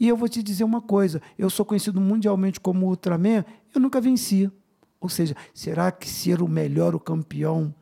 E 0.00 0.08
eu 0.08 0.16
vou 0.16 0.30
te 0.30 0.42
dizer 0.42 0.64
uma 0.64 0.80
coisa: 0.80 1.20
eu 1.38 1.50
sou 1.50 1.66
conhecido 1.66 2.00
mundialmente 2.00 2.58
como 2.58 2.86
Ultraman, 2.86 3.44
eu 3.74 3.80
nunca 3.80 4.00
venci. 4.00 4.50
Ou 4.98 5.10
seja, 5.10 5.36
será 5.52 5.92
que 5.92 6.08
ser 6.08 6.40
o 6.40 6.48
melhor, 6.48 6.94
o 6.94 7.00
campeão, 7.00 7.74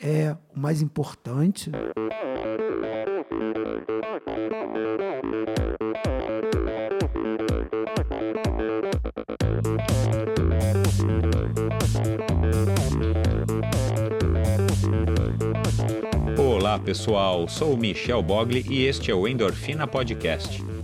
é 0.00 0.34
o 0.54 0.58
mais 0.58 0.80
importante? 0.80 1.70
Olá 16.38 16.78
pessoal, 16.78 17.46
sou 17.48 17.74
o 17.74 17.76
Michel 17.76 18.22
Bogli 18.22 18.64
e 18.68 18.84
este 18.86 19.10
é 19.10 19.14
o 19.14 19.28
Endorfina 19.28 19.86
Podcast. 19.86 20.71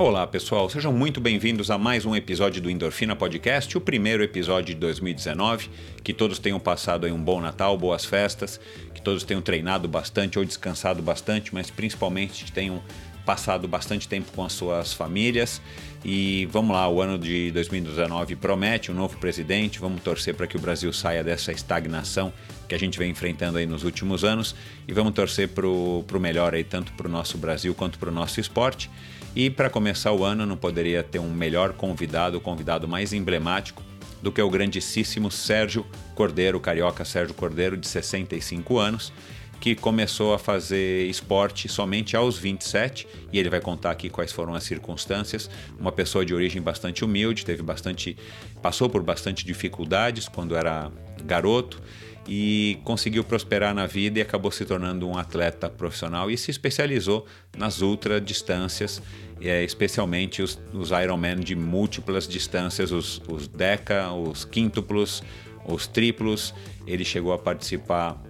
Olá, 0.00 0.26
pessoal, 0.26 0.66
sejam 0.70 0.94
muito 0.94 1.20
bem-vindos 1.20 1.70
a 1.70 1.76
mais 1.76 2.06
um 2.06 2.16
episódio 2.16 2.62
do 2.62 2.70
Endorfina 2.70 3.14
Podcast, 3.14 3.76
o 3.76 3.82
primeiro 3.82 4.22
episódio 4.22 4.74
de 4.74 4.80
2019. 4.80 5.68
Que 6.02 6.14
todos 6.14 6.38
tenham 6.38 6.58
passado 6.58 7.06
um 7.08 7.22
bom 7.22 7.38
Natal, 7.38 7.76
boas 7.76 8.02
festas, 8.02 8.58
que 8.94 9.02
todos 9.02 9.24
tenham 9.24 9.42
treinado 9.42 9.86
bastante 9.86 10.38
ou 10.38 10.44
descansado 10.46 11.02
bastante, 11.02 11.52
mas 11.52 11.70
principalmente 11.70 12.50
tenham 12.50 12.82
passado 13.26 13.68
bastante 13.68 14.08
tempo 14.08 14.32
com 14.34 14.42
as 14.42 14.54
suas 14.54 14.94
famílias. 14.94 15.60
E 16.02 16.48
vamos 16.50 16.74
lá, 16.74 16.88
o 16.88 17.02
ano 17.02 17.18
de 17.18 17.50
2019 17.50 18.36
promete 18.36 18.90
um 18.90 18.94
novo 18.94 19.18
presidente. 19.18 19.78
Vamos 19.78 20.02
torcer 20.02 20.34
para 20.34 20.46
que 20.46 20.56
o 20.56 20.60
Brasil 20.60 20.90
saia 20.94 21.22
dessa 21.22 21.52
estagnação 21.52 22.32
que 22.66 22.74
a 22.74 22.78
gente 22.78 22.98
vem 22.98 23.10
enfrentando 23.10 23.58
aí 23.58 23.66
nos 23.66 23.84
últimos 23.84 24.24
anos 24.24 24.56
e 24.88 24.94
vamos 24.94 25.12
torcer 25.12 25.48
para 25.48 25.66
o 25.66 26.04
melhor 26.18 26.54
aí, 26.54 26.64
tanto 26.64 26.90
para 26.94 27.06
o 27.06 27.10
nosso 27.10 27.36
Brasil 27.36 27.74
quanto 27.74 27.98
para 27.98 28.08
o 28.08 28.12
nosso 28.12 28.40
esporte. 28.40 28.88
E 29.34 29.48
para 29.48 29.70
começar 29.70 30.12
o 30.12 30.24
ano, 30.24 30.44
não 30.44 30.56
poderia 30.56 31.04
ter 31.04 31.20
um 31.20 31.30
melhor 31.30 31.72
convidado, 31.72 32.40
convidado 32.40 32.88
mais 32.88 33.12
emblemático 33.12 33.82
do 34.20 34.32
que 34.32 34.42
o 34.42 34.50
grandíssimo 34.50 35.30
Sérgio 35.30 35.86
Cordeiro, 36.14 36.58
carioca 36.58 37.04
Sérgio 37.04 37.34
Cordeiro, 37.34 37.76
de 37.76 37.86
65 37.86 38.78
anos, 38.78 39.12
que 39.60 39.76
começou 39.76 40.34
a 40.34 40.38
fazer 40.38 41.08
esporte 41.08 41.68
somente 41.68 42.16
aos 42.16 42.36
27, 42.36 43.06
e 43.32 43.38
ele 43.38 43.48
vai 43.48 43.60
contar 43.60 43.92
aqui 43.92 44.10
quais 44.10 44.32
foram 44.32 44.54
as 44.54 44.64
circunstâncias. 44.64 45.48
Uma 45.78 45.92
pessoa 45.92 46.24
de 46.24 46.34
origem 46.34 46.60
bastante 46.60 47.04
humilde, 47.04 47.44
teve 47.44 47.62
bastante 47.62 48.16
passou 48.60 48.90
por 48.90 49.02
bastante 49.02 49.44
dificuldades 49.44 50.28
quando 50.28 50.56
era 50.56 50.90
garoto 51.24 51.80
e 52.26 52.78
conseguiu 52.84 53.24
prosperar 53.24 53.74
na 53.74 53.86
vida 53.86 54.18
e 54.18 54.22
acabou 54.22 54.50
se 54.50 54.64
tornando 54.64 55.08
um 55.08 55.16
atleta 55.16 55.68
profissional 55.68 56.30
e 56.30 56.36
se 56.36 56.50
especializou 56.50 57.26
nas 57.56 57.80
ultra 57.80 58.20
distâncias, 58.20 59.02
é, 59.40 59.64
especialmente 59.64 60.42
os, 60.42 60.60
os 60.72 60.90
Ironman 60.90 61.40
de 61.40 61.56
múltiplas 61.56 62.28
distâncias, 62.28 62.92
os, 62.92 63.22
os 63.28 63.48
deca, 63.48 64.12
os 64.12 64.44
quíntuplos, 64.44 65.22
os 65.64 65.86
triplos. 65.86 66.54
Ele 66.86 67.04
chegou 67.04 67.32
a 67.32 67.38
participar 67.38 68.22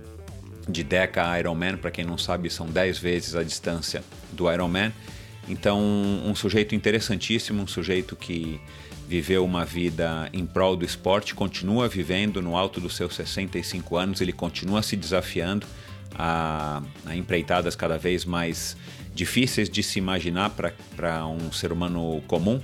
de 0.68 0.84
Deca 0.84 1.38
Ironman, 1.38 1.76
para 1.76 1.90
quem 1.90 2.04
não 2.04 2.16
sabe, 2.16 2.48
são 2.48 2.66
10 2.66 2.98
vezes 2.98 3.34
a 3.34 3.42
distância 3.42 4.04
do 4.32 4.50
Ironman. 4.50 4.92
Então, 5.48 5.80
um 5.80 6.34
sujeito 6.34 6.74
interessantíssimo, 6.74 7.62
um 7.62 7.66
sujeito 7.66 8.14
que 8.14 8.60
viveu 9.10 9.44
uma 9.44 9.65
vida 9.65 10.31
em 10.32 10.47
prol 10.47 10.76
do 10.76 10.84
esporte, 10.84 11.34
continua 11.34 11.88
vivendo 11.88 12.41
no 12.41 12.56
alto 12.56 12.81
dos 12.81 12.94
seus 12.94 13.16
65 13.16 13.97
anos, 13.97 14.21
ele 14.21 14.32
continua 14.32 14.84
se 14.84 14.94
desafiando 14.94 15.66
a, 16.15 16.81
a 17.04 17.16
empreitadas 17.16 17.75
cada 17.75 17.98
vez 17.98 18.25
mais 18.25 18.76
difíceis 19.12 19.69
de 19.69 19.82
se 19.82 19.98
imaginar 19.98 20.50
para 20.97 21.26
um 21.26 21.50
ser 21.50 21.72
humano 21.72 22.22
comum. 22.28 22.60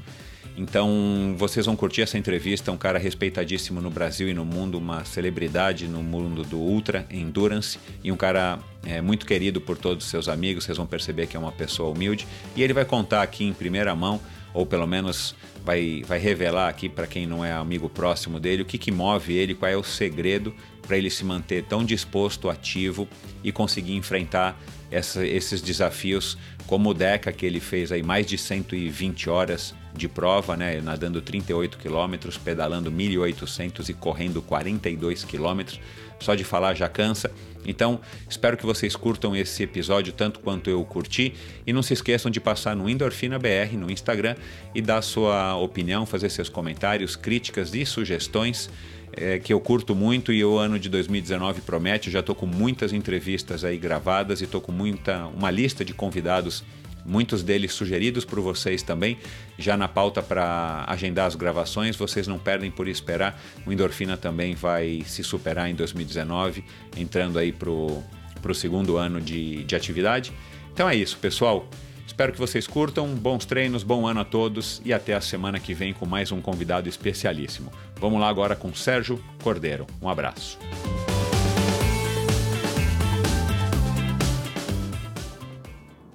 Então, 0.56 1.34
vocês 1.36 1.66
vão 1.66 1.74
curtir 1.74 2.02
essa 2.02 2.16
entrevista. 2.16 2.70
Um 2.70 2.78
cara 2.78 2.96
respeitadíssimo 2.96 3.80
no 3.80 3.90
Brasil 3.90 4.28
e 4.28 4.32
no 4.32 4.44
mundo, 4.44 4.78
uma 4.78 5.04
celebridade 5.04 5.88
no 5.88 6.00
mundo 6.00 6.44
do 6.44 6.58
Ultra 6.58 7.04
Endurance 7.10 7.76
e 8.04 8.12
um 8.12 8.16
cara 8.16 8.60
é, 8.86 9.00
muito 9.00 9.26
querido 9.26 9.60
por 9.60 9.76
todos 9.76 10.04
os 10.04 10.10
seus 10.10 10.28
amigos. 10.28 10.64
Vocês 10.64 10.78
vão 10.78 10.86
perceber 10.86 11.26
que 11.26 11.36
é 11.36 11.40
uma 11.40 11.52
pessoa 11.52 11.90
humilde. 11.90 12.26
E 12.54 12.62
ele 12.62 12.72
vai 12.72 12.84
contar 12.84 13.22
aqui 13.22 13.44
em 13.44 13.52
primeira 13.52 13.94
mão, 13.96 14.20
ou 14.54 14.64
pelo 14.64 14.86
menos 14.86 15.34
vai, 15.66 16.04
vai 16.06 16.18
revelar 16.20 16.68
aqui 16.68 16.88
para 16.88 17.08
quem 17.08 17.26
não 17.26 17.44
é 17.44 17.52
amigo 17.52 17.88
próximo 17.88 18.38
dele 18.38 18.62
o 18.62 18.64
que, 18.64 18.78
que 18.78 18.92
move 18.92 19.34
ele, 19.34 19.52
qual 19.52 19.70
é 19.70 19.76
o 19.76 19.82
segredo 19.82 20.54
para 20.86 20.96
ele 20.96 21.10
se 21.10 21.24
manter 21.24 21.64
tão 21.64 21.84
disposto, 21.84 22.48
ativo 22.48 23.08
e 23.42 23.50
conseguir 23.50 23.96
enfrentar 23.96 24.56
essa, 24.92 25.26
esses 25.26 25.60
desafios 25.60 26.38
como 26.68 26.90
o 26.90 26.94
Deca 26.94 27.32
que 27.32 27.44
ele 27.44 27.58
fez 27.58 27.90
aí 27.90 28.02
mais 28.02 28.26
de 28.26 28.38
120 28.38 29.28
horas 29.28 29.74
de 29.92 30.08
prova, 30.08 30.56
né, 30.56 30.80
nadando 30.80 31.20
38 31.20 31.78
quilômetros, 31.78 32.38
pedalando 32.38 32.92
1.800 32.92 33.88
e 33.88 33.94
correndo 33.94 34.40
42 34.42 35.24
quilômetros. 35.24 35.80
Só 36.20 36.34
de 36.34 36.44
falar 36.44 36.74
já 36.74 36.88
cansa. 36.88 37.30
Então, 37.66 38.00
espero 38.28 38.56
que 38.56 38.64
vocês 38.64 38.94
curtam 38.94 39.34
esse 39.34 39.62
episódio 39.62 40.12
tanto 40.12 40.38
quanto 40.40 40.70
eu 40.70 40.84
curti 40.84 41.34
e 41.66 41.72
não 41.72 41.82
se 41.82 41.92
esqueçam 41.92 42.30
de 42.30 42.40
passar 42.40 42.76
no 42.76 42.88
Endorfina 42.88 43.38
BR 43.38 43.76
no 43.76 43.90
Instagram 43.90 44.36
e 44.74 44.80
dar 44.80 45.02
sua 45.02 45.56
opinião, 45.56 46.06
fazer 46.06 46.30
seus 46.30 46.48
comentários, 46.48 47.16
críticas 47.16 47.74
e 47.74 47.84
sugestões 47.84 48.70
é, 49.12 49.38
que 49.38 49.52
eu 49.52 49.60
curto 49.60 49.94
muito 49.94 50.32
e 50.32 50.44
o 50.44 50.58
ano 50.58 50.78
de 50.78 50.88
2019 50.88 51.62
promete. 51.62 52.08
Eu 52.08 52.12
já 52.12 52.20
estou 52.20 52.34
com 52.34 52.46
muitas 52.46 52.92
entrevistas 52.92 53.64
aí 53.64 53.78
gravadas 53.78 54.40
e 54.40 54.44
estou 54.44 54.60
com 54.60 54.72
muita 54.72 55.26
uma 55.26 55.50
lista 55.50 55.84
de 55.84 55.92
convidados 55.92 56.62
muitos 57.06 57.42
deles 57.42 57.72
sugeridos 57.72 58.24
por 58.24 58.40
vocês 58.40 58.82
também, 58.82 59.16
já 59.58 59.76
na 59.76 59.88
pauta 59.88 60.22
para 60.22 60.84
agendar 60.88 61.26
as 61.26 61.34
gravações. 61.34 61.96
Vocês 61.96 62.26
não 62.26 62.38
perdem 62.38 62.70
por 62.70 62.88
esperar. 62.88 63.40
O 63.64 63.72
Endorfina 63.72 64.16
também 64.16 64.54
vai 64.54 65.02
se 65.06 65.22
superar 65.22 65.70
em 65.70 65.74
2019, 65.74 66.64
entrando 66.96 67.38
aí 67.38 67.52
para 67.52 67.70
o 67.70 68.54
segundo 68.54 68.96
ano 68.96 69.20
de, 69.20 69.64
de 69.64 69.76
atividade. 69.76 70.32
Então 70.72 70.88
é 70.88 70.94
isso, 70.94 71.16
pessoal. 71.18 71.68
Espero 72.06 72.32
que 72.32 72.38
vocês 72.38 72.66
curtam. 72.66 73.08
Bons 73.14 73.44
treinos, 73.44 73.82
bom 73.82 74.06
ano 74.06 74.20
a 74.20 74.24
todos 74.24 74.80
e 74.84 74.92
até 74.92 75.14
a 75.14 75.20
semana 75.20 75.60
que 75.60 75.74
vem 75.74 75.92
com 75.92 76.06
mais 76.06 76.32
um 76.32 76.40
convidado 76.40 76.88
especialíssimo. 76.88 77.70
Vamos 78.00 78.20
lá 78.20 78.28
agora 78.28 78.56
com 78.56 78.74
Sérgio 78.74 79.22
Cordeiro. 79.42 79.86
Um 80.00 80.08
abraço. 80.08 80.58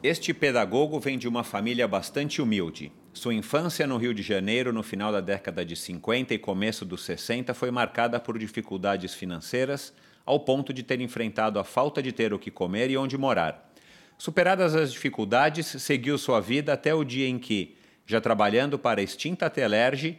Este 0.03 0.33
pedagogo 0.33 1.00
vem 1.00 1.15
de 1.15 1.27
uma 1.27 1.44
família 1.44 1.88
bastante 1.88 2.42
humilde. 2.42 2.92
Sua 3.13 3.36
infância 3.36 3.86
no 3.86 3.98
Rio 3.98 4.15
de 4.15 4.24
Janeiro, 4.24 4.74
no 4.74 4.81
final 4.81 5.12
da 5.12 5.21
década 5.21 5.63
de 5.63 5.75
50 5.75 6.33
e 6.33 6.39
começo 6.39 6.83
dos 6.83 7.03
60, 7.03 7.53
foi 7.53 7.69
marcada 7.69 8.19
por 8.19 8.39
dificuldades 8.39 9.13
financeiras, 9.13 9.94
ao 10.25 10.39
ponto 10.39 10.74
de 10.74 10.81
ter 10.81 11.00
enfrentado 11.01 11.59
a 11.59 11.63
falta 11.63 12.01
de 12.01 12.12
ter 12.12 12.33
o 12.33 12.39
que 12.39 12.50
comer 12.50 12.89
e 12.89 12.98
onde 12.98 13.15
morar. 13.15 13.71
Superadas 14.18 14.75
as 14.75 14.92
dificuldades, 14.92 15.68
seguiu 15.68 16.18
sua 16.18 16.39
vida 16.39 16.74
até 16.74 16.95
o 16.95 17.03
dia 17.03 17.27
em 17.27 17.38
que, 17.38 17.77
já 18.03 18.19
trabalhando 18.19 18.80
para 18.80 19.01
a 19.01 19.03
extinta 19.03 19.51
Telerge, 19.51 20.18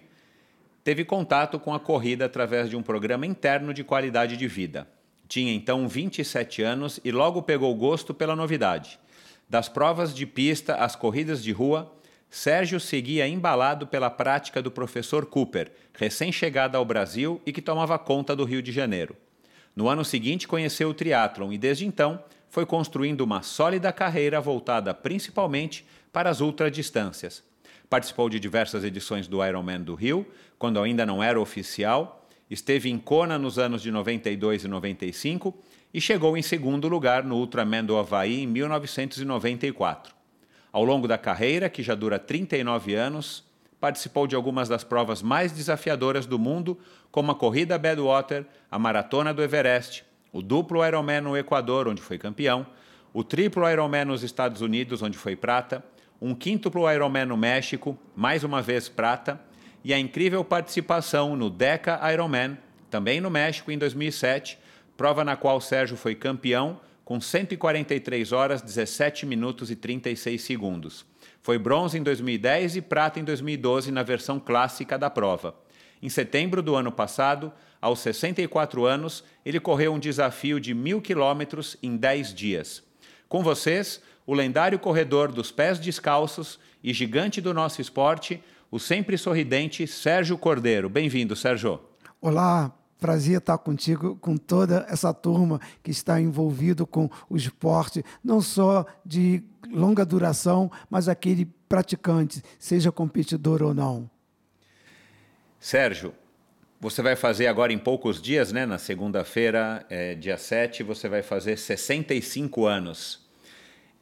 teve 0.85 1.05
contato 1.05 1.59
com 1.59 1.75
a 1.75 1.81
corrida 1.81 2.27
através 2.27 2.71
de 2.71 2.77
um 2.77 2.85
programa 2.85 3.27
interno 3.27 3.75
de 3.75 3.83
qualidade 3.83 4.37
de 4.37 4.47
vida. 4.47 4.87
Tinha 5.27 5.53
então 5.53 5.89
27 5.89 6.63
anos 6.63 7.01
e 7.05 7.11
logo 7.11 7.43
pegou 7.43 7.75
gosto 7.75 8.15
pela 8.15 8.37
novidade. 8.37 9.02
Das 9.53 9.69
provas 9.69 10.15
de 10.15 10.25
pista 10.25 10.77
às 10.77 10.97
corridas 10.97 11.43
de 11.45 11.53
rua, 11.53 11.93
Sérgio 12.31 12.81
seguia 12.81 13.29
embalado 13.29 13.87
pela 13.87 14.09
prática 14.09 14.63
do 14.63 14.71
professor 14.71 15.27
Cooper, 15.27 15.71
recém-chegado 15.93 16.75
ao 16.75 16.87
Brasil 16.87 17.39
e 17.45 17.53
que 17.53 17.61
tomava 17.61 17.99
conta 17.99 18.35
do 18.35 18.47
Rio 18.47 18.63
de 18.63 18.73
Janeiro. 18.73 19.15
No 19.77 19.91
ano 19.91 20.07
seguinte, 20.07 20.49
conheceu 20.49 20.89
o 20.89 20.95
triatlon 20.95 21.53
e, 21.53 21.59
desde 21.59 21.85
então, 21.85 22.25
foi 22.49 22.65
construindo 22.65 23.21
uma 23.21 23.43
sólida 23.43 23.93
carreira 23.93 24.41
voltada 24.41 24.95
principalmente 24.95 25.85
para 26.11 26.31
as 26.31 26.41
ultradistâncias. 26.41 27.43
Participou 27.91 28.31
de 28.31 28.41
diversas 28.41 28.85
edições 28.85 29.29
do 29.29 29.45
Ironman 29.45 29.83
do 29.83 29.95
Rio, 29.95 30.27
quando 30.59 30.81
ainda 30.81 31.05
não 31.05 31.23
era 31.23 31.39
oficial, 31.39 32.27
esteve 32.51 32.89
em 32.89 32.97
Kona 32.97 33.39
nos 33.39 33.59
anos 33.59 33.83
de 33.83 33.91
92 33.91 34.65
e 34.65 34.69
95 34.69 35.55
e 35.93 36.01
chegou 36.01 36.37
em 36.37 36.43
segundo 36.43 36.89
lugar 36.89 37.23
no 37.23 37.37
Ultraman 37.37 37.85
do 37.85 37.97
Havaí 37.97 38.43
em 38.43 38.47
1994. 38.47 40.15
Ao 40.73 40.85
longo 40.85 41.07
da 41.07 41.19
carreira, 41.19 41.69
que 41.69 41.83
já 41.83 41.95
dura 41.95 42.19
39 42.19 42.95
anos, 42.95 43.45
participou 43.79 44.27
de 44.27 44.35
algumas 44.35 44.69
das 44.69 44.85
provas 44.85 45.23
mais 45.23 45.53
desafiadoras 45.53 46.25
do 46.25 46.39
mundo, 46.39 46.79
como 47.11 47.31
a 47.31 47.35
corrida 47.35 47.79
Badwater, 47.79 48.47
a 48.71 48.79
maratona 48.79 49.35
do 49.35 49.43
Everest, 49.43 50.05
o 50.33 50.41
duplo 50.41 50.87
Ironman 50.87 51.21
no 51.21 51.37
Equador, 51.37 51.89
onde 51.89 52.01
foi 52.01 52.17
campeão, 52.17 52.67
o 53.13 53.23
triplo 53.23 53.69
Ironman 53.69 54.07
nos 54.07 54.23
Estados 54.23 54.63
Unidos, 54.63 55.03
onde 55.03 55.19
foi 55.19 55.37
prata, 55.37 55.85
um 56.21 56.35
quíntuplo 56.35 56.91
Ironman 56.91 57.27
no 57.27 57.37
México, 57.37 57.99
mais 58.17 58.45
uma 58.45 58.63
vez 58.63 58.89
prata, 58.89 59.39
e 59.85 59.93
a 59.93 59.99
incrível 59.99 60.43
participação 60.43 61.37
no 61.37 61.51
Deca 61.51 62.01
Ironman, 62.11 62.57
também 62.89 63.21
no 63.21 63.29
México 63.29 63.71
em 63.71 63.77
2007, 63.77 64.59
prova 65.03 65.25
na 65.25 65.35
qual 65.35 65.61
Sérgio 65.61 65.97
foi 65.97 66.15
campeão 66.15 66.79
com 67.05 67.21
143 67.21 68.31
horas, 68.31 68.63
17 68.63 69.27
minutos 69.27 69.69
e 69.69 69.75
36 69.75 70.41
segundos. 70.41 71.05
Foi 71.43 71.59
bronze 71.59 71.99
em 71.99 72.05
2010 72.05 72.77
e 72.77 72.81
prata 72.81 73.19
em 73.19 73.25
2012 73.25 73.91
na 73.91 74.05
versão 74.05 74.39
clássica 74.39 74.97
da 74.97 75.11
prova. 75.11 75.57
Em 76.01 76.09
setembro 76.09 76.63
do 76.63 76.77
ano 76.77 76.93
passado, 76.93 77.53
aos 77.81 77.99
64 77.99 78.85
anos, 78.85 79.25
ele 79.45 79.59
correu 79.59 79.93
um 79.93 79.99
desafio 79.99 80.61
de 80.61 80.73
mil 80.73 81.03
quilômetros 81.03 81.77
em 81.83 81.97
10 81.97 82.33
dias. 82.33 82.81
Com 83.29 83.43
vocês, 83.43 84.01
o 84.25 84.33
lendário 84.33 84.79
corredor 84.79 85.33
dos 85.33 85.51
pés 85.51 85.81
descalços 85.81 86.61
e 86.81 86.93
gigante 86.93 87.41
do 87.41 87.53
nosso 87.53 87.81
esporte, 87.81 88.41
o 88.71 88.79
sempre 88.79 89.19
sorridente 89.19 89.85
Sérgio 89.85 90.39
Cordeiro. 90.39 90.89
Bem-vindo, 90.89 91.35
Sérgio. 91.35 91.81
Olá, 92.21 92.73
Prazer 93.03 93.39
estar 93.39 93.59
contigo, 93.59 94.15
com 94.21 94.37
toda 94.37 94.87
essa 94.89 95.13
turma 95.13 95.61
que 95.83 95.91
está 95.91 96.21
envolvido 96.21 96.87
com 96.87 97.11
o 97.29 97.37
esporte, 97.37 98.05
não 98.23 98.41
só 98.41 98.87
de 99.05 99.43
longa 99.69 100.07
duração, 100.07 100.71
mas 100.89 101.09
aquele 101.09 101.47
praticante, 101.69 102.41
seja 102.61 102.93
competidor 102.93 103.61
ou 103.61 103.75
não. 103.75 104.09
Sérgio, 105.59 106.15
você 106.81 107.03
vai 107.03 107.17
fazer 107.17 107.49
agora 107.49 107.73
em 107.73 107.79
poucos 107.79 108.23
dias, 108.23 108.53
né? 108.53 108.65
Na 108.65 108.79
segunda-feira, 108.79 109.85
é, 109.91 110.15
dia 110.15 110.39
7, 110.39 110.85
você 110.85 111.09
vai 111.09 111.23
fazer 111.23 111.59
65 111.59 112.67
anos. 112.67 113.22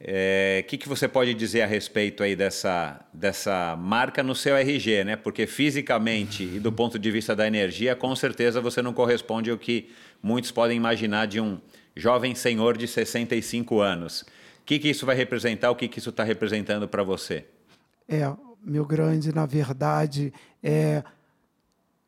O 0.01 0.03
é, 0.07 0.65
que, 0.67 0.79
que 0.79 0.89
você 0.89 1.07
pode 1.07 1.31
dizer 1.35 1.61
a 1.61 1.67
respeito 1.67 2.23
aí 2.23 2.35
dessa, 2.35 2.99
dessa 3.13 3.75
marca 3.75 4.23
no 4.23 4.33
seu 4.33 4.55
RG, 4.55 5.03
né? 5.03 5.15
Porque 5.15 5.45
fisicamente 5.45 6.43
e 6.43 6.59
do 6.59 6.71
ponto 6.71 6.97
de 6.97 7.11
vista 7.11 7.35
da 7.35 7.45
energia, 7.45 7.95
com 7.95 8.15
certeza 8.15 8.59
você 8.59 8.81
não 8.81 8.93
corresponde 8.93 9.51
ao 9.51 9.59
que 9.59 9.91
muitos 10.21 10.49
podem 10.49 10.75
imaginar 10.75 11.27
de 11.27 11.39
um 11.39 11.59
jovem 11.95 12.33
senhor 12.33 12.77
de 12.77 12.87
65 12.87 13.79
anos. 13.79 14.21
O 14.21 14.25
que, 14.65 14.79
que 14.79 14.89
isso 14.89 15.05
vai 15.05 15.15
representar? 15.15 15.69
O 15.69 15.75
que, 15.75 15.87
que 15.87 15.99
isso 15.99 16.09
está 16.09 16.23
representando 16.23 16.87
para 16.87 17.03
você? 17.03 17.45
É, 18.09 18.27
meu 18.65 18.87
grande, 18.87 19.31
na 19.31 19.45
verdade, 19.45 20.33
é 20.63 21.03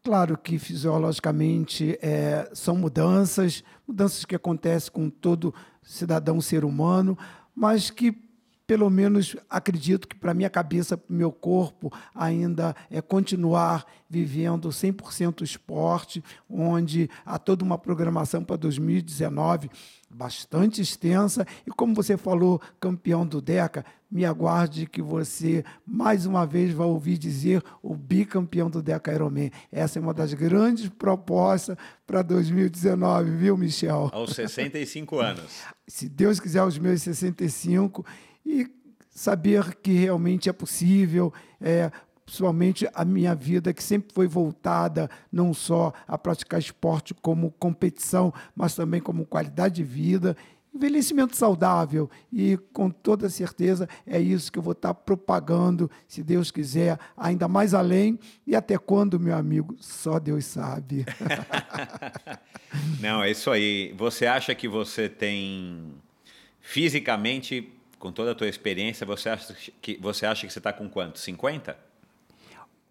claro 0.03 0.35
que 0.35 0.57
fisiologicamente 0.57 1.95
é, 2.01 2.49
são 2.55 2.75
mudanças, 2.75 3.63
mudanças 3.87 4.25
que 4.25 4.35
acontecem 4.35 4.91
com 4.91 5.11
todo 5.11 5.53
cidadão 5.83 6.41
ser 6.41 6.65
humano 6.65 7.15
mas 7.55 7.89
que 7.89 8.23
pelo 8.65 8.89
menos 8.89 9.35
acredito 9.49 10.07
que 10.07 10.15
para 10.15 10.33
minha 10.33 10.49
cabeça, 10.49 10.97
para 10.97 11.13
meu 11.15 11.31
corpo, 11.31 11.91
ainda 12.15 12.75
é 12.89 13.01
continuar 13.01 13.85
vivendo 14.09 14.69
100% 14.69 15.41
esporte, 15.41 16.23
onde 16.49 17.09
há 17.25 17.37
toda 17.37 17.63
uma 17.63 17.77
programação 17.77 18.43
para 18.43 18.55
2019 18.55 19.69
bastante 20.13 20.81
extensa. 20.81 21.45
E 21.65 21.71
como 21.71 21.93
você 21.93 22.15
falou, 22.17 22.61
campeão 22.79 23.25
do 23.25 23.41
DECA, 23.41 23.85
me 24.09 24.25
aguarde 24.25 24.85
que 24.85 25.01
você 25.01 25.65
mais 25.85 26.25
uma 26.25 26.45
vez 26.45 26.71
vai 26.71 26.85
ouvir 26.85 27.17
dizer 27.17 27.63
o 27.81 27.95
bicampeão 27.95 28.69
do 28.69 28.81
DECA 28.81 29.11
Ironman. 29.11 29.51
Essa 29.71 29.97
é 29.97 30.01
uma 30.01 30.13
das 30.13 30.33
grandes 30.33 30.87
propostas 30.87 31.75
para 32.05 32.21
2019, 32.21 33.31
viu, 33.31 33.57
Michel? 33.57 34.09
Aos 34.13 34.35
65 34.35 35.19
anos. 35.19 35.61
Se 35.87 36.07
Deus 36.07 36.39
quiser, 36.39 36.59
aos 36.59 36.77
meus 36.77 37.01
65 37.01 38.05
e 38.45 38.67
saber 39.09 39.75
que 39.75 39.93
realmente 39.93 40.49
é 40.49 40.53
possível, 40.53 41.33
é, 41.59 41.91
principalmente 42.25 42.87
a 42.93 43.03
minha 43.03 43.35
vida, 43.35 43.73
que 43.73 43.83
sempre 43.83 44.13
foi 44.13 44.27
voltada 44.27 45.09
não 45.31 45.53
só 45.53 45.93
a 46.07 46.17
praticar 46.17 46.59
esporte 46.59 47.13
como 47.13 47.51
competição, 47.51 48.33
mas 48.55 48.75
também 48.75 49.01
como 49.01 49.25
qualidade 49.25 49.75
de 49.75 49.83
vida, 49.83 50.35
envelhecimento 50.73 51.35
saudável. 51.35 52.09
E 52.31 52.57
com 52.73 52.89
toda 52.89 53.29
certeza 53.29 53.87
é 54.05 54.19
isso 54.19 54.51
que 54.51 54.57
eu 54.57 54.63
vou 54.63 54.73
estar 54.73 54.93
propagando, 54.93 55.89
se 56.07 56.23
Deus 56.23 56.49
quiser, 56.49 56.97
ainda 57.15 57.47
mais 57.47 57.73
além. 57.73 58.19
E 58.47 58.55
até 58.55 58.77
quando, 58.77 59.19
meu 59.19 59.35
amigo? 59.35 59.75
Só 59.79 60.19
Deus 60.19 60.45
sabe. 60.45 61.05
não, 62.99 63.23
é 63.23 63.31
isso 63.31 63.51
aí. 63.51 63.93
Você 63.97 64.25
acha 64.25 64.55
que 64.55 64.67
você 64.67 65.07
tem 65.07 65.93
fisicamente 66.59 67.69
com 67.99 68.11
toda 68.11 68.31
a 68.31 68.35
tua 68.35 68.49
experiência, 68.49 69.05
você 69.05 69.29
acha 69.29 69.55
que 69.81 69.97
você 70.01 70.25
acha 70.25 70.45
que 70.45 70.51
você 70.51 70.59
está 70.59 70.73
com 70.73 70.89
quanto? 70.89 71.19
50? 71.19 71.92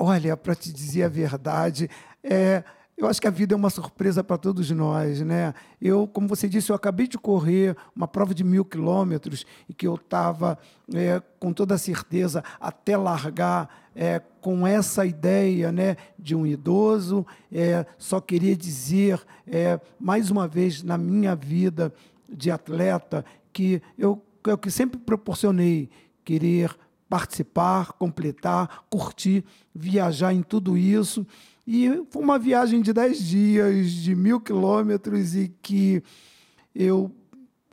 Olha, 0.04 0.36
para 0.36 0.56
te 0.56 0.72
dizer 0.72 1.04
a 1.04 1.08
verdade, 1.08 1.88
é, 2.24 2.64
eu 2.96 3.06
acho 3.06 3.20
que 3.20 3.28
a 3.28 3.30
vida 3.30 3.54
é 3.54 3.56
uma 3.56 3.70
surpresa 3.70 4.24
para 4.24 4.36
todos 4.36 4.68
nós, 4.72 5.20
né? 5.20 5.54
Eu, 5.80 6.08
como 6.08 6.26
você 6.26 6.48
disse, 6.48 6.72
eu 6.72 6.74
acabei 6.74 7.06
de 7.06 7.16
correr 7.16 7.76
uma 7.94 8.08
prova 8.08 8.34
de 8.34 8.42
mil 8.42 8.64
quilômetros 8.64 9.46
e 9.68 9.72
que 9.72 9.86
eu 9.86 9.94
estava 9.94 10.58
é, 10.92 11.22
com 11.38 11.52
toda 11.52 11.78
certeza 11.78 12.42
até 12.60 12.96
largar 12.96 13.68
é, 13.94 14.20
com 14.40 14.66
essa 14.66 15.06
ideia, 15.06 15.70
né, 15.70 15.96
de 16.18 16.34
um 16.34 16.44
idoso. 16.44 17.24
É, 17.52 17.86
só 17.96 18.20
queria 18.20 18.56
dizer 18.56 19.24
é, 19.46 19.78
mais 20.00 20.32
uma 20.32 20.48
vez 20.48 20.82
na 20.82 20.98
minha 20.98 21.36
vida 21.36 21.94
de 22.28 22.50
atleta 22.50 23.24
que 23.52 23.80
eu 23.96 24.20
o 24.44 24.58
que 24.58 24.72
sempre 24.72 24.98
proporcionei, 24.98 25.88
querer 26.24 26.76
participar, 27.12 27.92
completar, 27.92 28.86
curtir, 28.88 29.44
viajar 29.74 30.32
em 30.32 30.42
tudo 30.42 30.78
isso. 30.78 31.26
E 31.66 32.02
foi 32.08 32.22
uma 32.22 32.38
viagem 32.38 32.80
de 32.80 32.90
dez 32.90 33.22
dias, 33.22 33.90
de 33.90 34.14
mil 34.14 34.40
quilômetros, 34.40 35.36
e 35.36 35.54
que 35.60 36.02
eu 36.74 37.14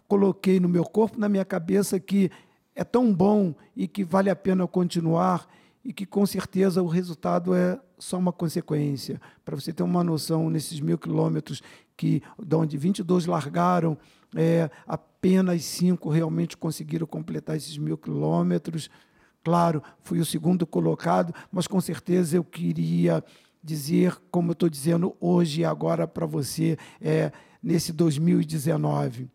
coloquei 0.09 0.59
no 0.59 0.67
meu 0.67 0.83
corpo, 0.83 1.17
na 1.17 1.29
minha 1.29 1.45
cabeça, 1.45 2.01
que 2.01 2.29
é 2.75 2.83
tão 2.83 3.13
bom 3.13 3.55
e 3.77 3.87
que 3.87 4.03
vale 4.03 4.29
a 4.29 4.35
pena 4.35 4.67
continuar, 4.67 5.47
e 5.85 5.93
que 5.93 6.05
com 6.05 6.25
certeza 6.25 6.83
o 6.83 6.87
resultado 6.87 7.55
é 7.55 7.79
só 7.97 8.17
uma 8.17 8.33
consequência. 8.33 9.21
Para 9.45 9.55
você 9.55 9.71
ter 9.71 9.83
uma 9.83 10.03
noção, 10.03 10.49
nesses 10.49 10.81
mil 10.81 10.97
quilômetros, 10.97 11.63
que, 11.95 12.21
de 12.37 12.55
onde 12.57 12.77
22 12.77 13.25
largaram, 13.25 13.97
é, 14.35 14.69
apenas 14.85 15.63
cinco 15.63 16.09
realmente 16.09 16.57
conseguiram 16.57 17.07
completar 17.07 17.55
esses 17.55 17.77
mil 17.77 17.97
quilômetros. 17.97 18.89
Claro, 19.43 19.81
fui 20.03 20.19
o 20.19 20.25
segundo 20.25 20.65
colocado, 20.67 21.33
mas 21.51 21.67
com 21.67 21.79
certeza 21.79 22.37
eu 22.37 22.43
queria 22.43 23.23
dizer, 23.63 24.17
como 24.31 24.51
eu 24.51 24.53
estou 24.53 24.69
dizendo 24.69 25.15
hoje 25.19 25.61
e 25.61 25.65
agora 25.65 26.07
para 26.07 26.25
você, 26.25 26.77
é, 27.01 27.31
nesse 27.61 27.91
2019, 27.91 29.29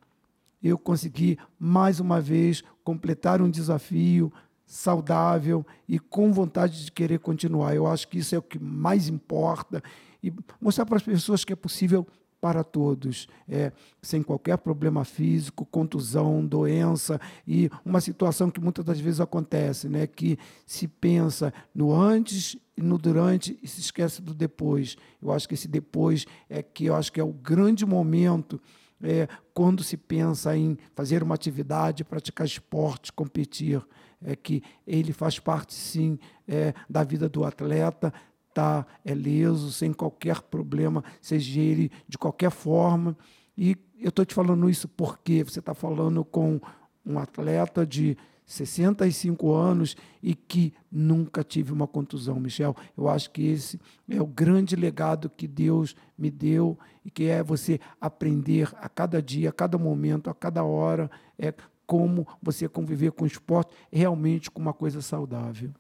eu 0.62 0.78
consegui 0.78 1.38
mais 1.58 2.00
uma 2.00 2.20
vez 2.20 2.62
completar 2.82 3.42
um 3.42 3.50
desafio 3.50 4.32
saudável 4.66 5.64
e 5.86 5.98
com 5.98 6.32
vontade 6.32 6.84
de 6.84 6.90
querer 6.90 7.18
continuar. 7.18 7.74
Eu 7.74 7.86
acho 7.86 8.08
que 8.08 8.18
isso 8.18 8.34
é 8.34 8.38
o 8.38 8.42
que 8.42 8.58
mais 8.58 9.08
importa 9.08 9.82
e 10.22 10.32
mostrar 10.60 10.86
para 10.86 10.96
as 10.96 11.02
pessoas 11.02 11.44
que 11.44 11.52
é 11.52 11.56
possível 11.56 12.06
para 12.44 12.62
todos, 12.62 13.26
é, 13.48 13.72
sem 14.02 14.22
qualquer 14.22 14.58
problema 14.58 15.02
físico, 15.02 15.64
contusão, 15.64 16.44
doença 16.44 17.18
e 17.48 17.70
uma 17.82 18.02
situação 18.02 18.50
que 18.50 18.60
muitas 18.60 18.84
das 18.84 19.00
vezes 19.00 19.18
acontece, 19.18 19.88
né, 19.88 20.06
que 20.06 20.38
se 20.66 20.86
pensa 20.86 21.54
no 21.74 21.90
antes 21.90 22.54
e 22.76 22.82
no 22.82 22.98
durante 22.98 23.58
e 23.62 23.66
se 23.66 23.80
esquece 23.80 24.20
do 24.20 24.34
depois. 24.34 24.94
Eu 25.22 25.32
acho 25.32 25.48
que 25.48 25.54
esse 25.54 25.66
depois 25.66 26.26
é 26.50 26.62
que 26.62 26.84
eu 26.84 26.94
acho 26.94 27.10
que 27.10 27.18
é 27.18 27.24
o 27.24 27.32
grande 27.32 27.86
momento 27.86 28.60
é, 29.02 29.26
quando 29.54 29.82
se 29.82 29.96
pensa 29.96 30.54
em 30.54 30.76
fazer 30.94 31.22
uma 31.22 31.34
atividade, 31.34 32.04
praticar 32.04 32.46
esporte, 32.46 33.10
competir, 33.10 33.82
é 34.22 34.36
que 34.36 34.62
ele 34.86 35.14
faz 35.14 35.38
parte 35.38 35.72
sim 35.72 36.18
é, 36.46 36.74
da 36.90 37.04
vida 37.04 37.26
do 37.26 37.42
atleta, 37.42 38.12
tá 38.54 38.86
é 39.04 39.12
leso, 39.14 39.72
sem 39.72 39.92
qualquer 39.92 40.40
problema, 40.40 41.02
seja 41.20 41.60
ele 41.60 41.90
de 42.08 42.16
qualquer 42.16 42.50
forma. 42.50 43.16
E 43.58 43.76
eu 43.98 44.08
estou 44.08 44.24
te 44.24 44.34
falando 44.34 44.70
isso 44.70 44.88
porque 44.88 45.42
você 45.42 45.58
está 45.58 45.74
falando 45.74 46.24
com 46.24 46.60
um 47.04 47.18
atleta 47.18 47.84
de 47.84 48.16
65 48.46 49.52
anos 49.52 49.96
e 50.22 50.34
que 50.34 50.72
nunca 50.90 51.42
tive 51.42 51.72
uma 51.72 51.86
contusão, 51.86 52.38
Michel. 52.38 52.76
Eu 52.96 53.08
acho 53.08 53.30
que 53.30 53.46
esse 53.46 53.80
é 54.08 54.20
o 54.20 54.26
grande 54.26 54.76
legado 54.76 55.30
que 55.30 55.48
Deus 55.48 55.96
me 56.16 56.30
deu 56.30 56.78
e 57.04 57.10
que 57.10 57.24
é 57.24 57.42
você 57.42 57.80
aprender 58.00 58.70
a 58.80 58.88
cada 58.88 59.22
dia, 59.22 59.48
a 59.48 59.52
cada 59.52 59.78
momento, 59.78 60.28
a 60.28 60.34
cada 60.34 60.62
hora, 60.62 61.10
é 61.38 61.52
como 61.86 62.26
você 62.42 62.68
conviver 62.68 63.12
com 63.12 63.24
o 63.24 63.26
esporte 63.26 63.74
realmente 63.90 64.50
com 64.50 64.60
uma 64.60 64.72
coisa 64.72 65.00
saudável. 65.00 65.70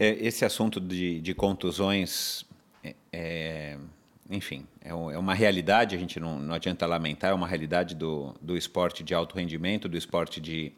É, 0.00 0.16
esse 0.24 0.44
assunto 0.44 0.80
de, 0.80 1.20
de 1.20 1.34
contusões, 1.34 2.44
é, 2.84 2.94
é 3.12 3.78
enfim, 4.30 4.64
é, 4.80 4.90
é, 4.90 4.94
uma 4.94 5.34
realidade, 5.34 5.96
a 5.96 5.98
gente 5.98 6.20
não, 6.20 6.38
não 6.38 6.54
adianta 6.54 6.86
lamentar, 6.86 7.30
é 7.30 7.34
uma 7.34 7.48
realidade 7.48 7.96
do, 7.96 8.32
do 8.40 8.56
esporte 8.56 9.02
de 9.02 9.12
alto 9.12 9.34
rendimento, 9.34 9.88
do 9.88 9.96
esporte 9.96 10.40
de 10.40 10.72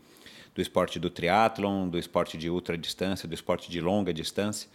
do 0.55 0.61
esporte 0.61 0.99
do 0.99 1.09
triatlon, 1.11 1.89
do 1.89 1.99
esporte 1.99 2.37
de 2.37 2.51
ultra 2.51 2.77
distância, 2.77 3.29
do 3.29 3.35
esporte 3.35 3.71
de 3.71 3.81
longa 3.81 4.13
distância. 4.13 4.69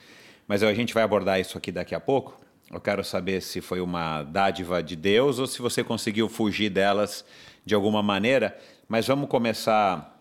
Mas 0.48 0.64
a 0.64 0.74
gente 0.74 0.94
vai 0.94 1.04
abordar 1.04 1.40
isso 1.40 1.58
aqui 1.58 1.72
daqui 1.72 1.94
a 1.94 2.00
pouco. 2.00 2.40
Eu 2.72 2.80
quero 2.80 3.04
saber 3.04 3.42
se 3.42 3.60
foi 3.60 3.82
uma 3.82 4.24
dádiva 4.24 4.82
de 4.82 4.96
Deus 4.96 5.38
ou 5.38 5.48
se 5.48 5.62
você 5.62 5.84
conseguiu 5.84 6.30
fugir 6.30 6.70
delas 6.70 7.25
de 7.66 7.75
alguma 7.75 8.02
maneira. 8.02 8.58
Mas 8.88 9.06
vamos 9.06 9.28
começar 9.28 10.14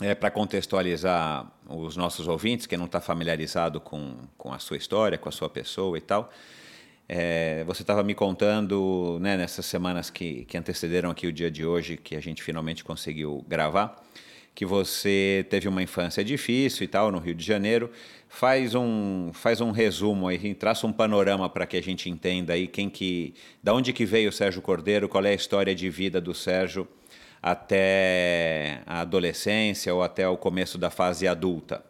é, 0.00 0.14
para 0.14 0.30
contextualizar 0.30 1.50
os 1.68 1.96
nossos 1.96 2.26
ouvintes, 2.26 2.66
que 2.66 2.76
não 2.76 2.86
está 2.86 3.00
familiarizado 3.00 3.80
com, 3.80 4.16
com 4.36 4.52
a 4.52 4.58
sua 4.58 4.76
história, 4.76 5.16
com 5.16 5.28
a 5.28 5.32
sua 5.32 5.48
pessoa 5.48 5.96
e 5.96 6.00
tal. 6.00 6.30
É, 7.08 7.62
você 7.64 7.82
estava 7.82 8.02
me 8.02 8.14
contando 8.14 9.18
né, 9.20 9.36
nessas 9.36 9.66
semanas 9.66 10.10
que, 10.10 10.44
que 10.46 10.56
antecederam 10.56 11.10
aqui 11.10 11.26
o 11.26 11.32
dia 11.32 11.50
de 11.50 11.64
hoje, 11.64 11.96
que 11.96 12.16
a 12.16 12.20
gente 12.20 12.42
finalmente 12.42 12.82
conseguiu 12.82 13.44
gravar, 13.46 14.02
que 14.54 14.64
você 14.64 15.46
teve 15.50 15.68
uma 15.68 15.82
infância 15.82 16.24
difícil 16.24 16.84
e 16.84 16.88
tal 16.88 17.12
no 17.12 17.18
Rio 17.18 17.34
de 17.34 17.44
Janeiro. 17.44 17.90
Faz 18.28 18.74
um, 18.74 19.30
faz 19.32 19.60
um 19.60 19.70
resumo 19.70 20.26
aí, 20.26 20.54
traça 20.54 20.86
um 20.86 20.92
panorama 20.92 21.48
para 21.48 21.66
que 21.66 21.76
a 21.76 21.82
gente 21.82 22.08
entenda 22.08 22.54
aí 22.54 22.66
quem 22.66 22.88
que, 22.88 23.34
da 23.62 23.74
onde 23.74 23.92
que 23.92 24.04
veio 24.04 24.30
o 24.30 24.32
Sérgio 24.32 24.62
Cordeiro, 24.62 25.08
qual 25.08 25.24
é 25.24 25.30
a 25.30 25.34
história 25.34 25.74
de 25.74 25.88
vida 25.90 26.20
do 26.20 26.34
Sérgio 26.34 26.88
até 27.46 28.80
a 28.86 29.00
adolescência 29.00 29.94
ou 29.94 30.02
até 30.02 30.26
o 30.26 30.34
começo 30.34 30.78
da 30.78 30.88
fase 30.88 31.28
adulta. 31.28 31.84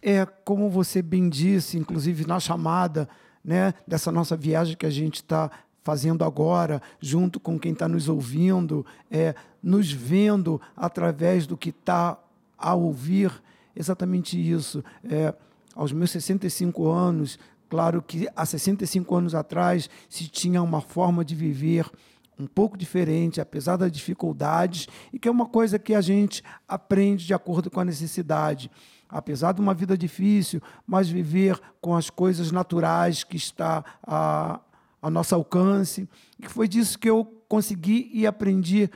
É, 0.00 0.24
como 0.24 0.70
você 0.70 1.02
bem 1.02 1.28
disse, 1.28 1.76
inclusive 1.76 2.26
na 2.26 2.40
chamada 2.40 3.06
né, 3.44 3.74
dessa 3.86 4.10
nossa 4.10 4.34
viagem 4.34 4.74
que 4.74 4.86
a 4.86 4.90
gente 4.90 5.16
está 5.16 5.50
fazendo 5.84 6.24
agora, 6.24 6.80
junto 6.98 7.38
com 7.38 7.58
quem 7.58 7.72
está 7.72 7.86
nos 7.86 8.08
ouvindo, 8.08 8.84
é, 9.10 9.34
nos 9.62 9.92
vendo 9.92 10.58
através 10.74 11.46
do 11.46 11.54
que 11.54 11.68
está 11.68 12.18
a 12.56 12.74
ouvir, 12.74 13.30
exatamente 13.76 14.40
isso. 14.40 14.82
É, 15.04 15.34
aos 15.74 15.92
meus 15.92 16.10
65 16.12 16.88
anos, 16.88 17.38
claro 17.68 18.00
que 18.00 18.26
há 18.34 18.46
65 18.46 19.14
anos 19.14 19.34
atrás 19.34 19.90
se 20.08 20.26
tinha 20.28 20.62
uma 20.62 20.80
forma 20.80 21.22
de 21.22 21.34
viver 21.34 21.90
um 22.38 22.46
pouco 22.46 22.76
diferente, 22.76 23.40
apesar 23.40 23.76
das 23.76 23.90
dificuldades, 23.90 24.86
e 25.12 25.18
que 25.18 25.28
é 25.28 25.30
uma 25.30 25.46
coisa 25.46 25.78
que 25.78 25.94
a 25.94 26.00
gente 26.00 26.42
aprende 26.68 27.26
de 27.26 27.34
acordo 27.34 27.70
com 27.70 27.80
a 27.80 27.84
necessidade. 27.84 28.70
Apesar 29.08 29.52
de 29.52 29.60
uma 29.60 29.72
vida 29.72 29.96
difícil, 29.96 30.60
mas 30.86 31.08
viver 31.08 31.60
com 31.80 31.94
as 31.94 32.10
coisas 32.10 32.50
naturais 32.50 33.22
que 33.22 33.36
está 33.36 33.84
a, 34.02 34.60
ao 35.00 35.10
nosso 35.10 35.34
alcance. 35.34 36.08
E 36.38 36.48
foi 36.48 36.66
disso 36.66 36.98
que 36.98 37.08
eu 37.08 37.24
consegui 37.48 38.10
e 38.12 38.26
aprendi 38.26 38.90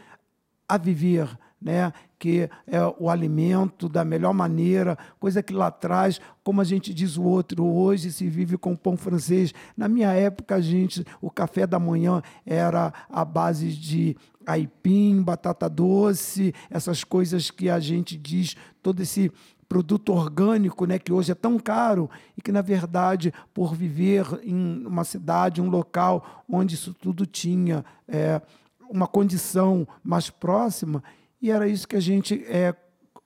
a 0.69 0.77
viver, 0.77 1.29
né? 1.61 1.93
que 2.21 2.51
é 2.67 2.79
o 2.99 3.09
alimento 3.09 3.89
da 3.89 4.05
melhor 4.05 4.35
maneira, 4.35 4.97
coisa 5.19 5.43
que 5.43 5.55
lá 5.55 5.69
atrás, 5.69 6.21
como 6.45 6.61
a 6.61 6.65
gente 6.65 6.93
diz 6.93 7.17
o 7.17 7.23
outro, 7.23 7.65
hoje 7.65 8.13
se 8.13 8.29
vive 8.29 8.59
com 8.59 8.77
pão 8.77 8.95
francês. 8.95 9.55
Na 9.75 9.89
minha 9.89 10.13
época, 10.13 10.57
a 10.57 10.61
gente, 10.61 11.05
o 11.19 11.31
café 11.31 11.67
da 11.67 11.79
manhã 11.79 12.23
era 12.45 12.93
a 13.09 13.25
base 13.25 13.73
de 13.73 14.15
aipim, 14.47 15.23
batata 15.23 15.67
doce, 15.67 16.55
essas 16.69 17.03
coisas 17.05 17.51
que 17.51 17.71
a 17.71 17.81
gente 17.81 18.19
diz, 18.19 18.55
todo 18.83 19.01
esse 19.01 19.33
produto 19.67 20.13
orgânico, 20.13 20.85
né, 20.85 20.99
que 20.99 21.13
hoje 21.13 21.33
é 21.33 21.35
tão 21.35 21.59
caro 21.59 22.11
e 22.37 22.43
que 22.43 22.51
na 22.51 22.61
verdade 22.61 23.33
por 23.55 23.73
viver 23.73 24.27
em 24.43 24.85
uma 24.85 25.05
cidade, 25.05 25.63
um 25.63 25.71
local 25.71 26.45
onde 26.49 26.75
isso 26.75 26.93
tudo 26.93 27.25
tinha 27.25 27.85
é, 28.09 28.43
uma 28.91 29.07
condição 29.07 29.87
mais 30.03 30.29
próxima 30.29 31.05
e 31.41 31.51
era 31.51 31.67
isso 31.69 31.89
que 31.89 31.97
a 31.97 32.01
gente 32.01 32.45
é, 32.45 32.75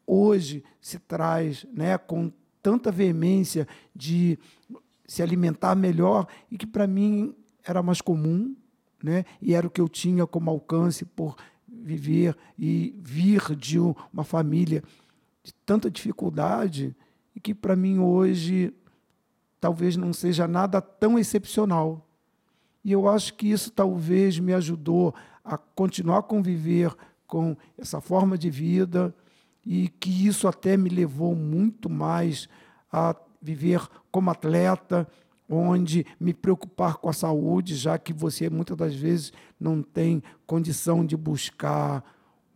hoje 0.07 0.63
se 0.81 0.99
traz, 0.99 1.67
né, 1.73 1.99
com 1.99 2.33
tanta 2.63 2.91
veemência 2.91 3.67
de 3.95 4.39
se 5.07 5.23
alimentar 5.23 5.75
melhor 5.75 6.27
e 6.51 6.57
que 6.57 6.67
para 6.67 6.87
mim 6.87 7.35
era 7.65 7.83
mais 7.83 8.01
comum, 8.01 8.55
né, 9.03 9.25
e 9.41 9.55
era 9.55 9.67
o 9.67 9.71
que 9.71 9.81
eu 9.81 9.89
tinha 9.89 10.27
como 10.27 10.51
alcance 10.51 11.05
por 11.05 11.37
viver 11.67 12.37
e 12.59 12.95
vir 12.99 13.55
de 13.57 13.79
uma 13.79 14.25
família 14.25 14.83
de 15.43 15.53
tanta 15.67 15.91
dificuldade 15.91 16.97
e 17.35 17.41
que 17.41 17.55
para 17.55 17.77
mim 17.77 17.99
hoje 17.99 18.73
talvez 19.61 19.97
não 19.97 20.13
seja 20.13 20.47
nada 20.47 20.81
tão 20.81 21.19
excepcional. 21.19 22.09
E 22.85 22.93
eu 22.93 23.09
acho 23.09 23.35
que 23.35 23.51
isso 23.51 23.71
talvez 23.71 24.39
me 24.39 24.53
ajudou 24.53 25.15
a 25.43 25.57
continuar 25.57 26.19
a 26.19 26.23
conviver 26.23 26.95
com 27.35 27.57
essa 27.77 28.01
forma 28.01 28.39
de 28.39 28.49
vida 28.49 29.13
e 29.67 29.89
que 29.89 30.25
isso 30.25 30.47
até 30.47 30.77
me 30.77 30.89
levou 30.89 31.35
muito 31.35 31.91
mais 31.91 32.49
a 32.93 33.17
viver 33.43 33.81
como 34.09 34.31
atleta, 34.31 35.05
onde 35.51 36.07
me 36.21 36.33
preocupar 36.33 36.99
com 36.99 37.09
a 37.09 37.13
saúde, 37.13 37.75
já 37.75 37.99
que 37.99 38.13
você 38.13 38.49
muitas 38.49 38.77
das 38.77 38.95
vezes 38.95 39.33
não 39.59 39.83
tem 39.83 40.23
condição 40.47 41.05
de 41.05 41.17
buscar 41.17 42.05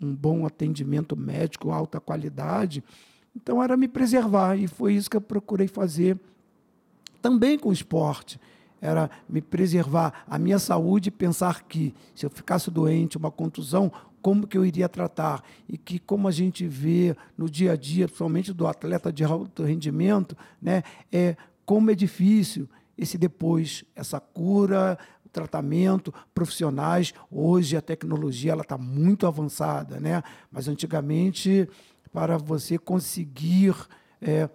um 0.01 0.15
bom 0.15 0.47
atendimento 0.47 1.17
médico, 1.17 1.73
alta 1.73 1.99
qualidade. 1.99 2.85
Então, 3.35 3.61
era 3.61 3.77
me 3.77 3.89
preservar, 3.89 4.55
e 4.55 4.69
foi 4.69 4.95
isso 4.95 5.11
que 5.11 5.17
eu 5.17 5.21
procurei 5.21 5.67
fazer 5.67 6.17
também 7.21 7.59
com 7.59 7.71
o 7.71 7.73
esporte. 7.73 8.39
Era 8.81 9.11
me 9.29 9.43
preservar 9.43 10.25
a 10.25 10.39
minha 10.39 10.61
saúde 10.61 11.09
e 11.09 11.11
pensar 11.11 11.65
que, 11.65 11.93
se 12.15 12.25
eu 12.25 12.31
ficasse 12.31 12.71
doente, 12.71 13.17
uma 13.17 13.31
contusão, 13.31 13.91
como 14.21 14.47
que 14.47 14.57
eu 14.57 14.65
iria 14.65 14.89
tratar. 14.89 15.43
E 15.69 15.77
que, 15.77 15.99
como 15.99 16.29
a 16.29 16.31
gente 16.31 16.67
vê 16.67 17.17
no 17.37 17.49
dia 17.49 17.73
a 17.73 17.77
dia, 17.77 18.07
principalmente 18.07 18.53
do 18.53 18.67
atleta 18.67 19.13
de 19.13 19.25
alto 19.25 19.63
rendimento, 19.63 20.37
né, 20.61 20.83
é, 21.13 21.37
como 21.65 21.91
é 21.91 21.95
difícil 21.95 22.69
esse 22.97 23.17
depois, 23.17 23.85
essa 23.95 24.19
cura, 24.19 24.99
tratamento, 25.29 26.13
profissionais. 26.35 27.15
Hoje 27.31 27.77
a 27.77 27.83
tecnologia 27.83 28.53
ela 28.53 28.63
está 28.63 28.77
muito 28.77 29.27
avançada, 29.27 30.01
né? 30.01 30.23
Mas 30.51 30.67
antigamente, 30.67 31.69
para 32.13 32.37
você 32.37 32.79
conseguir 32.79 33.75
é, 34.21 34.49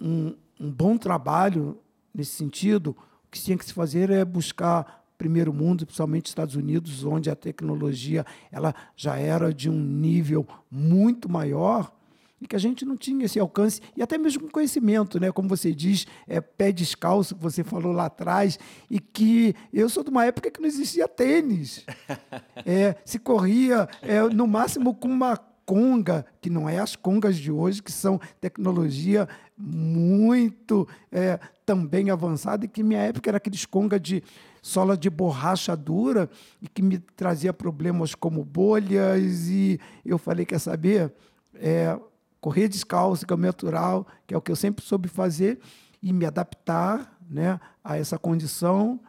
um, 0.00 0.34
um 0.60 0.70
bom 0.70 0.96
trabalho 0.96 1.78
nesse 2.14 2.32
sentido, 2.32 2.96
o 3.26 3.30
que 3.30 3.42
tinha 3.42 3.58
que 3.58 3.64
se 3.64 3.72
fazer 3.72 4.10
é 4.10 4.24
buscar 4.24 4.97
primeiro 5.18 5.52
mundo, 5.52 5.84
principalmente 5.84 6.26
Estados 6.26 6.54
Unidos, 6.54 7.04
onde 7.04 7.28
a 7.28 7.34
tecnologia 7.34 8.24
ela 8.50 8.74
já 8.96 9.16
era 9.16 9.52
de 9.52 9.68
um 9.68 9.78
nível 9.78 10.46
muito 10.70 11.28
maior 11.28 11.92
e 12.40 12.46
que 12.46 12.54
a 12.54 12.58
gente 12.58 12.84
não 12.84 12.96
tinha 12.96 13.24
esse 13.24 13.38
alcance 13.40 13.80
e 13.96 14.02
até 14.02 14.16
mesmo 14.16 14.48
conhecimento, 14.48 15.18
né? 15.18 15.32
Como 15.32 15.48
você 15.48 15.74
diz, 15.74 16.06
é 16.26 16.40
pé 16.40 16.70
descalço 16.70 17.34
que 17.34 17.42
você 17.42 17.64
falou 17.64 17.92
lá 17.92 18.06
atrás 18.06 18.58
e 18.88 19.00
que 19.00 19.54
eu 19.72 19.88
sou 19.88 20.04
de 20.04 20.10
uma 20.10 20.24
época 20.24 20.50
que 20.50 20.60
não 20.60 20.68
existia 20.68 21.08
tênis, 21.08 21.84
é, 22.64 22.94
se 23.04 23.18
corria 23.18 23.88
é, 24.02 24.22
no 24.22 24.46
máximo 24.46 24.94
com 24.94 25.08
uma 25.08 25.36
conga, 25.66 26.24
que 26.40 26.48
não 26.48 26.66
é 26.66 26.78
as 26.78 26.96
congas 26.96 27.36
de 27.36 27.52
hoje, 27.52 27.82
que 27.82 27.92
são 27.92 28.18
tecnologia 28.40 29.28
muito 29.54 30.88
é, 31.12 31.38
também 31.66 32.08
avançada, 32.08 32.64
e 32.64 32.68
que 32.68 32.82
minha 32.82 33.00
época 33.00 33.28
era 33.28 33.36
aqueles 33.36 33.66
conga 33.66 34.00
de 34.00 34.22
sola 34.62 34.96
de 34.96 35.08
borracha 35.08 35.76
dura 35.76 36.28
e 36.60 36.68
que 36.68 36.82
me 36.82 36.98
trazia 36.98 37.52
problemas 37.52 38.14
como 38.14 38.44
bolhas, 38.44 39.48
e 39.48 39.80
eu 40.04 40.18
falei, 40.18 40.44
quer 40.44 40.58
saber? 40.58 41.12
É, 41.54 41.98
correr 42.40 42.68
descalço, 42.68 43.26
caminho 43.26 43.48
natural, 43.48 44.06
que 44.26 44.34
é 44.34 44.36
o 44.36 44.40
que 44.40 44.50
eu 44.50 44.56
sempre 44.56 44.84
soube 44.84 45.08
fazer, 45.08 45.58
e 46.02 46.12
me 46.12 46.24
adaptar 46.24 47.18
né, 47.28 47.58
a 47.82 47.96
essa 47.96 48.18
condição. 48.18 49.00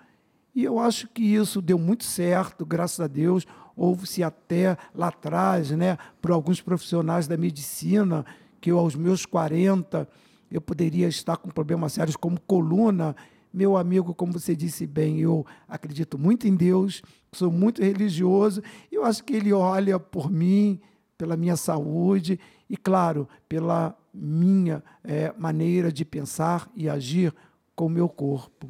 E 0.55 0.63
eu 0.63 0.79
acho 0.79 1.07
que 1.07 1.23
isso 1.23 1.61
deu 1.61 1.77
muito 1.77 2.03
certo, 2.03 2.65
graças 2.65 2.99
a 2.99 3.07
Deus. 3.07 3.45
Houve-se 3.75 4.23
até 4.23 4.77
lá 4.93 5.07
atrás, 5.07 5.71
né, 5.71 5.97
por 6.21 6.31
alguns 6.31 6.61
profissionais 6.61 7.27
da 7.27 7.37
medicina, 7.37 8.25
que 8.59 8.71
eu, 8.71 8.77
aos 8.77 8.95
meus 8.95 9.25
40, 9.25 10.07
eu 10.51 10.59
poderia 10.59 11.07
estar 11.07 11.37
com 11.37 11.49
problemas 11.49 11.93
sérios 11.93 12.15
como 12.15 12.39
coluna. 12.41 13.15
Meu 13.51 13.75
amigo, 13.75 14.13
como 14.13 14.33
você 14.33 14.55
disse 14.55 14.85
bem, 14.85 15.19
eu 15.19 15.45
acredito 15.67 16.17
muito 16.17 16.47
em 16.47 16.55
Deus, 16.55 17.01
sou 17.31 17.51
muito 17.51 17.81
religioso, 17.81 18.61
eu 18.91 19.03
acho 19.03 19.23
que 19.23 19.33
Ele 19.33 19.51
olha 19.51 19.99
por 19.99 20.29
mim, 20.31 20.79
pela 21.17 21.35
minha 21.35 21.55
saúde 21.55 22.39
e, 22.69 22.77
claro, 22.77 23.27
pela 23.47 23.97
minha 24.13 24.83
é, 25.03 25.33
maneira 25.37 25.91
de 25.91 26.05
pensar 26.05 26.69
e 26.75 26.87
agir 26.87 27.33
com 27.75 27.87
o 27.87 27.89
meu 27.89 28.07
corpo. 28.07 28.69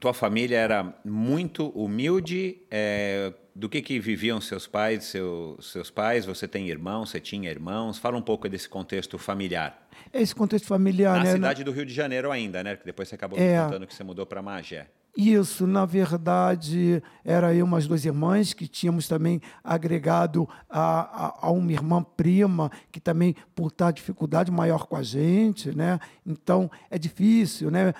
Tua 0.00 0.12
família 0.12 0.56
era 0.56 0.94
muito 1.04 1.68
humilde. 1.68 2.58
É, 2.70 3.32
do 3.56 3.70
que, 3.70 3.80
que 3.80 3.98
viviam 3.98 4.38
seus 4.38 4.66
pais, 4.66 5.04
seu, 5.04 5.56
seus 5.62 5.90
pais? 5.90 6.26
Você 6.26 6.46
tem 6.46 6.68
irmãos? 6.68 7.08
Você 7.08 7.18
tinha 7.18 7.50
irmãos? 7.50 7.96
Fala 7.96 8.18
um 8.18 8.22
pouco 8.22 8.46
desse 8.50 8.68
contexto 8.68 9.16
familiar. 9.16 9.88
Esse 10.12 10.34
contexto 10.34 10.66
familiar, 10.66 11.16
Na 11.16 11.24
né? 11.24 11.32
cidade 11.32 11.64
do 11.64 11.72
Rio 11.72 11.86
de 11.86 11.94
Janeiro 11.94 12.30
ainda, 12.30 12.62
né? 12.62 12.78
Depois 12.84 13.08
você 13.08 13.14
acabou 13.14 13.38
é, 13.38 13.56
me 13.56 13.64
contando 13.64 13.86
que 13.86 13.94
você 13.94 14.04
mudou 14.04 14.26
para 14.26 14.42
Magé. 14.42 14.88
Isso, 15.16 15.66
na 15.66 15.86
verdade, 15.86 17.02
era 17.24 17.54
eu 17.54 17.64
umas 17.64 17.86
duas 17.86 18.04
irmãs 18.04 18.52
que 18.52 18.68
tínhamos 18.68 19.08
também 19.08 19.40
agregado 19.64 20.46
a, 20.68 21.26
a, 21.26 21.46
a, 21.46 21.50
uma 21.50 21.72
irmã 21.72 22.02
prima 22.02 22.70
que 22.92 23.00
também 23.00 23.34
por 23.54 23.68
estar 23.68 23.90
dificuldade 23.90 24.50
maior 24.50 24.86
com 24.86 24.96
a 24.96 25.02
gente, 25.02 25.74
né? 25.74 25.98
Então 26.26 26.70
é 26.90 26.98
difícil, 26.98 27.70
né? 27.70 27.94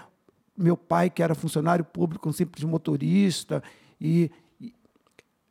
Meu 0.55 0.77
pai 0.77 1.09
que 1.09 1.23
era 1.23 1.35
funcionário 1.35 1.85
público, 1.85 2.29
um 2.29 2.33
simples 2.33 2.63
motorista 2.65 3.63
e 3.99 4.31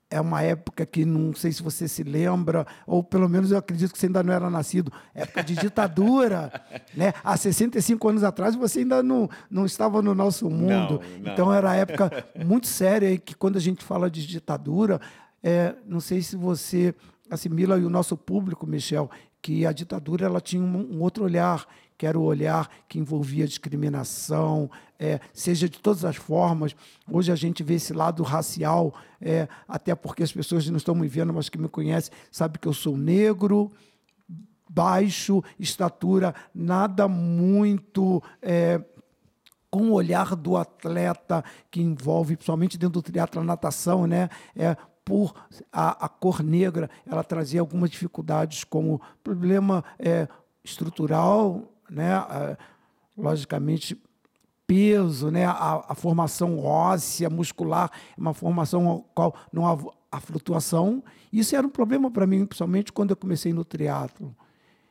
é 0.09 0.21
uma 0.21 0.41
época 0.41 0.85
que 0.85 1.03
não 1.03 1.33
sei 1.33 1.51
se 1.51 1.63
você 1.63 1.87
se 1.87 2.03
lembra, 2.03 2.65
ou 2.85 3.03
pelo 3.03 3.27
menos 3.27 3.51
eu 3.51 3.57
acredito 3.57 3.91
que 3.91 3.97
você 3.97 4.05
ainda 4.05 4.23
não 4.23 4.33
era 4.33 4.49
nascido, 4.49 4.91
época 5.13 5.43
de 5.43 5.55
ditadura. 5.55 6.51
né? 6.95 7.13
Há 7.23 7.35
65 7.35 8.07
anos 8.07 8.23
atrás 8.23 8.55
você 8.55 8.79
ainda 8.79 9.01
não, 9.01 9.29
não 9.49 9.65
estava 9.65 10.01
no 10.01 10.13
nosso 10.13 10.49
mundo. 10.49 11.01
Não, 11.01 11.19
não. 11.19 11.33
Então 11.33 11.53
era 11.53 11.75
época 11.75 12.25
muito 12.45 12.67
séria 12.67 13.11
e 13.11 13.17
que 13.17 13.35
quando 13.35 13.57
a 13.57 13.61
gente 13.61 13.83
fala 13.83 14.09
de 14.09 14.25
ditadura, 14.25 15.01
é, 15.43 15.75
não 15.85 15.99
sei 15.99 16.21
se 16.21 16.35
você 16.35 16.93
assimila 17.29 17.77
e 17.77 17.85
o 17.85 17.89
nosso 17.89 18.15
público, 18.15 18.67
Michel, 18.67 19.09
que 19.41 19.65
a 19.65 19.71
ditadura 19.71 20.25
ela 20.25 20.39
tinha 20.39 20.61
um, 20.61 20.95
um 20.95 21.01
outro 21.01 21.23
olhar 21.23 21.65
que 21.97 22.05
era 22.05 22.19
o 22.19 22.23
olhar 22.23 22.69
que 22.87 22.99
envolvia 22.99 23.47
discriminação, 23.47 24.69
é, 24.99 25.19
seja 25.33 25.67
de 25.69 25.79
todas 25.79 26.05
as 26.05 26.15
formas. 26.15 26.75
Hoje 27.09 27.31
a 27.31 27.35
gente 27.35 27.63
vê 27.63 27.75
esse 27.75 27.93
lado 27.93 28.23
racial, 28.23 28.93
é, 29.21 29.47
até 29.67 29.93
porque 29.95 30.23
as 30.23 30.31
pessoas 30.31 30.67
não 30.69 30.77
estão 30.77 30.95
me 30.95 31.07
vendo, 31.07 31.33
mas 31.33 31.49
que 31.49 31.57
me 31.57 31.69
conhecem, 31.69 32.13
sabem 32.31 32.59
que 32.59 32.67
eu 32.67 32.73
sou 32.73 32.97
negro, 32.97 33.71
baixo, 34.69 35.43
estatura, 35.59 36.33
nada 36.53 37.07
muito. 37.07 38.21
É, 38.41 38.81
com 39.69 39.89
o 39.89 39.93
olhar 39.93 40.37
do 40.37 40.55
atleta 40.55 41.43
que 41.69 41.81
envolve, 41.81 42.37
principalmente 42.37 42.77
dentro 42.77 42.93
do 42.93 43.01
triatlo, 43.01 43.41
a 43.41 43.43
natação, 43.43 44.07
né? 44.07 44.29
É, 44.55 44.77
por 45.03 45.35
a, 45.69 46.05
a, 46.05 46.07
cor 46.07 46.41
negra, 46.41 46.89
ela 47.05 47.25
trazia 47.25 47.59
algumas 47.59 47.89
dificuldades, 47.89 48.63
como 48.63 49.01
problema 49.21 49.83
é, 49.99 50.29
estrutural, 50.63 51.61
né? 51.89 52.13
logicamente, 53.17 54.01
peso, 54.67 55.29
né? 55.29 55.45
A, 55.45 55.85
a, 55.89 55.95
formação 55.95 56.59
óssea, 56.59 57.29
muscular, 57.29 57.91
é 58.17 58.19
uma 58.19 58.33
formação 58.33 59.05
qual 59.13 59.35
não 59.51 59.67
há 59.67 59.77
a 60.11 60.19
flutuação. 60.19 61.03
Isso 61.31 61.55
era 61.55 61.65
um 61.65 61.69
problema 61.69 62.09
para 62.09 62.25
mim, 62.25 62.45
principalmente 62.45 62.91
quando 62.91 63.11
eu 63.11 63.17
comecei 63.17 63.53
no 63.53 63.63
triatlo. 63.63 64.35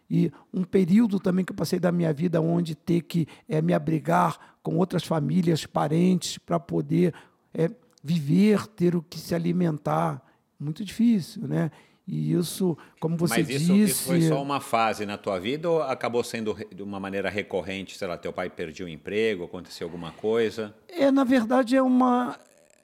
E 0.09 0.31
um 0.53 0.65
período 0.65 1.19
também 1.19 1.45
que 1.45 1.53
eu 1.53 1.57
passei 1.57 1.81
da 1.81 1.91
minha 1.91 2.13
vida 2.13 2.41
onde 2.41 2.75
ter 2.75 3.03
que 3.03 3.27
é, 3.49 3.63
me 3.63 3.73
abrigar 3.73 4.39
com 4.63 4.77
outras 4.77 5.05
famílias, 5.05 5.67
parentes, 5.67 6.39
para 6.39 6.61
poder 6.61 7.15
é, 7.53 7.71
viver, 8.03 8.67
ter 8.67 8.95
o 8.95 9.03
que 9.03 9.19
se 9.19 9.35
alimentar. 9.35 10.23
Muito 10.61 10.85
difícil, 10.85 11.49
né? 11.49 11.71
E 12.07 12.35
isso, 12.35 12.77
como 13.01 13.17
você 13.17 13.39
Mas 13.39 13.49
isso, 13.49 13.73
disse. 13.73 13.93
Isso 13.93 14.05
foi 14.05 14.21
só 14.21 14.43
uma 14.43 14.61
fase 14.61 15.07
na 15.07 15.17
tua 15.17 15.41
vida 15.41 15.71
ou 15.71 15.83
acabou 15.83 16.23
sendo 16.23 16.55
de 16.75 16.83
uma 16.83 17.01
maneira 17.01 17.31
recorrente? 17.31 17.97
Sei 17.97 18.07
lá, 18.07 18.19
teu 18.19 18.33
pai 18.33 18.51
perdeu 18.51 18.87
o 18.87 18.91
emprego, 18.91 19.45
aconteceu 19.45 19.87
alguma 19.87 20.13
coisa? 20.13 20.75
É, 20.89 21.11
na 21.11 21.25
verdade, 21.25 21.77
é 21.77 21.83
uma 21.83 22.39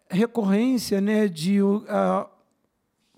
recorrência 0.08 1.00
né, 1.00 1.28
de 1.28 1.58
a 1.88 2.26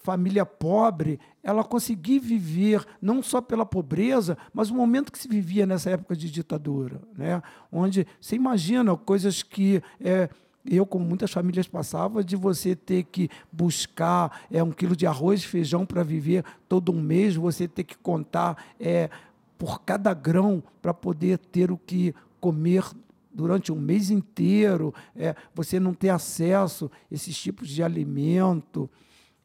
família 0.02 0.44
pobre 0.44 1.20
ela 1.42 1.62
conseguir 1.62 2.18
viver 2.18 2.84
não 3.00 3.22
só 3.22 3.40
pela 3.40 3.64
pobreza, 3.64 4.36
mas 4.52 4.70
o 4.70 4.74
momento 4.74 5.10
que 5.12 5.18
se 5.18 5.28
vivia 5.28 5.64
nessa 5.64 5.90
época 5.90 6.16
de 6.16 6.30
ditadura, 6.30 7.00
né? 7.16 7.40
onde 7.70 8.06
você 8.20 8.36
imagina 8.36 8.96
coisas 8.96 9.42
que. 9.42 9.82
É, 10.00 10.28
eu, 10.64 10.86
como 10.86 11.04
muitas 11.04 11.30
famílias 11.30 11.66
passavam, 11.66 12.22
de 12.22 12.36
você 12.36 12.76
ter 12.76 13.04
que 13.04 13.28
buscar 13.50 14.42
é, 14.50 14.62
um 14.62 14.70
quilo 14.70 14.94
de 14.94 15.06
arroz 15.06 15.40
e 15.40 15.46
feijão 15.46 15.84
para 15.84 16.02
viver 16.02 16.44
todo 16.68 16.92
um 16.92 17.00
mês, 17.00 17.34
você 17.34 17.66
ter 17.66 17.84
que 17.84 17.96
contar 17.98 18.64
é, 18.78 19.10
por 19.58 19.82
cada 19.82 20.14
grão 20.14 20.62
para 20.80 20.94
poder 20.94 21.38
ter 21.38 21.70
o 21.70 21.78
que 21.78 22.14
comer 22.40 22.84
durante 23.32 23.72
um 23.72 23.76
mês 23.76 24.10
inteiro, 24.10 24.94
é, 25.16 25.34
você 25.54 25.80
não 25.80 25.94
ter 25.94 26.10
acesso 26.10 26.90
a 27.10 27.14
esses 27.14 27.36
tipos 27.36 27.68
de 27.68 27.82
alimento. 27.82 28.88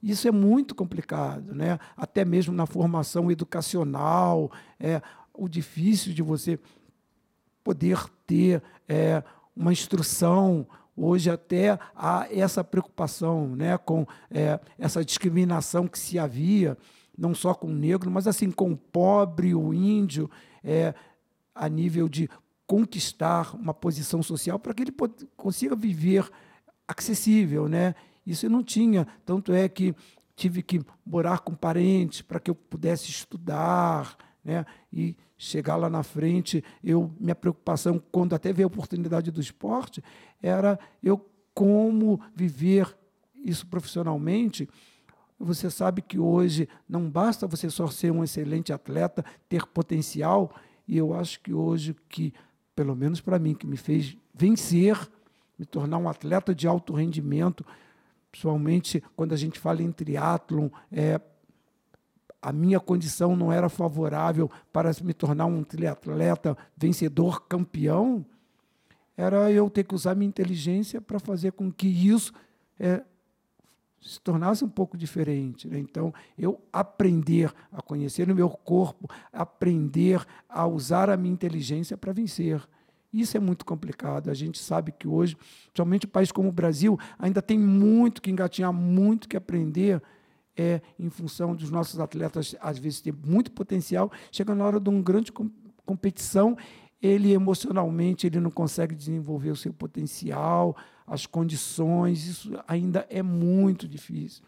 Isso 0.01 0.27
é 0.27 0.31
muito 0.31 0.75
complicado, 0.75 1.53
né? 1.53 1.79
até 1.95 2.23
mesmo 2.23 2.53
na 2.53 2.65
formação 2.65 3.31
educacional, 3.31 4.51
é, 4.79 5.01
o 5.33 5.47
difícil 5.47 6.13
de 6.13 6.21
você 6.21 6.59
poder 7.63 7.99
ter 8.25 8.61
é, 8.87 9.23
uma 9.55 9.71
instrução, 9.71 10.67
Hoje 10.99 11.29
até 11.29 11.77
há 11.95 12.27
essa 12.31 12.63
preocupação 12.63 13.55
né, 13.55 13.77
com 13.77 14.03
é, 14.31 14.59
essa 14.79 15.05
discriminação 15.05 15.87
que 15.87 15.99
se 15.99 16.17
havia, 16.17 16.75
não 17.15 17.35
só 17.35 17.53
com 17.53 17.67
o 17.67 17.75
negro, 17.75 18.09
mas 18.09 18.25
assim 18.25 18.49
com 18.49 18.71
o 18.71 18.77
pobre, 18.77 19.53
o 19.53 19.71
índio, 19.75 20.27
é, 20.63 20.95
a 21.53 21.69
nível 21.69 22.09
de 22.09 22.27
conquistar 22.65 23.55
uma 23.55 23.75
posição 23.75 24.23
social 24.23 24.57
para 24.57 24.73
que 24.73 24.81
ele 24.81 24.93
consiga 25.35 25.75
viver 25.75 26.27
acessível. 26.87 27.69
Né? 27.69 27.93
Isso 28.25 28.49
não 28.49 28.63
tinha, 28.63 29.07
tanto 29.23 29.53
é 29.53 29.69
que 29.69 29.95
tive 30.35 30.63
que 30.63 30.81
morar 31.05 31.41
com 31.41 31.53
parentes 31.53 32.23
para 32.23 32.39
que 32.39 32.49
eu 32.49 32.55
pudesse 32.55 33.09
estudar, 33.09 34.17
né? 34.43 34.65
E 34.93 35.15
chegar 35.37 35.75
lá 35.75 35.89
na 35.89 36.01
frente, 36.03 36.63
eu 36.83 37.11
minha 37.19 37.35
preocupação 37.35 38.01
quando 38.11 38.33
até 38.33 38.51
veio 38.51 38.67
a 38.67 38.71
oportunidade 38.73 39.29
do 39.29 39.39
esporte 39.39 40.03
era 40.41 40.79
eu 41.03 41.23
como 41.53 42.19
viver 42.35 42.97
isso 43.35 43.65
profissionalmente. 43.67 44.67
Você 45.39 45.69
sabe 45.69 46.01
que 46.01 46.17
hoje 46.17 46.67
não 46.89 47.09
basta 47.09 47.45
você 47.45 47.69
só 47.69 47.87
ser 47.87 48.11
um 48.11 48.23
excelente 48.23 48.73
atleta, 48.73 49.23
ter 49.47 49.65
potencial, 49.67 50.55
e 50.87 50.97
eu 50.97 51.13
acho 51.13 51.39
que 51.41 51.53
hoje 51.53 51.95
que 52.09 52.33
pelo 52.75 52.95
menos 52.95 53.21
para 53.21 53.39
mim 53.39 53.53
que 53.53 53.65
me 53.65 53.77
fez 53.77 54.15
vencer, 54.33 54.97
me 55.57 55.65
tornar 55.65 55.97
um 55.97 56.09
atleta 56.09 56.53
de 56.53 56.67
alto 56.67 56.93
rendimento, 56.93 57.65
principalmente 58.31 59.03
quando 59.15 59.33
a 59.33 59.37
gente 59.37 59.59
fala 59.59 59.81
em 59.81 59.91
triatlon, 59.91 60.69
é, 60.91 61.19
a 62.41 62.51
minha 62.51 62.79
condição 62.79 63.35
não 63.35 63.51
era 63.51 63.69
favorável 63.69 64.49
para 64.71 64.91
me 65.03 65.13
tornar 65.13 65.45
um 65.45 65.63
triatleta 65.63 66.57
vencedor, 66.75 67.47
campeão, 67.47 68.25
era 69.15 69.51
eu 69.51 69.69
ter 69.69 69.83
que 69.83 69.95
usar 69.95 70.15
minha 70.15 70.29
inteligência 70.29 71.01
para 71.01 71.19
fazer 71.19 71.51
com 71.53 71.71
que 71.71 71.87
isso 71.87 72.31
é, 72.79 73.01
se 73.99 74.21
tornasse 74.21 74.63
um 74.63 74.69
pouco 74.69 74.95
diferente. 74.95 75.67
Né? 75.67 75.79
Então, 75.79 76.13
eu 76.37 76.61
aprender 76.71 77.51
a 77.71 77.81
conhecer 77.81 78.29
o 78.29 78.35
meu 78.35 78.49
corpo, 78.49 79.09
aprender 79.33 80.23
a 80.47 80.67
usar 80.67 81.09
a 81.09 81.17
minha 81.17 81.33
inteligência 81.33 81.97
para 81.97 82.13
vencer. 82.13 82.61
Isso 83.11 83.35
é 83.35 83.39
muito 83.39 83.65
complicado. 83.65 84.29
A 84.29 84.33
gente 84.35 84.59
sabe 84.59 84.91
que 84.91 85.07
hoje, 85.07 85.35
principalmente 85.65 86.05
um 86.05 86.09
país 86.09 86.31
como 86.31 86.49
o 86.49 86.51
Brasil, 86.51 86.99
ainda 87.17 87.41
tem 87.41 87.57
muito 87.57 88.21
que 88.21 88.29
engatinhar, 88.29 88.71
muito 88.71 89.27
que 89.27 89.35
aprender 89.35 90.01
é 90.57 90.81
em 90.99 91.09
função 91.09 91.55
dos 91.55 91.69
nossos 91.69 91.99
atletas, 91.99 92.55
às 92.59 92.77
vezes, 92.77 92.99
ter 93.01 93.13
muito 93.13 93.51
potencial, 93.51 94.11
chega 94.31 94.55
na 94.55 94.65
hora 94.65 94.79
de 94.79 94.89
uma 94.89 95.01
grande 95.01 95.31
com 95.31 95.49
competição, 95.85 96.57
ele 97.01 97.31
emocionalmente 97.31 98.27
ele 98.27 98.41
não 98.41 98.51
consegue 98.51 98.93
desenvolver 98.93 99.51
o 99.51 99.55
seu 99.55 99.71
potencial, 99.71 100.75
as 101.05 101.25
condições, 101.25 102.25
isso 102.25 102.59
ainda 102.67 103.07
é 103.09 103.23
muito 103.23 103.87
difícil. 103.87 104.43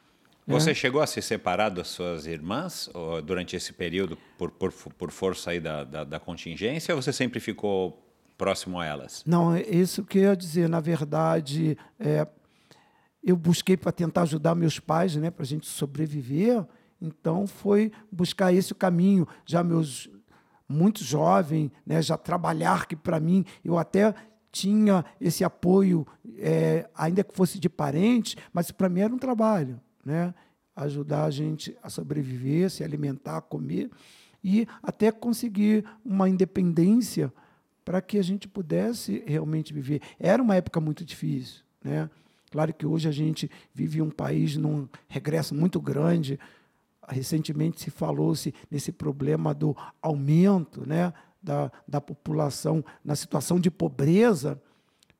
Né? 0.45 0.59
Você 0.59 0.75
chegou 0.75 1.01
a 1.01 1.07
se 1.07 1.21
separar 1.21 1.69
das 1.69 1.87
suas 1.87 2.25
irmãs 2.25 2.89
durante 3.23 3.55
esse 3.55 3.71
período 3.71 4.17
por, 4.37 4.51
por, 4.51 4.73
por 4.73 5.11
força 5.11 5.51
aí 5.51 5.59
da, 5.59 5.83
da, 5.83 6.03
da 6.03 6.19
contingência 6.19 6.93
ou 6.93 7.01
você 7.01 7.13
sempre 7.13 7.39
ficou 7.39 8.03
próximo 8.37 8.79
a 8.79 8.85
elas? 8.85 9.23
Não, 9.27 9.53
é 9.53 9.61
isso 9.61 10.03
que 10.03 10.17
eu 10.17 10.23
ia 10.23 10.35
dizer. 10.35 10.67
Na 10.67 10.79
verdade, 10.79 11.77
é, 11.99 12.25
eu 13.23 13.35
busquei 13.35 13.75
para 13.75 13.91
tentar 13.91 14.23
ajudar 14.23 14.55
meus 14.55 14.79
pais, 14.79 15.15
né, 15.15 15.29
para 15.29 15.43
a 15.43 15.47
gente 15.47 15.67
sobreviver. 15.67 16.65
Então, 17.01 17.47
foi 17.47 17.91
buscar 18.11 18.53
esse 18.53 18.73
caminho. 18.73 19.27
Já 19.45 19.63
meus 19.63 20.09
muito 20.67 21.03
jovem, 21.03 21.71
né, 21.85 22.01
já 22.01 22.17
trabalhar 22.17 22.87
que 22.87 22.95
para 22.95 23.19
mim 23.19 23.43
eu 23.63 23.77
até 23.77 24.13
tinha 24.51 25.05
esse 25.19 25.43
apoio, 25.43 26.05
é, 26.37 26.89
ainda 26.95 27.23
que 27.23 27.33
fosse 27.33 27.59
de 27.59 27.69
parentes, 27.69 28.35
mas 28.53 28.71
para 28.71 28.89
mim 28.89 29.01
era 29.01 29.13
um 29.13 29.17
trabalho, 29.17 29.79
né? 30.03 30.33
Ajudar 30.75 31.25
a 31.25 31.29
gente 31.29 31.77
a 31.83 31.89
sobreviver, 31.89 32.69
se 32.69 32.83
alimentar, 32.83 33.41
comer 33.41 33.89
e 34.43 34.67
até 34.81 35.11
conseguir 35.11 35.85
uma 36.03 36.29
independência 36.29 37.31
para 37.83 38.01
que 38.01 38.17
a 38.17 38.23
gente 38.23 38.47
pudesse 38.47 39.23
realmente 39.27 39.73
viver. 39.73 40.01
Era 40.19 40.41
uma 40.41 40.55
época 40.55 40.79
muito 40.79 41.03
difícil, 41.03 41.63
né? 41.83 42.09
Claro 42.49 42.73
que 42.73 42.85
hoje 42.85 43.07
a 43.07 43.11
gente 43.11 43.49
vive 43.73 44.01
um 44.01 44.09
país 44.09 44.55
num 44.55 44.87
regresso 45.07 45.53
muito 45.53 45.79
grande. 45.79 46.39
Recentemente 47.07 47.81
se 47.81 47.89
falou-se 47.89 48.53
nesse 48.69 48.91
problema 48.91 49.53
do 49.53 49.75
aumento, 50.01 50.87
né? 50.87 51.13
da, 51.41 51.71
da 51.87 52.01
população 52.01 52.83
na 53.03 53.15
situação 53.15 53.59
de 53.59 53.71
pobreza, 53.71 54.61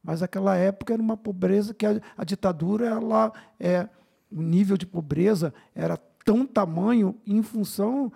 mas 0.04 0.22
aquela 0.22 0.56
época 0.56 0.94
era 0.94 1.02
uma 1.02 1.18
pobreza 1.18 1.74
que 1.74 1.86
a, 1.86 2.00
a 2.18 2.24
ditadura, 2.24 2.88
ela, 2.88 3.34
é, 3.60 3.88
o 4.32 4.42
nível 4.42 4.78
de 4.78 4.86
pobreza 4.86 5.54
era 5.74 5.98
tão 6.26 6.46
tamanho 6.46 7.16
em 7.26 7.42
função 7.42 8.12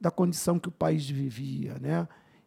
da 0.00 0.10
condição 0.10 0.58
que 0.58 0.68
o 0.68 0.72
país 0.72 1.08
vivia, 1.08 1.78
né? 1.78 2.06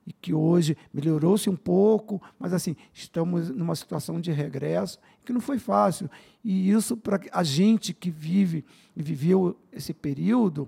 E 0.10 0.14
que 0.14 0.34
hoje 0.34 0.76
melhorou-se 0.92 1.48
um 1.52 1.56
pouco, 1.56 2.20
mas 2.40 2.52
assim, 2.52 2.76
estamos 2.92 3.52
numa 3.52 3.76
situação 3.76 4.20
de 4.20 4.32
regresso 4.32 4.98
que 5.24 5.32
não 5.32 5.40
foi 5.40 5.60
fácil. 5.60 6.10
E 6.44 6.72
isso 6.72 6.98
para 6.98 7.22
a 7.32 7.44
gente 7.44 7.94
que 7.94 8.10
vive 8.10 8.66
e 8.98 9.04
viveu 9.04 9.56
esse 9.72 9.94
período, 9.94 10.68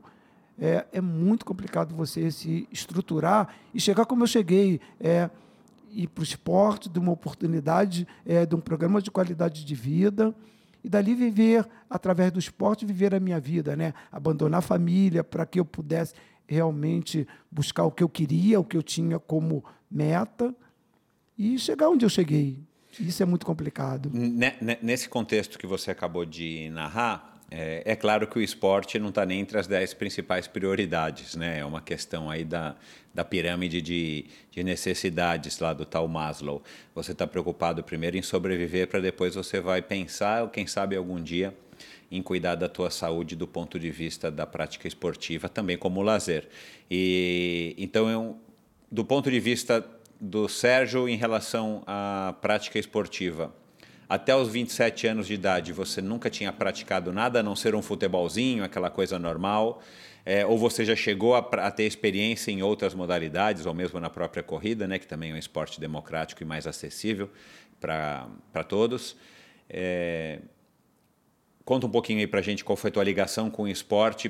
é, 0.60 0.86
é 0.94 1.02
muito 1.02 1.44
complicado 1.44 1.96
você 1.96 2.30
se 2.30 2.68
estruturar 2.72 3.56
e 3.74 3.80
chegar 3.80 4.06
como 4.06 4.22
eu 4.22 4.28
cheguei. 4.28 4.80
É, 5.00 5.28
ir 5.90 6.08
para 6.08 6.22
o 6.22 6.24
esporte, 6.24 6.88
de 6.88 7.00
uma 7.00 7.12
oportunidade, 7.12 8.08
é, 8.26 8.46
de 8.46 8.56
um 8.56 8.62
programa 8.62 9.02
de 9.02 9.10
qualidade 9.12 9.66
de 9.66 9.76
vida, 9.76 10.34
e 10.84 10.90
dali 10.90 11.14
viver, 11.14 11.68
através 11.90 12.32
do 12.32 12.40
esporte, 12.40 12.86
viver 12.86 13.14
a 13.14 13.20
minha 13.20 13.40
vida, 13.40 13.76
né? 13.76 13.94
abandonar 14.12 14.60
a 14.60 14.62
família 14.62 15.24
para 15.24 15.46
que 15.46 15.60
eu 15.60 15.66
pudesse 15.66 16.14
realmente 16.52 17.26
buscar 17.50 17.86
o 17.86 17.92
que 17.92 18.04
eu 18.04 18.10
queria, 18.10 18.60
o 18.60 18.64
que 18.64 18.76
eu 18.76 18.84
tinha 18.84 19.18
como 19.18 19.64
meta, 19.90 20.54
e 21.38 21.58
chegar 21.58 21.90
onde 21.90 22.06
eu 22.06 22.10
cheguei. 22.10 22.60
Isso 23.00 23.24
é 23.24 23.26
muito 23.26 23.46
complicado. 23.46 24.12
Nesse 24.82 25.08
contexto 25.08 25.58
que 25.58 25.66
você 25.66 25.92
acabou 25.92 26.26
de 26.26 26.70
narrar, 26.72 27.40
é, 27.50 27.84
é, 27.86 27.96
claro 27.96 28.28
que 28.28 28.38
o 28.38 28.42
esporte 28.42 29.00
não 29.00 29.10
está 29.10 29.26
nem 29.26 29.40
entre 29.40 29.58
as 29.58 29.66
dez 29.66 29.94
principais 29.94 30.48
prioridades, 30.48 31.36
né? 31.36 31.60
É 31.60 31.66
uma 31.66 31.82
questão 31.82 32.30
aí 32.30 32.44
da, 32.44 32.76
da 33.14 33.24
pirâmide 33.26 33.82
de, 33.82 34.26
de 34.52 34.64
necessidades 34.64 35.60
lá 35.60 35.74
do 35.74 35.86
tal 35.86 36.08
Maslow. 36.08 36.62
Você 36.96 37.14
está 37.14 37.26
preocupado 37.26 37.84
primeiro 37.84 38.18
em 38.18 38.22
sobreviver 38.22 38.88
para 38.88 39.00
depois 39.00 39.36
você 39.36 39.60
vai 39.60 39.82
pensar, 39.82 40.44
ou 40.44 40.50
quem 40.50 40.68
sabe 40.68 40.96
algum 40.96 41.22
dia, 41.22 41.54
em 42.12 42.22
cuidar 42.22 42.56
da 42.56 42.68
tua 42.68 42.90
saúde 42.92 43.36
do 43.36 43.48
ponto 43.48 43.80
de 43.80 43.90
vista 43.90 44.30
da 44.30 44.46
prática 44.46 44.88
esportiva, 44.88 45.48
também 45.48 45.78
como 45.78 46.02
lazer. 46.02 46.50
E 46.90 47.74
então, 47.78 48.10
eu, 48.10 48.38
do 48.92 49.06
ponto 49.06 49.32
de 49.32 49.40
vista 49.40 49.84
do 50.20 50.50
Sérgio 50.50 51.08
em 51.08 51.16
relação 51.16 51.84
à 51.88 52.36
prática 52.42 52.78
esportiva, 52.78 53.54
até 54.10 54.36
os 54.36 54.50
27 54.50 55.08
anos 55.08 55.26
de 55.26 55.34
idade 55.34 55.72
você 55.72 56.02
nunca 56.02 56.30
tinha 56.30 56.52
praticado 56.52 57.14
nada 57.14 57.40
a 57.40 57.44
não 57.44 57.56
ser 57.56 57.74
um 57.74 57.82
futebolzinho, 57.82 58.62
aquela 58.62 58.90
coisa 58.90 59.18
normal, 59.18 59.82
é, 60.26 60.46
ou 60.46 60.58
você 60.58 60.84
já 60.84 60.96
chegou 60.96 61.34
a, 61.34 61.40
a, 61.40 61.72
ter 61.72 61.84
experiência 61.84 62.52
em 62.52 62.62
outras 62.62 62.94
modalidades, 62.94 63.66
ou 63.66 63.74
mesmo 63.74 64.00
na 64.00 64.10
própria 64.10 64.44
corrida, 64.44 64.86
né, 64.86 65.00
que 65.00 65.08
também 65.08 65.32
é 65.32 65.34
um 65.34 65.38
esporte 65.38 65.80
democrático 65.80 66.44
e 66.44 66.46
mais 66.46 66.68
acessível 66.68 67.30
para 67.80 68.64
todos. 68.68 69.16
É, 69.70 70.40
conta 71.72 71.88
um 71.88 71.90
pouquinho 71.90 72.20
aí 72.20 72.28
para 72.28 72.42
a 72.42 72.44
gente 72.44 72.66
qual 72.66 72.76
foi 72.76 72.90
a 72.90 72.92
tua 72.92 73.04
ligação 73.06 73.50
com 73.50 73.64
o 73.64 73.68
esporte 73.68 74.30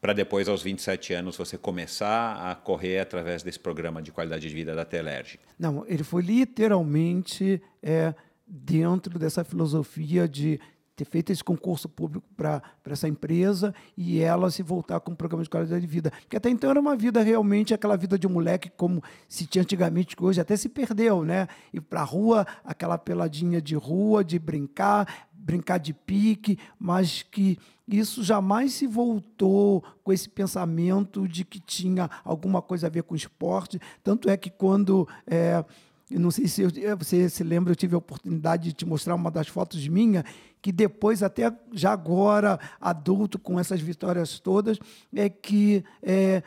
para 0.00 0.12
depois, 0.12 0.48
aos 0.48 0.64
27 0.64 1.14
anos, 1.14 1.36
você 1.36 1.56
começar 1.56 2.50
a 2.50 2.56
correr 2.56 2.98
através 2.98 3.40
desse 3.44 3.58
programa 3.58 4.02
de 4.02 4.10
qualidade 4.10 4.48
de 4.48 4.52
vida 4.52 4.74
da 4.74 4.84
Telerge. 4.84 5.38
Não, 5.56 5.84
ele 5.86 6.02
foi 6.02 6.22
literalmente 6.22 7.62
é, 7.80 8.12
dentro 8.44 9.16
dessa 9.16 9.44
filosofia 9.44 10.28
de 10.28 10.58
ter 10.96 11.04
feito 11.04 11.30
esse 11.30 11.44
concurso 11.44 11.88
público 11.88 12.26
para 12.36 12.62
essa 12.86 13.06
empresa 13.06 13.72
e 13.96 14.20
ela 14.20 14.50
se 14.50 14.62
voltar 14.62 14.98
com 14.98 15.12
um 15.12 15.14
programa 15.14 15.44
de 15.44 15.50
qualidade 15.50 15.82
de 15.82 15.86
vida. 15.86 16.10
Porque 16.10 16.36
até 16.36 16.50
então 16.50 16.70
era 16.70 16.80
uma 16.80 16.96
vida 16.96 17.22
realmente 17.22 17.74
aquela 17.74 17.96
vida 17.96 18.18
de 18.18 18.26
um 18.26 18.30
moleque 18.30 18.70
como 18.70 19.02
se 19.28 19.46
tinha 19.46 19.62
antigamente, 19.62 20.16
que 20.16 20.24
hoje 20.24 20.40
até 20.40 20.56
se 20.56 20.68
perdeu, 20.68 21.22
né? 21.22 21.46
Ir 21.72 21.82
para 21.82 22.00
a 22.00 22.04
rua, 22.04 22.46
aquela 22.64 22.98
peladinha 22.98 23.60
de 23.60 23.76
rua, 23.76 24.24
de 24.24 24.38
brincar, 24.38 25.28
brincar 25.46 25.78
de 25.78 25.94
pique, 25.94 26.58
mas 26.76 27.22
que 27.22 27.56
isso 27.86 28.24
jamais 28.24 28.72
se 28.72 28.86
voltou 28.86 29.84
com 30.02 30.12
esse 30.12 30.28
pensamento 30.28 31.28
de 31.28 31.44
que 31.44 31.60
tinha 31.60 32.10
alguma 32.24 32.60
coisa 32.60 32.88
a 32.88 32.90
ver 32.90 33.04
com 33.04 33.14
esporte. 33.14 33.80
Tanto 34.02 34.28
é 34.28 34.36
que 34.36 34.50
quando. 34.50 35.08
É, 35.24 35.64
eu 36.10 36.20
não 36.20 36.30
sei 36.30 36.48
se 36.48 36.62
eu, 36.62 36.70
eh, 36.76 36.94
você 36.94 37.28
se 37.28 37.42
lembra, 37.44 37.72
eu 37.72 37.76
tive 37.76 37.94
a 37.94 37.98
oportunidade 37.98 38.64
de 38.64 38.72
te 38.72 38.86
mostrar 38.86 39.14
uma 39.14 39.30
das 39.30 39.48
fotos 39.48 39.86
minha, 39.88 40.24
que 40.60 40.70
depois, 40.70 41.22
até 41.22 41.52
já 41.72 41.92
agora, 41.92 42.60
adulto, 42.80 43.38
com 43.38 43.58
essas 43.58 43.80
vitórias 43.80 44.38
todas, 44.38 44.78
é 45.14 45.28
que 45.28 45.84
é, 46.02 46.44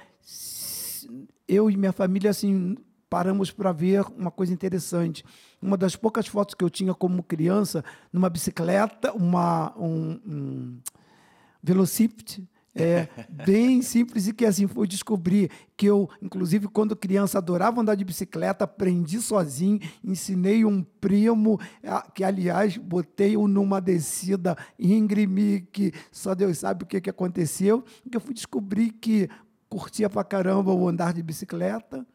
eu 1.47 1.69
e 1.69 1.75
minha 1.75 1.91
família, 1.91 2.29
assim, 2.29 2.77
paramos 3.09 3.51
para 3.51 3.71
ver 3.71 4.05
uma 4.15 4.31
coisa 4.31 4.53
interessante. 4.53 5.23
Uma 5.61 5.75
das 5.75 5.95
poucas 5.95 6.27
fotos 6.27 6.55
que 6.55 6.63
eu 6.63 6.69
tinha 6.69 6.93
como 6.93 7.23
criança, 7.23 7.83
numa 8.13 8.29
bicicleta, 8.29 9.11
uma, 9.13 9.73
um, 9.77 10.19
um 10.25 10.79
velocípede, 11.61 12.47
é, 12.75 13.07
bem 13.45 13.81
simples 13.81 14.27
e 14.27 14.33
que 14.33 14.45
assim 14.45 14.67
foi 14.67 14.87
descobrir 14.87 15.49
que 15.75 15.87
eu, 15.87 16.09
inclusive, 16.21 16.67
quando 16.67 16.95
criança, 16.95 17.37
adorava 17.37 17.81
andar 17.81 17.95
de 17.95 18.05
bicicleta, 18.05 18.63
aprendi 18.65 19.19
sozinho, 19.19 19.79
ensinei 20.03 20.63
um 20.63 20.83
primo, 20.83 21.59
que 22.13 22.23
aliás 22.23 22.77
botei-o 22.77 23.47
numa 23.47 23.81
descida 23.81 24.55
íngreme, 24.77 25.61
que 25.71 25.91
só 26.11 26.35
Deus 26.35 26.59
sabe 26.59 26.83
o 26.83 26.87
que, 26.87 27.01
que 27.01 27.09
aconteceu, 27.09 27.83
que 28.09 28.15
eu 28.15 28.21
fui 28.21 28.33
descobrir 28.33 28.91
que 28.91 29.29
curtia 29.67 30.09
pra 30.09 30.23
caramba 30.23 30.73
o 30.73 30.87
andar 30.87 31.13
de 31.13 31.21
bicicleta. 31.21 32.05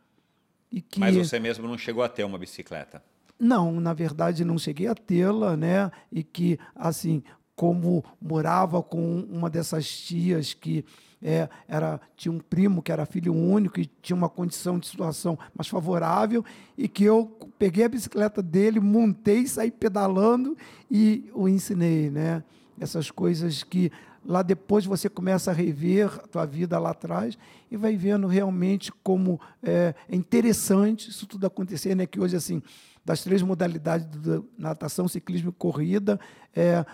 E 0.75 0.81
que... 0.81 0.99
Mas 0.99 1.17
você 1.17 1.39
mesmo 1.39 1.69
não 1.69 1.79
chegou 1.79 2.03
a 2.03 2.09
ter 2.09 2.25
uma 2.25 2.37
bicicleta? 2.37 3.01
Não, 3.39 3.81
na 3.81 3.93
verdade 3.93 4.45
não 4.45 4.59
cheguei 4.59 4.89
a 4.89 4.95
tê-la, 4.95 5.57
né? 5.57 5.89
E 6.11 6.25
que, 6.25 6.59
assim, 6.75 7.23
como 7.55 8.05
morava 8.21 8.83
com 8.83 9.21
uma 9.31 9.49
dessas 9.49 9.89
tias 9.89 10.53
que 10.53 10.85
é, 11.23 11.49
era, 11.69 12.01
tinha 12.17 12.33
um 12.33 12.41
primo 12.41 12.83
que 12.83 12.91
era 12.91 13.07
filho 13.07 13.33
único 13.33 13.79
e 13.79 13.87
tinha 14.03 14.17
uma 14.17 14.29
condição 14.29 14.81
de 14.81 14.89
situação 14.89 15.39
mais 15.55 15.69
favorável, 15.69 16.45
e 16.77 16.89
que 16.89 17.05
eu 17.05 17.27
peguei 17.57 17.85
a 17.85 17.89
bicicleta 17.89 18.43
dele, 18.43 18.81
montei, 18.81 19.47
saí 19.47 19.71
pedalando 19.71 20.57
e 20.91 21.31
o 21.33 21.49
ensinei. 21.49 22.11
Né? 22.11 22.43
Essas 22.81 23.13
coisas 23.13 23.63
que 23.63 23.93
lá 24.25 24.43
depois 24.43 24.85
você 24.85 25.09
começa 25.09 25.51
a 25.51 25.55
rever 25.55 26.07
a 26.07 26.27
tua 26.27 26.47
vida 26.47 26.79
lá 26.79 26.91
atrás 26.91 27.39
e 27.71 27.77
vai 27.77 27.97
vendo 27.97 28.27
realmente 28.27 28.93
como 29.03 29.41
é, 29.63 29.95
é 30.09 30.17
interessante 30.17 31.11
isso 31.11 31.27
tudo 31.27 31.47
acontecer, 31.47 31.95
né? 31.95 32.07
que 32.07 32.21
hoje, 32.21 32.37
assim, 32.37 32.63
das 33.05 33.23
três 33.23 33.43
modalidades 33.43 34.07
de 34.07 34.43
natação, 34.59 35.07
ciclismo 35.07 35.51
e 35.51 35.53
corrida, 35.53 36.19
é, 36.55 36.85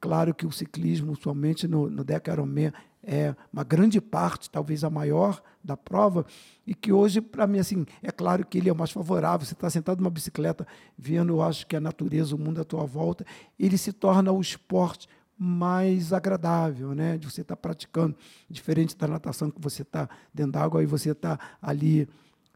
Claro 0.00 0.34
que 0.34 0.46
o 0.46 0.52
ciclismo, 0.52 1.16
somente 1.16 1.66
no, 1.66 1.88
no 1.88 2.04
Deca 2.04 2.32
Ironman, 2.32 2.72
é 3.02 3.34
uma 3.52 3.64
grande 3.64 4.00
parte, 4.00 4.50
talvez 4.50 4.84
a 4.84 4.90
maior 4.90 5.42
da 5.62 5.76
prova, 5.76 6.26
e 6.66 6.74
que 6.74 6.92
hoje, 6.92 7.20
para 7.20 7.46
mim, 7.46 7.58
assim, 7.58 7.86
é 8.02 8.10
claro 8.10 8.44
que 8.44 8.58
ele 8.58 8.68
é 8.68 8.72
o 8.72 8.76
mais 8.76 8.90
favorável. 8.90 9.46
Você 9.46 9.54
está 9.54 9.70
sentado 9.70 9.98
numa 9.98 10.10
bicicleta, 10.10 10.66
vendo, 10.98 11.34
eu 11.34 11.42
acho 11.42 11.66
que 11.66 11.74
a 11.74 11.80
natureza, 11.80 12.34
o 12.34 12.38
mundo 12.38 12.60
à 12.60 12.64
tua 12.64 12.84
volta, 12.84 13.24
ele 13.58 13.78
se 13.78 13.92
torna 13.92 14.32
o 14.32 14.40
esporte 14.40 15.08
mais 15.38 16.12
agradável, 16.12 16.94
né? 16.94 17.18
De 17.18 17.30
você 17.30 17.42
estar 17.42 17.56
tá 17.56 17.60
praticando, 17.60 18.16
diferente 18.48 18.96
da 18.96 19.06
natação 19.06 19.50
que 19.50 19.60
você 19.60 19.82
está 19.82 20.08
dentro 20.32 20.52
d'água 20.52 20.82
e 20.82 20.86
você 20.86 21.10
está 21.10 21.38
ali 21.60 22.08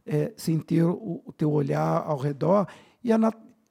é, 0.05 0.33
sem 0.35 0.59
ter 0.59 0.83
o, 0.83 1.21
o 1.25 1.31
teu 1.31 1.51
olhar 1.51 2.03
ao 2.03 2.17
redor. 2.17 2.67
E 3.03 3.11
a, 3.11 3.17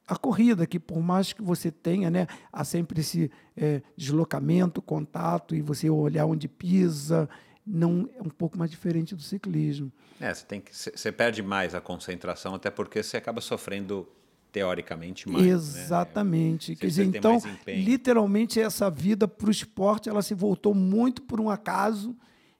a 0.07 0.15
corrida, 0.17 0.65
que 0.65 0.79
por 0.79 1.01
mais 1.01 1.33
que 1.33 1.41
você 1.41 1.71
tenha, 1.71 2.09
né, 2.09 2.27
há 2.51 2.63
sempre 2.63 3.01
esse 3.01 3.29
é, 3.55 3.81
deslocamento, 3.95 4.81
contato, 4.81 5.55
e 5.55 5.61
você 5.61 5.89
olhar 5.89 6.25
onde 6.25 6.47
pisa, 6.47 7.29
não 7.65 8.09
é 8.15 8.21
um 8.21 8.29
pouco 8.29 8.57
mais 8.57 8.71
diferente 8.71 9.15
do 9.15 9.21
ciclismo. 9.21 9.91
É, 10.19 10.33
você, 10.33 10.45
tem 10.45 10.61
que, 10.61 10.75
você 10.75 11.11
perde 11.11 11.41
mais 11.41 11.75
a 11.75 11.81
concentração, 11.81 12.55
até 12.55 12.69
porque 12.69 13.01
você 13.01 13.17
acaba 13.17 13.41
sofrendo 13.41 14.07
teoricamente 14.51 15.29
mais. 15.29 15.45
Né? 15.45 15.51
Exatamente. 15.51 16.71
Né? 16.71 16.77
Quer 16.79 16.87
dizer, 16.87 17.05
então, 17.05 17.41
literalmente, 17.67 18.59
essa 18.59 18.89
vida 18.89 19.27
para 19.27 19.47
o 19.47 19.51
esporte 19.51 20.09
ela 20.09 20.21
se 20.21 20.33
voltou 20.33 20.73
muito 20.73 21.21
por 21.21 21.39
um 21.39 21.49
acaso 21.49 22.15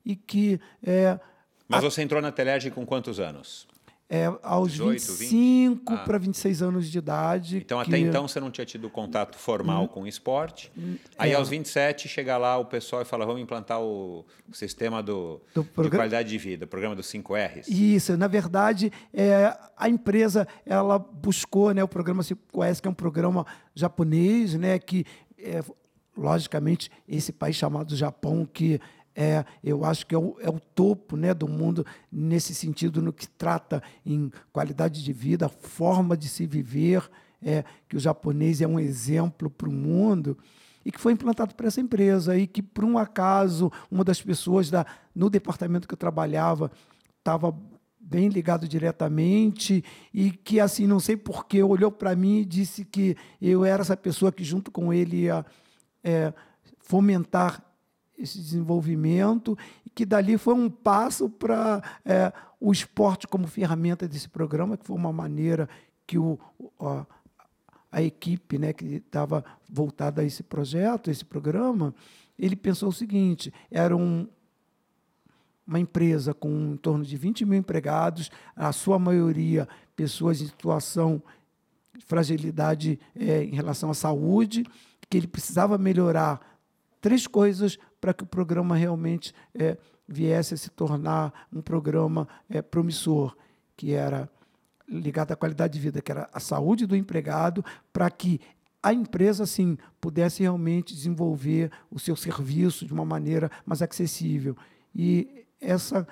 e 0.06 0.16
que. 0.16 0.60
É, 0.84 1.20
Mas 1.68 1.84
a... 1.84 1.90
você 1.90 2.02
entrou 2.02 2.22
na 2.22 2.32
Telerge 2.32 2.72
com 2.72 2.86
quantos 2.86 3.20
anos? 3.20 3.68
É, 4.14 4.30
aos 4.44 4.74
18, 4.74 5.14
25 5.14 5.94
ah. 5.94 5.98
para 6.00 6.18
26 6.18 6.62
anos 6.62 6.92
de 6.92 6.98
idade. 6.98 7.58
Então, 7.60 7.82
que... 7.82 7.88
até 7.88 7.98
então, 7.98 8.28
você 8.28 8.42
não 8.42 8.52
tinha 8.52 8.66
tido 8.66 8.90
contato 8.90 9.38
formal 9.38 9.86
hum, 9.86 9.88
com 9.88 10.02
o 10.02 10.08
esporte. 10.08 10.70
Hum, 10.78 10.98
Aí, 11.18 11.32
é. 11.32 11.36
aos 11.36 11.48
27, 11.48 12.10
chega 12.10 12.38
lá 12.38 12.58
o 12.58 12.66
pessoal 12.66 13.02
e 13.02 13.06
fala: 13.06 13.26
vamos 13.26 13.42
implantar 13.42 13.80
o 13.82 14.26
sistema 14.52 15.02
do, 15.02 15.40
do 15.56 15.64
programa... 15.64 15.90
de 15.90 15.96
qualidade 15.96 16.30
de 16.30 16.38
vida, 16.38 16.66
o 16.66 16.68
programa 16.68 16.94
dos 16.94 17.06
5 17.06 17.34
R's. 17.34 17.68
Isso, 17.70 18.18
na 18.18 18.28
verdade, 18.28 18.92
é, 19.14 19.58
a 19.78 19.88
empresa 19.88 20.46
ela 20.66 21.00
buscou 21.00 21.74
né, 21.74 21.82
o 21.82 21.88
programa 21.88 22.22
5S, 22.22 22.82
que 22.82 22.90
é 22.90 22.92
um 22.92 22.94
programa 22.94 23.46
japonês, 23.74 24.56
né, 24.56 24.78
que, 24.78 25.06
é, 25.40 25.64
logicamente, 26.18 26.92
esse 27.08 27.32
país 27.32 27.56
chamado 27.56 27.96
Japão, 27.96 28.46
que 28.46 28.78
é, 29.16 29.44
eu 29.64 29.84
acho 29.84 30.06
que 30.06 30.16
é 30.16 30.18
o, 30.18 30.38
é 30.40 30.50
o, 30.50 30.60
topo 30.60 31.16
né, 31.18 31.34
do 31.34 31.48
mundo 31.48 31.86
nesse 32.12 32.56
sentido, 32.56 33.02
no 33.02 33.12
que 33.12 33.28
trata 33.28 33.84
em 34.06 34.32
qualidade 34.52 35.04
de 35.04 35.14
vida, 35.14 35.50
forma 35.50 36.16
de 36.16 36.28
se 36.28 36.46
viver, 36.46 37.10
é, 37.42 37.64
que 37.90 37.98
o 37.98 38.00
japonês 38.00 38.62
é 38.62 38.68
um 38.68 38.80
exemplo 38.80 39.50
para 39.50 39.68
o 39.68 39.72
mundo 39.72 40.38
e 40.86 40.92
que 40.92 41.00
foi 41.00 41.14
implantado 41.14 41.56
por 41.56 41.66
essa 41.66 41.82
empresa 41.82 42.38
e 42.38 42.48
que, 42.48 42.62
por 42.62 42.84
um 42.84 42.98
acaso, 42.98 43.72
uma 43.90 44.04
das 44.04 44.22
pessoas 44.22 44.70
da, 44.70 44.86
no 45.14 45.30
departamento 45.30 45.88
que 45.88 45.94
eu 45.94 45.98
trabalhava 45.98 46.72
estava 47.20 47.56
bem 48.00 48.30
ligado 48.30 48.68
diretamente 48.68 49.84
e 50.14 50.32
que, 50.32 50.60
assim, 50.60 50.88
não 50.88 51.00
sei 51.00 51.16
porquê, 51.16 51.62
olhou 51.62 51.92
para 51.92 52.16
mim 52.16 52.40
e 52.40 52.46
disse 52.46 52.84
que 52.84 53.16
eu 53.42 53.64
era 53.64 53.82
essa 53.82 53.96
pessoa 53.96 54.32
que, 54.32 54.44
junto 54.44 54.72
com 54.72 54.92
ele, 54.92 55.24
ia 55.24 55.46
é, 56.04 56.34
fomentar 56.80 57.64
esse 58.18 58.38
desenvolvimento 58.38 59.58
e 59.86 59.90
que 59.90 60.06
dali 60.06 60.38
foi 60.38 60.54
um 60.54 60.70
passo 60.70 61.30
para 61.30 61.82
é, 62.06 62.32
o 62.60 62.72
esporte 62.72 63.28
como 63.28 63.48
ferramenta 63.48 64.08
desse 64.08 64.30
programa, 64.30 64.78
que 64.78 64.86
foi 64.86 64.96
uma 64.96 65.12
maneira 65.12 65.68
que 66.06 66.18
o, 66.18 66.40
a, 66.80 67.06
a 67.92 68.02
equipe 68.02 68.58
né, 68.58 68.74
que 68.74 68.86
estava 68.86 69.44
voltada 69.70 70.22
a 70.22 70.26
esse 70.26 70.44
projeto, 70.44 71.10
esse 71.10 71.26
programa, 71.26 71.94
ele 72.38 72.56
pensou 72.56 72.90
o 72.90 72.94
seguinte, 72.94 73.54
era 73.70 73.96
um, 73.96 74.28
uma 75.66 75.80
empresa 75.80 76.34
com 76.34 76.74
em 76.74 76.78
torno 76.78 77.04
de 77.04 77.18
20 77.18 77.46
mil 77.46 77.60
empregados, 77.60 78.30
a 78.56 78.72
sua 78.72 78.98
maioria 78.98 79.68
pessoas 79.96 80.42
em 80.42 80.48
situação 80.48 81.22
de 81.96 82.06
fragilidade 82.06 83.00
é, 83.16 83.44
em 83.44 83.56
relação 83.56 83.92
à 83.92 83.94
saúde, 83.94 84.66
que 85.10 85.18
ele 85.18 85.28
precisava 85.28 85.78
melhorar 85.78 86.40
três 87.00 87.28
coisas 87.28 87.78
para 88.02 88.14
que 88.14 88.24
o 88.24 88.28
programa 88.28 88.76
realmente 88.76 89.34
é, 89.54 89.78
viesse 90.08 90.56
a 90.56 90.58
se 90.58 90.72
tornar 90.72 91.48
um 91.54 91.62
programa 91.62 92.28
é, 92.50 92.62
promissor, 92.62 93.38
que 93.78 93.94
era 93.94 94.28
ligado 94.90 95.32
à 95.32 95.36
qualidade 95.36 95.74
de 95.74 95.80
vida, 95.80 96.02
que 96.02 96.12
era 96.12 96.28
a 96.34 96.40
saúde 96.40 96.86
do 96.86 96.96
empregado, 96.96 97.64
para 97.94 98.10
que 98.10 98.42
a 98.84 98.92
empresa, 98.92 99.46
sim, 99.46 99.78
pudesse 100.02 100.42
realmente 100.42 100.94
desenvolver 100.94 101.72
o 101.92 102.00
seu 102.00 102.16
serviço 102.16 102.86
de 102.86 102.92
uma 102.92 103.06
maneira 103.06 103.50
mais 103.64 103.82
acessível. 103.82 104.58
E 104.94 105.46
essa, 105.62 106.08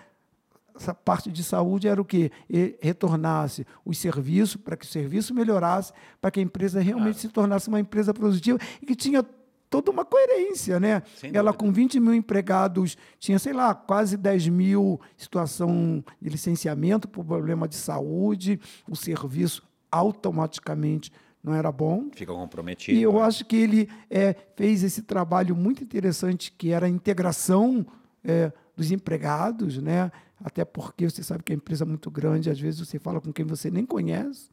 essa 0.76 0.94
parte 0.94 1.32
de 1.32 1.44
saúde 1.44 1.88
era 1.88 2.00
o 2.00 2.06
quê? 2.06 2.32
E 2.48 2.78
retornasse 2.80 3.66
os 3.84 3.98
serviços, 3.98 4.56
para 4.56 4.78
que 4.78 4.86
o 4.86 4.88
serviço 4.88 5.34
melhorasse, 5.34 5.92
para 6.22 6.30
que 6.30 6.40
a 6.40 6.44
empresa 6.44 6.80
realmente 6.80 7.16
ah. 7.16 7.20
se 7.22 7.30
tornasse 7.30 7.68
uma 7.68 7.80
empresa 7.80 8.14
produtiva 8.14 8.60
e 8.80 8.86
que 8.86 8.96
tinha 8.96 9.26
toda 9.70 9.92
uma 9.92 10.04
coerência, 10.04 10.80
né? 10.80 11.04
Ela 11.32 11.54
com 11.54 11.72
20 11.72 12.00
mil 12.00 12.14
empregados 12.14 12.98
tinha, 13.20 13.38
sei 13.38 13.54
lá, 13.54 13.74
quase 13.76 14.18
10 14.18 14.48
mil 14.50 15.00
situação 15.16 16.04
de 16.22 16.30
licenciamento 16.30 17.08
por 17.08 17.24
problema 17.24 17.68
de 17.68 17.76
saúde, 17.76 18.60
o 18.88 18.96
serviço 18.96 19.64
automaticamente 19.92 21.12
não 21.44 21.54
era 21.54 21.72
bom. 21.72 22.10
Fica 22.14 22.34
comprometido. 22.34 22.98
E 22.98 23.02
eu 23.02 23.14
né? 23.14 23.22
acho 23.22 23.46
que 23.46 23.56
ele 23.56 23.90
é, 24.10 24.36
fez 24.56 24.84
esse 24.84 25.04
trabalho 25.04 25.56
muito 25.56 25.84
interessante, 25.84 26.52
que 26.52 26.72
era 26.72 26.86
a 26.86 26.90
integração 26.90 27.86
é, 28.24 28.52
dos 28.76 28.92
empregados, 28.92 29.78
né? 29.78 30.12
Até 30.44 30.64
porque 30.64 31.10
você 31.10 31.22
sabe 31.22 31.44
que 31.44 31.52
a 31.52 31.56
empresa 31.56 31.84
é 31.84 31.88
muito 31.88 32.10
grande, 32.10 32.50
às 32.50 32.60
vezes 32.60 32.80
você 32.80 32.98
fala 32.98 33.20
com 33.20 33.32
quem 33.32 33.46
você 33.46 33.70
nem 33.70 33.86
conhece. 33.86 34.50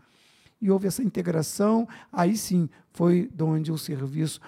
E 0.61 0.71
houve 0.71 0.87
essa 0.87 1.03
integração, 1.03 1.87
aí 2.11 2.37
sim 2.37 2.69
foi 2.91 3.31
de 3.33 3.45
onde 3.45 3.71
o 3.71 3.77
serviço 3.77 4.41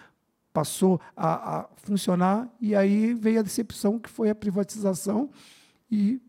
passou 0.58 1.00
a, 1.16 1.60
a 1.60 1.68
funcionar 1.76 2.48
e 2.60 2.74
aí 2.74 3.14
veio 3.14 3.38
a 3.38 3.42
decepção 3.42 3.96
que 3.96 4.10
foi 4.10 4.28
a 4.28 4.34
privatização 4.34 5.30
e 5.88 6.20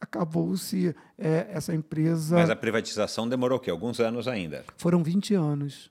acabou-se 0.00 0.92
é, 1.16 1.46
essa 1.50 1.72
empresa. 1.72 2.34
Mas 2.34 2.50
a 2.50 2.56
privatização 2.56 3.28
demorou 3.28 3.58
o 3.58 3.60
quê? 3.60 3.70
Alguns 3.70 4.00
anos 4.00 4.26
ainda? 4.26 4.64
Foram 4.76 5.04
20 5.04 5.34
anos. 5.34 5.88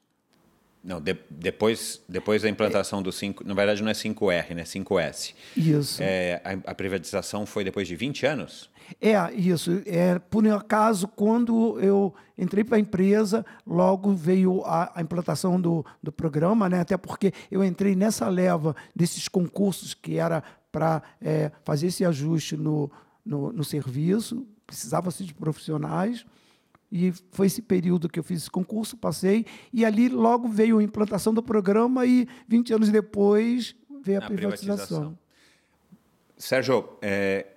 Não, 0.85 1.01
de, 1.01 1.17
depois, 1.31 1.99
depois 2.07 2.43
da 2.43 2.49
implantação 2.49 3.01
do 3.01 3.11
5, 3.11 3.43
na 3.43 3.55
verdade 3.55 3.81
não 3.81 3.89
é 3.89 3.93
5R, 3.93 4.53
né? 4.53 4.63
5S. 4.63 5.33
Isso. 5.57 6.03
É, 6.03 6.39
a, 6.45 6.71
a, 6.71 6.75
privatização 6.75 7.43
foi 7.43 7.63
depois 7.63 7.87
de 7.87 7.95
20 7.95 8.23
anos? 8.27 8.69
É, 9.01 9.33
isso. 9.33 9.81
É, 9.87 10.19
por 10.19 10.47
acaso, 10.47 11.07
quando 11.07 11.79
eu 11.79 12.13
entrei 12.37 12.63
para 12.63 12.77
a 12.77 12.79
empresa, 12.79 13.43
logo 13.65 14.13
veio 14.13 14.61
a, 14.63 14.91
a, 14.93 15.01
implantação 15.01 15.59
do, 15.59 15.83
do 16.03 16.11
programa, 16.11 16.69
né? 16.69 16.81
até 16.81 16.95
porque 16.95 17.33
eu 17.49 17.63
entrei 17.63 17.95
nessa 17.95 18.29
leva 18.29 18.75
desses 18.95 19.27
concursos 19.27 19.95
que 19.95 20.19
era 20.19 20.43
para 20.71 21.01
é, 21.19 21.51
fazer 21.63 21.87
esse 21.87 22.05
ajuste 22.05 22.55
no, 22.55 22.91
no, 23.25 23.51
no 23.51 23.63
serviço, 23.63 24.45
precisava-se 24.67 25.23
de 25.23 25.33
profissionais. 25.33 26.23
E 26.91 27.11
foi 27.31 27.47
esse 27.47 27.61
período 27.61 28.07
que 28.07 28.19
eu 28.19 28.23
fiz 28.23 28.43
esse 28.43 28.51
concurso, 28.51 28.95
passei, 28.95 29.45
e 29.73 29.83
ali 29.83 30.07
logo 30.07 30.47
veio 30.47 30.77
a 30.77 30.83
implantação 30.83 31.33
do 31.33 31.41
programa 31.41 32.05
e 32.05 32.27
20 32.47 32.73
anos 32.73 32.89
depois 32.89 33.75
veio 34.03 34.19
a, 34.21 34.23
a 34.23 34.27
privatização. 34.27 34.67
privatização. 34.67 35.19
Sérgio, 36.37 36.89
é, 37.01 37.47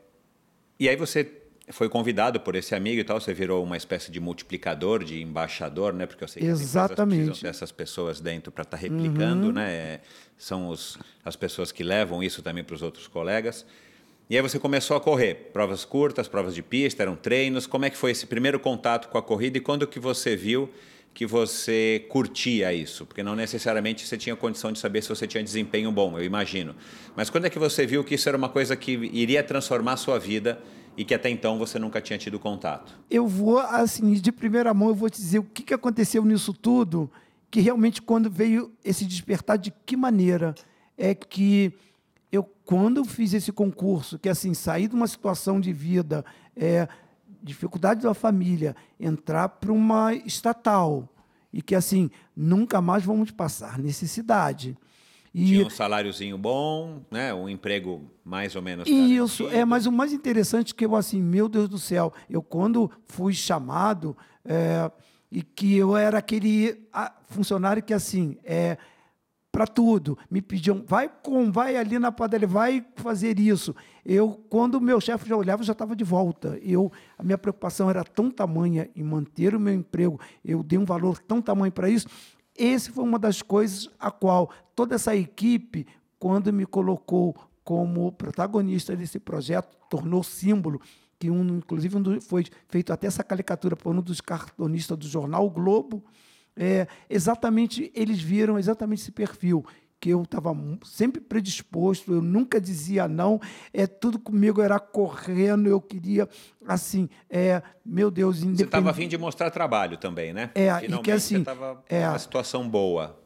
e 0.79 0.88
aí 0.88 0.97
você 0.97 1.38
foi 1.71 1.88
convidado 1.88 2.41
por 2.41 2.55
esse 2.55 2.75
amigo 2.75 3.01
e 3.01 3.05
tal, 3.05 3.21
você 3.21 3.35
virou 3.35 3.62
uma 3.62 3.77
espécie 3.77 4.11
de 4.11 4.21
multiplicador, 4.21 5.05
de 5.05 5.21
embaixador, 5.21 5.93
né? 5.93 6.07
Porque 6.07 6.25
eu 6.25 6.29
sei 6.29 6.43
que 6.43 6.49
Exatamente. 6.49 7.43
dessas 7.43 7.71
pessoas 7.71 8.21
dentro 8.21 8.51
para 8.51 8.62
estar 8.62 8.77
tá 8.77 8.81
replicando, 8.81 9.49
uhum. 9.49 9.53
né? 9.53 10.01
São 10.37 10.69
os, 10.69 10.99
as 11.25 11.37
pessoas 11.37 11.71
que 11.71 11.83
levam 11.83 12.23
isso 12.23 12.43
também 12.43 12.64
para 12.64 12.75
os 12.75 12.83
outros 12.83 13.07
colegas. 13.07 13.67
E 14.31 14.37
aí 14.37 14.43
você 14.43 14.59
começou 14.59 14.95
a 14.95 15.01
correr, 15.01 15.49
provas 15.55 15.87
curtas, 15.87 16.29
provas 16.29 16.55
de 16.55 16.62
pista, 16.62 17.03
eram 17.03 17.17
treinos. 17.17 17.67
Como 17.67 17.87
é 17.87 17.91
que 17.91 17.97
foi 17.97 18.11
esse 18.11 18.27
primeiro 18.27 18.61
contato 18.61 19.09
com 19.09 19.17
a 19.17 19.23
corrida 19.23 19.57
e 19.57 19.61
quando 19.61 19.87
que 19.87 19.99
você 19.99 20.37
viu 20.37 20.69
que 21.14 21.25
você 21.25 22.05
curtia 22.11 22.71
isso? 22.75 23.07
Porque 23.07 23.23
não 23.23 23.35
necessariamente 23.35 24.07
você 24.07 24.19
tinha 24.19 24.37
condição 24.37 24.71
de 24.71 24.79
saber 24.79 25.03
se 25.03 25.09
você 25.09 25.27
tinha 25.27 25.43
desempenho 25.43 25.91
bom, 25.91 26.19
eu 26.19 26.25
imagino. 26.25 26.77
Mas 27.17 27.31
quando 27.31 27.47
é 27.47 27.51
que 27.51 27.59
você 27.59 27.87
viu 27.87 28.05
que 28.05 28.17
isso 28.17 28.29
era 28.29 28.37
uma 28.37 28.51
coisa 28.51 28.77
que 28.77 28.93
iria 28.93 29.43
transformar 29.43 29.95
a 29.95 29.97
sua 29.97 30.19
vida 30.19 30.61
e 30.95 31.07
que 31.07 31.14
até 31.14 31.31
então 31.31 31.57
você 31.59 31.79
nunca 31.79 31.99
tinha 31.99 32.19
tido 32.19 32.38
contato? 32.38 32.99
Eu 33.11 33.27
vou, 33.27 33.59
assim, 33.59 34.12
de 34.12 34.31
primeira 34.31 34.75
mão, 34.75 34.88
eu 34.88 34.95
vou 34.95 35.09
te 35.09 35.17
dizer 35.17 35.38
o 35.38 35.45
que, 35.45 35.62
que 35.62 35.73
aconteceu 35.73 36.23
nisso 36.23 36.53
tudo, 36.53 37.11
que 37.51 37.61
realmente 37.61 38.03
quando 38.03 38.31
veio 38.31 38.71
esse 38.85 39.07
despertar, 39.07 39.57
de 39.57 39.73
que 39.87 39.97
maneira 39.97 40.55
é 40.99 41.14
que 41.14 41.73
quando 42.68 42.98
eu 42.98 43.04
fiz 43.07 43.33
esse 43.33 43.50
concurso, 43.50 44.18
que 44.18 44.28
assim, 44.28 44.52
sair 44.52 44.88
de 44.88 44.94
uma 44.94 45.07
situação 45.07 45.59
de 45.59 45.72
vida, 45.72 46.22
é, 46.54 46.87
dificuldade 47.42 48.02
da 48.02 48.12
família, 48.12 48.76
entrar 49.00 49.48
para 49.48 49.72
uma 49.72 50.12
estatal 50.12 51.09
e 51.50 51.62
que 51.62 51.74
assim 51.74 52.11
nunca 52.37 52.83
mais 52.83 53.02
vamos 53.02 53.31
passar 53.31 53.78
necessidade. 53.78 54.76
E, 55.35 55.46
Tinha 55.46 55.66
um 55.66 55.70
saláriozinho 55.70 56.37
bom, 56.37 57.00
né? 57.11 57.33
um 57.33 57.48
emprego 57.48 58.04
mais 58.22 58.54
ou 58.54 58.61
menos. 58.61 58.87
Isso, 58.87 59.44
garantido. 59.44 59.62
é, 59.62 59.64
mas 59.64 59.87
o 59.87 59.92
mais 59.92 60.12
interessante 60.12 60.74
é 60.74 60.76
que 60.76 60.85
eu, 60.85 60.94
assim, 60.94 61.22
meu 61.22 61.48
Deus 61.48 61.70
do 61.70 61.78
céu, 61.78 62.12
eu 62.28 62.42
quando 62.42 62.90
fui 63.07 63.33
chamado, 63.33 64.14
é, 64.44 64.90
e 65.33 65.42
que 65.42 65.74
eu 65.74 65.96
era 65.96 66.18
aquele 66.18 66.87
funcionário 67.28 67.83
que, 67.83 67.94
assim, 67.94 68.37
é, 68.44 68.76
para 69.59 69.66
tudo. 69.66 70.16
Me 70.31 70.40
pediam, 70.40 70.85
vai 70.87 71.09
com, 71.09 71.51
vai 71.51 71.77
ali 71.77 71.99
na 71.99 72.12
padaria, 72.12 72.47
vai 72.47 72.87
fazer 72.94 73.40
isso. 73.40 73.75
Eu, 74.07 74.40
quando 74.49 74.77
o 74.77 74.81
meu 74.81 75.01
chefe 75.01 75.29
já 75.29 75.37
olhava, 75.37 75.64
já 75.64 75.73
estava 75.73 75.97
de 75.97 76.05
volta. 76.05 76.57
Eu, 76.62 76.92
a 77.18 77.25
minha 77.25 77.37
preocupação 77.37 77.90
era 77.90 78.05
tão 78.05 78.31
tamanha 78.31 78.88
em 78.94 79.03
manter 79.03 79.57
o 79.57 79.61
meu 79.61 79.75
emprego, 79.75 80.21
eu 80.44 80.62
dei 80.62 80.79
um 80.79 80.85
valor 80.85 81.18
tão 81.18 81.42
tamanho 81.42 81.73
para 81.73 81.90
isso. 81.90 82.07
Esse 82.57 82.92
foi 82.92 83.03
uma 83.03 83.18
das 83.18 83.42
coisas 83.42 83.90
a 83.99 84.12
qual 84.12 84.49
toda 84.77 84.94
essa 84.94 85.16
equipe, 85.16 85.88
quando 86.21 86.53
me 86.53 86.64
colocou 86.64 87.35
como 87.64 88.12
protagonista 88.12 88.94
desse 88.94 89.18
projeto, 89.18 89.77
tornou 89.90 90.23
símbolo 90.23 90.81
que 91.18 91.29
um, 91.31 91.57
inclusive 91.57 91.97
um 91.97 92.21
foi 92.21 92.44
feito 92.68 92.92
até 92.92 93.09
essa 93.09 93.25
caricatura 93.25 93.75
por 93.75 93.92
um 93.92 94.01
dos 94.01 94.21
cartonistas 94.21 94.97
do 94.97 95.09
jornal 95.09 95.44
o 95.44 95.51
Globo, 95.51 96.05
é, 96.59 96.88
exatamente 97.09 97.90
eles 97.94 98.21
viram 98.21 98.59
exatamente 98.59 99.03
esse 99.03 99.12
perfil 99.12 99.64
que 100.01 100.11
eu 100.11 100.23
estava 100.23 100.57
sempre 100.85 101.21
predisposto, 101.21 102.12
eu 102.12 102.23
nunca 102.23 102.61
dizia 102.61 103.09
não, 103.09 103.40
é 103.73 103.87
tudo 103.87 104.18
comigo 104.18 104.62
era 104.62 104.79
correndo, 104.79 105.68
eu 105.68 105.81
queria 105.81 106.29
assim, 106.66 107.09
é, 107.29 107.62
meu 107.85 108.11
Deus, 108.11 108.38
independente. 108.38 108.59
Você 108.59 108.64
estava 108.64 108.90
afim 108.90 109.09
de 109.09 109.18
mostrar 109.18 109.51
trabalho 109.51 109.97
também, 109.97 110.33
né? 110.33 110.51
É, 110.55 110.73
Finalmente 110.81 111.01
e 111.01 111.03
que 111.03 111.11
assim, 111.11 111.38
estava 111.38 111.83
é, 111.88 112.09
uma 112.09 112.18
situação 112.18 112.68
boa. 112.68 113.18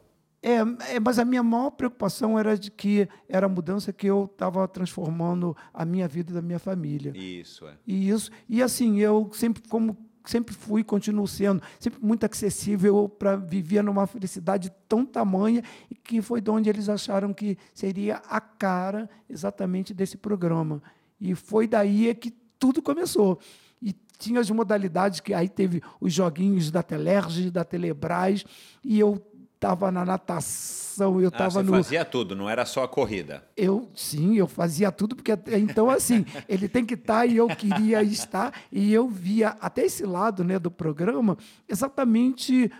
É, 0.43 0.95
é, 0.97 1.01
mas 1.01 1.19
a 1.21 1.25
minha 1.25 1.43
maior 1.43 1.71
preocupação 1.71 2.37
era 2.37 2.59
de 2.59 2.71
que 2.71 3.09
era 3.29 3.47
a 3.47 3.49
mudança 3.49 3.93
que 3.93 4.09
eu 4.09 4.25
estava 4.25 4.67
transformando 4.67 5.57
a 5.73 5.85
minha 5.85 6.09
vida 6.09 6.33
e 6.33 6.35
da 6.35 6.43
minha 6.43 6.59
família. 6.59 7.13
Isso, 7.15 7.67
é. 7.69 7.75
E 7.87 8.09
isso, 8.09 8.31
e 8.49 8.61
assim, 8.61 8.99
eu 8.99 9.31
sempre, 9.33 9.63
como 9.69 9.97
sempre 10.25 10.55
fui, 10.55 10.85
continuo 10.85 11.27
sendo, 11.27 11.63
sempre 11.79 11.99
muito 12.03 12.25
acessível 12.25 13.09
para 13.09 13.37
vivia 13.37 13.83
numa 13.83 14.07
felicidade 14.07 14.73
tão 14.89 15.05
tamanha 15.05 15.63
e 15.91 15.95
que 15.95 16.23
foi 16.23 16.41
de 16.41 16.51
onde 16.51 16.69
eles 16.69 16.89
acharam 16.89 17.33
que 17.33 17.57
seria 17.75 18.17
a 18.29 18.41
cara 18.41 19.09
exatamente 19.29 19.93
desse 19.93 20.17
programa. 20.17 20.83
E 21.21 21.35
foi 21.35 21.67
daí 21.67 22.15
que 22.15 22.33
tudo 22.59 22.83
começou. 22.83 23.39
E 23.81 23.93
tinha 24.19 24.41
as 24.41 24.51
modalidades 24.51 25.21
que 25.21 25.35
aí 25.35 25.49
teve 25.49 25.83
os 26.01 26.13
joguinhos 26.13 26.71
da 26.71 26.83
Telerge, 26.83 27.51
da 27.51 27.65
Telebrás, 27.65 28.45
e 28.85 28.99
eu 28.99 29.21
estava 29.63 29.93
na 29.93 30.05
natação, 30.05 31.21
eu 31.21 31.29
estava 31.29 31.61
ah, 31.61 31.63
no. 31.63 31.71
fazia 31.71 32.05
tudo, 32.05 32.35
não 32.35 32.51
era 32.51 32.67
só 32.67 32.83
a 32.83 32.89
corrida. 32.89 33.45
Eu 33.57 33.89
sim, 33.95 34.37
eu 34.37 34.49
fazia 34.49 34.91
tudo, 34.91 35.15
porque 35.15 35.33
então 35.57 35.89
assim, 35.89 36.27
ele 36.49 36.69
tem 36.69 36.85
que 36.85 36.95
estar 36.95 37.21
tá, 37.21 37.27
e 37.27 37.37
eu 37.37 37.47
queria 37.47 38.03
estar, 38.03 38.53
e 38.73 38.93
eu 38.93 39.09
via 39.09 39.51
até 39.61 39.85
esse 39.85 40.05
lado 40.05 40.43
né, 40.43 40.59
do 40.59 40.71
programa 40.71 41.39
exatamente 41.69 42.71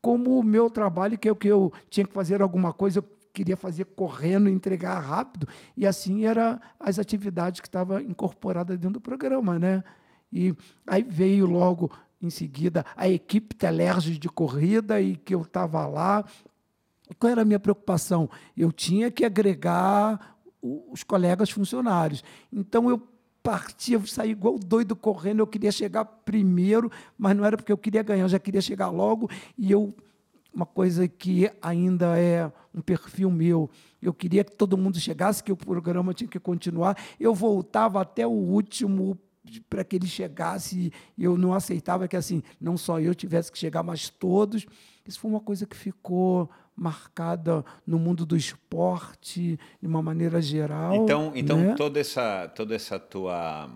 como 0.00 0.38
o 0.38 0.42
meu 0.42 0.70
trabalho, 0.70 1.18
que 1.18 1.28
é 1.28 1.32
o 1.32 1.36
que 1.36 1.48
eu 1.48 1.72
tinha 1.90 2.06
que 2.06 2.14
fazer 2.14 2.40
alguma 2.40 2.72
coisa, 2.72 3.00
eu 3.00 3.04
queria 3.34 3.56
fazer 3.56 3.84
correndo, 3.84 4.48
entregar 4.48 4.98
rápido, 5.00 5.48
e 5.76 5.84
assim 5.84 6.24
era 6.24 6.60
as 6.78 6.98
atividades 6.98 7.60
que 7.60 7.66
estavam 7.66 8.00
incorporadas 8.00 8.78
dentro 8.78 8.94
do 8.94 9.00
programa, 9.00 9.58
né? 9.58 9.82
E 10.32 10.54
aí 10.86 11.02
veio 11.02 11.44
logo 11.44 11.90
em 12.22 12.30
seguida 12.30 12.84
a 12.96 13.08
equipe 13.08 13.54
Telerge 13.54 14.18
de 14.18 14.28
corrida 14.28 15.00
e 15.00 15.16
que 15.16 15.34
eu 15.34 15.42
estava 15.42 15.86
lá. 15.86 16.24
Qual 17.18 17.30
era 17.30 17.42
a 17.42 17.44
minha 17.44 17.58
preocupação? 17.58 18.28
Eu 18.56 18.70
tinha 18.70 19.10
que 19.10 19.24
agregar 19.24 20.36
os 20.62 21.02
colegas 21.02 21.50
funcionários. 21.50 22.22
Então 22.52 22.88
eu 22.88 23.02
partia, 23.42 23.96
eu 23.96 24.06
saía 24.06 24.32
igual 24.32 24.58
doido 24.58 24.94
correndo, 24.94 25.40
eu 25.40 25.46
queria 25.46 25.72
chegar 25.72 26.04
primeiro, 26.04 26.90
mas 27.16 27.34
não 27.34 27.44
era 27.44 27.56
porque 27.56 27.72
eu 27.72 27.78
queria 27.78 28.02
ganhar, 28.02 28.24
eu 28.24 28.28
já 28.28 28.38
queria 28.38 28.60
chegar 28.60 28.90
logo 28.90 29.30
e 29.56 29.70
eu 29.70 29.94
uma 30.52 30.66
coisa 30.66 31.06
que 31.06 31.50
ainda 31.62 32.18
é 32.18 32.50
um 32.74 32.80
perfil 32.80 33.30
meu. 33.30 33.70
Eu 34.02 34.12
queria 34.12 34.42
que 34.42 34.52
todo 34.52 34.76
mundo 34.76 34.98
chegasse, 34.98 35.44
que 35.44 35.52
o 35.52 35.56
programa 35.56 36.12
tinha 36.12 36.28
que 36.28 36.40
continuar. 36.40 36.96
Eu 37.18 37.34
voltava 37.34 38.00
até 38.00 38.26
o 38.26 38.30
último 38.30 39.16
para 39.68 39.84
que 39.84 39.96
ele 39.96 40.06
chegasse 40.06 40.92
eu 41.18 41.36
não 41.36 41.54
aceitava 41.54 42.06
que 42.06 42.16
assim 42.16 42.42
não 42.60 42.76
só 42.76 43.00
eu 43.00 43.14
tivesse 43.14 43.50
que 43.50 43.58
chegar 43.58 43.82
mas 43.82 44.08
todos 44.08 44.66
isso 45.06 45.18
foi 45.18 45.30
uma 45.30 45.40
coisa 45.40 45.66
que 45.66 45.76
ficou 45.76 46.48
marcada 46.76 47.64
no 47.86 47.98
mundo 47.98 48.26
do 48.26 48.36
esporte 48.36 49.58
de 49.80 49.86
uma 49.86 50.02
maneira 50.02 50.40
geral 50.42 50.94
então 50.94 51.32
então 51.34 51.58
né? 51.58 51.74
toda 51.74 51.98
essa 51.98 52.48
toda 52.48 52.74
essa 52.74 52.98
tua 52.98 53.70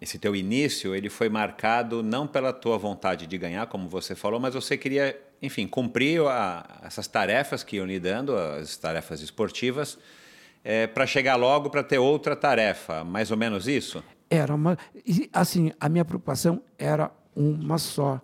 esse 0.00 0.18
teu 0.18 0.34
início 0.34 0.94
ele 0.94 1.10
foi 1.10 1.28
marcado 1.28 2.02
não 2.02 2.26
pela 2.26 2.52
tua 2.52 2.78
vontade 2.78 3.26
de 3.26 3.38
ganhar 3.38 3.66
como 3.66 3.88
você 3.88 4.14
falou 4.14 4.40
mas 4.40 4.54
você 4.54 4.78
queria 4.78 5.18
enfim 5.42 5.66
cumprir 5.66 6.22
a, 6.22 6.80
essas 6.82 7.06
tarefas 7.06 7.62
que 7.62 7.76
iam 7.76 7.86
lhe 7.86 8.00
dando 8.00 8.34
as 8.34 8.76
tarefas 8.78 9.20
esportivas 9.20 9.98
é, 10.64 10.86
para 10.86 11.06
chegar 11.06 11.36
logo 11.36 11.68
para 11.68 11.82
ter 11.82 11.98
outra 11.98 12.34
tarefa 12.34 13.04
mais 13.04 13.30
ou 13.30 13.36
menos 13.36 13.68
isso 13.68 14.02
era 14.32 14.54
uma. 14.54 14.78
Assim, 15.30 15.72
a 15.78 15.90
minha 15.90 16.06
preocupação 16.06 16.62
era 16.78 17.12
uma 17.36 17.76
só. 17.76 18.18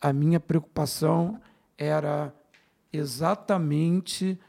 A 0.00 0.10
minha 0.10 0.40
preocupação 0.40 1.38
era 1.76 2.34
exatamente. 2.90 4.40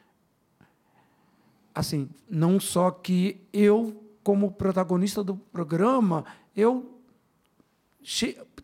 Assim, 1.75 2.09
não 2.29 2.61
só 2.61 2.91
que 2.91 3.41
eu, 3.51 4.01
como 4.23 4.51
protagonista 4.51 5.21
do 5.21 5.35
programa, 5.35 6.23
eu 6.55 6.97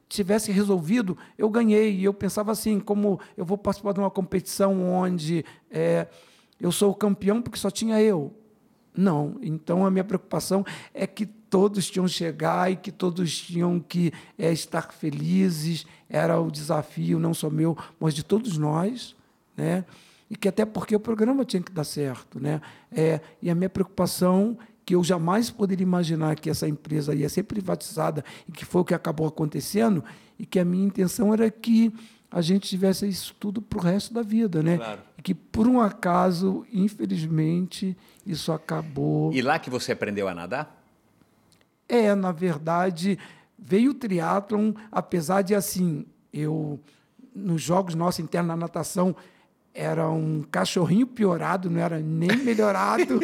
tivesse 0.07 0.53
resolvido, 0.53 1.17
eu 1.37 1.49
ganhei. 1.49 1.97
E 1.97 2.05
eu 2.05 2.13
pensava 2.13 2.53
assim, 2.53 2.79
como 2.79 3.19
eu 3.35 3.43
vou 3.43 3.57
participar 3.57 3.91
de 3.91 3.99
uma 3.99 4.09
competição 4.09 4.89
onde 4.89 5.43
é, 5.69 6.07
eu 6.61 6.71
sou 6.71 6.91
o 6.91 6.95
campeão 6.95 7.41
porque 7.41 7.59
só 7.59 7.69
tinha 7.69 8.01
eu. 8.01 8.33
Não. 8.95 9.37
Então 9.41 9.85
a 9.85 9.91
minha 9.91 10.03
preocupação 10.05 10.65
é 10.93 11.05
que 11.05 11.25
todos 11.55 11.89
tinham 11.89 12.05
que 12.05 12.11
chegar 12.11 12.69
e 12.69 12.75
que 12.75 12.91
todos 12.91 13.39
tinham 13.39 13.79
que 13.79 14.11
é, 14.37 14.51
estar 14.51 14.91
felizes. 14.91 15.85
Era 16.09 16.37
o 16.37 16.51
desafio 16.51 17.17
não 17.17 17.33
só 17.33 17.49
meu, 17.49 17.77
mas 17.97 18.13
de 18.13 18.25
todos 18.25 18.57
nós, 18.57 19.15
né? 19.55 19.85
E 20.29 20.35
que 20.35 20.49
até 20.49 20.65
porque 20.65 20.93
o 20.93 20.99
programa 20.99 21.45
tinha 21.45 21.63
que 21.63 21.71
dar 21.71 21.85
certo, 21.85 22.41
né? 22.41 22.59
É, 22.91 23.21
e 23.41 23.49
a 23.49 23.55
minha 23.55 23.69
preocupação 23.69 24.57
que 24.85 24.95
eu 24.95 25.01
jamais 25.01 25.49
poderia 25.49 25.81
imaginar 25.81 26.35
que 26.35 26.49
essa 26.49 26.67
empresa 26.67 27.15
ia 27.15 27.29
ser 27.29 27.43
privatizada 27.43 28.21
e 28.49 28.51
que 28.51 28.65
foi 28.65 28.81
o 28.81 28.85
que 28.85 28.93
acabou 28.93 29.25
acontecendo 29.25 30.03
e 30.37 30.45
que 30.45 30.59
a 30.59 30.65
minha 30.65 30.85
intenção 30.85 31.33
era 31.33 31.49
que 31.49 31.93
a 32.29 32.41
gente 32.41 32.67
tivesse 32.67 33.07
isso 33.07 33.33
tudo 33.39 33.61
para 33.61 33.79
o 33.79 33.81
resto 33.81 34.13
da 34.13 34.21
vida, 34.21 34.61
né? 34.61 34.75
Claro. 34.75 35.01
E 35.17 35.21
que 35.21 35.33
por 35.33 35.69
um 35.69 35.79
acaso, 35.79 36.65
infelizmente, 36.69 37.95
isso 38.25 38.51
acabou. 38.51 39.31
E 39.31 39.41
lá 39.41 39.57
que 39.57 39.69
você 39.69 39.93
aprendeu 39.93 40.27
a 40.27 40.35
nadar? 40.35 40.74
É, 41.87 42.13
na 42.15 42.31
verdade, 42.31 43.17
veio 43.57 43.91
o 43.91 43.93
triatlon, 43.93 44.73
apesar 44.91 45.41
de 45.41 45.53
assim, 45.53 46.05
eu 46.33 46.79
nos 47.35 47.61
jogos 47.61 47.95
nossos 47.95 48.21
internos 48.21 48.47
na 48.47 48.55
natação 48.55 49.13
era 49.73 50.09
um 50.09 50.41
cachorrinho 50.49 51.05
piorado, 51.05 51.69
não 51.69 51.81
era 51.81 51.99
nem 51.99 52.37
melhorado. 52.37 53.19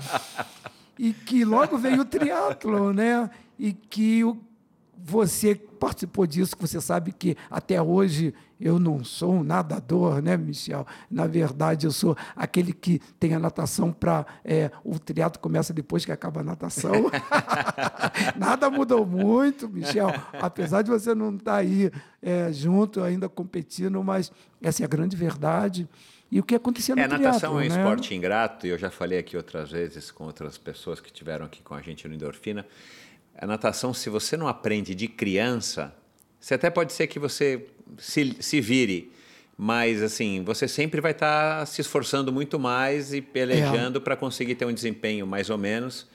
e 0.98 1.12
que 1.12 1.44
logo 1.44 1.76
veio 1.76 2.00
o 2.00 2.04
triatlon, 2.06 2.94
né? 2.94 3.30
E 3.58 3.74
que 3.74 4.24
o 4.24 4.34
você 4.98 5.54
participou 5.54 6.26
disso, 6.26 6.56
que 6.56 6.66
você 6.66 6.80
sabe 6.80 7.12
que 7.12 7.36
até 7.50 7.80
hoje 7.80 8.34
eu 8.58 8.78
não 8.78 9.04
sou 9.04 9.34
um 9.34 9.42
nadador, 9.42 10.22
né, 10.22 10.36
Michel? 10.36 10.86
Na 11.10 11.26
verdade, 11.26 11.86
eu 11.86 11.92
sou 11.92 12.16
aquele 12.34 12.72
que 12.72 12.98
tem 13.20 13.34
a 13.34 13.38
natação 13.38 13.92
para. 13.92 14.26
É, 14.44 14.70
o 14.82 14.98
triatlo 14.98 15.40
começa 15.40 15.72
depois 15.74 16.04
que 16.04 16.12
acaba 16.12 16.40
a 16.40 16.44
natação. 16.44 16.92
Nada 18.36 18.70
mudou 18.70 19.06
muito, 19.06 19.68
Michel, 19.68 20.08
apesar 20.40 20.82
de 20.82 20.90
você 20.90 21.14
não 21.14 21.36
estar 21.36 21.52
tá 21.52 21.56
aí 21.58 21.90
é, 22.22 22.50
junto, 22.52 23.02
ainda 23.02 23.28
competindo, 23.28 24.02
mas 24.02 24.32
essa 24.62 24.82
é 24.82 24.84
a 24.84 24.88
grande 24.88 25.16
verdade. 25.16 25.88
E 26.30 26.40
o 26.40 26.42
que 26.42 26.54
acontecia 26.56 26.96
no 26.96 27.02
é, 27.02 27.06
triatlo, 27.06 27.26
natação 27.26 27.60
é 27.60 27.66
um 27.66 27.68
né? 27.68 27.76
esporte 27.76 28.14
ingrato, 28.14 28.66
e 28.66 28.70
eu 28.70 28.78
já 28.78 28.90
falei 28.90 29.18
aqui 29.18 29.36
outras 29.36 29.70
vezes 29.70 30.10
com 30.10 30.24
outras 30.24 30.58
pessoas 30.58 30.98
que 30.98 31.08
estiveram 31.08 31.46
aqui 31.46 31.62
com 31.62 31.74
a 31.74 31.82
gente 31.82 32.08
no 32.08 32.14
Endorfina 32.14 32.66
a 33.38 33.46
natação, 33.46 33.92
se 33.92 34.08
você 34.08 34.36
não 34.36 34.48
aprende 34.48 34.94
de 34.94 35.08
criança, 35.08 35.94
você 36.40 36.54
até 36.54 36.70
pode 36.70 36.92
ser 36.92 37.06
que 37.06 37.18
você 37.18 37.66
se, 37.98 38.36
se 38.40 38.60
vire, 38.60 39.12
mas 39.56 40.02
assim, 40.02 40.42
você 40.44 40.68
sempre 40.68 41.00
vai 41.00 41.12
estar 41.12 41.60
tá 41.60 41.66
se 41.66 41.80
esforçando 41.80 42.32
muito 42.32 42.58
mais 42.58 43.12
e 43.12 43.20
pelejando 43.20 43.98
é. 43.98 44.00
para 44.00 44.16
conseguir 44.16 44.54
ter 44.54 44.64
um 44.64 44.72
desempenho 44.72 45.26
mais 45.26 45.50
ou 45.50 45.58
menos 45.58 46.06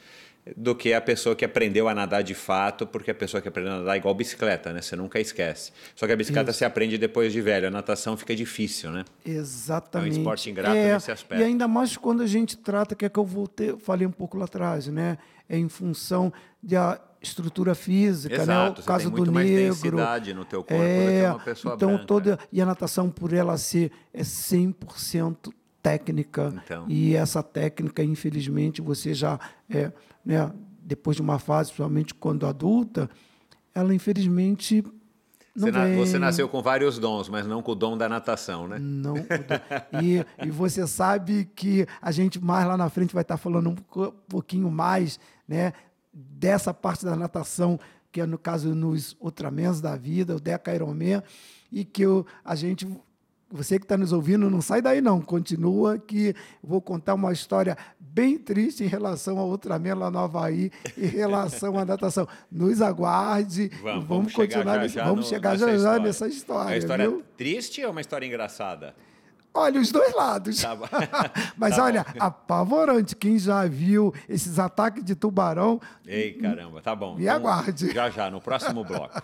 do 0.58 0.74
que 0.74 0.94
a 0.94 1.02
pessoa 1.02 1.36
que 1.36 1.46
aprendeu 1.46 1.88
a 1.88 1.94
nadar 1.94 2.24
de 2.24 2.34
fato, 2.34 2.88
porque 2.88 3.12
a 3.12 3.16
pessoa 3.16 3.42
que 3.42 3.48
aprendeu 3.48 3.74
a 3.74 3.78
nadar 3.78 3.96
é 3.96 3.98
igual 3.98 4.14
bicicleta, 4.14 4.74
né? 4.74 4.82
Você 4.82 4.96
nunca 4.96 5.20
esquece. 5.20 5.72
Só 5.96 6.08
que 6.08 6.14
a 6.14 6.16
bicicleta 6.16 6.50
Isso. 6.50 6.60
se 6.60 6.66
aprende 6.66 6.98
depois 6.98 7.32
de 7.32 7.42
velho, 7.42 7.68
a 7.68 7.72
natação 7.72 8.18
fica 8.18 8.36
difícil, 8.36 8.92
né? 8.92 9.06
Exatamente. 9.24 10.16
É 10.16 10.18
um 10.18 10.22
esporte 10.22 10.50
ingrato 10.50 10.76
é, 10.76 10.94
nesse 10.94 11.12
aspecto. 11.12 11.42
E 11.42 11.44
ainda 11.44 11.68
mais 11.68 11.96
quando 11.96 12.24
a 12.24 12.28
gente 12.28 12.58
trata, 12.58 12.96
que 12.96 13.06
é 13.06 13.10
que 13.10 13.20
eu 13.20 13.26
voltei, 13.26 13.78
falei 13.78 14.08
um 14.08 14.12
pouco 14.12 14.36
lá 14.38 14.46
atrás, 14.46 14.88
né? 14.88 15.18
É 15.48 15.58
em 15.58 15.70
função 15.70 16.34
de 16.64 16.76
a 16.76 17.00
estrutura 17.22 17.76
física, 17.76 18.36
Exato, 18.36 18.80
né? 18.80 18.84
O 18.84 18.88
caso 18.88 19.10
do 19.12 19.32
negro. 19.32 19.98
no 20.36 20.44
teu 20.46 20.64
corpo 20.64 20.74
é, 20.84 21.30
uma 21.30 21.40
pessoa 21.40 21.76
então 21.76 21.90
branca. 21.90 22.06
toda 22.06 22.40
e 22.52 22.62
a 22.62 22.66
natação 22.66 23.10
por 23.10 23.32
ela 23.32 23.58
ser 23.58 23.92
é 24.14 24.24
100% 24.24 25.54
técnica 25.82 26.54
Então. 26.64 26.86
e 26.88 27.16
essa 27.16 27.42
técnica, 27.44 28.04
infelizmente, 28.04 28.82
você 28.82 29.14
já 29.14 29.40
é, 29.70 29.92
né, 30.26 30.52
depois 30.84 31.16
de 31.16 31.22
uma 31.22 31.40
fase, 31.40 31.70
principalmente 31.70 32.14
quando 32.14 32.46
adulta, 32.48 33.10
ela 33.74 33.94
infelizmente 33.94 34.84
não 35.56 35.68
Você, 35.68 35.72
vem. 35.72 35.98
você 35.98 36.20
nasceu 36.20 36.48
com 36.48 36.62
vários 36.62 36.98
dons, 36.98 37.28
mas 37.28 37.46
não 37.46 37.62
com 37.62 37.74
o 37.74 37.76
dom 37.76 37.98
da 37.98 38.08
natação, 38.08 38.68
né? 38.68 38.78
Não. 38.80 39.16
E, 40.02 40.26
e 40.46 40.50
você 40.50 40.88
sabe 40.88 41.50
que 41.56 41.86
a 42.02 42.12
gente 42.12 42.40
mais 42.44 42.66
lá 42.66 42.78
na 42.78 42.90
frente 42.90 43.14
vai 43.14 43.22
estar 43.22 43.38
falando 43.38 43.70
um 43.70 43.76
pouquinho 44.30 44.72
mais 44.72 45.20
né, 45.48 45.74
dessa 46.14 46.74
parte 46.74 47.06
da 47.06 47.16
natação, 47.16 47.80
que 48.12 48.22
é 48.22 48.26
no 48.26 48.38
caso 48.38 48.74
nos 48.76 49.16
Ultramens 49.20 49.80
da 49.82 49.96
vida, 49.96 50.36
o 50.36 50.40
Deca 50.40 50.74
Ironman, 50.76 51.24
e 51.72 51.86
que 51.86 52.02
eu, 52.04 52.26
a 52.44 52.56
gente. 52.56 52.88
Você 53.54 53.78
que 53.78 53.84
está 53.84 53.98
nos 53.98 54.14
ouvindo, 54.14 54.50
não 54.50 54.62
sai 54.62 54.82
daí 54.82 55.02
não, 55.02 55.20
continua 55.20 56.00
que 56.00 56.34
vou 56.64 56.82
contar 56.82 57.16
uma 57.16 57.34
história 57.34 57.78
bem 58.00 58.38
triste 58.38 58.82
em 58.82 58.88
relação 58.88 59.38
ao 59.38 59.50
Ultraman 59.50 59.94
lá 59.94 60.10
no 60.10 60.20
Havaí, 60.20 60.72
em 60.98 61.06
relação 61.08 61.78
à 61.78 61.84
natação. 61.84 62.26
Nos 62.50 62.82
aguarde, 62.82 63.70
Vamos, 63.84 64.06
vamos 64.06 64.32
chegar 64.32 64.56
continuar, 64.60 64.76
já 64.76 64.82
nesse- 64.84 64.96
já 64.96 65.04
vamos 65.04 65.26
no- 65.26 65.30
chegar 65.30 65.50
nessa 65.52 65.66
já 65.66 65.72
já 65.72 65.76
história. 65.78 66.04
nessa 66.06 66.26
É 66.26 66.30
história. 66.30 66.70
uma 66.72 66.78
história 66.78 67.10
viu? 67.10 67.24
triste 67.36 67.84
ou 67.84 67.92
uma 67.92 68.00
história 68.00 68.26
engraçada? 68.26 68.96
Olha, 69.54 69.80
os 69.82 69.92
dois 69.92 70.14
lados. 70.16 70.62
Tá 70.62 70.76
bom. 70.76 70.88
Mas 71.58 71.76
Tá 71.76 71.84
olha, 71.84 72.06
apavorante. 72.20 73.16
Quem 73.16 73.38
já 73.38 73.66
viu 73.68 74.14
esses 74.30 74.58
ataques 74.58 75.04
de 75.04 75.16
tubarão, 75.16 75.80
Ei, 76.06 76.34
caramba, 76.34 76.82
tá 76.82 76.96
bom. 76.96 77.16
Me 77.16 77.28
aguarde. 77.28 77.92
Já, 77.92 78.10
já, 78.10 78.30
no 78.30 78.40
próximo 78.42 78.84
bloco. 78.84 79.22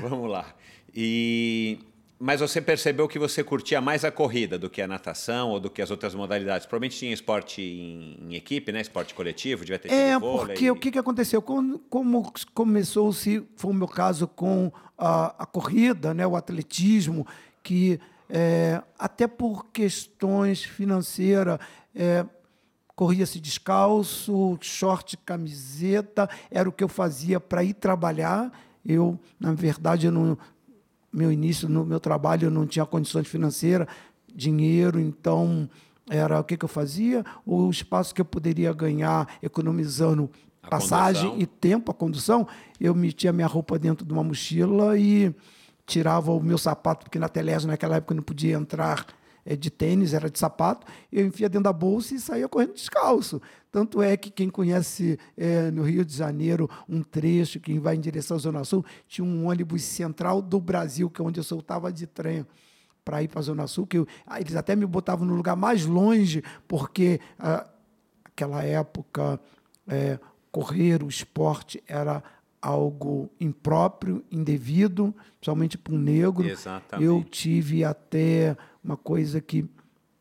Vamos 0.00 0.30
lá. 0.30 0.46
E... 0.94 1.78
Mas 2.24 2.38
você 2.38 2.60
percebeu 2.60 3.08
que 3.08 3.18
você 3.18 3.42
curtia 3.42 3.80
mais 3.80 4.04
a 4.04 4.10
corrida 4.12 4.56
do 4.56 4.70
que 4.70 4.80
a 4.80 4.86
natação 4.86 5.50
ou 5.50 5.58
do 5.58 5.68
que 5.68 5.82
as 5.82 5.90
outras 5.90 6.14
modalidades? 6.14 6.64
Provavelmente 6.66 6.96
tinha 6.96 7.12
esporte 7.12 7.60
em, 7.60 8.16
em 8.20 8.36
equipe, 8.36 8.70
né? 8.70 8.80
Esporte 8.80 9.12
coletivo, 9.12 9.64
devia 9.64 9.76
ter 9.76 9.88
tido 9.88 9.98
É, 9.98 10.20
porque 10.20 10.70
o 10.70 10.76
que, 10.76 10.92
que 10.92 10.98
aconteceu? 11.00 11.42
Quando, 11.42 11.80
como 11.90 12.32
começou-se, 12.54 13.42
foi 13.56 13.72
o 13.72 13.74
meu 13.74 13.88
caso 13.88 14.28
com 14.28 14.70
a, 14.96 15.34
a 15.42 15.46
corrida, 15.46 16.14
né, 16.14 16.24
o 16.24 16.36
atletismo, 16.36 17.26
que 17.60 17.98
é, 18.34 18.82
até 18.98 19.26
por 19.26 19.66
questões 19.66 20.64
financeiras, 20.64 21.58
é, 21.94 22.24
corria-se 22.96 23.38
descalço, 23.38 24.56
short, 24.58 25.18
camiseta, 25.18 26.28
era 26.50 26.66
o 26.66 26.72
que 26.72 26.82
eu 26.82 26.88
fazia 26.88 27.38
para 27.38 27.62
ir 27.62 27.74
trabalhar. 27.74 28.50
Eu, 28.84 29.20
na 29.38 29.52
verdade, 29.52 30.06
eu 30.06 30.12
não, 30.12 30.38
meu 31.12 31.30
início 31.30 31.68
no 31.68 31.84
meu 31.84 32.00
trabalho 32.00 32.46
eu 32.46 32.50
não 32.50 32.66
tinha 32.66 32.86
condições 32.86 33.28
financeiras, 33.28 33.86
dinheiro, 34.34 34.98
então 34.98 35.68
era 36.08 36.40
o 36.40 36.44
que, 36.44 36.56
que 36.56 36.64
eu 36.64 36.68
fazia? 36.68 37.22
O 37.44 37.68
espaço 37.68 38.14
que 38.14 38.20
eu 38.22 38.24
poderia 38.24 38.72
ganhar 38.72 39.28
economizando 39.42 40.30
A 40.62 40.68
passagem 40.68 41.32
condução. 41.32 41.42
e 41.42 41.46
tempo, 41.46 41.90
a 41.90 41.94
condução, 41.94 42.48
eu 42.80 42.94
metia 42.94 43.30
minha 43.30 43.46
roupa 43.46 43.78
dentro 43.78 44.06
de 44.06 44.12
uma 44.12 44.24
mochila 44.24 44.98
e 44.98 45.34
tirava 45.92 46.32
o 46.32 46.40
meu 46.42 46.56
sapato, 46.56 47.04
porque 47.04 47.18
na 47.18 47.28
Telésio 47.28 47.68
naquela 47.68 47.96
época 47.96 48.14
não 48.14 48.22
podia 48.22 48.54
entrar 48.56 49.04
eh, 49.44 49.54
de 49.56 49.70
tênis, 49.70 50.14
era 50.14 50.30
de 50.30 50.38
sapato, 50.38 50.86
eu 51.12 51.26
enfia 51.26 51.48
dentro 51.50 51.64
da 51.64 51.72
bolsa 51.72 52.14
e 52.14 52.18
saía 52.18 52.48
correndo 52.48 52.72
descalço. 52.72 53.40
Tanto 53.70 54.00
é 54.00 54.16
que 54.16 54.30
quem 54.30 54.48
conhece 54.48 55.18
eh, 55.36 55.70
no 55.70 55.82
Rio 55.82 56.02
de 56.04 56.14
Janeiro 56.16 56.68
um 56.88 57.02
trecho, 57.02 57.60
quem 57.60 57.78
vai 57.78 57.94
em 57.96 58.00
direção 58.00 58.36
à 58.36 58.40
Zona 58.40 58.64
Sul, 58.64 58.82
tinha 59.06 59.24
um 59.24 59.48
ônibus 59.48 59.82
central 59.82 60.40
do 60.40 60.58
Brasil, 60.58 61.10
que 61.10 61.20
é 61.20 61.24
onde 61.24 61.38
eu 61.38 61.44
soltava 61.44 61.92
de 61.92 62.06
trem 62.06 62.46
para 63.04 63.22
ir 63.22 63.28
para 63.28 63.40
a 63.40 63.42
Zona 63.42 63.66
Sul, 63.66 63.86
que 63.86 63.98
eu- 63.98 64.06
ah, 64.26 64.40
eles 64.40 64.56
até 64.56 64.74
me 64.74 64.86
botavam 64.86 65.26
no 65.26 65.34
lugar 65.34 65.56
mais 65.56 65.84
longe, 65.84 66.42
porque 66.66 67.20
ah, 67.38 67.66
aquela 68.24 68.62
época 68.64 69.38
é, 69.86 70.18
correr 70.50 71.02
o 71.02 71.08
esporte 71.08 71.82
era 71.86 72.22
algo 72.62 73.28
impróprio, 73.40 74.24
indevido, 74.30 75.12
principalmente 75.40 75.76
para 75.76 75.92
um 75.92 75.98
negro. 75.98 76.48
Exatamente. 76.48 77.04
Eu 77.04 77.24
tive 77.24 77.82
até 77.82 78.56
uma 78.82 78.96
coisa 78.96 79.40
que 79.40 79.68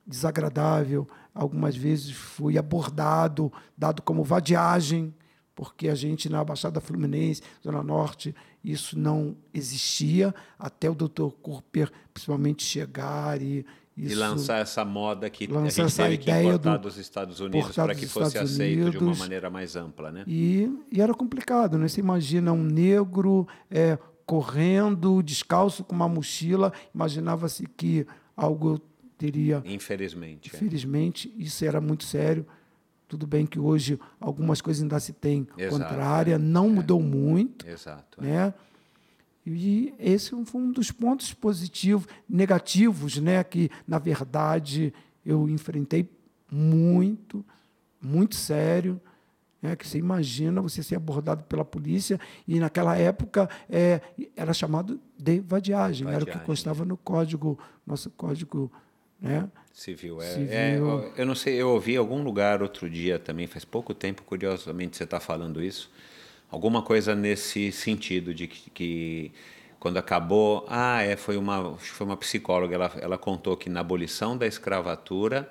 desagradável. 0.06 1.08
Algumas 1.34 1.76
vezes 1.76 2.12
fui 2.12 2.58
abordado, 2.58 3.54
dado 3.78 4.02
como 4.02 4.24
vadiagem, 4.24 5.14
porque 5.56 5.88
a 5.88 5.96
gente 5.96 6.28
na 6.28 6.44
Baixada 6.44 6.82
Fluminense, 6.82 7.44
Zona 7.64 7.84
Norte, 7.84 8.36
isso 8.64 8.98
não 8.98 9.38
existia, 9.54 10.34
até 10.58 10.90
o 10.90 10.96
Dr. 10.96 11.30
Cooper, 11.42 11.92
principalmente, 12.14 12.64
chegar 12.64 13.42
e 13.42 13.66
E 13.98 14.06
isso- 14.08 14.20
lançar 14.20 14.60
essa 14.60 14.86
moda 14.86 15.30
que 15.30 15.46
a 15.46 15.54
lançar 15.54 15.70
gente 15.84 15.86
essa 15.88 16.04
teve 16.04 16.18
que 16.20 16.32
importar 16.32 16.78
do- 16.78 16.84
dos 16.84 16.98
Estados 16.98 17.40
Unidos 17.40 17.76
para 17.76 17.94
que 17.94 18.08
fosse 18.08 18.30
Estados 18.30 18.54
aceito 18.54 18.90
de 18.90 18.98
uma 18.98 19.04
Unidos. 19.08 19.20
maneira 19.20 19.50
mais 19.50 19.76
ampla, 19.76 20.12
né? 20.12 20.24
E, 20.26 20.70
e 20.92 21.02
era 21.02 21.14
complicado, 21.14 21.78
né? 21.78 21.88
Você 21.88 22.00
imagina 22.00 22.54
um 22.54 22.64
negro 22.64 23.46
é, 23.70 23.98
correndo, 24.26 25.22
descalço, 25.22 25.84
com 25.84 25.94
uma 25.94 26.08
mochila, 26.08 26.72
imaginava-se 26.96 27.66
que 27.78 28.08
algo 28.36 28.80
teria. 29.18 29.62
Infelizmente. 29.66 30.50
é. 30.52 30.56
Infelizmente, 30.56 31.34
isso 31.38 31.64
era 31.66 31.80
muito 31.82 32.04
sério. 32.06 32.46
Tudo 33.08 33.28
bem 33.28 33.46
que 33.46 33.60
hoje 33.60 34.00
algumas 34.20 34.62
coisas 34.62 34.82
ainda 34.82 35.00
se 35.00 35.12
têm 35.14 35.46
Exato, 35.58 35.84
contrária, 35.84 36.36
é. 36.36 36.38
não 36.38 36.70
mudou 36.70 37.02
muito, 37.02 37.68
Exato. 37.68 38.20
é. 38.22 38.26
né? 38.26 38.54
E 39.46 39.94
esse 40.00 40.30
foi 40.46 40.62
um 40.62 40.72
dos 40.72 40.92
pontos 40.92 41.34
positivos, 41.34 42.08
negativos, 42.30 43.18
né? 43.18 43.44
Que 43.44 43.70
na 43.88 43.98
verdade 44.00 44.94
eu 45.26 45.50
enfrentei 45.50 46.08
muito, 46.50 47.44
muito 48.02 48.36
sério. 48.36 49.00
Né? 49.62 49.76
Que 49.76 49.88
você 49.88 49.98
imagina 50.00 50.60
você 50.62 50.82
ser 50.82 50.96
abordado 50.96 51.44
pela 51.44 51.64
polícia 51.64 52.20
e 52.48 52.60
naquela 52.60 52.98
época 52.98 53.48
é, 53.70 54.02
era 54.36 54.54
chamado 54.54 55.00
de 55.18 55.40
vadiagem, 55.40 56.08
era 56.08 56.18
o 56.18 56.20
que 56.22 56.26
Vadiagem. 56.26 56.46
constava 56.48 56.84
no 56.84 56.98
código, 56.98 57.60
nosso 57.86 58.10
código, 58.12 58.72
né? 59.22 59.48
Civil. 59.72 60.20
É, 60.22 60.26
Civil. 60.34 60.50
é, 60.52 60.78
eu- 60.80 61.14
eu 61.16 61.26
não 61.28 61.36
sei, 61.36 61.56
eu 61.62 61.70
ouvi 61.70 61.94
em 61.94 61.98
algum 61.98 62.24
lugar 62.24 62.62
outro 62.64 62.90
dia 62.90 63.20
também, 63.20 63.46
faz 63.48 63.64
pouco 63.64 63.94
tempo, 63.94 64.24
curiosamente 64.24 64.98
você 64.98 65.04
está 65.04 65.20
falando 65.20 65.64
isso, 65.64 65.92
alguma 66.52 66.82
coisa 66.82 67.16
nesse 67.16 67.72
sentido 67.72 68.34
de 68.34 68.46
que, 68.46 68.70
que 68.70 69.32
quando 69.80 69.98
acabou, 69.98 70.66
ah, 70.70 71.02
é, 71.02 71.16
foi 71.16 71.38
uma, 71.38 71.76
foi 71.78 72.06
uma 72.06 72.18
psicóloga, 72.18 72.76
ela, 72.76 72.92
ela 73.00 73.18
contou 73.18 73.58
que 73.58 73.70
na 73.70 73.80
abolição 73.80 74.38
da 74.38 74.46
escravatura, 74.46 75.50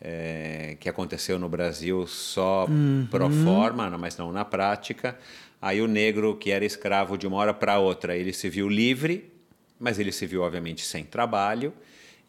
é, 0.00 0.76
que 0.78 0.88
aconteceu 0.88 1.38
no 1.38 1.48
Brasil 1.48 2.06
só 2.06 2.66
pro 3.10 3.28
forma, 3.30 3.90
mas 3.98 4.16
não 4.16 4.30
na 4.30 4.44
prática, 4.44 5.18
aí 5.60 5.80
o 5.80 5.88
negro 5.88 6.36
que 6.36 6.50
era 6.50 6.64
escravo 6.64 7.18
de 7.18 7.26
uma 7.26 7.38
hora 7.38 7.52
para 7.52 7.78
outra, 7.78 8.16
ele 8.16 8.32
se 8.32 8.48
viu 8.48 8.68
livre, 8.68 9.32
mas 9.80 9.98
ele 9.98 10.12
se 10.12 10.26
viu 10.26 10.42
obviamente 10.42 10.84
sem 10.84 11.02
trabalho, 11.02 11.72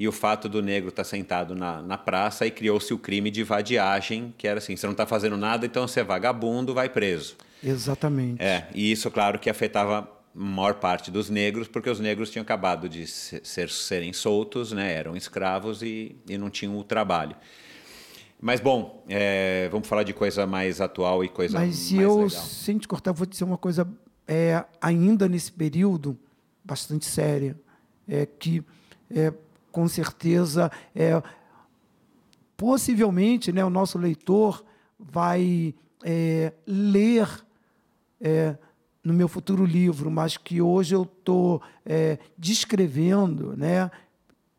e 0.02 0.08
o 0.08 0.12
fato 0.12 0.50
do 0.50 0.64
negro 0.64 0.90
estar 0.90 1.04
sentado 1.04 1.54
na, 1.54 1.80
na 1.80 1.96
praça 1.96 2.44
e 2.48 2.50
criou-se 2.50 2.92
o 2.92 2.98
crime 2.98 3.30
de 3.30 3.44
vadiagem, 3.44 4.34
que 4.36 4.48
era 4.48 4.58
assim, 4.58 4.76
você 4.76 4.88
não 4.88 4.94
está 4.94 5.06
fazendo 5.06 5.38
nada, 5.38 5.64
então 5.64 5.88
você 5.88 6.00
é 6.00 6.04
vagabundo, 6.04 6.74
vai 6.74 6.90
preso. 6.90 7.36
Exatamente. 7.64 8.42
É, 8.42 8.68
e 8.74 8.92
isso, 8.92 9.12
claro, 9.12 9.38
que 9.38 9.48
afetava 9.48 10.00
a 10.00 10.08
maior 10.34 10.74
parte 10.74 11.12
dos 11.12 11.30
negros, 11.30 11.68
porque 11.68 11.88
os 11.88 12.00
negros 12.00 12.32
tinham 12.32 12.42
acabado 12.42 12.90
de 12.90 13.06
se- 13.06 13.42
ser, 13.44 13.70
serem 13.70 14.12
soltos, 14.12 14.72
né, 14.72 14.92
eram 14.92 15.16
escravos 15.16 15.84
e, 15.84 16.16
e 16.28 16.36
não 16.36 16.50
tinham 16.50 16.76
o 16.80 16.84
trabalho. 16.84 17.36
Mas, 18.42 18.60
bom, 18.60 19.04
é, 19.08 19.70
vamos 19.72 19.88
falar 19.88 20.02
de 20.02 20.14
coisa 20.14 20.48
mais 20.48 20.82
atual 20.82 21.24
e 21.24 21.30
coisa 21.30 21.60
Mas 21.60 21.68
mais 21.68 21.76
se 21.76 21.98
eu, 21.98 22.16
legal. 22.24 22.30
sem 22.30 22.80
te 22.80 22.88
cortar, 22.88 23.12
vou 23.12 23.28
dizer 23.28 23.44
uma 23.44 23.56
coisa, 23.58 23.88
é, 24.28 24.66
ainda 24.82 25.30
nesse 25.30 25.52
período, 25.52 26.18
bastante 26.64 27.06
séria, 27.06 27.56
é 28.10 28.26
que, 28.26 28.64
é, 29.16 29.32
com 29.72 29.88
certeza, 29.88 30.72
é, 30.96 31.22
possivelmente, 32.58 33.52
né, 33.52 33.64
o 33.64 33.70
nosso 33.70 33.98
leitor 33.98 34.64
vai 35.00 35.74
é, 36.04 36.54
ler 36.68 37.28
é, 38.20 38.56
no 39.04 39.14
meu 39.14 39.28
futuro 39.28 39.66
livro, 39.66 40.12
mas 40.12 40.38
que 40.38 40.62
hoje 40.62 40.96
eu 40.96 41.04
estou 41.04 41.62
descrevendo, 42.38 43.58
né, 43.58 43.90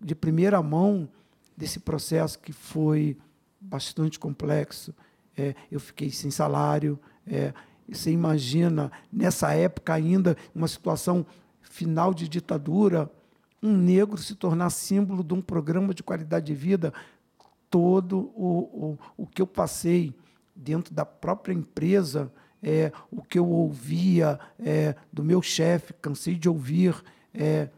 de 0.00 0.14
primeira 0.14 0.60
mão 0.60 1.08
desse 1.56 1.78
processo 1.78 2.38
que 2.40 2.52
foi 2.52 3.16
bastante 3.60 4.18
complexo. 4.18 4.92
É, 5.36 5.54
eu 5.70 5.78
fiquei 5.78 6.10
sem 6.10 6.30
salário. 6.30 6.98
É, 7.26 7.54
você 7.88 8.10
imagina, 8.10 8.90
nessa 9.12 9.52
época 9.54 9.94
ainda, 9.94 10.36
uma 10.54 10.66
situação 10.66 11.24
final 11.60 12.12
de 12.12 12.28
ditadura, 12.28 13.10
um 13.62 13.76
negro 13.76 14.18
se 14.18 14.34
tornar 14.34 14.70
símbolo 14.70 15.22
de 15.22 15.32
um 15.32 15.40
programa 15.40 15.94
de 15.94 16.02
qualidade 16.02 16.46
de 16.46 16.54
vida, 16.54 16.92
todo 17.70 18.32
o, 18.34 18.96
o, 19.16 19.24
o 19.24 19.26
que 19.26 19.40
eu 19.40 19.46
passei 19.46 20.14
dentro 20.54 20.92
da 20.92 21.06
própria 21.06 21.54
empresa, 21.54 22.32
é, 22.62 22.92
o 23.10 23.22
que 23.22 23.38
eu 23.38 23.48
ouvia 23.48 24.38
é, 24.58 24.94
do 25.12 25.24
meu 25.24 25.40
chefe, 25.40 25.92
cansei 25.94 26.34
de 26.34 26.48
ouvir, 26.48 27.02
é, 27.32 27.68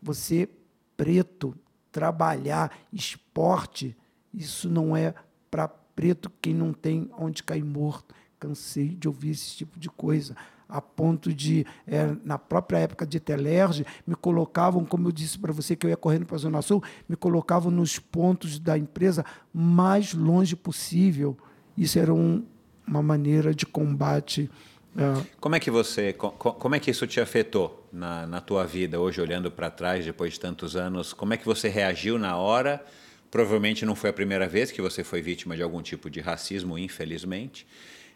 você 0.00 0.48
preto, 0.96 1.56
trabalhar, 1.90 2.70
esporte, 2.92 3.96
Isso 4.32 4.68
não 4.68 4.96
é 4.96 5.14
para 5.50 5.66
preto 5.66 6.30
quem 6.40 6.54
não 6.54 6.72
tem 6.72 7.10
onde 7.18 7.42
cair 7.42 7.64
morto. 7.64 8.14
Cansei 8.38 8.88
de 8.88 9.08
ouvir 9.08 9.30
esse 9.30 9.56
tipo 9.56 9.78
de 9.78 9.88
coisa 9.88 10.36
a 10.70 10.80
ponto 10.80 11.32
de, 11.32 11.66
é, 11.86 12.14
na 12.24 12.38
própria 12.38 12.78
época 12.78 13.06
de 13.06 13.18
Telerge, 13.18 13.84
me 14.06 14.14
colocavam, 14.14 14.84
como 14.84 15.08
eu 15.08 15.12
disse 15.12 15.38
para 15.38 15.52
você 15.52 15.74
que 15.74 15.86
eu 15.86 15.90
ia 15.90 15.96
correndo 15.96 16.26
para 16.26 16.36
a 16.36 16.38
Zona 16.38 16.62
Sul, 16.62 16.82
me 17.08 17.16
colocavam 17.16 17.70
nos 17.70 17.98
pontos 17.98 18.58
da 18.58 18.78
empresa 18.78 19.24
mais 19.52 20.14
longe 20.14 20.54
possível. 20.56 21.36
Isso 21.76 21.98
era 21.98 22.12
um, 22.12 22.44
uma 22.86 23.02
maneira 23.02 23.54
de 23.54 23.66
combate. 23.66 24.50
É. 24.96 25.26
Como 25.40 25.54
é 25.54 25.60
que 25.60 25.70
você, 25.70 26.12
como 26.12 26.74
é 26.74 26.80
que 26.80 26.90
isso 26.90 27.06
te 27.06 27.20
afetou 27.20 27.88
na, 27.92 28.26
na 28.26 28.40
tua 28.40 28.64
vida 28.66 28.98
hoje, 28.98 29.20
olhando 29.20 29.50
para 29.50 29.70
trás 29.70 30.04
depois 30.04 30.34
de 30.34 30.40
tantos 30.40 30.76
anos? 30.76 31.12
Como 31.12 31.32
é 31.32 31.36
que 31.36 31.44
você 31.44 31.68
reagiu 31.68 32.18
na 32.18 32.36
hora? 32.36 32.84
Provavelmente 33.30 33.86
não 33.86 33.94
foi 33.94 34.10
a 34.10 34.12
primeira 34.12 34.48
vez 34.48 34.72
que 34.72 34.82
você 34.82 35.04
foi 35.04 35.22
vítima 35.22 35.56
de 35.56 35.62
algum 35.62 35.80
tipo 35.80 36.10
de 36.10 36.20
racismo, 36.20 36.76
infelizmente, 36.76 37.66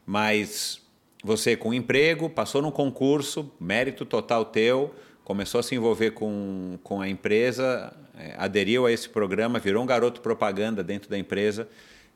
mas 0.05 0.84
você 1.25 1.57
com 1.57 1.72
emprego, 1.72 2.29
passou 2.29 2.61
num 2.61 2.70
concurso, 2.70 3.51
mérito 3.59 4.05
total 4.05 4.45
teu, 4.45 4.95
começou 5.25 5.59
a 5.59 5.62
se 5.62 5.75
envolver 5.75 6.11
com, 6.11 6.79
com 6.83 7.01
a 7.01 7.09
empresa, 7.09 7.97
é, 8.14 8.35
aderiu 8.37 8.85
a 8.85 8.93
esse 8.93 9.09
programa, 9.09 9.59
virou 9.59 9.83
um 9.83 9.87
garoto 9.87 10.20
propaganda 10.20 10.85
dentro 10.85 11.09
da 11.09 11.18
empresa 11.18 11.66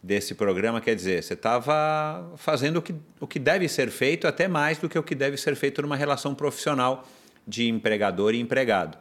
desse 0.03 0.35
programa. 0.35 0.79
Quer 0.79 0.95
dizer, 0.95 1.23
você 1.23 1.33
estava 1.33 2.35
fazendo 2.37 2.77
o 2.77 2.83
que, 2.83 2.95
o 3.19 3.27
que 3.27 3.39
deve 3.39 3.67
ser 3.67 3.91
feito, 3.91 4.27
até 4.27 4.47
mais 4.47 4.77
do 4.77 4.91
que 4.91 4.99
o 4.99 5.03
que 5.03 5.15
deve 5.15 5.39
ser 5.39 5.57
feito 5.57 5.81
numa 5.81 5.97
relação 5.97 6.35
profissional 6.35 7.09
de 7.47 7.67
empregador 7.67 8.35
e 8.35 8.41
empregado. 8.41 8.99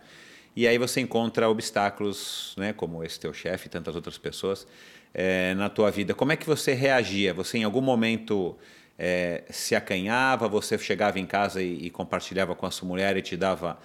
E 0.56 0.66
aí 0.66 0.78
você 0.78 1.02
encontra 1.02 1.50
obstáculos, 1.50 2.56
né, 2.58 2.72
como 2.72 3.04
esse 3.04 3.20
teu 3.20 3.34
chefe 3.34 3.68
e 3.68 3.70
tantas 3.70 3.94
outras 3.94 4.18
pessoas, 4.18 4.66
é, 5.14 5.54
na 5.54 5.70
tua 5.70 5.92
vida. 5.92 6.14
Como 6.14 6.32
é 6.32 6.38
que 6.38 6.48
você 6.48 6.74
reagia? 6.74 7.34
Você 7.34 7.58
em 7.58 7.66
algum 7.66 7.82
momento 7.82 8.58
é, 8.98 9.44
se 9.50 9.76
acanhava, 9.76 10.48
você 10.48 10.78
chegava 10.78 11.20
em 11.20 11.26
casa 11.26 11.62
e, 11.62 11.86
e, 11.86 11.90
compartilhava 11.90 12.56
com 12.56 12.66
a 12.66 12.72
sua 12.72 12.88
mulher 12.88 13.16
e 13.16 13.22
te 13.22 13.38
dava, 13.38 13.78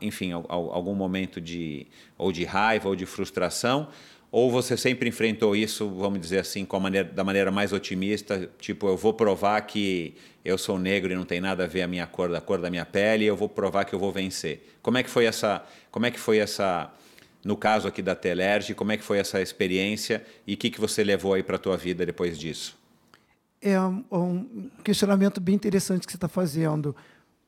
enfim, 0.00 0.32
algum 0.32 0.94
momento 0.94 1.40
de 1.40 1.86
ou 2.18 2.30
de 2.30 2.44
raiva 2.44 2.88
ou 2.88 2.94
de 2.94 3.06
frustração, 3.06 3.88
ou 4.30 4.50
você 4.50 4.76
sempre 4.76 5.08
enfrentou 5.08 5.54
isso, 5.54 5.88
vamos 5.88 6.20
dizer 6.20 6.40
assim, 6.40 6.66
maneira, 6.80 7.08
da 7.08 7.22
maneira 7.22 7.50
mais 7.50 7.72
otimista, 7.72 8.50
tipo, 8.58 8.88
eu 8.88 8.96
vou 8.96 9.14
provar 9.14 9.60
que 9.62 10.16
eu 10.44 10.58
sou 10.58 10.78
negro 10.78 11.12
e 11.12 11.14
não 11.14 11.24
tem 11.24 11.40
nada 11.40 11.64
a 11.64 11.66
ver 11.66 11.82
a 11.82 11.86
minha 11.86 12.06
cor, 12.06 12.28
da 12.28 12.40
cor 12.40 12.60
da 12.60 12.68
minha 12.68 12.84
pele, 12.84 13.24
eu 13.24 13.36
vou 13.36 13.48
provar 13.48 13.84
que 13.84 13.94
eu 13.94 13.98
vou 13.98 14.12
vencer. 14.12 14.76
Como 14.82 14.98
é 14.98 15.02
que 15.02 15.08
foi 15.08 15.24
essa, 15.24 15.64
como 15.90 16.04
é 16.04 16.10
que 16.10 16.18
foi 16.18 16.38
essa, 16.38 16.92
no 17.44 17.56
caso 17.56 17.86
aqui 17.86 18.02
da 18.02 18.14
Telerge, 18.14 18.74
como 18.74 18.92
é 18.92 18.96
que 18.96 19.04
foi 19.04 19.18
essa 19.18 19.40
experiência 19.40 20.22
e 20.46 20.54
o 20.54 20.56
que, 20.56 20.68
que 20.68 20.80
você 20.80 21.02
levou 21.04 21.32
aí 21.32 21.42
para 21.42 21.56
a 21.56 21.58
tua 21.58 21.76
vida 21.76 22.04
depois 22.04 22.36
disso? 22.36 22.83
É 23.64 23.80
um 23.80 24.70
questionamento 24.84 25.40
bem 25.40 25.54
interessante 25.54 26.06
que 26.06 26.12
você 26.12 26.18
está 26.18 26.28
fazendo. 26.28 26.94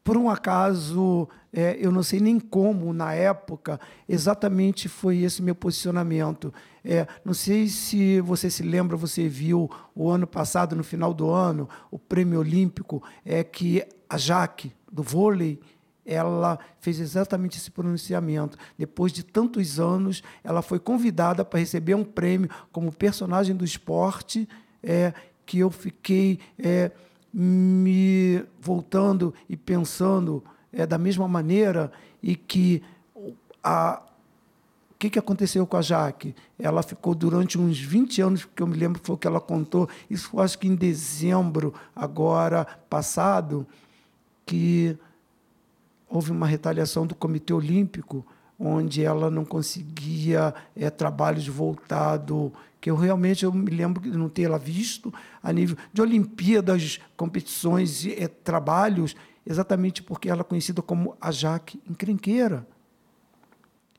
Por 0.03 0.17
um 0.17 0.31
acaso, 0.31 1.29
é, 1.53 1.77
eu 1.79 1.93
não 1.93 2.03
sei 2.03 2.21
nem 2.21 2.41
como, 2.41 2.93
na 2.93 3.12
época, 3.12 3.79
exatamente 4.09 4.89
foi 4.89 5.19
esse 5.19 5.43
meu 5.43 5.55
posicionamento. 5.55 6.55
É, 6.83 7.07
não 7.25 7.35
sei 7.35 7.69
se 7.69 8.21
você 8.23 8.49
se 8.49 8.62
lembra, 8.62 8.97
você 8.97 9.29
viu 9.29 9.69
o 9.95 10.09
ano 10.09 10.27
passado, 10.27 10.75
no 10.75 10.85
final 10.85 11.12
do 11.12 11.29
ano, 11.29 11.69
o 11.91 11.99
prêmio 11.99 12.39
olímpico, 12.39 13.03
é 13.25 13.45
que 13.45 13.85
a 14.09 14.17
Jaque, 14.17 14.73
do 14.91 15.03
vôlei, 15.03 15.61
ela 16.07 16.59
fez 16.79 16.99
exatamente 16.99 17.59
esse 17.59 17.71
pronunciamento. 17.71 18.57
Depois 18.79 19.12
de 19.12 19.23
tantos 19.23 19.79
anos, 19.79 20.23
ela 20.43 20.62
foi 20.62 20.79
convidada 20.79 21.45
para 21.45 21.59
receber 21.59 21.95
um 21.95 22.05
prêmio 22.05 22.49
como 22.73 22.91
personagem 22.93 23.55
do 23.55 23.64
esporte. 23.64 24.49
É, 24.83 25.12
que 25.47 25.61
eu 25.61 25.70
fiquei 25.70 26.40
é, 26.59 26.90
me 27.32 28.44
voltando 28.61 29.32
e 29.49 29.57
pensando 29.57 30.42
é, 30.72 30.84
da 30.84 30.99
mesma 30.99 31.26
maneira 31.28 31.90
e 32.22 32.34
que 32.34 32.82
a 33.62 34.03
o 34.97 34.99
que, 34.99 35.11
que 35.11 35.18
aconteceu 35.18 35.66
com 35.66 35.76
a 35.76 35.82
Jaque? 35.82 36.34
Ela 36.59 36.82
ficou 36.82 37.14
durante 37.14 37.59
uns 37.59 37.78
20 37.78 38.22
anos, 38.22 38.44
porque 38.47 38.62
eu 38.62 38.66
me 38.66 38.74
lembro 38.74 38.99
foi 39.05 39.14
o 39.14 39.18
que 39.18 39.26
ela 39.26 39.42
contou, 39.42 39.86
isso 40.09 40.30
foi 40.30 40.42
acho 40.42 40.59
que 40.59 40.66
em 40.66 40.74
dezembro, 40.74 41.74
agora 41.94 42.64
passado, 42.88 43.66
que 44.47 44.97
houve 46.09 46.30
uma 46.30 46.47
retaliação 46.47 47.07
do 47.07 47.14
Comitê 47.14 47.53
Olímpico, 47.53 48.24
onde 48.59 49.05
ela 49.05 49.31
não 49.31 49.45
conseguia 49.45 50.55
é, 50.75 50.89
trabalhos 50.91 51.47
voltados 51.47 52.53
que 52.81 52.91
eu 52.91 52.97
realmente 52.97 53.45
eu 53.45 53.53
me 53.53 53.71
lembro 53.71 54.01
de 54.01 54.17
não 54.17 54.29
ter 54.29 54.43
ela 54.43 54.59
visto 54.59 55.13
a 55.43 55.53
nível 55.53 55.77
de 55.93 56.01
Olimpíadas, 56.01 57.01
competições, 57.17 58.07
é, 58.07 58.29
trabalhos, 58.29 59.17
exatamente 59.45 60.03
porque 60.03 60.29
ela 60.29 60.43
é 60.43 60.45
conhecida 60.45 60.81
como 60.81 61.17
a 61.21 61.31
Jaque 61.31 61.81
encrenqueira 61.89 62.67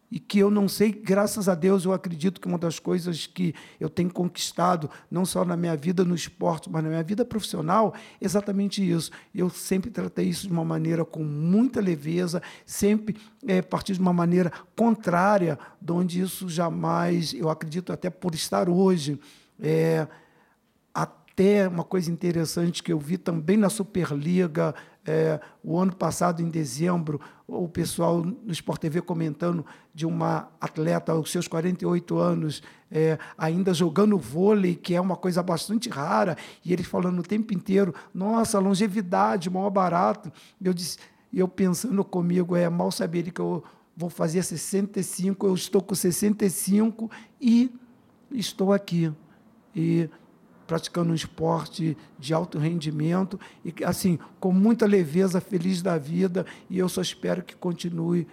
e 0.09 0.19
que 0.19 0.39
eu 0.39 0.49
não 0.49 0.69
sei, 0.69 0.91
graças 0.91 1.49
a 1.49 1.55
Deus, 1.55 1.83
eu 1.83 1.91
acredito 1.91 2.39
que 2.39 2.47
uma 2.47 2.57
das 2.57 2.79
coisas 2.79 3.27
que 3.27 3.53
eu 3.79 3.89
tenho 3.89 4.09
conquistado, 4.09 4.89
não 5.11 5.25
só 5.25 5.43
na 5.43 5.57
minha 5.57 5.75
vida 5.75 6.05
no 6.05 6.15
esporte, 6.15 6.69
mas 6.69 6.81
na 6.81 6.89
minha 6.89 7.03
vida 7.03 7.25
profissional, 7.25 7.93
é 8.21 8.25
exatamente 8.25 8.89
isso. 8.89 9.11
Eu 9.35 9.49
sempre 9.49 9.91
tratei 9.91 10.29
isso 10.29 10.47
de 10.47 10.53
uma 10.53 10.63
maneira 10.63 11.03
com 11.03 11.23
muita 11.23 11.81
leveza, 11.81 12.41
sempre 12.65 13.17
é, 13.45 13.61
partir 13.61 13.93
de 13.93 13.99
uma 13.99 14.13
maneira 14.13 14.51
contrária, 14.75 15.59
de 15.81 15.91
onde 15.91 16.21
isso 16.21 16.47
jamais, 16.47 17.33
eu 17.33 17.49
acredito 17.49 17.91
até 17.91 18.09
por 18.09 18.33
estar 18.33 18.69
hoje, 18.69 19.19
é, 19.59 20.07
até 20.93 21.67
uma 21.67 21.83
coisa 21.83 22.09
interessante 22.09 22.81
que 22.81 22.93
eu 22.93 22.97
vi 22.97 23.17
também 23.17 23.57
na 23.57 23.69
Superliga, 23.69 24.73
é, 25.07 25.39
o 25.63 25.79
ano 25.79 25.95
passado, 25.95 26.41
em 26.41 26.49
dezembro, 26.49 27.21
o 27.47 27.69
pessoal 27.69 28.21
no 28.21 28.51
Sport 28.51 28.81
TV 28.81 29.01
comentando 29.01 29.65
de 29.93 30.05
uma 30.05 30.49
atleta 30.59 31.13
aos 31.13 31.31
seus 31.31 31.47
48 31.47 32.17
anos, 32.17 32.61
é, 32.91 33.17
ainda 33.37 33.73
jogando 33.73 34.17
vôlei, 34.17 34.75
que 34.75 34.93
é 34.93 34.99
uma 34.99 35.15
coisa 35.15 35.41
bastante 35.41 35.89
rara, 35.89 36.37
e 36.63 36.73
eles 36.73 36.85
falando 36.85 37.19
o 37.19 37.23
tempo 37.23 37.53
inteiro, 37.53 37.95
nossa, 38.13 38.59
longevidade, 38.59 39.49
maior 39.49 39.69
barato. 39.69 40.29
Eu 40.61 40.73
disse, 40.73 40.97
eu 41.33 41.47
pensando 41.47 42.03
comigo, 42.03 42.55
é 42.55 42.69
mal 42.69 42.91
saber 42.91 43.31
que 43.31 43.39
eu 43.39 43.63
vou 43.95 44.09
fazer 44.09 44.43
65, 44.43 45.47
eu 45.47 45.53
estou 45.53 45.81
com 45.81 45.95
65 45.95 47.09
e 47.39 47.71
estou 48.31 48.73
aqui. 48.73 49.11
E 49.73 50.09
praticando 50.67 51.11
um 51.11 51.15
esporte 51.15 51.97
de 52.19 52.33
alto 52.33 52.59
rendimento 52.59 53.39
e 53.63 53.73
assim 53.83 54.19
com 54.39 54.51
muita 54.51 54.85
leveza, 54.85 55.39
feliz 55.39 55.81
da 55.81 55.97
vida. 55.97 56.45
E 56.69 56.77
eu 56.77 56.89
só 56.89 57.01
espero 57.01 57.41
que 57.41 57.55
continue 57.55 58.27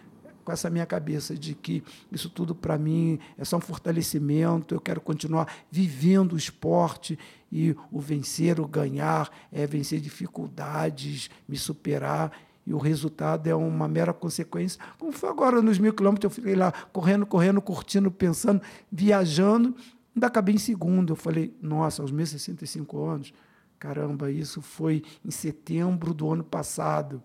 com 0.44 0.52
essa 0.52 0.68
minha 0.68 0.84
cabeça 0.84 1.34
de 1.34 1.54
que 1.54 1.82
isso 2.12 2.28
tudo 2.28 2.54
para 2.54 2.76
mim 2.76 3.18
é 3.38 3.44
só 3.44 3.56
um 3.56 3.60
fortalecimento, 3.60 4.74
eu 4.74 4.80
quero 4.80 5.00
continuar 5.00 5.50
vivendo 5.70 6.34
o 6.34 6.36
esporte 6.36 7.18
e 7.50 7.74
o 7.90 7.98
vencer, 8.00 8.60
o 8.60 8.68
ganhar, 8.68 9.30
é 9.50 9.66
vencer 9.66 10.00
dificuldades, 10.00 11.30
me 11.48 11.56
superar. 11.56 12.32
E 12.66 12.72
o 12.72 12.78
resultado 12.78 13.46
é 13.46 13.54
uma 13.54 13.86
mera 13.86 14.12
consequência. 14.12 14.80
Como 14.98 15.12
foi 15.12 15.28
agora 15.28 15.60
nos 15.60 15.78
mil 15.78 15.92
quilômetros, 15.92 16.24
eu 16.24 16.34
fiquei 16.34 16.54
lá 16.54 16.72
correndo, 16.92 17.26
correndo, 17.26 17.60
curtindo, 17.60 18.10
pensando, 18.10 18.60
viajando 18.90 19.76
Ainda 20.14 20.26
acabei 20.26 20.54
em 20.54 20.58
segundo. 20.58 21.12
Eu 21.12 21.16
falei, 21.16 21.56
nossa, 21.60 22.02
aos 22.02 22.10
meus 22.10 22.30
65 22.30 23.04
anos, 23.04 23.32
caramba, 23.78 24.30
isso 24.30 24.62
foi 24.62 25.02
em 25.24 25.30
setembro 25.30 26.14
do 26.14 26.32
ano 26.32 26.44
passado. 26.44 27.22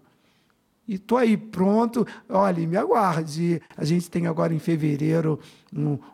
E 0.87 0.95
estou 0.95 1.19
aí 1.19 1.37
pronto. 1.37 2.05
Olha, 2.27 2.67
me 2.67 2.75
aguarde. 2.75 3.61
A 3.77 3.85
gente 3.85 4.09
tem 4.09 4.25
agora 4.25 4.55
em 4.55 4.59
fevereiro 4.59 5.39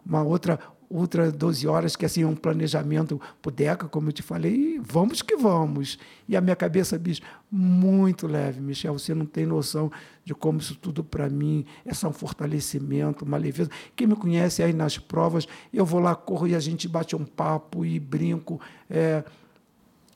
uma 0.06 0.22
outra 0.22 0.60
Ultra 0.90 1.32
12 1.32 1.68
horas, 1.68 1.96
que 1.96 2.06
assim 2.06 2.24
é 2.24 2.28
um 2.28 2.36
planejamento 2.36 3.20
por 3.42 3.52
DECA, 3.52 3.88
como 3.88 4.10
eu 4.10 4.14
te 4.14 4.22
falei, 4.22 4.54
e 4.54 4.80
vamos 4.80 5.22
que 5.22 5.36
vamos. 5.36 5.98
E 6.28 6.36
a 6.36 6.42
minha 6.42 6.56
cabeça, 6.56 6.98
bicho, 6.98 7.22
muito 7.52 8.28
leve, 8.28 8.62
Michel, 8.62 8.94
você 8.94 9.14
não 9.14 9.26
tem 9.26 9.46
noção 9.46 9.92
de 10.24 10.34
como 10.34 10.60
isso 10.60 10.76
tudo 10.76 11.04
para 11.04 11.30
mim 11.30 11.66
é 11.86 11.94
só 11.94 12.10
um 12.10 12.14
fortalecimento, 12.14 13.26
uma 13.26 13.38
leveza. 13.38 13.70
Quem 13.96 14.08
me 14.08 14.16
conhece 14.16 14.62
aí 14.62 14.74
nas 14.74 14.98
provas, 14.98 15.48
eu 15.74 15.86
vou 15.86 16.00
lá, 16.00 16.16
corro 16.16 16.48
e 16.48 16.56
a 16.56 16.60
gente 16.60 16.88
bate 16.88 17.16
um 17.16 17.26
papo 17.26 17.86
e 17.86 18.00
brinco. 18.00 18.60
É, 18.90 19.24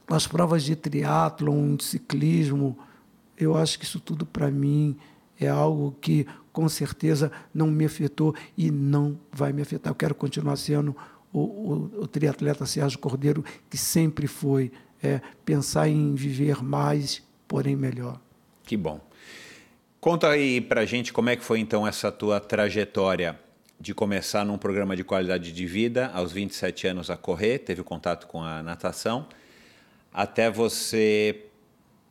as 0.08 0.26
provas 0.26 0.64
de 0.64 0.76
triatlon, 0.76 1.76
de 1.76 1.84
ciclismo, 1.84 2.78
eu 3.38 3.56
acho 3.56 3.80
que 3.80 3.86
isso 3.86 4.00
tudo 4.00 4.26
para 4.26 4.50
mim 4.52 4.98
é 5.40 5.48
algo 5.48 5.96
que 6.02 6.28
com 6.52 6.68
certeza 6.68 7.32
não 7.54 7.68
me 7.68 7.86
afetou 7.86 8.36
e 8.58 8.70
não 8.70 9.18
vai 9.32 9.54
me 9.54 9.62
afetar. 9.62 9.92
Eu 9.92 9.96
quero 9.96 10.16
continuar 10.16 10.56
sendo 10.58 10.96
o, 11.32 11.40
o, 11.40 11.74
o 12.02 12.08
triatleta 12.08 12.66
Sérgio 12.66 13.00
Cordeiro, 13.00 13.44
que 13.70 13.78
sempre 13.78 14.28
foi 14.28 14.72
é, 15.02 15.22
pensar 15.46 15.88
em 15.88 16.14
viver 16.16 16.64
mais, 16.64 17.22
porém 17.48 17.76
melhor. 17.76 18.20
Que 18.64 18.76
bom. 18.76 19.00
Conta 20.00 20.30
aí 20.30 20.62
pra 20.62 20.86
gente 20.86 21.12
como 21.12 21.30
é 21.30 21.36
que 21.36 21.44
foi 21.44 21.60
então 21.60 21.86
essa 21.86 22.12
tua 22.12 22.40
trajetória 22.40 23.40
de 23.80 23.94
começar 23.94 24.46
num 24.46 24.58
programa 24.58 24.96
de 24.96 25.04
qualidade 25.04 25.54
de 25.54 25.66
vida 25.66 26.08
aos 26.14 26.32
27 26.34 26.88
anos 26.88 27.10
a 27.10 27.16
correr, 27.16 27.60
teve 27.60 27.82
contato 27.82 28.28
com 28.28 28.44
a 28.44 28.62
natação, 28.62 29.28
até 30.14 30.52
você 30.52 31.46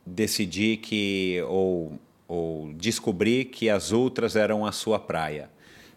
decidir 0.04 0.78
que 0.78 1.42
ou, 1.46 1.98
ou 2.28 2.72
descobrir 2.74 3.46
que 3.46 3.68
as 3.68 3.90
ultras 3.90 4.36
eram 4.36 4.64
a 4.64 4.70
sua 4.70 5.00
praia 5.00 5.50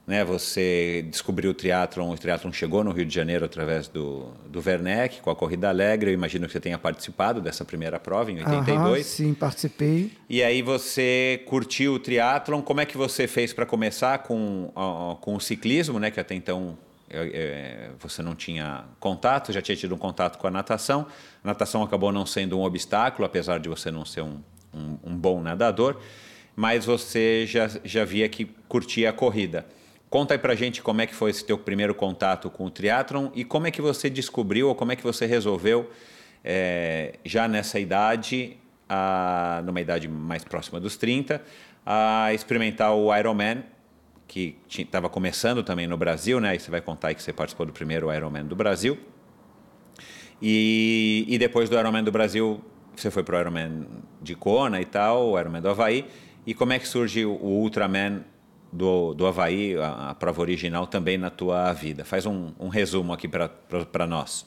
né? 0.05 0.25
Você 0.25 1.05
descobriu 1.09 1.51
o 1.51 1.53
triatlon, 1.53 2.11
o 2.11 2.17
triatlon 2.17 2.51
chegou 2.51 2.83
no 2.83 2.91
Rio 2.91 3.05
de 3.05 3.13
Janeiro 3.13 3.45
através 3.45 3.87
do, 3.87 4.31
do 4.45 4.61
Werneck, 4.65 5.21
com 5.21 5.29
a 5.29 5.35
Corrida 5.35 5.69
Alegre. 5.69 6.11
Eu 6.11 6.13
imagino 6.13 6.47
que 6.47 6.51
você 6.53 6.59
tenha 6.59 6.77
participado 6.77 7.39
dessa 7.39 7.63
primeira 7.63 7.99
prova 7.99 8.31
em 8.31 8.39
82. 8.39 9.05
sim, 9.05 9.33
participei. 9.33 10.11
E 10.29 10.41
aí 10.41 10.61
você 10.61 11.41
curtiu 11.45 11.93
o 11.93 11.99
triatlon. 11.99 12.61
Como 12.61 12.81
é 12.81 12.85
que 12.85 12.97
você 12.97 13.27
fez 13.27 13.53
para 13.53 13.65
começar 13.65 14.19
com, 14.19 14.71
com 15.21 15.35
o 15.35 15.39
ciclismo, 15.39 15.99
né? 15.99 16.09
Que 16.09 16.19
até 16.19 16.33
então 16.33 16.77
é, 17.09 17.91
você 17.99 18.21
não 18.23 18.35
tinha 18.35 18.85
contato, 18.99 19.53
já 19.53 19.61
tinha 19.61 19.75
tido 19.75 19.93
um 19.93 19.99
contato 19.99 20.37
com 20.37 20.47
a 20.47 20.51
natação. 20.51 21.05
A 21.43 21.47
natação 21.47 21.83
acabou 21.83 22.11
não 22.11 22.25
sendo 22.25 22.57
um 22.57 22.63
obstáculo, 22.63 23.25
apesar 23.25 23.59
de 23.59 23.69
você 23.69 23.91
não 23.91 24.03
ser 24.03 24.21
um, 24.21 24.39
um, 24.73 24.97
um 25.03 25.15
bom 25.15 25.41
nadador, 25.41 25.97
mas 26.55 26.85
você 26.85 27.45
já, 27.47 27.69
já 27.83 28.05
via 28.05 28.27
que 28.29 28.45
curtia 28.67 29.09
a 29.09 29.13
corrida. 29.13 29.65
Conta 30.09 30.33
aí 30.33 30.37
pra 30.37 30.53
gente 30.55 30.81
como 30.81 31.01
é 31.01 31.07
que 31.07 31.15
foi 31.15 31.29
esse 31.29 31.45
teu 31.45 31.57
primeiro 31.57 31.95
contato 31.95 32.49
com 32.49 32.65
o 32.65 32.69
triatlon 32.69 33.29
e 33.33 33.45
como 33.45 33.67
é 33.67 33.71
que 33.71 33.81
você 33.81 34.09
descobriu 34.09 34.67
ou 34.67 34.75
como 34.75 34.91
é 34.91 34.95
que 34.95 35.03
você 35.03 35.25
resolveu 35.25 35.89
é, 36.43 37.13
já 37.23 37.47
nessa 37.47 37.79
idade, 37.79 38.57
a, 38.89 39.61
numa 39.65 39.79
idade 39.79 40.07
mais 40.07 40.43
próxima 40.43 40.79
dos 40.79 40.97
30, 40.97 41.41
a 41.85 42.33
experimentar 42.33 42.93
o 42.93 43.15
Ironman, 43.15 43.63
que 44.27 44.57
estava 44.69 45.09
começando 45.09 45.63
também 45.63 45.87
no 45.87 45.97
Brasil, 45.97 46.39
né? 46.39 46.55
E 46.55 46.59
você 46.59 46.71
vai 46.71 46.81
contar 46.81 47.09
aí 47.09 47.15
que 47.15 47.23
você 47.23 47.33
participou 47.33 47.65
do 47.65 47.73
primeiro 47.73 48.13
Ironman 48.13 48.45
do 48.45 48.55
Brasil. 48.55 48.97
E, 50.41 51.25
e 51.27 51.37
depois 51.37 51.69
do 51.69 51.77
Ironman 51.77 52.03
do 52.03 52.11
Brasil, 52.11 52.63
você 53.01 53.11
foi 53.11 53.23
para 53.23 53.37
o 53.37 53.39
Ironman 53.39 53.87
de 54.21 54.35
Kona 54.35 54.79
e 54.79 54.85
tal, 54.85 55.31
o 55.31 55.39
Ironman 55.39 55.61
do 55.61 55.69
Havaí. 55.69 56.07
E 56.45 56.53
como 56.53 56.73
é 56.73 56.79
que 56.79 56.87
surge 56.87 57.25
o 57.25 57.33
Ultraman 57.33 58.23
do, 58.71 59.13
do 59.13 59.27
Havaí, 59.27 59.75
a, 59.77 60.09
a, 60.09 60.15
prova 60.15 60.41
original, 60.41 60.87
também 60.87 61.17
na 61.17 61.29
tua 61.29 61.73
vida. 61.73 62.05
Faz 62.05 62.25
um, 62.25 62.51
um 62.59 62.69
resumo 62.69 63.11
aqui 63.11 63.27
para 63.27 64.07
nós. 64.07 64.45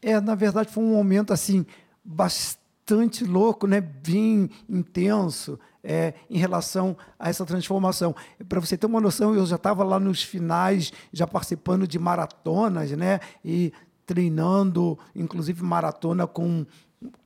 É, 0.00 0.20
na 0.20 0.34
verdade, 0.34 0.70
foi 0.70 0.84
um 0.84 0.92
momento 0.92 1.32
assim 1.32 1.64
bastante 2.04 3.24
louco, 3.24 3.66
né? 3.66 3.80
bem 3.80 4.50
intenso 4.68 5.58
é, 5.82 6.14
em 6.28 6.36
relação 6.38 6.96
a 7.18 7.30
essa 7.30 7.46
transformação. 7.46 8.14
Para 8.48 8.60
você 8.60 8.76
ter 8.76 8.86
uma 8.86 9.00
noção, 9.00 9.34
eu 9.34 9.46
já 9.46 9.56
estava 9.56 9.82
lá 9.82 9.98
nos 9.98 10.22
finais, 10.22 10.92
já 11.12 11.26
participando 11.26 11.86
de 11.86 11.98
maratonas, 11.98 12.90
né? 12.92 13.20
E 13.44 13.72
treinando, 14.04 14.98
inclusive 15.14 15.62
maratona 15.62 16.26
com 16.26 16.66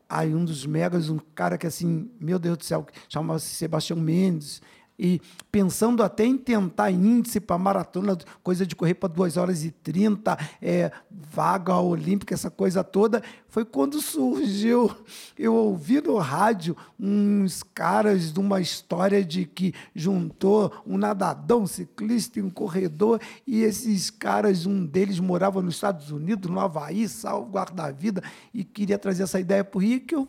aí 0.09 0.35
um 0.35 0.45
dos 0.45 0.65
megas, 0.67 1.09
um 1.09 1.19
cara 1.35 1.59
que 1.59 1.67
assim, 1.67 2.11
meu 2.21 2.39
Deus 2.39 2.59
do 2.59 2.65
céu, 2.65 2.87
chamava-se 3.09 3.47
Sebastião 3.55 3.99
Mendes 3.99 4.61
e 4.99 5.21
pensando 5.51 6.03
até 6.03 6.25
em 6.25 6.37
tentar 6.37 6.91
índice 6.91 7.41
para 7.41 7.59
maratona, 7.59 8.17
coisa 8.43 8.67
de 8.67 8.75
correr 8.75 8.95
para 8.95 9.09
2 9.09 9.37
horas 9.37 9.65
e 9.65 9.71
30, 9.71 10.39
é, 10.61 10.91
vaga 11.11 11.77
olímpica, 11.77 12.35
essa 12.35 12.51
coisa 12.51 12.83
toda, 12.83 13.23
foi 13.49 13.65
quando 13.65 14.01
surgiu, 14.01 14.91
eu 15.39 15.55
ouvi 15.55 16.01
no 16.01 16.17
rádio 16.19 16.77
uns 16.99 17.63
caras 17.63 18.33
de 18.33 18.41
uma 18.41 18.61
história 18.61 19.25
de 19.25 19.45
que 19.45 19.75
juntou 19.95 20.73
um 20.87 20.97
nadador, 20.97 21.63
um 21.63 21.67
ciclista 21.67 22.39
e 22.39 22.43
um 22.43 22.51
corredor, 22.51 23.21
e 23.47 23.63
esses 23.63 24.11
caras, 24.11 24.67
um 24.67 24.85
deles 24.85 25.21
morava 25.21 25.61
nos 25.61 25.75
Estados 25.75 26.11
Unidos, 26.11 26.51
no 26.51 26.61
Havaí, 26.61 27.09
salvo 27.09 27.51
guarda-vida, 27.51 28.23
e 28.53 28.65
queria 28.65 28.99
trazer 28.99 29.23
essa 29.23 29.41
ideia 29.41 29.65
para 29.65 29.79
o 29.79 29.81
Rio, 29.81 30.01
que 30.01 30.15
eu 30.15 30.29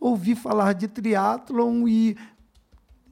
ouvi 0.00 0.34
falar 0.34 0.74
de 0.74 0.86
triatlon 0.86 1.88
e 1.88 2.16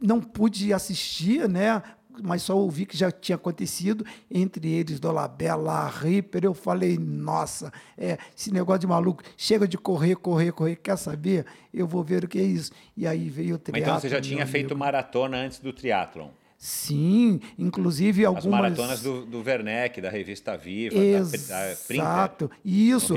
não 0.03 0.21
pude 0.21 0.73
assistir, 0.73 1.49
né? 1.49 1.83
mas 2.23 2.43
só 2.43 2.57
ouvi 2.57 2.85
que 2.85 2.97
já 2.97 3.11
tinha 3.11 3.37
acontecido, 3.37 4.05
entre 4.31 4.71
eles 4.71 5.01
Dolabella, 5.01 5.89
Ripper, 5.89 6.45
eu 6.45 6.55
falei, 6.55 6.99
nossa, 6.99 7.73
é, 7.97 8.19
esse 8.37 8.53
negócio 8.53 8.81
de 8.81 8.87
maluco, 8.87 9.23
chega 9.37 9.67
de 9.67 9.79
correr, 9.79 10.17
correr, 10.17 10.53
correr, 10.53 10.77
quer 10.77 10.97
saber? 10.97 11.47
Eu 11.73 11.87
vou 11.87 12.03
ver 12.03 12.25
o 12.25 12.29
que 12.29 12.39
é 12.39 12.43
isso. 12.43 12.73
E 12.97 13.07
aí 13.07 13.29
veio 13.29 13.55
o 13.55 13.59
triatlon. 13.59 13.83
Então 13.83 14.01
você 14.01 14.09
já 14.09 14.21
tinha 14.21 14.47
feito 14.47 14.77
maratona 14.77 15.39
antes 15.39 15.59
do 15.59 15.73
triatlon? 15.73 16.29
Sim, 16.59 17.41
inclusive 17.59 18.25
algumas... 18.25 18.47
As 18.47 18.51
maratonas 18.53 19.03
do, 19.03 19.27
do 19.27 19.43
Werneck, 19.43 20.01
da 20.01 20.09
revista 20.09 20.57
Viva, 20.57 20.97
Exato. 20.97 21.49
da, 21.49 21.71
da 21.71 21.77
Printer. 21.77 22.05
Exato, 22.05 22.51
isso. 22.65 23.15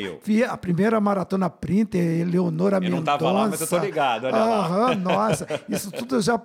A 0.50 0.58
primeira 0.58 1.00
maratona 1.00 1.48
Printer, 1.48 2.22
Eleonora 2.22 2.80
Mendonça. 2.80 2.88
Eu 2.88 2.92
não 2.96 3.14
estava 3.14 3.32
lá, 3.32 3.48
mas 3.48 3.62
eu 3.62 3.68
tô 3.68 3.78
ligado. 3.78 4.26
Olha 4.26 4.36
Aham, 4.36 4.88
lá. 4.88 4.96
nossa, 4.96 5.48
isso 5.70 5.92
tudo 5.92 6.16
eu 6.16 6.22
já 6.24 6.42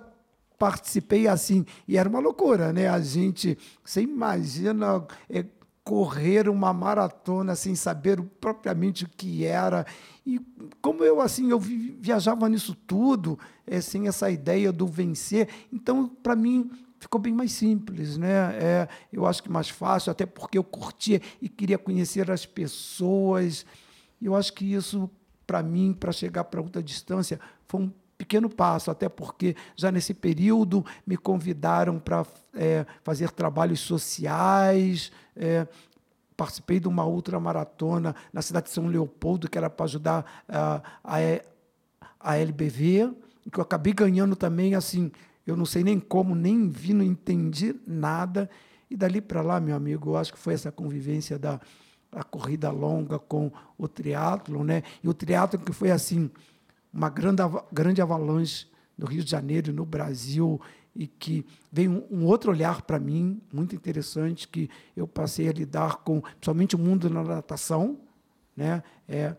participei 0.61 1.27
assim, 1.27 1.65
e 1.87 1.97
era 1.97 2.07
uma 2.07 2.19
loucura, 2.19 2.71
né? 2.71 2.87
A 2.87 2.99
gente, 2.99 3.57
você 3.83 4.03
imagina 4.03 5.03
é, 5.27 5.43
correr 5.83 6.47
uma 6.47 6.71
maratona 6.71 7.55
sem 7.55 7.73
saber 7.73 8.21
propriamente 8.39 9.05
o 9.05 9.09
que 9.09 9.43
era. 9.43 9.87
E 10.23 10.39
como 10.79 11.03
eu 11.03 11.19
assim, 11.19 11.49
eu 11.49 11.59
viajava 11.59 12.47
nisso 12.47 12.77
tudo, 12.85 13.39
é, 13.65 13.81
sem 13.81 14.07
essa 14.07 14.29
ideia 14.29 14.71
do 14.71 14.85
vencer, 14.85 15.49
então 15.73 16.07
para 16.07 16.35
mim 16.35 16.69
ficou 16.99 17.19
bem 17.19 17.33
mais 17.33 17.53
simples, 17.53 18.15
né? 18.15 18.55
É, 18.55 18.87
eu 19.11 19.25
acho 19.25 19.41
que 19.41 19.49
mais 19.49 19.67
fácil, 19.67 20.11
até 20.11 20.27
porque 20.27 20.59
eu 20.59 20.63
curtia 20.63 21.19
e 21.41 21.49
queria 21.49 21.79
conhecer 21.79 22.29
as 22.29 22.45
pessoas. 22.45 23.65
Eu 24.21 24.35
acho 24.35 24.53
que 24.53 24.71
isso 24.71 25.09
para 25.47 25.63
mim, 25.63 25.91
para 25.91 26.11
chegar 26.11 26.43
para 26.43 26.61
outra 26.61 26.83
distância, 26.83 27.39
foi 27.67 27.81
um 27.81 27.91
pequeno 28.21 28.47
passo, 28.47 28.91
até 28.91 29.09
porque 29.09 29.55
já 29.75 29.91
nesse 29.91 30.13
período 30.13 30.85
me 31.07 31.17
convidaram 31.17 31.97
para 31.97 32.23
é, 32.53 32.85
fazer 33.03 33.31
trabalhos 33.31 33.79
sociais. 33.79 35.11
É, 35.35 35.67
participei 36.37 36.79
de 36.79 36.87
uma 36.87 37.03
outra 37.03 37.39
maratona 37.39 38.15
na 38.31 38.43
cidade 38.43 38.67
de 38.67 38.73
São 38.73 38.87
Leopoldo, 38.87 39.49
que 39.49 39.57
era 39.57 39.71
para 39.71 39.85
ajudar 39.85 40.43
a, 40.47 40.81
a, 41.03 41.17
a 42.19 42.37
LBV, 42.37 43.11
que 43.51 43.59
eu 43.59 43.63
acabei 43.63 43.93
ganhando 43.93 44.35
também, 44.35 44.75
assim, 44.75 45.11
eu 45.45 45.55
não 45.55 45.65
sei 45.65 45.83
nem 45.83 45.99
como, 45.99 46.35
nem 46.35 46.69
vi, 46.69 46.93
não 46.93 47.03
entendi 47.03 47.75
nada. 47.87 48.47
E 48.89 48.95
dali 48.95 49.19
para 49.19 49.41
lá, 49.41 49.59
meu 49.59 49.75
amigo, 49.75 50.11
eu 50.11 50.17
acho 50.17 50.31
que 50.31 50.39
foi 50.39 50.53
essa 50.53 50.71
convivência 50.71 51.39
da 51.39 51.59
a 52.11 52.23
corrida 52.23 52.69
longa 52.69 53.17
com 53.17 53.49
o 53.77 53.87
triatlo, 53.87 54.63
né? 54.63 54.83
E 55.01 55.07
o 55.07 55.13
triatlo 55.13 55.57
que 55.57 55.71
foi 55.71 55.91
assim, 55.91 56.29
uma 56.93 57.09
grande, 57.09 57.41
grande 57.71 58.01
avalanche 58.01 58.67
no 58.97 59.05
Rio 59.05 59.23
de 59.23 59.31
Janeiro, 59.31 59.73
no 59.73 59.85
Brasil, 59.85 60.59
e 60.95 61.07
que 61.07 61.45
veio 61.71 61.91
um, 62.11 62.19
um 62.19 62.25
outro 62.25 62.51
olhar 62.51 62.81
para 62.81 62.99
mim, 62.99 63.41
muito 63.51 63.75
interessante, 63.75 64.47
que 64.47 64.69
eu 64.95 65.07
passei 65.07 65.47
a 65.47 65.53
lidar 65.53 65.97
com, 65.97 66.21
principalmente 66.21 66.75
o 66.75 66.79
mundo 66.79 67.09
da 67.09 67.23
natação. 67.23 67.97
Né? 68.55 68.83
É, 69.07 69.35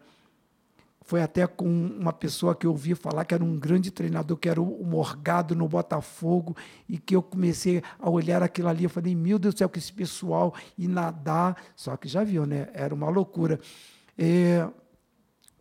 foi 1.02 1.22
até 1.22 1.46
com 1.46 1.66
uma 1.66 2.12
pessoa 2.12 2.54
que 2.54 2.66
eu 2.66 2.70
ouvi 2.70 2.94
falar 2.94 3.24
que 3.24 3.34
era 3.34 3.44
um 3.44 3.58
grande 3.58 3.90
treinador, 3.90 4.36
que 4.36 4.48
era 4.48 4.60
o 4.60 4.84
Morgado 4.84 5.54
no 5.54 5.68
Botafogo, 5.68 6.56
e 6.88 6.96
que 6.96 7.14
eu 7.14 7.22
comecei 7.22 7.82
a 7.98 8.08
olhar 8.08 8.42
aquilo 8.42 8.68
ali, 8.68 8.84
eu 8.84 8.90
falei, 8.90 9.14
meu 9.14 9.38
Deus 9.38 9.54
do 9.54 9.58
céu, 9.58 9.68
que 9.68 9.78
esse 9.78 9.92
pessoal 9.92 10.54
e 10.78 10.88
nadar, 10.88 11.62
só 11.76 11.96
que 11.96 12.08
já 12.08 12.24
viu, 12.24 12.46
né? 12.46 12.68
Era 12.72 12.94
uma 12.94 13.10
loucura. 13.10 13.60
É, 14.16 14.66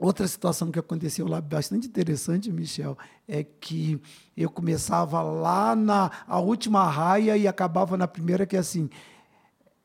Outra 0.01 0.27
situação 0.27 0.71
que 0.71 0.79
aconteceu 0.79 1.27
lá 1.27 1.39
bastante 1.39 1.85
interessante, 1.85 2.51
Michel, 2.51 2.97
é 3.27 3.43
que 3.43 4.01
eu 4.35 4.49
começava 4.49 5.21
lá 5.21 5.75
na 5.75 6.09
a 6.27 6.39
última 6.39 6.89
raia 6.89 7.37
e 7.37 7.47
acabava 7.47 7.95
na 7.95 8.07
primeira, 8.07 8.47
que 8.47 8.57
assim, 8.57 8.89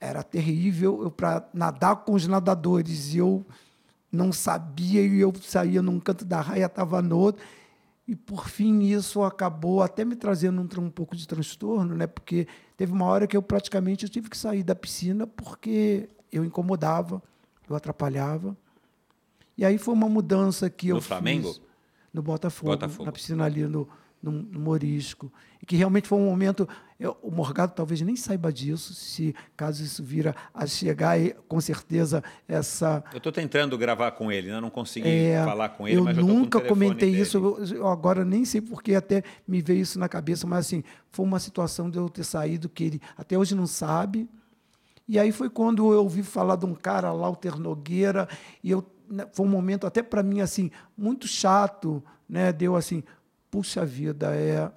era 0.00 0.22
terrível 0.22 1.10
para 1.10 1.46
nadar 1.52 1.96
com 1.96 2.14
os 2.14 2.26
nadadores. 2.26 3.12
E 3.12 3.18
eu 3.18 3.44
não 4.10 4.32
sabia, 4.32 5.02
e 5.02 5.20
eu 5.20 5.34
saía 5.42 5.82
num 5.82 6.00
canto 6.00 6.24
da 6.24 6.40
raia, 6.40 6.64
estava 6.64 7.02
no 7.02 7.18
outro. 7.18 7.44
E 8.08 8.16
por 8.16 8.48
fim 8.48 8.84
isso 8.84 9.22
acabou 9.22 9.82
até 9.82 10.02
me 10.02 10.16
trazendo 10.16 10.62
um, 10.62 10.84
um 10.84 10.90
pouco 10.90 11.14
de 11.14 11.28
transtorno, 11.28 11.94
né? 11.94 12.06
Porque 12.06 12.48
teve 12.74 12.90
uma 12.90 13.04
hora 13.04 13.26
que 13.26 13.36
eu 13.36 13.42
praticamente 13.42 14.04
eu 14.04 14.08
tive 14.08 14.30
que 14.30 14.38
sair 14.38 14.62
da 14.62 14.74
piscina 14.74 15.26
porque 15.26 16.08
eu 16.32 16.42
incomodava, 16.42 17.22
eu 17.68 17.76
atrapalhava. 17.76 18.56
E 19.56 19.64
aí 19.64 19.78
foi 19.78 19.94
uma 19.94 20.08
mudança 20.08 20.68
que 20.68 20.88
no 20.88 20.96
eu 20.96 21.00
Flamengo? 21.00 21.52
fiz 21.52 21.62
no 22.12 22.22
Botafogo, 22.22 22.72
Botafogo, 22.72 23.04
na 23.04 23.12
piscina 23.12 23.44
ali 23.44 23.64
no, 23.64 23.86
no, 24.22 24.32
no 24.32 24.58
Morisco. 24.58 25.30
E 25.62 25.66
que 25.66 25.76
realmente 25.76 26.08
foi 26.08 26.18
um 26.18 26.24
momento. 26.24 26.66
Eu, 26.98 27.14
o 27.22 27.30
Morgado 27.30 27.72
talvez 27.74 28.00
nem 28.00 28.16
saiba 28.16 28.50
disso, 28.50 28.94
se 28.94 29.34
caso 29.54 29.84
isso 29.84 30.02
vira 30.02 30.34
a 30.54 30.66
chegar, 30.66 31.18
com 31.46 31.60
certeza 31.60 32.24
essa. 32.48 33.04
Eu 33.12 33.18
estou 33.18 33.30
tentando 33.30 33.76
gravar 33.76 34.12
com 34.12 34.32
ele, 34.32 34.50
né? 34.50 34.60
não 34.60 34.70
consegui 34.70 35.08
é, 35.08 35.44
falar 35.44 35.68
com 35.70 35.86
ele, 35.86 35.98
eu 35.98 36.04
mas 36.04 36.16
eu 36.16 36.24
nunca 36.24 36.58
comentei 36.58 37.10
dele. 37.10 37.22
isso. 37.22 37.36
Eu, 37.74 37.86
agora 37.86 38.24
nem 38.24 38.46
sei 38.46 38.62
porque 38.62 38.94
até 38.94 39.22
me 39.46 39.60
veio 39.60 39.80
isso 39.80 39.98
na 39.98 40.08
cabeça, 40.08 40.46
mas 40.46 40.66
assim, 40.66 40.82
foi 41.10 41.24
uma 41.26 41.38
situação 41.38 41.90
de 41.90 41.98
eu 41.98 42.08
ter 42.08 42.24
saído 42.24 42.68
que 42.68 42.84
ele 42.84 43.02
até 43.14 43.36
hoje 43.36 43.54
não 43.54 43.66
sabe 43.66 44.26
E 45.06 45.18
aí 45.18 45.32
foi 45.32 45.50
quando 45.50 45.92
eu 45.92 46.00
ouvi 46.00 46.22
falar 46.22 46.56
de 46.56 46.64
um 46.64 46.74
cara, 46.74 47.12
Lauter 47.12 47.58
Nogueira, 47.58 48.26
e 48.64 48.70
eu 48.70 48.82
foi 49.32 49.46
um 49.46 49.48
momento 49.48 49.86
até 49.86 50.02
para 50.02 50.22
mim 50.22 50.40
assim 50.40 50.70
muito 50.96 51.26
chato, 51.26 52.02
né? 52.28 52.52
Deu 52.52 52.76
assim, 52.76 53.02
puxa 53.50 53.84
vida, 53.84 54.34
é 54.34 54.70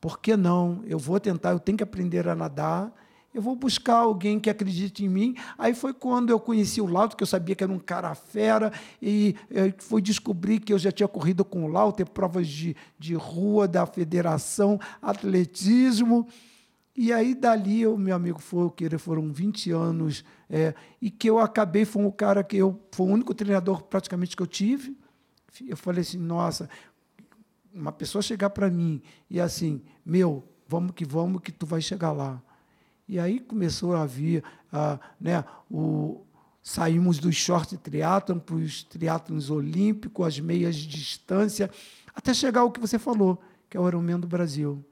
por 0.00 0.18
que 0.18 0.36
não? 0.36 0.82
Eu 0.84 0.98
vou 0.98 1.20
tentar, 1.20 1.50
eu 1.50 1.60
tenho 1.60 1.78
que 1.78 1.84
aprender 1.84 2.28
a 2.28 2.34
nadar. 2.34 2.92
Eu 3.32 3.40
vou 3.40 3.54
buscar 3.54 3.98
alguém 3.98 4.38
que 4.38 4.50
acredite 4.50 5.04
em 5.04 5.08
mim. 5.08 5.36
Aí 5.56 5.72
foi 5.74 5.94
quando 5.94 6.30
eu 6.30 6.40
conheci 6.40 6.80
o 6.80 6.86
Lauter, 6.86 7.16
que 7.16 7.22
eu 7.22 7.26
sabia 7.26 7.54
que 7.54 7.62
era 7.64 7.72
um 7.72 7.78
cara 7.78 8.14
fera, 8.14 8.72
e 9.00 9.34
fui 9.78 10.02
descobrir 10.02 10.58
que 10.58 10.72
eu 10.72 10.78
já 10.78 10.90
tinha 10.92 11.08
corrido 11.08 11.44
com 11.44 11.64
o 11.64 11.68
Lauter, 11.68 12.04
provas 12.04 12.48
de, 12.48 12.76
de 12.98 13.14
rua 13.14 13.66
da 13.66 13.86
federação, 13.86 14.78
atletismo. 15.00 16.26
E 16.94 17.10
aí, 17.10 17.34
dali, 17.34 17.86
o 17.86 17.96
meu 17.96 18.14
amigo 18.14 18.38
foi, 18.38 18.70
que 18.70 18.98
foram 18.98 19.32
20 19.32 19.70
anos, 19.70 20.22
é, 20.48 20.74
e 21.00 21.10
que 21.10 21.28
eu 21.28 21.38
acabei, 21.38 21.86
foi 21.86 22.04
um 22.04 22.10
cara 22.10 22.44
que 22.44 22.58
eu, 22.58 22.78
foi 22.92 23.06
o 23.06 23.10
único 23.10 23.34
treinador 23.34 23.82
praticamente 23.84 24.36
que 24.36 24.42
eu 24.42 24.46
tive. 24.46 24.96
Eu 25.66 25.76
falei 25.76 26.02
assim, 26.02 26.18
nossa, 26.18 26.68
uma 27.72 27.92
pessoa 27.92 28.20
chegar 28.20 28.50
para 28.50 28.70
mim 28.70 29.02
e 29.30 29.40
assim, 29.40 29.82
meu, 30.04 30.44
vamos 30.68 30.92
que 30.92 31.04
vamos, 31.04 31.40
que 31.40 31.50
tu 31.50 31.64
vai 31.64 31.80
chegar 31.80 32.12
lá. 32.12 32.42
E 33.08 33.18
aí 33.18 33.40
começou 33.40 33.96
a 33.96 34.04
vir, 34.04 34.44
né, 35.18 35.44
o, 35.70 36.20
saímos 36.62 37.18
dos 37.18 37.36
short 37.36 37.76
triatlon 37.78 38.38
para 38.38 38.54
os 38.54 38.84
triatlons 38.84 39.48
olímpicos, 39.48 40.26
as 40.26 40.40
meias 40.40 40.76
de 40.76 40.86
distância, 40.86 41.70
até 42.14 42.34
chegar 42.34 42.60
ao 42.60 42.70
que 42.70 42.80
você 42.80 42.98
falou, 42.98 43.40
que 43.68 43.78
é 43.78 43.80
o 43.80 43.88
Ironman 43.88 44.20
do 44.20 44.26
Brasil 44.26 44.84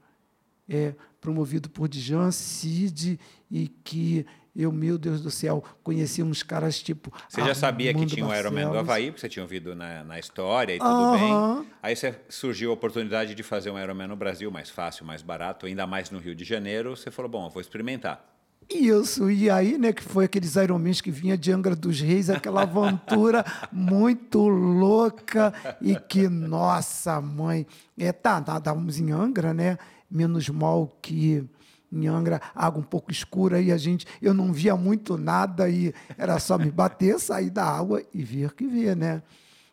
é, 0.71 0.95
promovido 1.21 1.69
por 1.69 1.87
Dijan, 1.87 2.31
Cid, 2.31 3.19
e 3.49 3.67
que 3.67 4.25
eu, 4.53 4.71
meu 4.71 4.97
Deus 4.97 5.21
do 5.21 5.31
céu, 5.31 5.63
conheci 5.81 6.21
uns 6.21 6.43
caras 6.43 6.81
tipo. 6.81 7.13
Você 7.29 7.41
já 7.41 7.55
sabia 7.55 7.93
que 7.93 8.05
tinha 8.05 8.27
o 8.27 8.35
Ironman 8.35 8.69
do 8.69 8.77
Havaí, 8.77 9.05
porque 9.05 9.21
você 9.21 9.29
tinha 9.29 9.43
ouvido 9.43 9.73
na, 9.73 10.03
na 10.03 10.19
história 10.19 10.75
e 10.75 10.79
tudo 10.79 11.11
bem. 11.13 11.71
Aí 11.81 11.95
você 11.95 12.19
surgiu 12.27 12.71
a 12.71 12.73
oportunidade 12.73 13.33
de 13.33 13.43
fazer 13.43 13.71
um 13.71 13.79
Ironman 13.79 14.07
no 14.07 14.15
Brasil, 14.17 14.51
mais 14.51 14.69
fácil, 14.69 15.05
mais 15.05 15.21
barato, 15.21 15.67
ainda 15.67 15.87
mais 15.87 16.09
no 16.09 16.19
Rio 16.19 16.35
de 16.35 16.43
Janeiro. 16.43 16.97
Você 16.97 17.09
falou, 17.09 17.31
bom, 17.31 17.45
eu 17.45 17.49
vou 17.49 17.61
experimentar. 17.61 18.27
Isso, 18.69 19.29
e 19.29 19.49
aí, 19.49 19.77
né, 19.77 19.91
que 19.91 20.03
foi 20.03 20.25
aqueles 20.25 20.55
Ironmans 20.55 21.01
que 21.01 21.11
vinha 21.11 21.37
de 21.37 21.51
Angra 21.51 21.75
dos 21.75 21.99
Reis, 21.99 22.29
aquela 22.29 22.61
aventura 22.63 23.43
muito 23.71 24.47
louca 24.47 25.53
e 25.81 25.95
que, 25.95 26.29
nossa 26.29 27.19
mãe, 27.19 27.65
é, 27.97 28.11
tá, 28.13 28.41
tá, 28.41 28.57
estávamos 28.57 28.97
em 28.99 29.11
Angra, 29.11 29.53
né, 29.53 29.77
menos 30.11 30.49
mal 30.49 30.91
que 31.01 31.47
em 31.91 32.07
Angra, 32.07 32.41
água 32.55 32.79
um 32.79 32.83
pouco 32.83 33.11
escura 33.11 33.59
e 33.59 33.71
a 33.71 33.77
gente, 33.77 34.05
eu 34.21 34.33
não 34.33 34.53
via 34.53 34.75
muito 34.77 35.17
nada 35.17 35.69
e 35.69 35.93
era 36.17 36.39
só 36.39 36.57
me 36.57 36.71
bater, 36.71 37.19
sair 37.19 37.49
da 37.49 37.65
água 37.65 38.01
e 38.13 38.23
ver 38.23 38.53
que 38.53 38.65
ver, 38.65 38.95
né? 38.95 39.21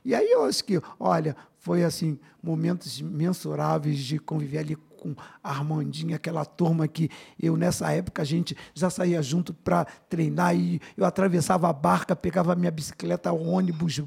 E 0.04 0.14
aí 0.14 0.30
eu 0.30 0.44
acho 0.44 0.64
que, 0.64 0.80
olha, 0.98 1.36
foi 1.58 1.84
assim, 1.84 2.18
momentos 2.42 3.00
mensuráveis 3.00 3.98
de 3.98 4.18
conviver 4.18 4.58
ali 4.58 4.76
com 4.76 5.14
a 5.42 5.50
Armandinha, 5.50 6.16
aquela 6.16 6.44
turma 6.44 6.88
que 6.88 7.08
eu, 7.40 7.56
nessa 7.56 7.92
época, 7.92 8.22
a 8.22 8.24
gente 8.24 8.56
já 8.74 8.90
saía 8.90 9.22
junto 9.22 9.54
para 9.54 9.84
treinar 10.08 10.56
e 10.56 10.80
eu 10.96 11.04
atravessava 11.04 11.68
a 11.68 11.72
barca, 11.72 12.16
pegava 12.16 12.56
minha 12.56 12.70
bicicleta, 12.70 13.32
ônibus, 13.32 14.02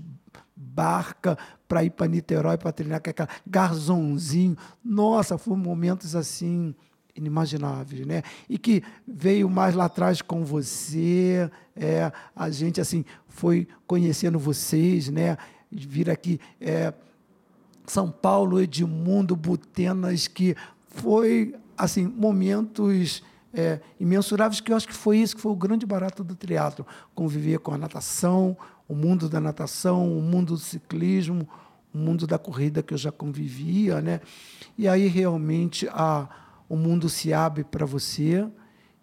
barca 0.55 1.37
para 1.71 1.85
ir 1.85 1.91
para 1.91 2.05
Niterói 2.05 2.57
para 2.57 2.73
treinar 2.73 3.01
com 3.01 3.09
aquela 3.09 3.29
garzonzinho. 3.47 4.57
Nossa, 4.83 5.37
foram 5.37 5.55
momentos 5.57 6.17
assim 6.17 6.75
inimagináveis, 7.15 8.05
né? 8.05 8.23
E 8.49 8.57
que 8.57 8.83
veio 9.07 9.49
mais 9.49 9.73
lá 9.73 9.85
atrás 9.85 10.21
com 10.21 10.43
você, 10.43 11.49
é, 11.73 12.11
a 12.35 12.49
gente 12.49 12.81
assim 12.81 13.05
foi 13.29 13.69
conhecendo 13.87 14.37
vocês, 14.37 15.07
né? 15.07 15.37
Vir 15.71 16.09
aqui 16.09 16.41
é, 16.59 16.93
São 17.87 18.11
Paulo, 18.11 18.59
Edmundo, 18.59 19.33
Butenas, 19.33 20.27
que 20.27 20.57
foi 20.87 21.55
assim 21.77 22.05
momentos 22.05 23.23
é, 23.53 23.79
imensuráveis 23.99 24.61
que 24.61 24.71
eu 24.71 24.77
acho 24.77 24.87
que 24.87 24.93
foi 24.93 25.17
isso 25.17 25.35
que 25.35 25.41
foi 25.41 25.51
o 25.51 25.55
grande 25.55 25.85
barato 25.85 26.23
do 26.23 26.35
teatro, 26.35 26.85
conviver 27.13 27.59
com 27.59 27.73
a 27.73 27.77
natação, 27.77 28.57
o 28.87 28.95
mundo 28.95 29.29
da 29.29 29.39
natação, 29.39 30.17
o 30.17 30.21
mundo 30.21 30.53
do 30.53 30.59
ciclismo, 30.59 31.47
o 31.93 31.97
mundo 31.97 32.25
da 32.25 32.37
corrida 32.37 32.81
que 32.81 32.93
eu 32.93 32.97
já 32.97 33.11
convivia, 33.11 34.01
né? 34.01 34.21
E 34.77 34.87
aí 34.87 35.07
realmente 35.07 35.87
a, 35.89 36.27
o 36.67 36.75
mundo 36.75 37.09
se 37.09 37.33
abre 37.33 37.63
para 37.63 37.85
você 37.85 38.47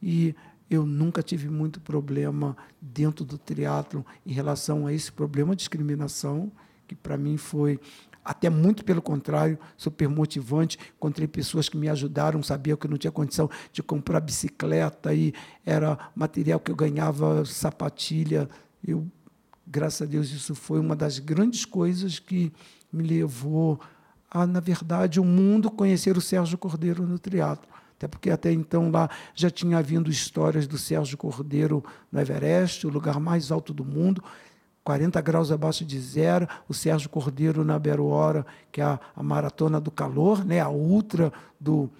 e 0.02 0.34
eu 0.70 0.84
nunca 0.84 1.22
tive 1.22 1.48
muito 1.48 1.80
problema 1.80 2.56
dentro 2.80 3.24
do 3.24 3.38
teatro 3.38 4.04
em 4.24 4.32
relação 4.32 4.86
a 4.86 4.92
esse 4.92 5.10
problema 5.10 5.54
de 5.54 5.60
discriminação, 5.60 6.52
que 6.86 6.94
para 6.94 7.16
mim 7.16 7.36
foi 7.36 7.80
até 8.28 8.50
muito 8.50 8.84
pelo 8.84 9.00
contrário, 9.00 9.58
super 9.74 10.06
motivante. 10.06 10.78
Encontrei 10.96 11.26
pessoas 11.26 11.66
que 11.66 11.78
me 11.78 11.88
ajudaram, 11.88 12.42
sabia 12.42 12.76
que 12.76 12.86
eu 12.86 12.90
não 12.90 12.98
tinha 12.98 13.10
condição 13.10 13.48
de 13.72 13.82
comprar 13.82 14.20
bicicleta 14.20 15.14
e 15.14 15.32
era 15.64 15.98
material 16.14 16.60
que 16.60 16.70
eu 16.70 16.76
ganhava, 16.76 17.42
sapatilha. 17.46 18.46
Eu 18.86 19.06
graças 19.66 20.02
a 20.02 20.10
Deus, 20.10 20.30
isso 20.30 20.54
foi 20.54 20.78
uma 20.78 20.96
das 20.96 21.18
grandes 21.18 21.64
coisas 21.64 22.18
que 22.18 22.52
me 22.92 23.02
levou 23.02 23.80
a, 24.30 24.46
na 24.46 24.60
verdade, 24.60 25.20
o 25.20 25.24
mundo 25.24 25.70
conhecer 25.70 26.16
o 26.16 26.20
Sérgio 26.20 26.58
Cordeiro 26.58 27.06
no 27.06 27.18
teatro. 27.18 27.68
Até 27.96 28.06
porque 28.06 28.30
até 28.30 28.52
então 28.52 28.90
lá 28.90 29.10
já 29.34 29.50
tinha 29.50 29.78
havido 29.78 30.10
histórias 30.10 30.66
do 30.66 30.78
Sérgio 30.78 31.18
Cordeiro 31.18 31.82
no 32.12 32.20
Everest, 32.20 32.86
o 32.86 32.90
lugar 32.90 33.18
mais 33.18 33.50
alto 33.50 33.74
do 33.74 33.84
mundo, 33.84 34.22
40 34.88 35.20
graus 35.20 35.52
abaixo 35.52 35.84
de 35.84 36.00
zero, 36.00 36.48
o 36.66 36.72
Sérgio 36.72 37.10
Cordeiro 37.10 37.62
na 37.62 37.78
Beruora, 37.78 38.46
que 38.72 38.80
é 38.80 38.84
a, 38.84 38.98
a 39.14 39.22
maratona 39.22 39.78
do 39.78 39.90
calor, 39.90 40.42
né, 40.46 40.60
a 40.60 40.70
ultra 40.70 41.30
do 41.60 41.90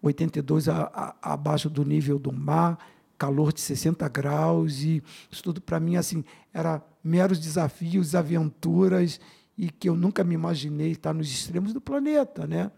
82 0.00 0.66
a, 0.66 0.90
a, 0.94 1.34
abaixo 1.34 1.68
do 1.68 1.84
nível 1.84 2.18
do 2.18 2.32
mar, 2.32 2.78
calor 3.18 3.52
de 3.52 3.60
60 3.60 4.08
graus 4.08 4.80
e 4.80 5.02
isso 5.30 5.42
tudo 5.42 5.60
para 5.60 5.78
mim 5.78 5.96
assim 5.96 6.24
era 6.50 6.82
meros 7.04 7.38
desafios, 7.38 8.14
aventuras 8.14 9.20
e 9.54 9.68
que 9.68 9.90
eu 9.90 9.94
nunca 9.94 10.24
me 10.24 10.34
imaginei 10.34 10.92
estar 10.92 11.12
nos 11.12 11.30
extremos 11.30 11.74
do 11.74 11.82
planeta, 11.82 12.46
né? 12.46 12.70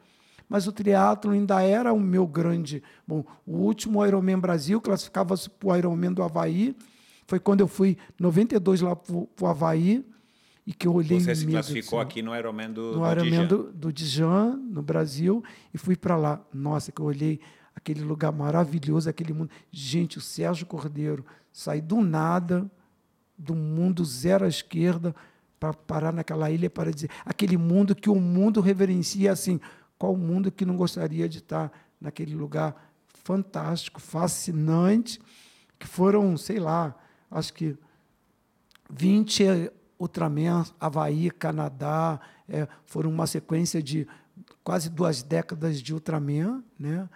Mas 0.49 0.66
o 0.66 0.73
triatlo 0.73 1.31
ainda 1.31 1.62
era 1.62 1.93
o 1.93 2.01
meu 2.01 2.27
grande. 2.27 2.83
Bom, 3.07 3.25
o 3.47 3.59
último 3.59 4.05
Ironman 4.05 4.41
Brasil 4.41 4.81
classificava-se 4.81 5.49
para 5.49 5.68
o 5.68 5.77
Ironman 5.77 6.12
do 6.12 6.25
Havaí. 6.25 6.75
Foi 7.31 7.39
quando 7.39 7.61
eu 7.61 7.68
fui 7.68 7.97
92 8.18 8.81
lá 8.81 8.97
para 8.97 9.14
o 9.14 9.47
Havaí 9.47 10.05
e 10.66 10.74
que 10.74 10.89
eu 10.89 10.93
olhei 10.93 11.20
Você 11.20 11.37
se 11.37 11.47
classificou 11.47 12.01
aqui 12.01 12.22
no 12.22 12.37
Ironman 12.37 12.72
do, 12.72 12.95
no 12.95 12.99
do 12.99 13.09
Ironman 13.09 13.47
do, 13.47 13.72
do 13.72 13.93
Dijan, 13.93 14.57
no 14.57 14.83
Brasil, 14.83 15.41
e 15.72 15.78
fui 15.78 15.95
para 15.95 16.16
lá. 16.16 16.45
Nossa, 16.53 16.91
que 16.91 17.01
eu 17.01 17.07
olhei 17.07 17.39
aquele 17.72 18.03
lugar 18.03 18.33
maravilhoso, 18.33 19.09
aquele 19.09 19.33
mundo. 19.33 19.49
Gente, 19.70 20.18
o 20.18 20.20
Sérgio 20.20 20.66
Cordeiro 20.66 21.24
sair 21.53 21.81
do 21.81 22.01
nada 22.01 22.68
do 23.39 23.55
mundo 23.55 24.05
zero 24.05 24.45
à 24.45 24.49
esquerda 24.49 25.14
para 25.61 25.72
parar 25.72 26.12
naquela 26.12 26.51
ilha 26.51 26.68
para 26.68 26.91
dizer 26.91 27.11
aquele 27.24 27.57
mundo 27.57 27.95
que 27.95 28.11
o 28.11 28.16
mundo 28.16 28.61
reverencia 28.61 29.31
assim. 29.31 29.61
Qual 29.97 30.16
mundo 30.16 30.51
que 30.51 30.64
não 30.64 30.76
gostaria 30.76 31.28
de 31.28 31.39
estar 31.39 31.70
naquele 32.01 32.35
lugar 32.35 32.74
fantástico, 33.22 34.01
fascinante, 34.01 35.20
que 35.78 35.87
foram, 35.87 36.37
sei 36.37 36.59
lá, 36.59 36.97
acho 37.31 37.53
que 37.53 37.76
20 38.91 39.70
Ultraman, 39.99 40.64
Havaí, 40.81 41.31
Canadá, 41.31 42.20
é, 42.49 42.66
foram 42.85 43.11
uma 43.11 43.26
sequência 43.26 43.83
de 43.83 44.07
quase 44.64 44.89
duas 44.89 45.22
décadas 45.22 45.81
de 45.81 45.93
Ultraman, 45.93 46.64
né? 46.78 47.09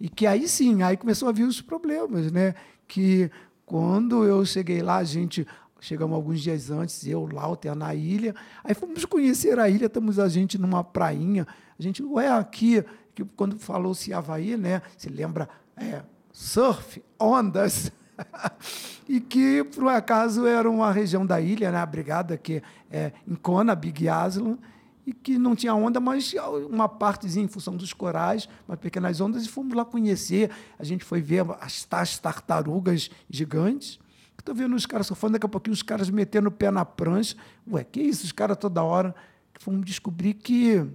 E 0.00 0.08
que 0.08 0.26
aí 0.26 0.48
sim, 0.48 0.82
aí 0.82 0.96
começou 0.96 1.28
a 1.28 1.32
vir 1.32 1.44
os 1.44 1.60
problemas, 1.60 2.30
né? 2.30 2.54
Que 2.86 3.30
quando 3.66 4.24
eu 4.24 4.44
cheguei 4.44 4.80
lá, 4.80 4.96
a 4.96 5.04
gente 5.04 5.46
Chegamos 5.80 6.16
alguns 6.16 6.40
dias 6.40 6.70
antes, 6.70 7.06
eu, 7.06 7.26
Lauter, 7.26 7.74
na 7.74 7.94
ilha. 7.94 8.34
Aí 8.64 8.74
fomos 8.74 9.04
conhecer 9.04 9.58
a 9.58 9.68
ilha, 9.68 9.86
estamos 9.86 10.18
a 10.18 10.28
gente 10.28 10.58
numa 10.58 10.82
prainha. 10.82 11.46
A 11.78 11.82
gente, 11.82 12.02
ué, 12.02 12.28
aqui, 12.28 12.84
que 13.14 13.24
quando 13.24 13.56
falou-se 13.58 14.12
Havaí, 14.12 14.56
né? 14.56 14.82
Se 14.96 15.08
lembra 15.08 15.48
é, 15.76 16.02
surf, 16.32 17.02
ondas. 17.18 17.92
e 19.08 19.20
que, 19.20 19.64
por 19.64 19.84
um 19.84 19.88
acaso, 19.88 20.46
era 20.46 20.68
uma 20.68 20.92
região 20.92 21.24
da 21.24 21.40
ilha, 21.40 21.70
né? 21.70 21.78
a 21.78 21.86
brigada 21.86 22.36
que 22.36 22.62
é 22.90 23.12
em 23.26 23.34
Kona, 23.34 23.74
Big 23.74 24.08
Aslan, 24.08 24.58
e 25.06 25.12
que 25.12 25.38
não 25.38 25.56
tinha 25.56 25.74
onda, 25.74 25.98
mas 26.00 26.34
uma 26.68 26.86
partezinha 26.88 27.44
em 27.44 27.48
função 27.48 27.74
dos 27.76 27.94
corais, 27.94 28.46
umas 28.68 28.78
pequenas 28.78 29.20
ondas, 29.20 29.44
e 29.44 29.48
fomos 29.48 29.74
lá 29.74 29.84
conhecer. 29.84 30.50
A 30.78 30.84
gente 30.84 31.02
foi 31.02 31.22
ver 31.22 31.46
as, 31.60 31.86
as 31.90 32.18
tartarugas 32.18 33.10
gigantes. 33.30 33.98
Estou 34.38 34.54
vendo 34.54 34.76
os 34.76 34.86
caras 34.86 35.06
surfando, 35.06 35.34
daqui 35.34 35.46
a 35.46 35.48
pouquinho 35.48 35.72
os 35.72 35.82
caras 35.82 36.10
metendo 36.10 36.48
o 36.48 36.52
pé 36.52 36.70
na 36.70 36.84
prancha. 36.84 37.36
Ué, 37.70 37.84
que 37.84 38.00
isso? 38.00 38.24
Os 38.24 38.32
caras 38.32 38.56
toda 38.58 38.82
hora. 38.82 39.14
Fomos 39.58 39.84
descobrir 39.84 40.34
que, 40.34 40.86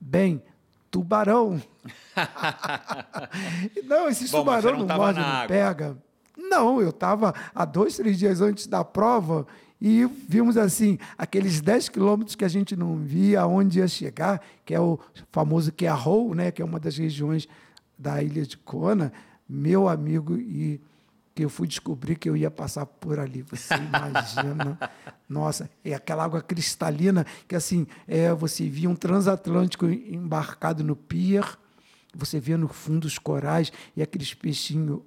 bem, 0.00 0.42
tubarão. 0.90 1.62
não, 3.86 4.08
esses 4.08 4.30
tubarão 4.30 4.78
não, 4.78 4.86
não 4.86 5.12
não 5.12 5.46
pega. 5.46 5.96
Não, 6.48 6.80
eu 6.80 6.90
estava 6.90 7.34
há 7.54 7.64
dois, 7.64 7.96
três 7.96 8.18
dias 8.18 8.40
antes 8.40 8.66
da 8.66 8.84
prova 8.84 9.46
e 9.80 10.04
vimos 10.28 10.56
assim 10.56 10.98
aqueles 11.18 11.60
10 11.60 11.88
quilômetros 11.88 12.36
que 12.36 12.44
a 12.44 12.48
gente 12.48 12.76
não 12.76 12.96
via 12.96 13.44
onde 13.46 13.80
ia 13.80 13.88
chegar, 13.88 14.40
que 14.64 14.72
é 14.72 14.80
o 14.80 14.98
famoso 15.32 15.72
Kearrow, 15.72 16.34
né, 16.34 16.50
que 16.50 16.62
é 16.62 16.64
uma 16.64 16.78
das 16.78 16.96
regiões 16.96 17.48
da 17.98 18.22
ilha 18.22 18.44
de 18.44 18.56
Kona, 18.56 19.12
meu 19.48 19.88
amigo, 19.88 20.36
e 20.36 20.80
que 21.34 21.44
eu 21.44 21.50
fui 21.50 21.66
descobrir 21.66 22.16
que 22.16 22.28
eu 22.28 22.36
ia 22.36 22.50
passar 22.50 22.86
por 22.86 23.18
ali. 23.18 23.42
Você 23.42 23.74
imagina? 23.74 24.78
Nossa, 25.28 25.70
é 25.84 25.94
aquela 25.94 26.24
água 26.24 26.42
cristalina 26.42 27.26
que 27.48 27.56
assim, 27.56 27.86
é, 28.06 28.32
você 28.32 28.68
via 28.68 28.88
um 28.88 28.94
transatlântico 28.94 29.86
embarcado 29.86 30.84
no 30.84 30.94
pier, 30.94 31.44
você 32.14 32.38
via 32.38 32.58
no 32.58 32.68
fundo 32.68 33.06
os 33.06 33.18
corais 33.18 33.72
e 33.96 34.02
aqueles 34.02 34.34
peixinhos. 34.34 35.00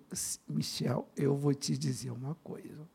Michel, 0.47 1.07
eu 1.15 1.35
vou 1.35 1.53
te 1.53 1.77
dizer 1.77 2.11
uma 2.11 2.35
coisa. 2.43 2.87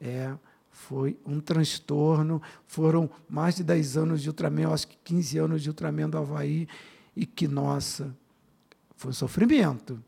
É, 0.00 0.34
foi 0.70 1.16
um 1.26 1.40
transtorno. 1.40 2.42
Foram 2.66 3.08
mais 3.28 3.56
de 3.56 3.64
10 3.64 3.96
anos 3.96 4.22
de 4.22 4.28
Ultraman, 4.28 4.72
acho 4.72 4.88
que 4.88 4.96
15 5.04 5.38
anos 5.38 5.62
de 5.62 5.68
Ultraman 5.68 6.08
do 6.08 6.18
Havaí, 6.18 6.66
e 7.14 7.26
que, 7.26 7.46
nossa, 7.46 8.14
foi 8.96 9.10
um 9.10 9.14
sofrimento. 9.14 10.02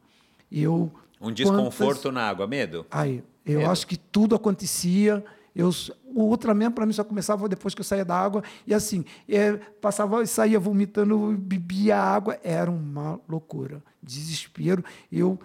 Eu, 0.51 0.93
um 1.21 1.33
desconforto 1.33 2.03
quantas... 2.03 2.15
na 2.15 2.29
água, 2.29 2.47
medo? 2.47 2.87
Aí, 2.91 3.23
eu 3.45 3.61
medo. 3.61 3.71
acho 3.71 3.87
que 3.87 3.97
tudo 3.97 4.35
acontecia. 4.35 5.25
Eu, 5.55 5.71
o 6.15 6.25
Ultraman, 6.25 6.71
para 6.71 6.87
mim, 6.87 6.93
só 6.93 7.05
começava 7.05 7.49
depois 7.49 7.75
que 7.75 7.81
eu 7.81 7.85
saía 7.85 8.05
da 8.05 8.17
água. 8.17 8.43
E 8.67 8.73
assim, 8.73 9.05
é, 9.29 9.53
passava 9.81 10.23
e 10.23 10.27
saía 10.27 10.59
vomitando, 10.59 11.37
bebia 11.39 11.99
água. 11.99 12.39
Era 12.43 12.71
uma 12.71 13.21
loucura, 13.29 13.83
desespero. 14.03 14.85
Eu 15.11 15.39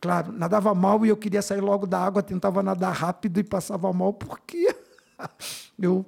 Claro, 0.00 0.32
nadava 0.32 0.74
mal 0.74 1.04
e 1.04 1.10
eu 1.10 1.16
queria 1.16 1.42
sair 1.42 1.60
logo 1.60 1.86
da 1.86 2.00
água, 2.02 2.22
tentava 2.22 2.62
nadar 2.62 2.92
rápido 2.92 3.38
e 3.38 3.44
passava 3.44 3.92
mal 3.92 4.14
porque 4.14 4.74
eu 5.78 6.06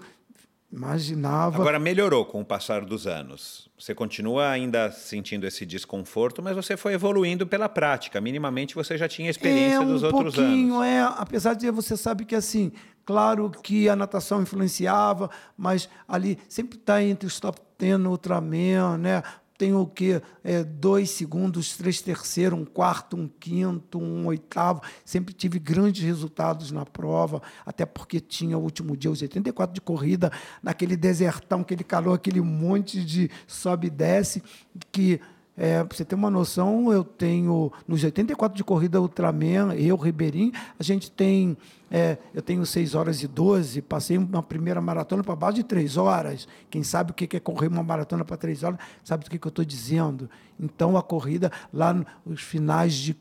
imaginava. 0.72 1.56
Agora 1.56 1.78
melhorou 1.78 2.24
com 2.24 2.40
o 2.40 2.44
passar 2.44 2.84
dos 2.84 3.06
anos. 3.06 3.68
Você 3.78 3.94
continua 3.94 4.48
ainda 4.48 4.90
sentindo 4.90 5.46
esse 5.46 5.66
desconforto, 5.66 6.42
mas 6.42 6.56
você 6.56 6.76
foi 6.76 6.94
evoluindo 6.94 7.46
pela 7.46 7.68
prática. 7.68 8.20
Minimamente 8.20 8.74
você 8.74 8.96
já 8.96 9.06
tinha 9.06 9.28
experiência 9.28 9.76
é, 9.76 9.80
um 9.80 9.86
dos 9.86 10.02
outros 10.02 10.34
pouquinho, 10.34 10.76
anos. 10.76 10.86
É, 10.86 11.02
apesar 11.20 11.54
de 11.54 11.70
você 11.70 11.96
sabe 11.96 12.24
que 12.24 12.34
assim, 12.34 12.72
claro 13.04 13.50
que 13.50 13.88
a 13.88 13.94
natação 13.94 14.40
influenciava, 14.40 15.30
mas 15.56 15.88
ali 16.08 16.38
sempre 16.48 16.78
está 16.78 17.02
entre 17.02 17.26
os 17.26 17.38
top 17.38 17.60
10 17.78 17.98
no 17.98 18.10
Ultraman, 18.10 18.96
né? 18.96 19.22
Tem 19.62 19.72
o 19.72 19.86
quê? 19.86 20.20
É, 20.42 20.64
dois 20.64 21.08
segundos, 21.10 21.76
três 21.76 22.02
terceiros, 22.02 22.58
um 22.58 22.64
quarto, 22.64 23.16
um 23.16 23.28
quinto, 23.28 23.96
um 23.96 24.26
oitavo. 24.26 24.82
Sempre 25.04 25.32
tive 25.32 25.60
grandes 25.60 26.02
resultados 26.02 26.72
na 26.72 26.84
prova, 26.84 27.40
até 27.64 27.86
porque 27.86 28.18
tinha 28.18 28.58
o 28.58 28.60
último 28.60 28.96
dia, 28.96 29.08
os 29.08 29.22
84 29.22 29.72
de 29.72 29.80
corrida, 29.80 30.32
naquele 30.60 30.96
desertão, 30.96 31.60
aquele 31.60 31.84
calor, 31.84 32.14
aquele 32.14 32.40
monte 32.40 33.04
de 33.04 33.30
sobe 33.46 33.86
e 33.86 33.90
desce, 33.90 34.42
que 34.90 35.20
é, 35.62 35.84
você 35.84 36.04
ter 36.04 36.16
uma 36.16 36.28
noção, 36.28 36.92
eu 36.92 37.04
tenho, 37.04 37.70
nos 37.86 38.02
84 38.02 38.56
de 38.56 38.64
corrida 38.64 39.00
Ultraman, 39.00 39.72
eu, 39.76 39.94
Ribeirinho, 39.94 40.50
a 40.76 40.82
gente 40.82 41.08
tem, 41.08 41.56
é, 41.88 42.18
eu 42.34 42.42
tenho 42.42 42.66
6 42.66 42.96
horas 42.96 43.22
e 43.22 43.28
12, 43.28 43.80
passei 43.82 44.18
uma 44.18 44.42
primeira 44.42 44.80
maratona 44.80 45.22
para 45.22 45.36
base 45.36 45.58
de 45.58 45.62
3 45.62 45.96
horas. 45.96 46.48
Quem 46.68 46.82
sabe 46.82 47.12
o 47.12 47.14
que 47.14 47.36
é 47.36 47.38
correr 47.38 47.68
uma 47.68 47.84
maratona 47.84 48.24
para 48.24 48.36
3 48.36 48.64
horas, 48.64 48.80
sabe 49.04 49.22
do 49.22 49.30
que, 49.30 49.38
que 49.38 49.46
eu 49.46 49.50
estou 49.50 49.64
dizendo. 49.64 50.28
Então, 50.58 50.96
a 50.96 51.02
corrida, 51.02 51.52
lá 51.72 51.94
nos 52.26 52.42
finais 52.42 52.94
de 52.94 53.16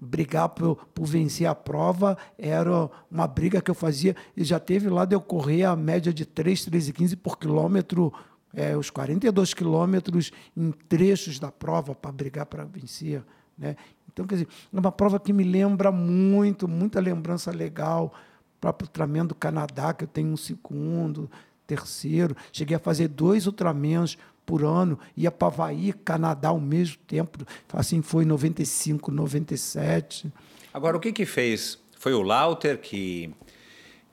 brigar 0.00 0.48
por, 0.48 0.76
por, 0.94 1.04
vencer 1.04 1.46
a 1.46 1.54
prova 1.54 2.16
era 2.38 2.88
uma 3.10 3.26
briga 3.26 3.60
que 3.60 3.70
eu 3.70 3.74
fazia 3.74 4.16
e 4.34 4.42
já 4.42 4.58
teve 4.58 4.88
lá 4.88 5.04
de 5.04 5.14
eu 5.14 5.20
correr 5.20 5.64
a 5.64 5.76
média 5.76 6.14
de 6.14 6.24
3, 6.24 6.64
3 6.64 6.88
e 6.88 6.92
15 6.94 7.16
por 7.16 7.36
quilômetro 7.36 8.10
é, 8.54 8.76
os 8.76 8.90
42 8.90 9.54
quilômetros 9.54 10.32
em 10.56 10.70
trechos 10.88 11.38
da 11.38 11.50
prova 11.50 11.94
para 11.94 12.12
brigar 12.12 12.46
para 12.46 12.64
vencer. 12.64 13.22
Né? 13.56 13.76
Então, 14.10 14.26
quer 14.26 14.36
dizer, 14.36 14.48
é 14.72 14.78
uma 14.78 14.92
prova 14.92 15.20
que 15.20 15.32
me 15.32 15.44
lembra 15.44 15.92
muito, 15.92 16.66
muita 16.66 17.00
lembrança 17.00 17.50
legal. 17.50 18.12
O 18.56 18.60
próprio 18.60 18.86
Ultraman 18.86 19.26
do 19.26 19.34
Canadá, 19.34 19.92
que 19.92 20.04
eu 20.04 20.08
tenho 20.08 20.28
um 20.28 20.36
segundo, 20.36 21.30
terceiro. 21.66 22.36
Cheguei 22.52 22.76
a 22.76 22.80
fazer 22.80 23.08
dois 23.08 23.46
Ultramans 23.46 24.16
por 24.44 24.64
ano, 24.64 24.98
ia 25.14 25.30
para 25.30 25.48
Havaí, 25.48 25.92
Canadá 25.92 26.48
ao 26.48 26.58
mesmo 26.58 26.96
tempo. 27.06 27.44
Assim 27.72 28.00
foi 28.00 28.24
em 28.24 28.26
95, 28.26 29.12
97. 29.12 30.32
Agora, 30.72 30.96
o 30.96 31.00
que 31.00 31.12
que 31.12 31.26
fez? 31.26 31.78
Foi 31.98 32.14
o 32.14 32.22
Lauter 32.22 32.80
que, 32.80 33.30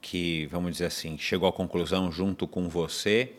que, 0.02 0.46
vamos 0.48 0.74
dizer 0.74 0.88
assim, 0.88 1.18
chegou 1.18 1.48
à 1.48 1.54
conclusão 1.54 2.12
junto 2.12 2.48
com 2.48 2.68
você 2.68 3.34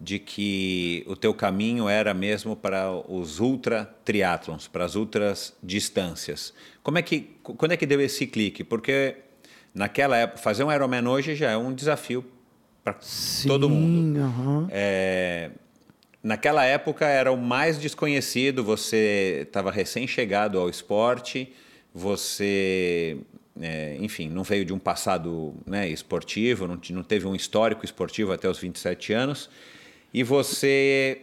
de 0.00 0.18
que 0.18 1.04
o 1.06 1.16
teu 1.16 1.34
caminho 1.34 1.88
era 1.88 2.14
mesmo 2.14 2.54
para 2.54 2.90
os 2.90 3.40
ultra 3.40 3.84
triatlons, 4.04 4.68
para 4.68 4.84
as 4.84 4.94
ultras 4.94 5.54
distâncias. 5.62 6.54
Como 6.82 6.98
é 6.98 7.02
que 7.02 7.30
quando 7.42 7.72
é 7.72 7.76
que 7.76 7.86
deu 7.86 8.00
esse 8.00 8.26
clique? 8.26 8.62
Porque 8.62 9.16
naquela 9.74 10.16
época 10.16 10.40
fazer 10.40 10.62
um 10.62 10.72
Ironman 10.72 11.06
hoje 11.08 11.34
já 11.34 11.50
é 11.50 11.56
um 11.56 11.74
desafio 11.74 12.24
para 12.84 12.96
todo 13.46 13.68
mundo. 13.68 14.20
Uhum. 14.20 14.68
É, 14.70 15.50
naquela 16.22 16.64
época 16.64 17.06
era 17.06 17.32
o 17.32 17.36
mais 17.36 17.78
desconhecido. 17.78 18.62
Você 18.62 19.44
estava 19.48 19.72
recém-chegado 19.72 20.60
ao 20.60 20.70
esporte. 20.70 21.52
Você 21.92 23.18
é, 23.60 23.96
enfim, 23.98 24.28
não 24.28 24.44
veio 24.44 24.64
de 24.64 24.72
um 24.72 24.78
passado 24.78 25.54
né, 25.66 25.88
esportivo, 25.88 26.68
não, 26.68 26.80
não 26.90 27.02
teve 27.02 27.26
um 27.26 27.34
histórico 27.34 27.84
esportivo 27.84 28.32
até 28.32 28.48
os 28.48 28.58
27 28.60 29.12
anos 29.12 29.50
e 30.12 30.22
você, 30.22 31.22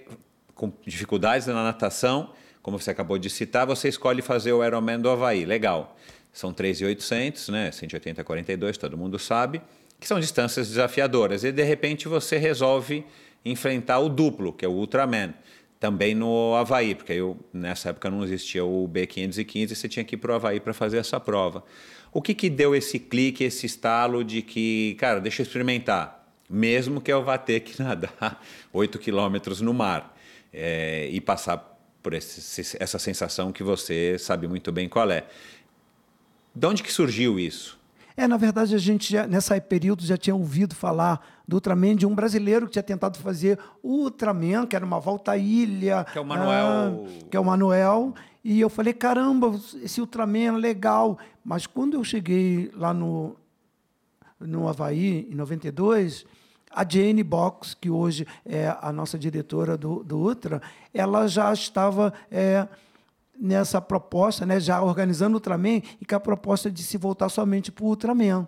com 0.54 0.72
dificuldades 0.86 1.48
na 1.48 1.64
natação, 1.64 2.32
como 2.62 2.80
você 2.80 2.92
acabou 2.92 3.18
de 3.18 3.30
citar, 3.30 3.66
você 3.66 3.90
escolhe 3.90 4.22
fazer 4.22 4.52
o 4.52 4.64
Ironman 4.66 5.00
do 5.00 5.10
Havaí. 5.10 5.46
Legal. 5.46 5.96
São 6.34 6.54
3.800, 6.54 7.52
né? 7.52 7.72
180 7.72 8.22
a 8.22 8.24
42, 8.24 8.78
todo 8.78 8.98
mundo 8.98 9.18
sabe, 9.18 9.62
que 10.00 10.08
são 10.08 10.20
distâncias 10.20 10.68
desafiadoras. 10.68 11.44
E 11.44 11.52
de 11.52 11.64
repente 11.64 12.08
você 12.08 12.38
resolve 12.38 13.06
enfrentar 13.46 14.00
o 14.00 14.10
duplo, 14.10 14.52
que 14.52 14.66
é 14.66 14.68
o 14.68 14.72
Ultraman, 14.72 15.34
também 15.80 16.16
no 16.16 16.56
Havaí, 16.56 16.96
porque 16.96 17.14
eu, 17.14 17.38
nessa 17.54 17.90
época 17.90 18.10
não 18.10 18.24
existia 18.24 18.66
o 18.66 18.90
B515 18.90 19.72
e 19.72 19.76
você 19.76 19.88
tinha 19.88 20.04
que 20.04 20.16
ir 20.16 20.18
para 20.18 20.32
o 20.32 20.36
Havaí 20.36 20.60
para 20.60 20.74
fazer 20.74 20.98
essa 20.98 21.20
prova. 21.20 21.64
O 22.12 22.22
que, 22.22 22.34
que 22.34 22.50
deu 22.50 22.76
esse 22.76 22.98
clique, 22.98 23.44
esse 23.44 23.68
estalo 23.68 24.24
de 24.24 24.42
que, 24.42 24.96
cara, 24.96 25.20
deixa 25.20 25.42
eu 25.42 25.46
experimentar? 25.46 26.25
Mesmo 26.50 27.02
que 27.02 27.12
eu 27.12 27.24
vá 27.24 27.38
ter 27.38 27.62
que 27.62 27.80
nadar 27.82 28.42
8 28.72 29.00
quilômetros 29.00 29.62
no 29.62 29.74
mar 29.74 30.16
é, 30.54 31.10
e 31.12 31.20
passar 31.20 31.58
por 32.02 32.14
esse, 32.14 32.78
essa 32.80 33.00
sensação 33.00 33.52
que 33.52 33.64
você 33.64 34.18
sabe 34.20 34.48
muito 34.48 34.72
bem 34.72 34.88
qual 34.88 35.10
é. 35.10 35.26
De 36.54 36.68
onde 36.68 36.84
que 36.84 36.92
surgiu 36.92 37.40
isso? 37.40 37.78
É, 38.18 38.28
na 38.28 38.38
verdade, 38.38 38.74
a 38.74 38.78
gente 38.78 39.12
já, 39.12 39.28
nessa 39.28 39.60
período 39.60 40.06
já 40.06 40.16
tinha 40.16 40.36
ouvido 40.36 40.74
falar 40.74 41.20
do 41.46 41.56
Ultraman 41.58 41.96
de 41.96 42.06
um 42.06 42.16
brasileiro 42.16 42.66
que 42.66 42.72
tinha 42.74 42.84
tentado 42.84 43.20
fazer 43.20 43.60
o 43.84 44.04
Ultraman, 44.04 44.66
que 44.66 44.76
era 44.76 44.86
uma 44.86 45.00
volta 45.00 45.32
à 45.32 45.38
ilha. 45.38 46.06
Que 46.06 46.18
é 46.18 46.22
o 46.22 46.26
Manuel. 46.26 46.66
Ah, 46.66 47.28
que 47.30 47.36
é 47.36 47.40
o 47.40 47.44
Manuel. 47.44 48.14
E 48.42 48.62
eu 48.62 48.70
falei, 48.70 48.94
caramba, 48.94 49.60
esse 49.84 50.00
Ultraman 50.00 50.40
é 50.40 50.52
legal. 50.52 51.18
Mas 51.44 51.68
quando 51.68 51.96
eu 51.96 52.04
cheguei 52.06 52.72
lá 52.74 52.94
no, 52.94 53.36
no 54.40 54.70
Havaí, 54.70 55.28
em 55.30 55.36
92, 55.36 56.26
a 56.76 56.86
Jane 56.88 57.24
Box, 57.24 57.74
que 57.74 57.90
hoje 57.90 58.28
é 58.46 58.76
a 58.82 58.92
nossa 58.92 59.18
diretora 59.18 59.78
do, 59.78 60.04
do 60.04 60.18
Ultra, 60.18 60.62
ela 60.94 61.26
já 61.26 61.54
estava 61.54 62.14
é, 62.30 62.68
nessa 63.40 63.80
proposta, 63.80 64.46
né, 64.46 64.60
já 64.60 64.82
organizando 64.82 65.36
o 65.36 65.38
Ultraman, 65.38 65.82
e 66.02 66.06
com 66.06 66.16
a 66.16 66.20
proposta 66.20 66.70
de 66.70 66.84
se 66.84 66.98
voltar 66.98 67.30
somente 67.30 67.72
para 67.72 67.86
o 67.86 67.88
Ultraman. 67.88 68.46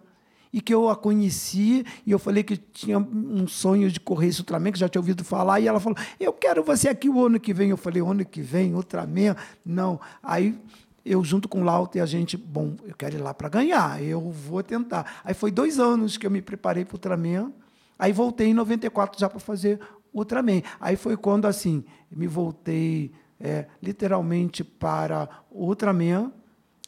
E 0.51 0.59
que 0.59 0.73
eu 0.73 0.89
a 0.89 0.95
conheci, 0.95 1.85
e 2.05 2.11
eu 2.11 2.19
falei 2.19 2.43
que 2.43 2.57
tinha 2.57 2.97
um 2.97 3.47
sonho 3.47 3.89
de 3.89 3.99
correr 3.99 4.27
esse 4.27 4.39
Ultraman, 4.39 4.71
que 4.71 4.79
já 4.79 4.89
tinha 4.89 4.99
ouvido 4.99 5.23
falar, 5.23 5.59
e 5.59 5.67
ela 5.67 5.79
falou: 5.79 5.97
Eu 6.19 6.31
quero 6.33 6.63
você 6.63 6.87
aqui 6.87 7.09
o 7.09 7.25
ano 7.25 7.39
que 7.39 7.53
vem. 7.53 7.69
Eu 7.69 7.77
falei: 7.77 8.01
ano 8.01 8.23
que 8.25 8.41
vem, 8.41 8.73
Ultraman? 8.73 9.35
Não. 9.65 9.99
Aí 10.23 10.57
eu 11.05 11.23
junto 11.23 11.47
com 11.49 11.61
o 11.61 11.63
Lauta 11.63 11.97
e 11.97 12.01
a 12.01 12.05
gente, 12.05 12.37
bom, 12.37 12.75
eu 12.85 12.95
quero 12.95 13.15
ir 13.15 13.21
lá 13.21 13.33
para 13.33 13.49
ganhar, 13.49 14.01
eu 14.01 14.21
vou 14.31 14.63
tentar. 14.63 15.21
Aí 15.23 15.33
foi 15.33 15.51
dois 15.51 15.79
anos 15.79 16.17
que 16.17 16.25
eu 16.25 16.31
me 16.31 16.41
preparei 16.41 16.85
para 16.85 16.93
o 16.93 16.95
Ultraman, 16.95 17.51
aí 17.97 18.11
voltei 18.11 18.47
em 18.47 18.53
94 18.53 19.19
já 19.19 19.29
para 19.29 19.39
fazer 19.39 19.79
Ultraman. 20.13 20.61
Aí 20.79 20.95
foi 20.95 21.15
quando, 21.15 21.45
assim, 21.45 21.83
me 22.11 22.27
voltei 22.27 23.11
é, 23.39 23.65
literalmente 23.81 24.63
para 24.63 25.29
Ultraman, 25.51 26.31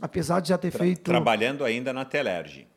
apesar 0.02 0.40
de 0.40 0.50
já 0.50 0.58
ter 0.58 0.72
Tra 0.72 0.80
feito... 0.80 1.04
Trabalhando 1.04 1.64
ainda 1.64 1.94
na 1.94 2.06
Telerge. 2.06 2.68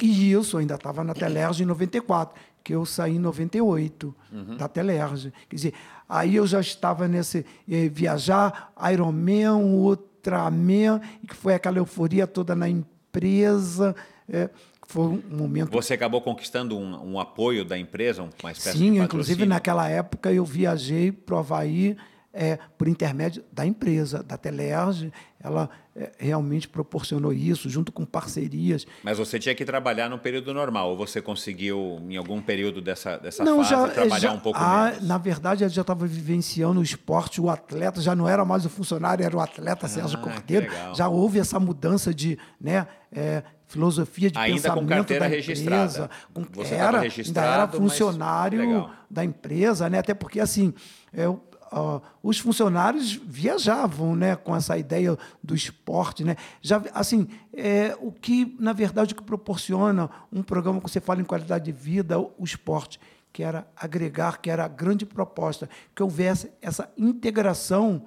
E 0.00 0.32
isso, 0.32 0.58
ainda 0.58 0.74
estava 0.74 1.04
na 1.04 1.14
Telerge 1.14 1.62
em 1.62 1.66
94, 1.66 2.40
que 2.64 2.74
eu 2.74 2.84
saí 2.84 3.16
em 3.16 3.18
98 3.18 4.14
uhum. 4.32 4.56
da 4.56 4.66
Telerge. 4.66 5.32
Quer 5.48 5.56
dizer, 5.56 5.74
aí 6.08 6.34
eu 6.36 6.46
já 6.46 6.60
estava 6.60 7.06
nesse 7.06 7.46
eh, 7.70 7.88
viajar, 7.88 8.72
Ironman, 8.92 9.52
Ultraman, 9.52 11.00
que 11.28 11.34
foi 11.34 11.54
aquela 11.54 11.78
euforia 11.78 12.26
toda 12.26 12.56
na 12.56 12.68
empresa. 12.68 13.94
É, 14.28 14.48
foi 14.86 15.04
um 15.04 15.22
momento. 15.30 15.70
Você 15.70 15.94
acabou 15.94 16.20
conquistando 16.20 16.76
um, 16.76 17.14
um 17.14 17.20
apoio 17.20 17.64
da 17.64 17.78
empresa, 17.78 18.22
uma 18.22 18.52
espécie 18.52 18.78
Sim, 18.78 18.92
de 18.92 18.98
inclusive 18.98 19.46
naquela 19.46 19.88
época 19.88 20.32
eu 20.32 20.44
viajei 20.44 21.10
para 21.10 21.34
o 21.34 21.38
Havaí 21.38 21.96
é, 22.34 22.58
por 22.76 22.88
intermédio 22.88 23.44
da 23.52 23.64
empresa, 23.64 24.22
da 24.22 24.36
Telerge. 24.36 25.12
Ela 25.42 25.70
é, 25.94 26.10
realmente 26.18 26.66
proporcionou 26.66 27.32
isso, 27.32 27.70
junto 27.70 27.92
com 27.92 28.04
parcerias. 28.04 28.84
Mas 29.04 29.18
você 29.18 29.38
tinha 29.38 29.54
que 29.54 29.64
trabalhar 29.64 30.08
no 30.08 30.18
período 30.18 30.52
normal, 30.52 30.90
ou 30.90 30.96
você 30.96 31.22
conseguiu, 31.22 32.00
em 32.08 32.16
algum 32.16 32.42
período 32.42 32.80
dessa, 32.80 33.18
dessa 33.18 33.44
não, 33.44 33.58
fase, 33.58 33.70
já, 33.70 33.88
trabalhar 33.88 34.18
já, 34.18 34.32
um 34.32 34.40
pouco 34.40 34.58
ah, 34.60 34.86
menos? 34.86 35.06
Na 35.06 35.18
verdade, 35.18 35.62
ele 35.62 35.70
já 35.70 35.82
estava 35.82 36.06
vivenciando 36.06 36.80
o 36.80 36.82
esporte, 36.82 37.40
o 37.40 37.48
atleta, 37.48 38.00
já 38.00 38.16
não 38.16 38.28
era 38.28 38.44
mais 38.44 38.66
o 38.66 38.70
funcionário, 38.70 39.24
era 39.24 39.36
o 39.36 39.40
atleta 39.40 39.86
Sérgio 39.86 40.18
ah, 40.18 40.22
Cordeiro. 40.22 40.66
Já 40.94 41.08
houve 41.08 41.38
essa 41.38 41.60
mudança 41.60 42.12
de 42.12 42.36
né, 42.60 42.88
é, 43.12 43.44
filosofia 43.66 44.30
de 44.30 44.38
ainda 44.38 44.54
pensamento 44.54 44.82
com 44.82 44.88
carteira 44.88 45.28
da 45.28 45.36
empresa. 45.36 46.10
Com, 46.32 46.44
Você 46.52 46.74
era, 46.74 47.00
ainda 47.00 47.42
era 47.42 47.68
funcionário 47.68 48.90
da 49.10 49.24
empresa, 49.24 49.88
né? 49.88 49.98
até 49.98 50.14
porque 50.14 50.40
assim, 50.40 50.72
eu, 51.12 51.42
uh, 51.72 52.00
os 52.22 52.38
funcionários 52.38 53.12
viajavam 53.12 54.14
né, 54.14 54.36
com 54.36 54.54
essa 54.54 54.78
ideia 54.78 55.18
do 55.42 55.54
esporte. 55.54 56.24
Né? 56.24 56.36
Já, 56.62 56.82
assim, 56.92 57.28
é, 57.52 57.96
o 58.00 58.12
que, 58.12 58.56
na 58.58 58.72
verdade, 58.72 59.12
o 59.12 59.16
que 59.16 59.22
proporciona 59.22 60.08
um 60.32 60.42
programa 60.42 60.80
que 60.80 60.88
você 60.88 61.00
fala 61.00 61.20
em 61.20 61.24
qualidade 61.24 61.64
de 61.64 61.72
vida, 61.72 62.18
o, 62.18 62.32
o 62.38 62.44
esporte, 62.44 63.00
que 63.32 63.42
era 63.42 63.66
agregar, 63.76 64.40
que 64.40 64.48
era 64.48 64.64
a 64.64 64.68
grande 64.68 65.04
proposta, 65.04 65.68
que 65.94 66.02
houvesse 66.02 66.50
essa 66.62 66.88
integração 66.96 68.04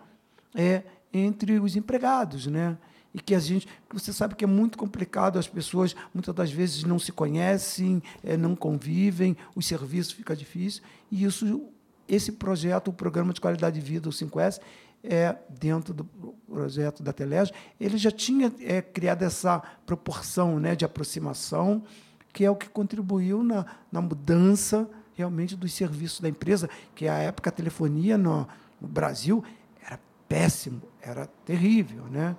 é, 0.56 0.84
entre 1.14 1.60
os 1.60 1.76
empregados, 1.76 2.48
né? 2.48 2.78
E 3.18 3.20
que 3.20 3.34
a 3.34 3.40
gente, 3.40 3.68
você 3.92 4.14
sabe 4.14 4.36
que 4.36 4.44
é 4.44 4.48
muito 4.48 4.78
complicado, 4.78 5.40
as 5.40 5.48
pessoas 5.48 5.96
muitas 6.14 6.36
das 6.36 6.52
vezes 6.52 6.84
não 6.84 7.00
se 7.00 7.12
conhecem, 7.12 8.02
é, 8.24 8.38
não 8.38 8.56
convivem, 8.56 9.36
os 9.56 9.66
serviços 9.66 10.14
fica 10.14 10.36
difícil 10.36 10.84
e 11.12 11.24
isso 11.24 11.66
esse 12.08 12.34
projeto, 12.34 12.90
o 12.90 12.94
Programa 12.94 13.34
de 13.34 13.42
Qualidade 13.42 13.78
de 13.82 13.86
Vida, 13.86 14.08
o 14.08 14.12
5S, 14.14 14.62
é, 15.04 15.36
dentro 15.50 15.94
do 15.94 16.06
projeto 16.48 17.04
da 17.04 17.12
Telege, 17.12 17.52
ele 17.80 17.98
já 17.98 18.12
tinha 18.12 18.54
é, 18.62 18.82
criado 18.82 19.24
essa 19.24 19.62
proporção 19.86 20.58
né, 20.60 20.76
de 20.76 20.86
aproximação, 20.86 21.84
que 22.32 22.46
é 22.46 22.52
o 22.52 22.56
que 22.56 22.70
contribuiu 22.70 23.44
na, 23.44 23.66
na 23.92 24.00
mudança 24.00 24.88
realmente 25.16 25.56
dos 25.56 25.74
serviços 25.74 26.22
da 26.22 26.30
empresa, 26.30 26.70
que 26.96 27.08
a 27.08 27.16
época 27.16 27.50
a 27.50 27.52
telefonia 27.52 28.18
no, 28.18 28.48
no 28.80 28.88
Brasil 28.88 29.44
era 29.84 30.00
péssimo, 30.30 30.82
era 31.02 31.28
terrível. 31.46 32.06
Né? 32.06 32.36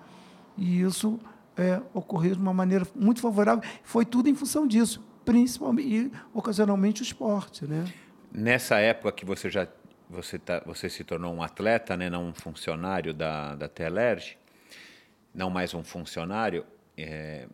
E 0.58 0.82
isso 0.82 1.18
é, 1.56 1.80
ocorreu 1.94 2.34
de 2.34 2.40
uma 2.40 2.52
maneira 2.52 2.86
muito 2.94 3.20
favorável. 3.20 3.62
Foi 3.82 4.04
tudo 4.04 4.28
em 4.28 4.34
função 4.34 4.66
disso, 4.66 5.02
principalmente 5.24 5.88
e 5.88 6.12
ocasionalmente 6.34 7.00
o 7.00 7.04
esporte. 7.04 7.64
Né? 7.64 7.84
Nessa 8.32 8.78
época 8.78 9.12
que 9.12 9.24
você 9.24 9.48
já 9.48 9.66
você, 10.10 10.38
tá, 10.38 10.62
você 10.64 10.88
se 10.88 11.04
tornou 11.04 11.34
um 11.34 11.42
atleta, 11.42 11.96
né, 11.96 12.08
não 12.08 12.28
um 12.28 12.34
funcionário 12.34 13.12
da, 13.12 13.54
da 13.54 13.68
Telerge, 13.68 14.38
não 15.34 15.50
mais 15.50 15.74
um 15.74 15.84
funcionário, 15.84 16.64
é, 16.96 17.46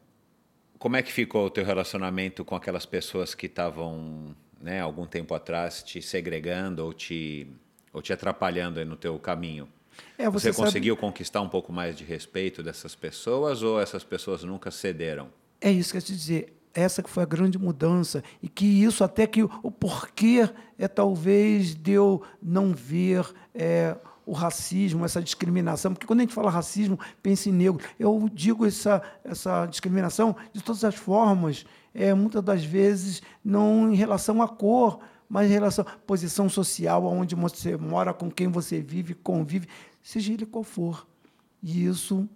como 0.78 0.96
é 0.96 1.02
que 1.02 1.12
ficou 1.12 1.46
o 1.46 1.50
teu 1.50 1.64
relacionamento 1.64 2.44
com 2.44 2.54
aquelas 2.54 2.86
pessoas 2.86 3.34
que 3.34 3.46
estavam, 3.46 4.36
né, 4.60 4.80
algum 4.80 5.06
tempo 5.06 5.34
atrás, 5.34 5.82
te 5.82 6.00
segregando 6.00 6.84
ou 6.84 6.92
te, 6.92 7.46
ou 7.92 8.00
te 8.00 8.12
atrapalhando 8.12 8.84
no 8.84 8.96
teu 8.96 9.18
caminho? 9.18 9.68
É, 10.18 10.28
você, 10.28 10.52
você 10.52 10.62
conseguiu 10.62 10.94
sabe... 10.94 11.06
conquistar 11.06 11.40
um 11.40 11.48
pouco 11.48 11.72
mais 11.72 11.96
de 11.96 12.04
respeito 12.04 12.62
dessas 12.62 12.94
pessoas 12.94 13.62
ou 13.62 13.80
essas 13.80 14.04
pessoas 14.04 14.44
nunca 14.44 14.70
cederam? 14.70 15.28
É 15.60 15.70
isso 15.70 15.92
que 15.92 15.98
eu 15.98 16.02
te 16.02 16.12
dizer 16.12 16.52
essa 16.74 17.02
que 17.02 17.08
foi 17.08 17.22
a 17.22 17.26
grande 17.26 17.56
mudança 17.56 18.22
e 18.42 18.48
que 18.48 18.66
isso 18.66 19.04
até 19.04 19.26
que 19.26 19.42
o 19.42 19.70
porquê 19.70 20.48
é 20.76 20.88
talvez 20.88 21.74
de 21.74 21.92
eu 21.92 22.22
não 22.42 22.72
ver 22.72 23.24
é, 23.54 23.96
o 24.26 24.32
racismo, 24.32 25.04
essa 25.04 25.22
discriminação, 25.22 25.92
porque 25.92 26.06
quando 26.06 26.20
a 26.20 26.22
gente 26.22 26.34
fala 26.34 26.50
racismo, 26.50 26.98
pensa 27.22 27.48
em 27.48 27.52
negro. 27.52 27.84
Eu 27.98 28.28
digo 28.32 28.66
essa, 28.66 29.02
essa 29.24 29.66
discriminação 29.66 30.34
de 30.52 30.62
todas 30.62 30.82
as 30.84 30.94
formas, 30.94 31.64
é, 31.94 32.12
muitas 32.12 32.42
das 32.42 32.64
vezes 32.64 33.22
não 33.44 33.92
em 33.92 33.94
relação 33.94 34.42
à 34.42 34.48
cor, 34.48 34.98
mas 35.28 35.50
em 35.50 35.52
relação 35.52 35.84
posição 36.06 36.48
social, 36.48 37.04
onde 37.06 37.34
você 37.34 37.76
mora, 37.76 38.12
com 38.12 38.30
quem 38.30 38.48
você 38.48 38.80
vive, 38.80 39.14
convive, 39.14 39.68
seja 40.02 40.32
ele 40.32 40.46
qual 40.46 40.64
for. 40.64 41.06
E 41.62 41.86
isso 41.86 42.28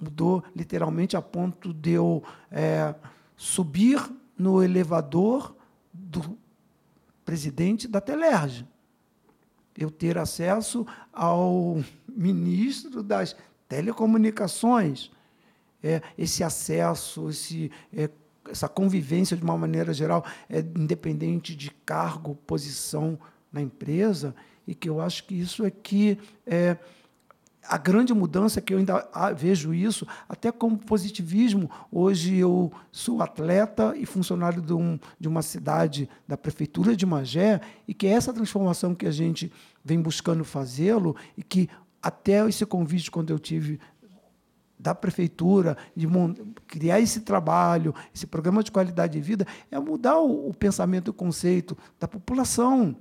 mudou 0.00 0.42
literalmente 0.54 1.16
a 1.16 1.22
ponto 1.22 1.72
de 1.72 1.92
eu. 1.92 2.22
É, 2.50 2.94
subir 3.42 4.00
no 4.38 4.62
elevador 4.62 5.56
do 5.92 6.38
presidente 7.24 7.88
da 7.88 8.00
Telerge. 8.00 8.64
Eu 9.76 9.90
ter 9.90 10.16
acesso 10.16 10.86
ao 11.12 11.82
ministro 12.06 13.02
das 13.02 13.34
telecomunicações. 13.68 15.10
É, 15.82 16.00
esse 16.16 16.44
acesso, 16.44 17.30
esse, 17.30 17.68
é, 17.92 18.08
essa 18.50 18.68
convivência 18.68 19.36
de 19.36 19.42
uma 19.42 19.56
maneira 19.56 19.92
geral, 19.92 20.24
é, 20.48 20.58
independente 20.60 21.54
de 21.54 21.70
cargo, 21.84 22.34
posição 22.46 23.18
na 23.52 23.60
empresa, 23.60 24.34
e 24.66 24.74
que 24.74 24.88
eu 24.88 25.00
acho 25.00 25.24
que 25.24 25.34
isso 25.34 25.64
é 25.64 25.70
que 25.70 26.18
é, 26.46 26.76
a 27.64 27.78
grande 27.78 28.12
mudança 28.12 28.60
que 28.60 28.74
eu 28.74 28.78
ainda 28.78 29.08
vejo 29.36 29.72
isso, 29.72 30.06
até 30.28 30.50
como 30.50 30.76
positivismo. 30.76 31.70
Hoje 31.90 32.36
eu 32.36 32.72
sou 32.90 33.22
atleta 33.22 33.94
e 33.96 34.04
funcionário 34.04 34.60
de, 34.60 34.72
um, 34.72 34.98
de 35.18 35.28
uma 35.28 35.42
cidade 35.42 36.08
da 36.26 36.36
prefeitura 36.36 36.96
de 36.96 37.06
Magé, 37.06 37.60
e 37.86 37.94
que 37.94 38.06
é 38.06 38.10
essa 38.10 38.32
transformação 38.32 38.94
que 38.94 39.06
a 39.06 39.12
gente 39.12 39.52
vem 39.84 40.00
buscando 40.00 40.44
fazê-lo, 40.44 41.14
e 41.36 41.42
que 41.42 41.68
até 42.02 42.46
esse 42.48 42.66
convite, 42.66 43.10
quando 43.10 43.30
eu 43.30 43.38
tive 43.38 43.78
da 44.82 44.94
prefeitura, 44.94 45.76
de 45.94 46.08
criar 46.66 47.00
esse 47.00 47.20
trabalho, 47.20 47.94
esse 48.12 48.26
programa 48.26 48.62
de 48.64 48.72
qualidade 48.72 49.12
de 49.12 49.20
vida, 49.20 49.46
é 49.70 49.78
mudar 49.78 50.18
o, 50.18 50.52
pensamento 50.52 51.08
e 51.08 51.10
o 51.12 51.14
conceito 51.14 51.78
da 52.00 52.08
população 52.08 52.96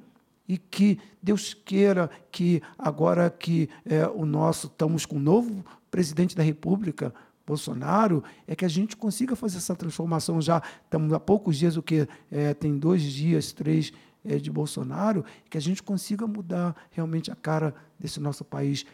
e 0.48 0.58
que 0.58 1.00
Deus 1.22 1.54
queira 1.54 2.10
que 2.32 2.62
agora 2.78 3.30
que 3.30 3.68
é, 3.86 4.08
o 4.08 4.26
nosso 4.26 4.68
estamos 4.68 5.06
com 5.06 5.16
o 5.16 5.20
novo 5.20 5.66
presidente 5.90 6.36
da 6.36 6.44
República, 6.44 7.14
Bolsonaro, 7.46 8.24
é 8.48 8.56
que 8.56 8.64
a 8.64 8.70
gente 8.70 8.96
consiga 8.96 9.36
fazer 9.36 9.58
essa 9.58 9.76
transformação 9.76 10.40
já. 10.40 10.62
Estamos 10.84 11.12
há 11.12 11.20
poucos 11.20 11.58
dias, 11.58 11.76
o 11.78 11.82
que 11.82 12.08
é, 12.32 12.54
tem 12.54 12.78
dois 12.78 13.02
dias, 13.02 13.52
três 13.52 13.92
é, 14.24 14.38
de 14.38 14.52
Bolsonaro, 14.52 15.26
que 15.50 15.58
a 15.58 15.62
gente 15.62 15.82
consiga 15.82 16.28
mudar 16.28 16.76
realmente 16.92 17.32
a 17.32 17.36
cara 17.36 17.74
desse 18.00 18.20
nosso 18.20 18.44
país. 18.46 18.86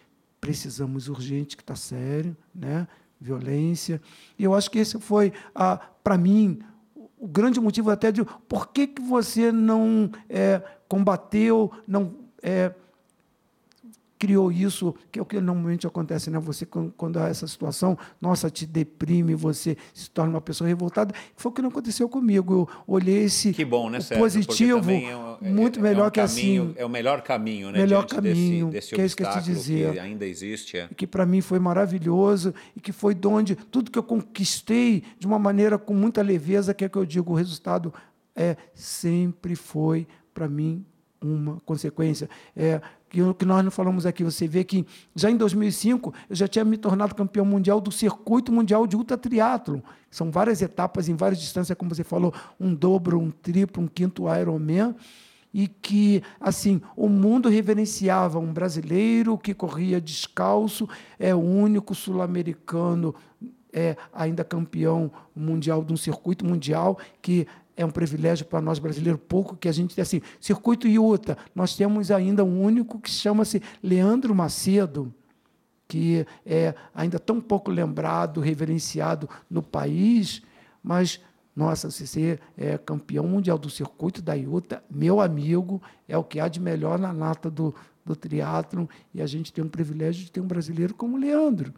Precisamos 0.48 1.10
urgente, 1.10 1.58
que 1.58 1.64
está 1.64 1.76
sério, 1.76 2.36
né? 2.56 2.88
violência. 3.20 4.02
E 4.40 4.46
eu 4.46 4.54
acho 4.54 4.72
que 4.72 4.80
esse 4.80 4.98
foi, 4.98 5.34
para 6.02 6.18
mim, 6.18 6.60
o 7.18 7.28
grande 7.28 7.60
motivo 7.60 7.90
até 7.90 8.14
de 8.14 8.24
por 8.48 8.70
que, 8.70 8.88
que 8.88 9.02
você 9.02 9.52
não 9.52 10.10
é, 10.30 10.62
combateu, 10.88 11.70
não 11.86 12.16
é, 12.42 12.74
criou 14.18 14.52
isso, 14.52 14.96
que 15.12 15.20
é 15.20 15.22
o 15.22 15.26
que 15.26 15.40
normalmente 15.40 15.86
acontece, 15.86 16.30
né? 16.30 16.40
Você, 16.40 16.66
quando 16.66 17.18
há 17.18 17.28
essa 17.28 17.48
situação, 17.48 17.98
nossa, 18.20 18.50
te 18.50 18.66
deprime, 18.66 19.36
você 19.36 19.78
se 19.94 20.10
torna 20.10 20.32
uma 20.32 20.42
pessoa 20.42 20.68
revoltada. 20.68 21.14
Foi 21.36 21.52
o 21.52 21.56
que 21.56 21.62
não 21.62 21.70
aconteceu 21.70 22.10
comigo. 22.10 22.54
Eu 22.54 22.70
olhei 22.88 23.24
esse 23.24 23.54
que 23.54 23.64
bom, 23.64 23.90
né, 23.90 24.00
Sérgio? 24.00 24.24
positivo, 24.24 24.92
é 24.92 25.16
um, 25.16 25.54
muito 25.54 25.80
é, 25.80 25.82
melhor 25.82 26.06
é 26.06 26.08
um 26.08 26.12
que 26.12 26.22
caminho, 26.22 26.64
assim. 26.64 26.74
É 26.78 26.86
o 26.86 26.90
melhor 26.90 27.22
caminho, 27.22 27.72
né? 27.72 27.80
Melhor 27.80 28.06
caminho, 28.06 28.68
desse, 28.68 28.90
desse 28.90 28.96
que 28.96 29.02
é 29.02 29.06
isso 29.06 29.16
que 29.16 29.24
eu 29.24 29.32
te 29.32 29.44
dizer. 29.44 29.94
Que 29.94 30.00
ainda 30.00 30.26
existe. 30.26 30.78
É. 30.78 30.88
E 30.92 30.96
que 30.96 31.06
para 31.06 31.26
mim 31.26 31.42
foi 31.42 31.60
maravilhoso 31.60 32.54
e 32.76 32.80
que 32.80 32.92
foi 32.92 33.14
de 33.14 33.28
onde 33.28 33.56
tudo 33.56 33.92
que 33.92 34.00
eu 34.00 34.04
conquistei 34.04 35.04
de 35.20 35.28
uma 35.28 35.38
maneira 35.38 35.78
com 35.78 35.94
muita 35.94 36.22
leveza, 36.22 36.74
que 36.74 36.86
é 36.86 36.90
que 36.90 36.98
eu 36.98 37.06
digo, 37.06 37.34
o 37.34 37.36
resultado 37.36 37.94
é 38.36 38.56
sempre 38.74 39.56
foi 39.56 40.08
para 40.34 40.48
mim 40.48 40.86
uma 41.22 41.60
consequência. 41.66 42.30
É, 42.56 42.80
que 43.10 43.22
o 43.22 43.34
que 43.34 43.46
nós 43.46 43.64
não 43.64 43.72
falamos 43.72 44.06
aqui, 44.06 44.24
você 44.24 44.48
vê 44.48 44.64
que 44.64 44.86
já 45.16 45.32
em 45.32 45.38
2005 45.38 46.14
eu 46.30 46.36
já 46.36 46.48
tinha 46.48 46.66
me 46.66 46.78
tornado 46.78 47.16
campeão 47.16 47.46
mundial 47.46 47.80
do 47.80 47.92
circuito 47.92 48.52
mundial 48.52 48.86
de 48.86 48.96
ultra 48.96 49.18
triatlo. 49.18 49.84
São 50.12 50.32
várias 50.32 50.62
etapas 50.62 51.10
em 51.10 51.16
várias 51.16 51.40
distâncias, 51.40 51.78
como 51.78 51.94
você 51.94 52.04
falou, 52.04 52.34
um 52.60 52.74
dobro, 52.74 53.20
um 53.20 53.32
triplo, 53.32 53.84
um 53.84 53.88
quinto 53.88 54.24
Ironman 54.34 54.96
e 55.54 55.68
que 55.68 56.22
assim 56.40 56.82
o 56.96 57.08
mundo 57.08 57.50
reverenciava 57.50 58.38
um 58.38 58.52
brasileiro 58.52 59.38
que 59.38 59.54
corria 59.54 60.00
descalço, 60.02 60.88
é 61.18 61.34
o 61.34 61.40
único 61.40 61.96
sul-americano 61.96 63.16
é 63.72 63.96
ainda 64.14 64.44
campeão 64.44 65.12
mundial 65.36 65.84
de 65.84 65.94
um 65.94 65.98
circuito 65.98 66.46
mundial 66.46 66.98
que 67.22 67.48
é 67.78 67.86
um 67.86 67.92
privilégio 67.92 68.46
para 68.48 68.60
nós 68.60 68.80
brasileiros, 68.80 69.22
pouco 69.28 69.56
que 69.56 69.70
a 69.70 69.72
gente 69.72 69.94
tem 69.94 70.02
assim. 70.02 70.20
Circuito 70.42 70.88
Iuta, 70.88 71.38
nós 71.54 71.76
temos 71.76 72.10
ainda 72.10 72.44
um 72.44 72.62
único 72.62 73.00
que 73.00 73.10
chama-se 73.10 73.62
Leandro 73.84 74.34
Macedo, 74.34 75.14
que 75.88 76.26
é 76.44 76.74
ainda 76.94 77.20
tão 77.20 77.40
pouco 77.40 77.70
lembrado, 77.70 78.42
reverenciado 78.42 79.30
no 79.50 79.62
país, 79.62 80.42
mas 80.84 81.22
nossa, 81.56 81.90
você 81.90 82.40
é 82.58 82.78
campeão 82.78 83.28
mundial 83.28 83.58
do 83.58 83.70
circuito 83.70 84.22
da 84.22 84.34
Iuta, 84.34 84.84
meu 84.90 85.22
amigo, 85.22 85.82
é 86.08 86.18
o 86.18 86.24
que 86.24 86.40
há 86.40 86.48
de 86.48 86.60
melhor 86.60 87.00
na 87.00 87.14
nata 87.14 87.50
do, 87.50 87.74
do 88.06 88.16
triatlon, 88.16 88.86
e 89.14 89.22
a 89.22 89.26
gente 89.26 89.54
tem 89.54 89.64
um 89.64 89.70
privilégio 89.70 90.26
de 90.26 90.32
ter 90.32 90.40
um 90.40 90.48
brasileiro 90.48 90.94
como 90.94 91.16
o 91.16 91.20
Leandro. 91.20 91.74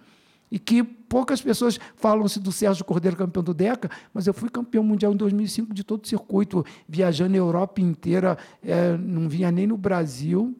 E 0.51 0.57
que 0.57 0.83
poucas 0.83 1.41
pessoas 1.41 1.79
falam-se 1.95 2.39
do 2.39 2.51
Sérgio 2.51 2.83
Cordeiro 2.83 3.15
campeão 3.15 3.43
do 3.43 3.53
DECA, 3.53 3.89
mas 4.13 4.27
eu 4.27 4.33
fui 4.33 4.49
campeão 4.49 4.83
mundial 4.83 5.13
em 5.13 5.17
2005 5.17 5.73
de 5.73 5.83
todo 5.83 6.03
o 6.03 6.07
circuito, 6.07 6.65
viajando 6.87 7.35
a 7.35 7.37
Europa 7.37 7.81
inteira, 7.81 8.37
é, 8.63 8.97
não 8.97 9.29
vinha 9.29 9.51
nem 9.51 9.67
no 9.67 9.77
Brasil, 9.77 10.55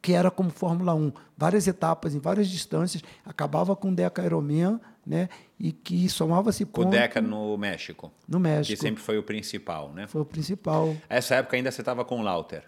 que 0.00 0.12
era 0.12 0.30
como 0.30 0.50
Fórmula 0.50 0.94
1, 0.94 1.12
várias 1.36 1.66
etapas 1.66 2.14
em 2.14 2.20
várias 2.20 2.48
distâncias, 2.48 3.02
acabava 3.24 3.74
com 3.74 3.90
o 3.90 3.94
Deca 3.94 4.24
Ironman, 4.24 4.80
né? 5.04 5.28
E 5.58 5.72
que 5.72 6.08
somava-se 6.08 6.64
ponto... 6.64 6.88
O 6.88 6.90
Deca 6.90 7.20
no 7.20 7.56
México. 7.56 8.12
No 8.28 8.38
México. 8.38 8.76
Que 8.76 8.80
sempre 8.80 9.02
foi 9.02 9.18
o 9.18 9.22
principal, 9.22 9.92
né? 9.92 10.06
Foi 10.06 10.20
o 10.20 10.24
principal. 10.24 10.94
Essa 11.08 11.36
época 11.36 11.56
ainda 11.56 11.70
você 11.70 11.80
estava 11.80 12.04
com 12.04 12.20
o 12.20 12.22
Lauter. 12.22 12.64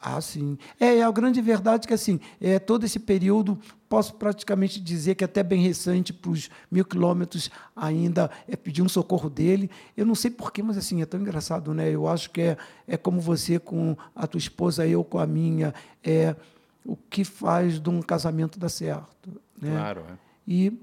Ah, 0.00 0.20
sim. 0.20 0.56
É, 0.78 0.98
é 0.98 1.02
a 1.02 1.10
grande 1.10 1.40
verdade 1.40 1.86
que, 1.88 1.94
assim, 1.94 2.20
é, 2.40 2.58
todo 2.58 2.84
esse 2.84 2.98
período, 2.98 3.58
posso 3.88 4.14
praticamente 4.14 4.80
dizer 4.80 5.16
que 5.16 5.24
até 5.24 5.42
bem 5.42 5.60
recente, 5.60 6.12
para 6.12 6.30
os 6.30 6.48
mil 6.70 6.84
quilômetros, 6.84 7.50
ainda 7.74 8.30
é 8.46 8.54
pedir 8.54 8.82
um 8.82 8.88
socorro 8.88 9.28
dele. 9.28 9.68
Eu 9.96 10.06
não 10.06 10.14
sei 10.14 10.30
porquê, 10.30 10.62
mas, 10.62 10.78
assim, 10.78 11.02
é 11.02 11.06
tão 11.06 11.20
engraçado, 11.20 11.74
né? 11.74 11.90
Eu 11.90 12.06
acho 12.06 12.30
que 12.30 12.40
é, 12.40 12.56
é 12.86 12.96
como 12.96 13.20
você 13.20 13.58
com 13.58 13.96
a 14.14 14.26
tua 14.26 14.38
esposa, 14.38 14.86
eu 14.86 15.02
com 15.02 15.18
a 15.18 15.26
minha. 15.26 15.74
É, 16.02 16.36
o 16.84 16.96
que 16.96 17.24
faz 17.24 17.80
de 17.80 17.90
um 17.90 18.00
casamento 18.00 18.58
dar 18.58 18.68
certo. 18.68 19.28
Né? 19.60 19.70
Claro. 19.72 20.04
É. 20.08 20.14
E 20.46 20.80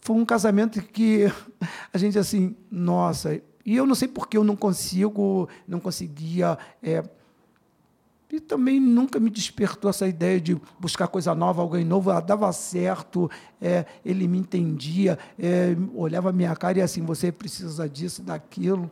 foi 0.00 0.16
um 0.16 0.24
casamento 0.24 0.80
que 0.80 1.26
a 1.92 1.98
gente 1.98 2.18
assim, 2.18 2.56
nossa, 2.70 3.40
e 3.64 3.76
eu 3.76 3.86
não 3.86 3.94
sei 3.94 4.08
porque 4.08 4.36
eu 4.36 4.44
não 4.44 4.56
consigo, 4.56 5.48
não 5.66 5.78
conseguia. 5.78 6.58
É, 6.82 7.02
e 8.32 8.40
também 8.40 8.80
nunca 8.80 9.20
me 9.20 9.28
despertou 9.28 9.90
essa 9.90 10.08
ideia 10.08 10.40
de 10.40 10.56
buscar 10.80 11.06
coisa 11.06 11.34
nova, 11.34 11.60
alguém 11.60 11.84
novo. 11.84 12.10
Ela 12.10 12.20
dava 12.20 12.50
certo, 12.50 13.30
é, 13.60 13.84
ele 14.04 14.26
me 14.26 14.38
entendia, 14.38 15.18
é, 15.38 15.76
olhava 15.94 16.30
a 16.30 16.32
minha 16.32 16.56
cara 16.56 16.78
e 16.78 16.80
assim, 16.80 17.02
você 17.02 17.30
precisa 17.30 17.86
disso, 17.86 18.22
daquilo. 18.22 18.90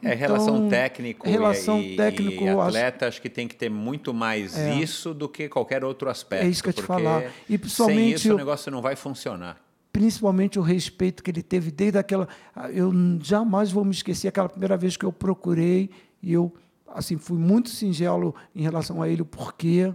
É, 0.00 0.14
então, 0.14 0.18
relação 0.18 0.68
técnico 0.68 1.28
relação 1.28 1.80
e, 1.80 1.96
técnico, 1.96 2.44
e 2.44 2.48
atleta, 2.48 3.06
acho, 3.06 3.14
acho, 3.14 3.22
que 3.22 3.28
tem 3.28 3.48
que 3.48 3.56
ter 3.56 3.70
muito 3.70 4.14
mais 4.14 4.56
é. 4.56 4.74
isso 4.74 5.12
do 5.12 5.28
que 5.28 5.48
qualquer 5.48 5.82
outro 5.82 6.08
aspecto. 6.08 6.46
É 6.46 6.48
isso 6.48 6.62
que 6.62 6.68
eu 6.68 6.72
te 6.72 6.82
falar. 6.82 7.24
E 7.48 7.58
principalmente, 7.58 7.98
sem 7.98 8.10
isso 8.12 8.34
o 8.34 8.36
negócio 8.36 8.70
não 8.70 8.80
vai 8.80 8.94
funcionar. 8.94 9.56
Principalmente 9.90 10.58
o 10.60 10.62
respeito 10.62 11.24
que 11.24 11.30
ele 11.30 11.42
teve 11.42 11.72
desde 11.72 11.98
aquela... 11.98 12.28
Eu 12.72 12.92
jamais 13.20 13.72
vou 13.72 13.84
me 13.84 13.92
esquecer 13.92 14.28
aquela 14.28 14.48
primeira 14.48 14.76
vez 14.76 14.96
que 14.96 15.04
eu 15.06 15.10
procurei 15.10 15.90
e 16.22 16.34
eu 16.34 16.52
assim 16.96 17.16
fui 17.16 17.38
muito 17.38 17.68
singelo 17.68 18.34
em 18.54 18.62
relação 18.62 19.02
a 19.02 19.08
ele, 19.08 19.24
porque... 19.24 19.94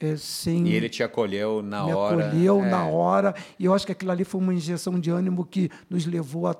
É, 0.00 0.16
sem, 0.16 0.66
e 0.66 0.72
ele 0.72 0.88
te 0.88 1.00
acolheu 1.00 1.62
na 1.62 1.84
me 1.84 1.94
hora. 1.94 2.16
Me 2.16 2.22
acolheu 2.24 2.64
é. 2.64 2.70
na 2.70 2.86
hora. 2.86 3.34
E 3.56 3.66
eu 3.66 3.72
acho 3.72 3.86
que 3.86 3.92
aquilo 3.92 4.10
ali 4.10 4.24
foi 4.24 4.40
uma 4.40 4.52
injeção 4.52 4.98
de 4.98 5.10
ânimo 5.10 5.46
que 5.46 5.70
nos 5.88 6.04
levou 6.06 6.48
a 6.48 6.56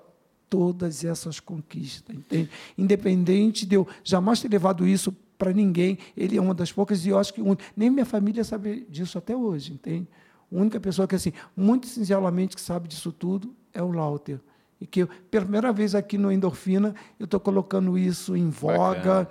todas 0.49 1.03
essas 1.03 1.41
conquistas, 1.41 2.15
entende? 2.15 2.51
Independente 2.77 3.67
de 3.67 3.75
eu 3.75 3.89
jamais 4.05 4.41
ter 4.41 4.49
levado 4.49 4.87
isso 4.87 5.11
para 5.39 5.53
ninguém, 5.53 5.99
ele 6.17 6.37
é 6.37 6.41
uma 6.41 6.55
das 6.55 6.71
poucas, 6.71 7.05
e 7.05 7.09
eu 7.09 7.19
acho 7.19 7.35
que 7.35 7.43
um, 7.43 7.57
nem 7.77 7.91
minha 7.91 8.05
família 8.05 8.45
sabe 8.45 8.87
disso 8.89 9.19
até 9.19 9.35
hoje, 9.35 9.73
entende? 9.73 10.07
A 10.53 10.55
única 10.55 10.79
pessoa 10.79 11.09
que, 11.09 11.17
assim, 11.17 11.33
muito 11.57 11.89
sinceramente, 11.89 12.55
que 12.55 12.61
sabe 12.61 12.87
disso 12.87 13.11
tudo 13.11 13.53
é 13.73 13.83
o 13.83 13.91
Lauter. 13.91 14.39
E 14.83 14.87
que, 14.87 15.07
pela 15.31 15.45
primeira 15.45 15.73
vez 15.73 15.95
aqui 15.95 16.19
no 16.19 16.33
Endorfina, 16.33 16.93
eu 17.17 17.27
estou 17.27 17.39
colocando 17.39 17.97
isso 17.97 18.37
em 18.37 18.51
voga. 18.51 19.29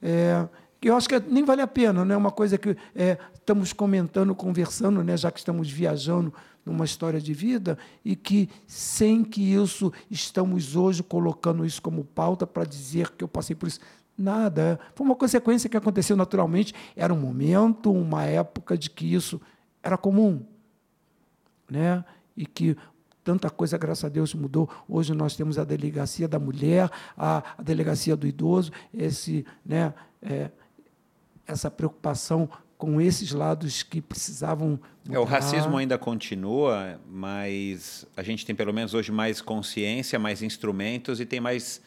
É, 0.00 0.48
eu 0.80 0.96
acho 0.96 1.06
que 1.06 1.20
nem 1.20 1.44
vale 1.44 1.60
a 1.60 1.66
pena, 1.66 2.06
né? 2.06 2.16
Uma 2.16 2.30
coisa 2.30 2.56
que 2.56 2.74
é, 2.94 3.18
estamos 3.34 3.74
comentando, 3.74 4.34
conversando, 4.34 5.04
né? 5.04 5.14
Já 5.14 5.30
que 5.30 5.40
estamos 5.40 5.70
viajando 5.70 6.32
numa 6.64 6.86
história 6.86 7.20
de 7.20 7.34
vida 7.34 7.76
e 8.02 8.16
que, 8.16 8.48
sem 8.66 9.22
que 9.22 9.52
isso, 9.52 9.92
estamos 10.10 10.74
hoje 10.74 11.02
colocando 11.02 11.66
isso 11.66 11.82
como 11.82 12.02
pauta 12.02 12.46
para 12.46 12.64
dizer 12.64 13.10
que 13.10 13.22
eu 13.22 13.28
passei 13.28 13.54
por 13.54 13.68
isso. 13.68 13.80
Nada. 14.16 14.80
Foi 14.94 15.06
uma 15.06 15.16
consequência 15.16 15.68
que 15.68 15.76
aconteceu 15.76 16.16
naturalmente. 16.16 16.74
Era 16.96 17.12
um 17.12 17.20
momento, 17.20 17.92
uma 17.92 18.24
época 18.24 18.78
de 18.78 18.88
que 18.88 19.12
isso 19.12 19.38
era 19.82 19.98
comum. 19.98 20.42
Né? 21.70 22.02
E 22.34 22.46
que 22.46 22.74
tanta 23.28 23.50
coisa, 23.50 23.76
graças 23.76 24.06
a 24.06 24.08
Deus, 24.08 24.32
mudou. 24.32 24.70
Hoje 24.88 25.12
nós 25.12 25.36
temos 25.36 25.58
a 25.58 25.64
delegacia 25.64 26.26
da 26.26 26.38
mulher, 26.38 26.90
a, 27.14 27.42
a 27.58 27.62
delegacia 27.62 28.16
do 28.16 28.26
idoso, 28.26 28.72
esse, 28.94 29.44
né, 29.62 29.92
é, 30.22 30.50
essa 31.46 31.70
preocupação 31.70 32.48
com 32.78 32.98
esses 32.98 33.32
lados 33.32 33.82
que 33.82 34.00
precisavam. 34.00 34.80
É, 35.10 35.18
o 35.18 35.24
racismo 35.24 35.76
ainda 35.76 35.98
continua, 35.98 36.98
mas 37.06 38.06
a 38.16 38.22
gente 38.22 38.46
tem 38.46 38.54
pelo 38.54 38.72
menos 38.72 38.94
hoje 38.94 39.12
mais 39.12 39.42
consciência, 39.42 40.18
mais 40.18 40.42
instrumentos 40.42 41.20
e 41.20 41.26
tem 41.26 41.38
mais. 41.38 41.82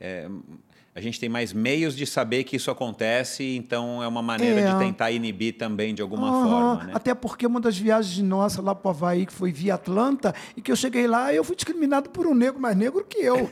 É, 0.00 0.26
a 0.98 1.00
gente 1.00 1.20
tem 1.20 1.28
mais 1.28 1.52
meios 1.52 1.96
de 1.96 2.04
saber 2.04 2.42
que 2.42 2.56
isso 2.56 2.72
acontece, 2.72 3.56
então 3.56 4.02
é 4.02 4.08
uma 4.08 4.20
maneira 4.20 4.60
é. 4.60 4.72
de 4.72 4.78
tentar 4.80 5.12
inibir 5.12 5.56
também 5.56 5.94
de 5.94 6.02
alguma 6.02 6.30
uhum. 6.30 6.50
forma. 6.50 6.84
Né? 6.86 6.92
Até 6.92 7.14
porque 7.14 7.46
uma 7.46 7.60
das 7.60 7.78
viagens 7.78 8.18
nossas 8.18 8.64
lá 8.64 8.74
para 8.74 8.88
o 8.88 8.90
Havaí, 8.90 9.24
que 9.24 9.32
foi 9.32 9.52
via 9.52 9.74
Atlanta, 9.74 10.34
e 10.56 10.60
que 10.60 10.72
eu 10.72 10.76
cheguei 10.76 11.06
lá 11.06 11.32
eu 11.32 11.44
fui 11.44 11.54
discriminado 11.54 12.10
por 12.10 12.26
um 12.26 12.34
negro 12.34 12.60
mais 12.60 12.76
negro 12.76 13.04
que 13.08 13.18
eu. 13.18 13.48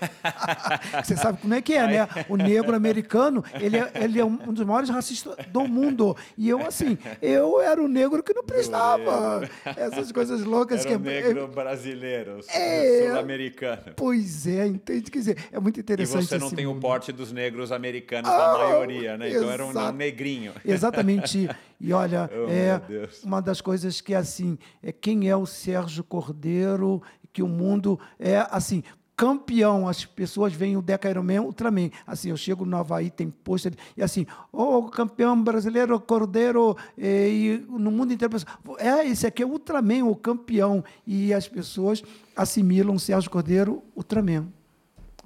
Você 1.04 1.16
sabe 1.16 1.38
como 1.40 1.54
é 1.54 1.62
que 1.62 1.74
é, 1.74 1.86
né? 1.86 2.08
O 2.28 2.36
negro 2.36 2.74
americano, 2.74 3.44
ele 3.60 3.76
é, 3.76 3.92
ele 3.94 4.18
é 4.18 4.24
um 4.24 4.52
dos 4.52 4.66
maiores 4.66 4.90
racistas 4.90 5.36
do 5.46 5.68
mundo. 5.68 6.16
E 6.36 6.48
eu, 6.48 6.60
assim, 6.66 6.98
eu 7.22 7.60
era 7.60 7.80
o 7.80 7.86
negro 7.86 8.24
que 8.24 8.34
não 8.34 8.42
prestava. 8.42 9.48
Essas 9.64 10.10
coisas 10.10 10.42
loucas 10.42 10.80
era 10.80 10.88
que... 10.88 10.96
O 10.96 10.98
negro 10.98 11.46
brasileiro, 11.46 12.40
é, 12.48 13.06
sul-americano. 13.06 13.94
Pois 13.94 14.48
é, 14.48 14.66
entende? 14.66 15.10
Quer 15.12 15.18
dizer, 15.18 15.38
é 15.52 15.60
muito 15.60 15.78
interessante 15.78 16.24
E 16.24 16.26
você 16.26 16.38
não 16.38 16.50
tem 16.50 16.66
mundo. 16.66 16.78
o 16.78 16.80
porte 16.80 17.12
dos 17.12 17.32
negros 17.36 17.70
americanos, 17.70 18.30
ah, 18.30 18.54
a 18.54 18.58
maioria, 18.58 19.18
né? 19.18 19.30
Então 19.30 19.50
era 19.50 19.64
um, 19.64 19.92
negrinho. 19.92 20.52
Exatamente. 20.64 21.48
E 21.78 21.92
olha, 21.92 22.28
oh, 22.32 22.50
é 22.50 22.80
uma 23.22 23.42
das 23.42 23.60
coisas 23.60 24.00
que 24.00 24.14
assim, 24.14 24.58
é 24.82 24.90
quem 24.90 25.28
é 25.28 25.36
o 25.36 25.44
Sérgio 25.44 26.02
Cordeiro, 26.02 27.02
que 27.32 27.42
o 27.42 27.46
mundo 27.46 28.00
é 28.18 28.44
assim, 28.50 28.82
campeão. 29.14 29.86
As 29.86 30.06
pessoas 30.06 30.54
veem 30.54 30.78
o 30.78 30.82
Deca 30.82 31.10
Ironman, 31.10 31.40
Ultraman. 31.40 31.90
Assim, 32.06 32.30
eu 32.30 32.36
chego 32.38 32.64
no 32.64 32.76
Havaí, 32.78 33.10
tem 33.10 33.28
pôster, 33.28 33.74
e 33.94 34.02
assim, 34.02 34.26
o 34.50 34.78
oh, 34.78 34.82
campeão 34.84 35.40
brasileiro, 35.40 36.00
Cordeiro, 36.00 36.74
e, 36.96 37.62
e 37.62 37.66
no 37.68 37.90
mundo 37.90 38.14
inteiro, 38.14 38.34
é, 38.78 39.06
esse 39.06 39.26
aqui 39.26 39.42
é 39.42 39.46
o 39.46 39.50
Ultraman, 39.50 40.04
o 40.04 40.16
campeão. 40.16 40.82
E 41.06 41.34
as 41.34 41.46
pessoas 41.46 42.02
assimilam 42.34 42.94
o 42.94 42.98
Sérgio 42.98 43.30
Cordeiro, 43.30 43.82
Ultraman 43.94 44.55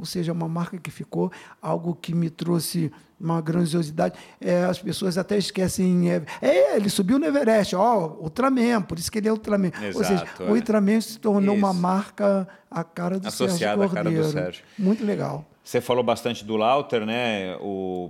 ou 0.01 0.07
seja, 0.07 0.32
uma 0.32 0.48
marca 0.48 0.78
que 0.78 0.90
ficou, 0.90 1.30
algo 1.61 1.94
que 1.94 2.14
me 2.14 2.30
trouxe 2.30 2.91
uma 3.20 3.38
grandiosidade. 3.42 4.18
É, 4.41 4.64
as 4.64 4.79
pessoas 4.79 5.18
até 5.18 5.37
esquecem. 5.37 6.11
É, 6.11 6.22
é, 6.41 6.76
ele 6.76 6.88
subiu 6.88 7.18
no 7.18 7.26
Everest, 7.26 7.76
ó, 7.76 8.16
Ultraman, 8.18 8.80
por 8.80 8.99
isso 8.99 9.12
que 9.12 9.18
ele 9.18 9.29
é 9.29 9.30
Ultraman. 9.30 9.68
Exato, 9.68 9.99
ou 9.99 10.04
seja, 10.04 10.26
é. 10.41 10.42
o 10.45 10.54
Ultraman 10.54 11.00
se 11.03 11.18
tornou 11.18 11.54
isso. 11.54 11.64
uma 11.64 11.74
marca 11.74 12.49
a 12.70 12.83
cara 12.83 13.20
do 13.20 13.29
Associada 13.29 13.83
Sérgio 13.83 13.95
Cordeiro. 13.95 14.08
à 14.08 14.22
cara 14.22 14.26
do 14.26 14.33
Sérgio. 14.33 14.64
Muito 14.79 15.04
legal. 15.04 15.45
Você 15.62 15.83
falou 15.83 16.03
bastante 16.03 16.46
do 16.46 16.57
Lauter, 16.57 17.04
né? 17.04 17.58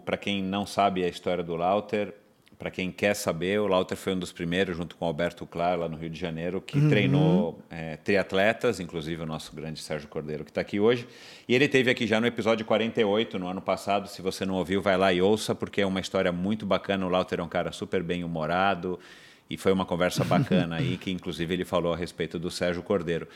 Para 0.05 0.17
quem 0.17 0.43
não 0.45 0.65
sabe 0.65 1.03
a 1.03 1.09
história 1.09 1.43
do 1.43 1.57
Lauter, 1.57 2.15
para 2.61 2.71
quem 2.71 2.93
quer 2.93 3.15
saber, 3.15 3.59
o 3.59 3.67
Lauter 3.67 3.97
foi 3.97 4.13
um 4.13 4.19
dos 4.19 4.33
primeiros, 4.33 4.77
junto 4.77 4.95
com 4.95 5.07
o 5.07 5.09
Alberto 5.09 5.47
Clar, 5.47 5.79
lá 5.79 5.89
no 5.89 5.97
Rio 5.97 6.11
de 6.11 6.21
Janeiro, 6.21 6.61
que 6.61 6.79
uhum. 6.79 6.91
treinou 6.91 7.59
é, 7.71 7.97
triatletas, 7.97 8.79
inclusive 8.79 9.23
o 9.23 9.25
nosso 9.25 9.57
grande 9.57 9.81
Sérgio 9.81 10.07
Cordeiro, 10.07 10.45
que 10.45 10.51
está 10.51 10.61
aqui 10.61 10.79
hoje. 10.79 11.09
E 11.49 11.55
ele 11.55 11.67
teve 11.67 11.91
aqui 11.91 12.07
já 12.07 12.21
no 12.21 12.27
episódio 12.27 12.67
48, 12.67 13.39
no 13.39 13.49
ano 13.49 13.63
passado. 13.63 14.11
Se 14.11 14.21
você 14.21 14.45
não 14.45 14.57
ouviu, 14.57 14.83
vai 14.83 14.99
lá 14.99 15.11
e 15.11 15.23
ouça, 15.23 15.55
porque 15.55 15.81
é 15.81 15.87
uma 15.87 16.01
história 16.01 16.31
muito 16.33 16.67
bacana. 16.67 17.07
O 17.07 17.09
Lauter 17.09 17.41
é 17.41 17.43
um 17.43 17.49
cara 17.49 17.73
super 17.73 18.03
bem 18.03 18.25
humorado 18.25 19.01
e 19.49 19.57
foi 19.57 19.73
uma 19.73 19.87
conversa 19.87 20.23
bacana 20.23 20.77
aí, 20.77 20.99
que 21.01 21.11
inclusive 21.11 21.55
ele 21.55 21.65
falou 21.65 21.95
a 21.95 21.97
respeito 21.97 22.39
do 22.39 22.51
Sérgio 22.51 22.83
Cordeiro. 22.83 23.27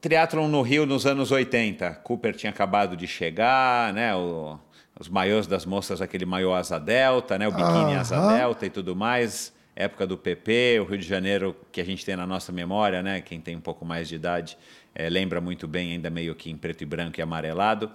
Triatlon 0.00 0.48
no 0.48 0.62
Rio 0.62 0.84
nos 0.84 1.06
anos 1.06 1.30
80. 1.30 1.94
Cooper 2.02 2.34
tinha 2.34 2.50
acabado 2.50 2.96
de 2.96 3.06
chegar, 3.06 3.92
né? 3.94 4.12
O 4.16 4.58
os 4.98 5.08
maiôs 5.08 5.46
das 5.46 5.66
moças, 5.66 6.00
aquele 6.00 6.24
maiô 6.24 6.54
asa 6.54 6.78
delta, 6.78 7.38
né? 7.38 7.46
o 7.46 7.52
biquíni 7.52 7.94
uhum. 7.94 8.00
asa 8.00 8.36
delta 8.36 8.66
e 8.66 8.70
tudo 8.70 8.96
mais. 8.96 9.54
Época 9.74 10.06
do 10.06 10.16
PP, 10.16 10.80
o 10.80 10.84
Rio 10.84 10.98
de 10.98 11.06
Janeiro, 11.06 11.54
que 11.70 11.82
a 11.82 11.84
gente 11.84 12.04
tem 12.04 12.16
na 12.16 12.26
nossa 12.26 12.50
memória, 12.50 13.02
né? 13.02 13.20
quem 13.20 13.40
tem 13.40 13.54
um 13.54 13.60
pouco 13.60 13.84
mais 13.84 14.08
de 14.08 14.14
idade 14.14 14.56
é, 14.98 15.10
lembra 15.10 15.42
muito 15.42 15.68
bem, 15.68 15.92
ainda 15.92 16.08
meio 16.08 16.34
que 16.34 16.50
em 16.50 16.56
preto 16.56 16.80
e 16.80 16.86
branco 16.86 17.20
e 17.20 17.22
amarelado. 17.22 17.90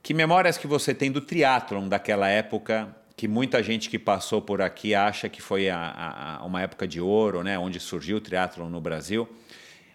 Que 0.00 0.14
memórias 0.14 0.56
que 0.56 0.68
você 0.68 0.94
tem 0.94 1.10
do 1.10 1.20
triatlon 1.20 1.88
daquela 1.88 2.28
época 2.28 2.94
que 3.16 3.26
muita 3.26 3.62
gente 3.62 3.90
que 3.90 3.98
passou 3.98 4.40
por 4.40 4.62
aqui 4.62 4.94
acha 4.94 5.28
que 5.28 5.42
foi 5.42 5.68
a, 5.68 6.38
a, 6.40 6.44
uma 6.44 6.62
época 6.62 6.86
de 6.86 7.00
ouro, 7.00 7.42
né, 7.42 7.58
onde 7.58 7.78
surgiu 7.78 8.16
o 8.16 8.20
triatlon 8.20 8.68
no 8.68 8.80
Brasil. 8.80 9.28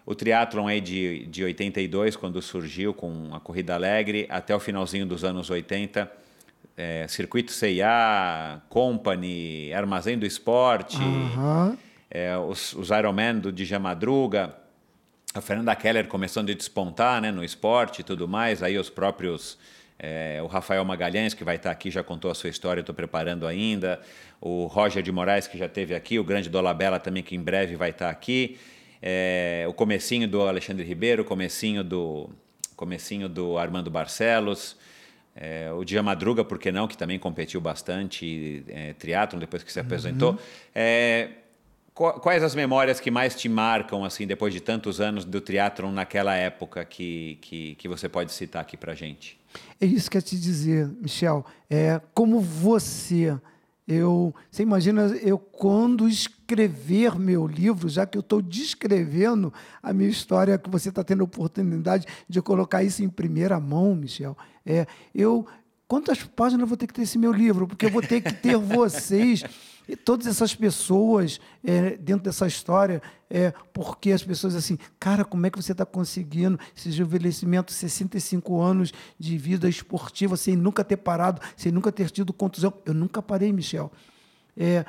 O 0.08 0.14
triatlon 0.14 0.70
é 0.70 0.80
de, 0.80 1.26
de 1.26 1.44
82, 1.44 2.16
quando 2.16 2.40
surgiu 2.40 2.94
com 2.94 3.28
a 3.30 3.38
Corrida 3.40 3.74
Alegre, 3.74 4.26
até 4.30 4.56
o 4.56 4.58
finalzinho 4.58 5.04
dos 5.04 5.22
anos 5.22 5.50
80, 5.50 6.10
é, 6.78 7.06
Circuito 7.06 7.52
CIA, 7.52 8.62
Company, 8.70 9.70
Armazém 9.74 10.18
do 10.18 10.24
Esporte, 10.24 10.96
uhum. 10.96 11.76
é, 12.10 12.34
os, 12.38 12.72
os 12.72 12.88
Ironman 12.88 13.38
do 13.38 13.52
Dija 13.52 13.78
Madruga, 13.78 14.56
a 15.34 15.42
Fernanda 15.42 15.76
Keller 15.76 16.08
começando 16.08 16.48
a 16.48 16.54
despontar 16.54 17.20
né, 17.20 17.30
no 17.30 17.44
esporte 17.44 18.00
e 18.00 18.02
tudo 18.02 18.26
mais, 18.26 18.62
aí 18.62 18.78
os 18.78 18.88
próprios 18.88 19.58
é, 19.98 20.40
o 20.42 20.46
Rafael 20.46 20.82
Magalhães, 20.86 21.34
que 21.34 21.44
vai 21.44 21.56
estar 21.56 21.70
aqui, 21.70 21.90
já 21.90 22.02
contou 22.02 22.30
a 22.30 22.34
sua 22.34 22.48
história, 22.48 22.80
estou 22.80 22.94
preparando 22.94 23.46
ainda. 23.46 24.00
O 24.40 24.64
Roger 24.64 25.02
de 25.02 25.12
Moraes, 25.12 25.46
que 25.46 25.58
já 25.58 25.66
esteve 25.66 25.94
aqui. 25.94 26.18
O 26.18 26.24
grande 26.24 26.48
Dolabella 26.48 26.98
também, 26.98 27.22
que 27.22 27.34
em 27.34 27.42
breve 27.42 27.74
vai 27.74 27.90
estar 27.90 28.08
aqui. 28.08 28.56
É, 29.02 29.64
o 29.68 29.72
comecinho 29.72 30.28
do 30.28 30.42
Alexandre 30.42 30.84
Ribeiro, 30.84 31.22
o 31.22 31.24
comecinho 31.24 31.84
do, 31.84 32.30
comecinho 32.78 33.28
do 33.28 33.58
Armando 33.58 33.90
Barcelos. 33.90 34.76
É, 35.34 35.70
o 35.72 35.84
Dia 35.84 36.02
Madruga, 36.02 36.44
por 36.44 36.58
que 36.58 36.72
não, 36.72 36.88
que 36.88 36.96
também 36.96 37.18
competiu 37.18 37.60
bastante 37.60 38.64
é, 38.68 38.92
triatlon 38.94 39.38
depois 39.38 39.62
que 39.62 39.72
se 39.72 39.78
apresentou. 39.78 40.32
Uhum. 40.32 40.38
É, 40.74 41.28
quais 41.94 42.42
as 42.42 42.54
memórias 42.54 42.98
que 42.98 43.10
mais 43.10 43.34
te 43.34 43.48
marcam, 43.48 44.04
assim, 44.04 44.26
depois 44.26 44.52
de 44.52 44.60
tantos 44.60 45.00
anos 45.00 45.24
do 45.24 45.40
triatlon 45.40 45.92
naquela 45.92 46.34
época 46.34 46.84
que, 46.84 47.38
que, 47.40 47.74
que 47.76 47.88
você 47.88 48.08
pode 48.08 48.32
citar 48.32 48.62
aqui 48.62 48.76
para 48.76 48.94
gente? 48.94 49.38
É 49.80 49.86
isso 49.86 50.10
que 50.10 50.16
eu 50.16 50.22
te 50.22 50.38
dizer, 50.38 50.88
Michel. 51.00 51.44
É 51.70 52.00
como 52.14 52.40
você, 52.40 53.36
eu, 53.88 54.34
você 54.50 54.62
imagina 54.62 55.06
eu 55.22 55.38
quando 55.38 56.06
escrever 56.06 57.18
meu 57.18 57.46
livro, 57.46 57.88
já 57.88 58.04
que 58.04 58.18
eu 58.18 58.20
estou 58.20 58.42
descrevendo 58.42 59.50
a 59.82 59.94
minha 59.94 60.10
história, 60.10 60.58
que 60.58 60.68
você 60.68 60.90
está 60.90 61.02
tendo 61.02 61.22
a 61.22 61.24
oportunidade 61.24 62.06
de 62.28 62.42
colocar 62.42 62.84
isso 62.84 63.02
em 63.02 63.08
primeira 63.08 63.58
mão, 63.58 63.94
Michel. 63.94 64.36
É, 64.66 64.86
eu 65.14 65.46
quantas 65.88 66.22
páginas 66.22 66.60
eu 66.60 66.66
vou 66.66 66.76
ter 66.76 66.86
que 66.86 66.92
ter 66.92 67.00
esse 67.00 67.16
meu 67.16 67.32
livro? 67.32 67.66
Porque 67.66 67.86
eu 67.86 67.90
vou 67.90 68.02
ter 68.02 68.20
que 68.20 68.34
ter 68.34 68.58
vocês 68.60 69.42
e 69.88 69.96
todas 69.96 70.26
essas 70.26 70.54
pessoas 70.54 71.40
é, 71.64 71.96
dentro 71.96 72.24
dessa 72.24 72.46
história, 72.46 73.00
é, 73.30 73.52
porque 73.72 74.12
as 74.12 74.22
pessoas 74.22 74.54
assim, 74.54 74.78
cara, 75.00 75.24
como 75.24 75.46
é 75.46 75.50
que 75.50 75.60
você 75.60 75.72
está 75.72 75.86
conseguindo 75.86 76.60
esse 76.76 76.88
envelhecimento, 77.00 77.72
65 77.72 78.60
anos 78.60 78.92
de 79.18 79.38
vida 79.38 79.68
esportiva, 79.68 80.36
sem 80.36 80.54
nunca 80.54 80.84
ter 80.84 80.98
parado, 80.98 81.40
sem 81.56 81.72
nunca 81.72 81.90
ter 81.90 82.10
tido 82.10 82.34
contusão? 82.34 82.72
Eu 82.84 82.92
nunca 82.92 83.22
parei, 83.22 83.50
Michel. 83.50 83.90
É, 84.54 84.84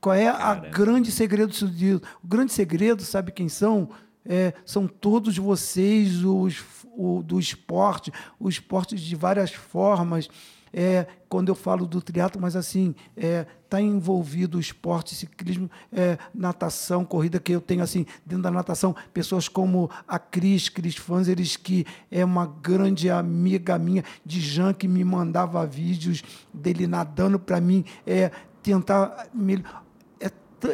qual 0.00 0.14
é 0.14 0.28
a 0.28 0.54
grande 0.54 1.10
segredo 1.10 1.52
disso? 1.52 2.02
O 2.22 2.26
grande 2.26 2.52
segredo, 2.52 3.02
sabe 3.02 3.32
quem 3.32 3.48
são? 3.48 3.88
É, 4.24 4.52
são 4.66 4.86
todos 4.86 5.38
vocês 5.38 6.22
os, 6.24 6.62
o, 6.94 7.22
do 7.22 7.40
esporte, 7.40 8.12
o 8.38 8.50
esporte 8.50 8.96
de 8.96 9.16
várias 9.16 9.50
formas 9.50 10.28
é, 10.72 11.06
quando 11.28 11.48
eu 11.48 11.54
falo 11.54 11.86
do 11.86 12.00
triatlo, 12.00 12.40
mas 12.40 12.54
assim, 12.54 12.94
é, 13.16 13.46
tá 13.70 13.80
envolvido 13.80 14.58
esporte, 14.58 15.14
ciclismo, 15.14 15.70
é, 15.92 16.18
natação, 16.34 17.04
corrida, 17.04 17.38
que 17.38 17.52
eu 17.52 17.60
tenho 17.60 17.84
assim, 17.84 18.04
dentro 18.26 18.42
da 18.42 18.50
natação, 18.50 18.96
pessoas 19.14 19.48
como 19.48 19.88
a 20.08 20.18
Cris, 20.18 20.68
Cris 20.68 20.96
Fanzeres, 20.96 21.56
que 21.56 21.86
é 22.10 22.24
uma 22.24 22.46
grande 22.46 23.08
amiga 23.08 23.78
minha 23.78 24.04
de 24.26 24.40
Jean, 24.40 24.74
que 24.74 24.88
me 24.88 25.04
mandava 25.04 25.64
vídeos 25.64 26.24
dele 26.52 26.88
nadando 26.88 27.38
para 27.38 27.60
mim, 27.60 27.84
é, 28.04 28.32
tentar. 28.60 29.28
Me, 29.32 29.64
é, 30.18 30.30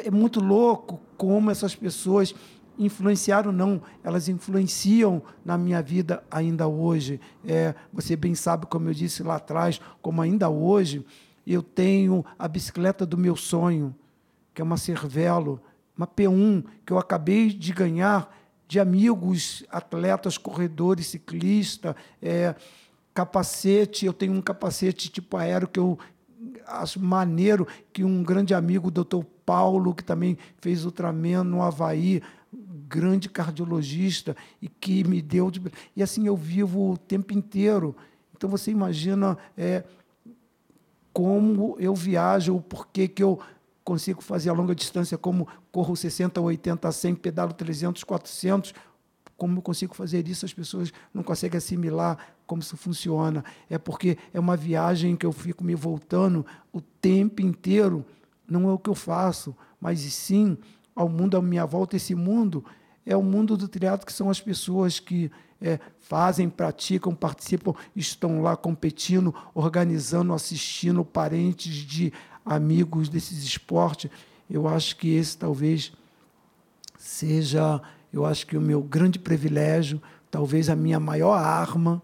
é 0.07 0.11
muito 0.11 0.41
louco 0.41 0.99
como 1.19 1.51
essas 1.51 1.77
pessoas 1.77 2.35
influenciaram 2.79 3.53
não, 3.53 3.81
elas 4.03 4.29
influenciam 4.29 5.23
na 5.45 5.57
minha 5.59 5.83
vida 5.83 6.23
ainda 6.31 6.67
hoje. 6.67 7.21
É, 7.45 7.75
você 7.93 8.17
bem 8.17 8.35
sabe, 8.35 8.67
como 8.67 8.89
eu 8.89 8.95
disse 8.95 9.23
lá 9.23 9.37
atrás, 9.37 9.81
como 10.01 10.21
ainda 10.21 10.49
hoje, 10.49 11.05
eu 11.53 11.63
tenho 11.63 12.25
a 12.39 12.49
bicicleta 12.49 13.07
do 13.07 13.17
meu 13.17 13.37
sonho, 13.37 13.95
que 14.53 14.61
é 14.61 14.65
uma 14.65 14.77
Cervelo, 14.77 15.61
uma 15.97 16.07
P1, 16.07 16.65
que 16.85 16.93
eu 16.93 16.99
acabei 16.99 17.49
de 17.51 17.73
ganhar 17.73 18.35
de 18.69 18.81
amigos, 18.81 19.65
atletas, 19.71 20.37
corredores, 20.37 21.07
ciclistas, 21.07 21.95
é, 22.21 22.55
capacete, 23.15 24.05
eu 24.05 24.13
tenho 24.13 24.33
um 24.33 24.43
capacete 24.43 25.09
tipo 25.09 25.37
aéreo 25.37 25.69
que 25.69 25.79
eu 25.79 25.99
acho 26.67 27.01
maneiro, 27.01 27.67
que 27.93 28.05
um 28.05 28.23
grande 28.23 28.53
amigo, 28.53 28.89
o 28.89 28.91
doutor 28.91 29.25
Paulo, 29.45 29.95
que 29.95 30.05
também 30.05 30.37
fez 30.61 30.85
Ultraman 30.85 31.45
no 31.45 31.63
Havaí, 31.63 32.21
grande 32.89 33.29
cardiologista 33.29 34.37
e 34.61 34.69
que 34.69 35.05
me 35.05 35.23
deu. 35.23 35.51
De... 35.51 35.63
E 35.95 36.03
assim 36.03 36.27
eu 36.27 36.37
vivo 36.37 36.93
o 36.93 36.99
tempo 36.99 37.33
inteiro. 37.33 37.97
Então 38.37 38.51
você 38.51 38.71
imagina 38.71 39.39
é, 39.57 39.85
como 41.17 41.77
eu 41.79 41.95
viajo, 41.95 42.55
o 42.55 42.61
porquê 42.61 43.09
que 43.09 43.23
eu 43.23 43.41
consigo 43.83 44.23
fazer 44.23 44.51
a 44.51 44.53
longa 44.53 44.75
distância, 44.75 45.17
como 45.17 45.49
corro 45.73 45.97
60, 45.97 46.39
80, 46.39 46.93
100, 46.93 47.15
pedalo 47.15 47.55
300, 47.55 48.05
400. 48.05 48.75
Como 49.35 49.57
eu 49.57 49.63
consigo 49.63 49.95
fazer 49.95 50.29
isso? 50.29 50.45
As 50.45 50.53
pessoas 50.53 50.93
não 51.15 51.23
conseguem 51.23 51.57
assimilar 51.57 52.19
como 52.47 52.61
isso 52.61 52.77
funciona. 52.77 53.43
É 53.71 53.79
porque 53.79 54.19
é 54.35 54.39
uma 54.39 54.59
viagem 54.59 55.17
que 55.17 55.25
eu 55.25 55.33
fico 55.33 55.65
me 55.65 55.75
voltando 55.75 56.45
o 56.71 56.83
tempo 56.83 57.41
inteiro. 57.41 58.05
Não 58.47 58.69
é 58.69 58.73
o 58.75 58.79
que 58.79 58.91
eu 58.91 58.95
faço, 58.95 59.57
mas 59.81 60.01
sim 60.01 60.59
ao 60.95 61.09
mundo 61.09 61.39
à 61.39 61.41
minha 61.41 61.65
volta. 61.65 61.97
Esse 61.97 62.15
mundo 62.15 62.63
é 63.07 63.17
o 63.17 63.23
mundo 63.23 63.57
do 63.57 63.67
triatlo, 63.67 64.05
que 64.05 64.13
são 64.13 64.29
as 64.29 64.43
pessoas 64.43 65.01
que 65.01 65.31
é, 65.61 65.79
fazem, 66.01 66.49
praticam, 66.49 67.15
participam, 67.15 67.75
estão 67.95 68.43
lá 68.43 68.57
competindo, 68.57 69.35
organizando, 69.55 70.33
assistindo 70.33 71.05
parentes 71.05 71.75
de 71.75 72.13
amigos 72.45 73.09
desses 73.09 73.43
esportes. 73.43 74.11
Eu 74.49 74.69
acho 74.69 74.97
que 74.97 75.15
esse 75.15 75.37
talvez 75.37 75.93
seja, 76.99 77.81
eu 78.13 78.25
acho 78.25 78.47
que 78.47 78.57
o 78.57 78.61
meu 78.61 78.83
grande 78.83 79.19
privilégio, 79.19 80.01
talvez 80.31 80.69
a 80.69 80.77
minha 80.77 81.01
maior 81.01 81.35
arma, 81.35 82.03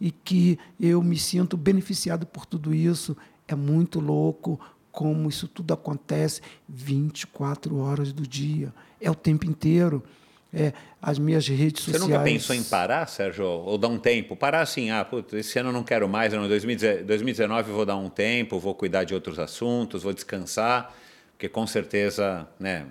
e 0.00 0.10
que 0.10 0.58
eu 0.78 1.02
me 1.02 1.18
sinto 1.18 1.56
beneficiado 1.56 2.26
por 2.26 2.46
tudo 2.46 2.74
isso. 2.74 3.16
É 3.46 3.54
muito 3.54 4.00
louco, 4.00 4.58
como 4.90 5.28
isso 5.28 5.46
tudo 5.46 5.74
acontece 5.74 6.40
24 6.68 7.76
horas 7.76 8.12
do 8.12 8.26
dia. 8.26 8.72
É 9.00 9.10
o 9.10 9.14
tempo 9.14 9.46
inteiro. 9.46 10.02
É, 10.52 10.72
as 11.00 11.18
minhas 11.18 11.46
redes 11.46 11.84
Você 11.84 11.92
sociais. 11.92 12.02
Você 12.02 12.12
nunca 12.12 12.24
pensou 12.24 12.56
em 12.56 12.62
parar, 12.62 13.06
Sérgio? 13.06 13.44
Ou 13.44 13.78
dar 13.78 13.88
um 13.88 13.98
tempo? 13.98 14.34
Parar 14.34 14.60
assim, 14.60 14.90
ah, 14.90 15.04
putz, 15.04 15.32
esse 15.32 15.58
ano 15.58 15.68
eu 15.68 15.72
não 15.72 15.84
quero 15.84 16.08
mais, 16.08 16.34
em 16.34 16.48
2019 16.48 17.70
eu 17.70 17.76
vou 17.76 17.86
dar 17.86 17.96
um 17.96 18.08
tempo, 18.08 18.58
vou 18.58 18.74
cuidar 18.74 19.04
de 19.04 19.14
outros 19.14 19.38
assuntos, 19.38 20.02
vou 20.02 20.12
descansar, 20.12 20.92
porque 21.32 21.48
com 21.48 21.66
certeza, 21.66 22.48
né, 22.58 22.86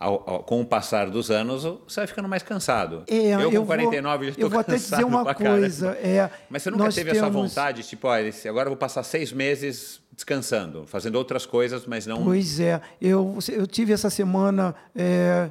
ao, 0.00 0.24
ao, 0.26 0.42
com 0.42 0.62
o 0.62 0.64
passar 0.64 1.10
dos 1.10 1.30
anos, 1.30 1.62
você 1.62 2.00
vai 2.00 2.06
ficando 2.06 2.26
mais 2.26 2.42
cansado. 2.42 3.04
É, 3.06 3.34
eu, 3.34 3.50
com 3.50 3.56
eu 3.56 3.66
49 3.66 4.16
vou, 4.16 4.24
já 4.24 4.30
estou 4.30 4.44
Eu 4.46 4.50
vou 4.50 4.60
até 4.60 4.76
dizer 4.76 5.04
uma 5.04 5.34
coisa. 5.34 5.90
É, 6.02 6.30
Mas 6.48 6.62
você 6.62 6.70
nunca 6.70 6.84
teve 6.84 7.10
temos... 7.10 7.18
essa 7.18 7.28
vontade, 7.30 7.82
tipo, 7.82 8.08
ah, 8.08 8.16
agora 8.48 8.66
eu 8.66 8.70
vou 8.70 8.78
passar 8.78 9.02
seis 9.02 9.30
meses 9.30 10.00
descansando, 10.10 10.86
fazendo 10.86 11.16
outras 11.16 11.44
coisas, 11.44 11.84
mas 11.84 12.06
não. 12.06 12.24
Pois 12.24 12.58
é, 12.58 12.80
eu, 13.00 13.38
eu 13.52 13.66
tive 13.66 13.92
essa 13.92 14.08
semana, 14.08 14.74
é, 14.96 15.50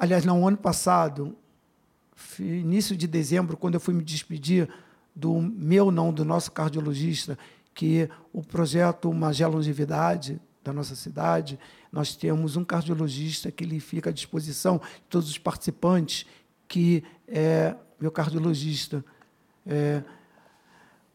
aliás, 0.00 0.24
não, 0.24 0.48
ano 0.48 0.56
passado, 0.56 1.36
início 2.38 2.96
de 2.96 3.06
dezembro, 3.06 3.54
quando 3.54 3.74
eu 3.74 3.80
fui 3.80 3.92
me 3.92 4.02
despedir 4.02 4.66
do 5.14 5.38
meu, 5.38 5.90
não, 5.90 6.10
do 6.10 6.24
nosso 6.24 6.50
cardiologista, 6.50 7.38
que 7.74 8.08
o 8.32 8.42
projeto 8.42 9.12
Magela 9.12 9.54
Longevidade 9.54 10.40
da 10.64 10.72
nossa 10.72 10.96
cidade, 10.96 11.58
nós 11.92 12.16
temos 12.16 12.56
um 12.56 12.64
cardiologista 12.64 13.50
que 13.50 13.62
ele 13.62 13.78
fica 13.78 14.08
à 14.08 14.12
disposição 14.12 14.78
de 14.78 15.02
todos 15.10 15.28
os 15.28 15.36
participantes, 15.36 16.26
que 16.66 17.04
é 17.28 17.76
meu 18.00 18.10
cardiologista, 18.10 19.04
é, 19.66 20.02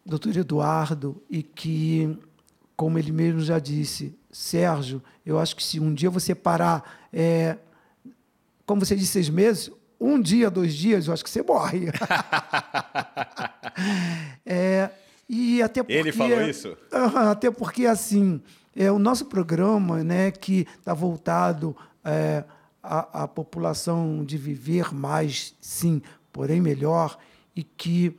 doutor 0.05 0.37
Eduardo, 0.37 1.21
e 1.27 1.41
que 1.41 2.17
como 2.75 2.99
ele 2.99 3.11
mesmo 3.11 3.41
já 3.41 3.57
disse, 3.57 4.15
Sérgio, 4.29 5.01
eu 5.25 5.39
acho 5.39 5.55
que 5.55 5.63
se 5.63 5.79
um 5.79 5.93
dia 5.93 6.09
você 6.09 6.35
parar, 6.35 7.07
é, 7.11 7.57
como 8.65 8.85
você 8.85 8.95
disse, 8.95 9.13
seis 9.13 9.29
meses, 9.29 9.71
um 9.99 10.19
dia, 10.19 10.49
dois 10.49 10.73
dias, 10.73 11.07
eu 11.07 11.13
acho 11.13 11.23
que 11.23 11.29
você 11.29 11.41
morre. 11.41 11.87
é, 14.45 14.89
e 15.27 15.61
até 15.61 15.81
porque, 15.81 15.93
ele 15.93 16.11
falou 16.11 16.41
isso? 16.41 16.77
até 17.29 17.49
porque, 17.49 17.85
assim, 17.85 18.41
é, 18.75 18.91
o 18.91 18.99
nosso 18.99 19.25
programa, 19.25 20.03
né, 20.03 20.31
que 20.31 20.67
está 20.79 20.93
voltado 20.93 21.75
é, 22.03 22.43
à, 22.83 23.23
à 23.23 23.27
população 23.27 24.23
de 24.25 24.37
viver 24.37 24.93
mais, 24.93 25.55
sim, 25.61 26.01
porém 26.31 26.59
melhor, 26.59 27.17
e 27.55 27.63
que, 27.63 28.15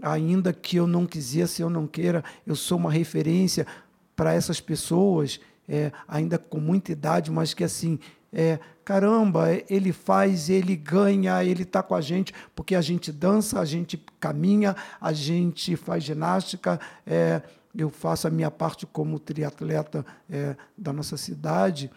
ainda 0.00 0.52
que 0.52 0.76
eu 0.76 0.86
não 0.86 1.06
quisesse, 1.06 1.60
eu 1.60 1.68
não 1.68 1.86
queira, 1.86 2.22
eu 2.46 2.54
sou 2.54 2.78
uma 2.78 2.90
referência 2.90 3.66
para 4.14 4.32
essas 4.32 4.60
pessoas, 4.60 5.40
é, 5.68 5.90
ainda 6.06 6.38
com 6.38 6.60
muita 6.60 6.92
idade, 6.92 7.30
mas 7.30 7.52
que 7.52 7.64
assim, 7.64 7.98
é, 8.32 8.58
caramba, 8.84 9.48
ele 9.68 9.92
faz, 9.92 10.50
ele 10.50 10.76
ganha, 10.76 11.42
ele 11.42 11.62
está 11.62 11.82
com 11.82 11.94
a 11.94 12.00
gente, 12.00 12.32
porque 12.54 12.74
a 12.74 12.80
gente 12.80 13.10
dança, 13.10 13.60
a 13.60 13.64
gente 13.64 14.02
caminha, 14.20 14.76
a 15.00 15.12
gente 15.12 15.76
faz 15.76 16.04
ginástica, 16.04 16.78
é, 17.06 17.42
eu 17.74 17.90
faço 17.90 18.26
a 18.26 18.30
minha 18.30 18.50
parte 18.50 18.86
como 18.86 19.18
triatleta 19.18 20.04
é, 20.30 20.56
da 20.76 20.92
nossa 20.92 21.16
cidade, 21.16 21.90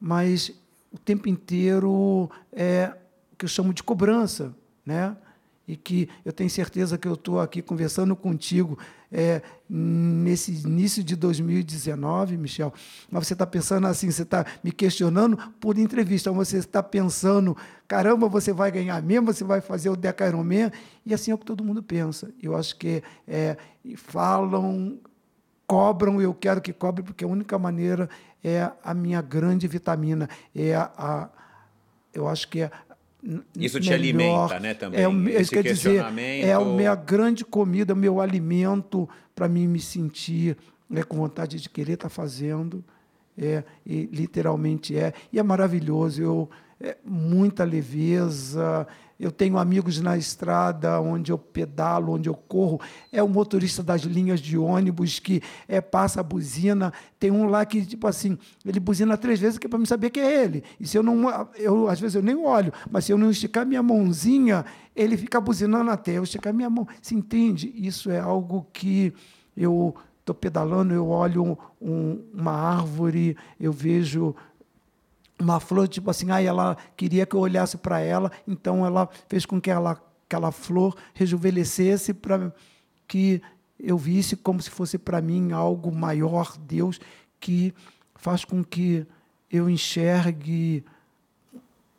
mas 0.00 0.50
o 0.92 0.98
tempo 0.98 1.28
inteiro 1.28 2.30
é 2.52 2.92
o 3.32 3.36
que 3.36 3.44
eu 3.44 3.48
chamo 3.48 3.74
de 3.74 3.82
cobrança, 3.82 4.54
né? 4.84 5.16
E 5.66 5.76
que 5.76 6.08
eu 6.24 6.32
tenho 6.32 6.50
certeza 6.50 6.98
que 6.98 7.08
eu 7.08 7.14
estou 7.14 7.40
aqui 7.40 7.62
conversando 7.62 8.14
contigo 8.14 8.78
é, 9.16 9.40
nesse 9.70 10.50
início 10.66 11.04
de 11.04 11.14
2019, 11.14 12.36
Michel, 12.36 12.74
mas 13.08 13.28
você 13.28 13.32
está 13.32 13.46
pensando 13.46 13.86
assim, 13.86 14.10
você 14.10 14.22
está 14.22 14.44
me 14.62 14.72
questionando 14.72 15.36
por 15.60 15.78
entrevista, 15.78 16.32
você 16.32 16.58
está 16.58 16.82
pensando, 16.82 17.56
caramba, 17.86 18.28
você 18.28 18.52
vai 18.52 18.72
ganhar 18.72 19.00
mesmo, 19.00 19.32
você 19.32 19.44
vai 19.44 19.60
fazer 19.60 19.88
o 19.88 19.94
Deca 19.94 20.26
Ironman, 20.26 20.72
e 21.06 21.14
assim 21.14 21.30
é 21.30 21.34
o 21.34 21.38
que 21.38 21.46
todo 21.46 21.62
mundo 21.62 21.80
pensa. 21.80 22.28
Eu 22.42 22.56
acho 22.56 22.76
que 22.76 23.04
é, 23.28 23.56
falam, 23.96 24.98
cobram, 25.64 26.20
eu 26.20 26.34
quero 26.34 26.60
que 26.60 26.72
cobre, 26.72 27.04
porque 27.04 27.24
a 27.24 27.28
única 27.28 27.56
maneira 27.56 28.10
é 28.42 28.68
a 28.82 28.92
minha 28.92 29.22
grande 29.22 29.68
vitamina, 29.68 30.28
é 30.52 30.74
a, 30.74 30.90
a 30.98 31.28
eu 32.12 32.28
acho 32.28 32.48
que 32.48 32.62
é 32.62 32.70
isso 33.56 33.80
te 33.80 33.90
melhor, 33.90 33.98
alimenta, 33.98 34.60
né, 34.60 34.74
também. 34.74 35.00
É, 35.00 35.08
o, 35.08 35.28
isso 35.28 35.50
quer 35.50 35.62
dizer, 35.62 36.04
é 36.42 36.52
a 36.52 36.60
minha 36.60 36.94
grande 36.94 37.44
comida, 37.44 37.94
o 37.94 37.96
meu 37.96 38.20
alimento 38.20 39.08
para 39.34 39.48
mim 39.48 39.66
me 39.66 39.80
sentir 39.80 40.56
né, 40.88 41.02
com 41.02 41.16
vontade 41.16 41.60
de 41.60 41.68
querer 41.68 41.94
estar 41.94 42.08
tá 42.08 42.14
fazendo. 42.14 42.84
É, 43.36 43.64
e 43.84 44.08
literalmente 44.12 44.96
é. 44.96 45.12
E 45.32 45.38
é 45.38 45.42
maravilhoso. 45.42 46.22
Eu, 46.22 46.50
é, 46.80 46.96
muita 47.04 47.64
leveza, 47.64 48.86
eu 49.18 49.30
tenho 49.30 49.58
amigos 49.58 50.00
na 50.00 50.16
estrada 50.16 51.00
onde 51.00 51.30
eu 51.30 51.38
pedalo, 51.38 52.12
onde 52.12 52.28
eu 52.28 52.34
corro. 52.34 52.80
É 53.12 53.22
o 53.22 53.28
motorista 53.28 53.82
das 53.82 54.02
linhas 54.02 54.40
de 54.40 54.58
ônibus 54.58 55.18
que 55.18 55.40
é, 55.68 55.80
passa 55.80 56.20
a 56.20 56.22
buzina. 56.22 56.92
Tem 57.18 57.30
um 57.30 57.46
lá 57.46 57.64
que, 57.64 57.84
tipo 57.84 58.06
assim, 58.06 58.36
ele 58.64 58.80
buzina 58.80 59.16
três 59.16 59.38
vezes 59.38 59.58
que 59.58 59.66
é 59.66 59.70
para 59.70 59.78
me 59.78 59.86
saber 59.86 60.10
que 60.10 60.20
é 60.20 60.44
ele. 60.44 60.64
E 60.80 60.86
se 60.86 60.98
eu 60.98 61.02
não. 61.02 61.48
Eu, 61.54 61.88
às 61.88 62.00
vezes 62.00 62.16
eu 62.16 62.22
nem 62.22 62.36
olho, 62.36 62.72
mas 62.90 63.04
se 63.04 63.12
eu 63.12 63.18
não 63.18 63.30
esticar 63.30 63.64
minha 63.64 63.82
mãozinha, 63.82 64.64
ele 64.94 65.16
fica 65.16 65.40
buzinando 65.40 65.90
até. 65.90 66.18
Eu 66.18 66.24
esticar 66.24 66.52
minha 66.52 66.70
mão. 66.70 66.86
Se 67.00 67.14
entende? 67.14 67.72
Isso 67.76 68.10
é 68.10 68.18
algo 68.18 68.66
que 68.72 69.12
eu 69.56 69.94
estou 70.24 70.34
pedalando, 70.34 70.94
eu 70.94 71.08
olho 71.08 71.56
um, 71.80 72.18
uma 72.32 72.52
árvore, 72.52 73.36
eu 73.60 73.70
vejo 73.70 74.34
uma 75.44 75.60
flor, 75.60 75.86
tipo 75.86 76.10
assim, 76.10 76.30
ah, 76.30 76.42
ela 76.42 76.76
queria 76.96 77.26
que 77.26 77.36
eu 77.36 77.40
olhasse 77.40 77.76
para 77.76 78.00
ela, 78.00 78.32
então 78.48 78.84
ela 78.84 79.08
fez 79.28 79.44
com 79.46 79.60
que 79.60 79.70
ela, 79.70 80.02
aquela 80.26 80.50
flor 80.50 80.96
rejuvenescesse 81.12 82.14
para 82.14 82.52
que 83.06 83.40
eu 83.78 83.98
visse 83.98 84.36
como 84.36 84.60
se 84.62 84.70
fosse 84.70 84.98
para 84.98 85.20
mim 85.20 85.52
algo 85.52 85.94
maior, 85.94 86.56
Deus, 86.58 86.98
que 87.38 87.74
faz 88.14 88.44
com 88.44 88.64
que 88.64 89.06
eu 89.50 89.68
enxergue 89.68 90.82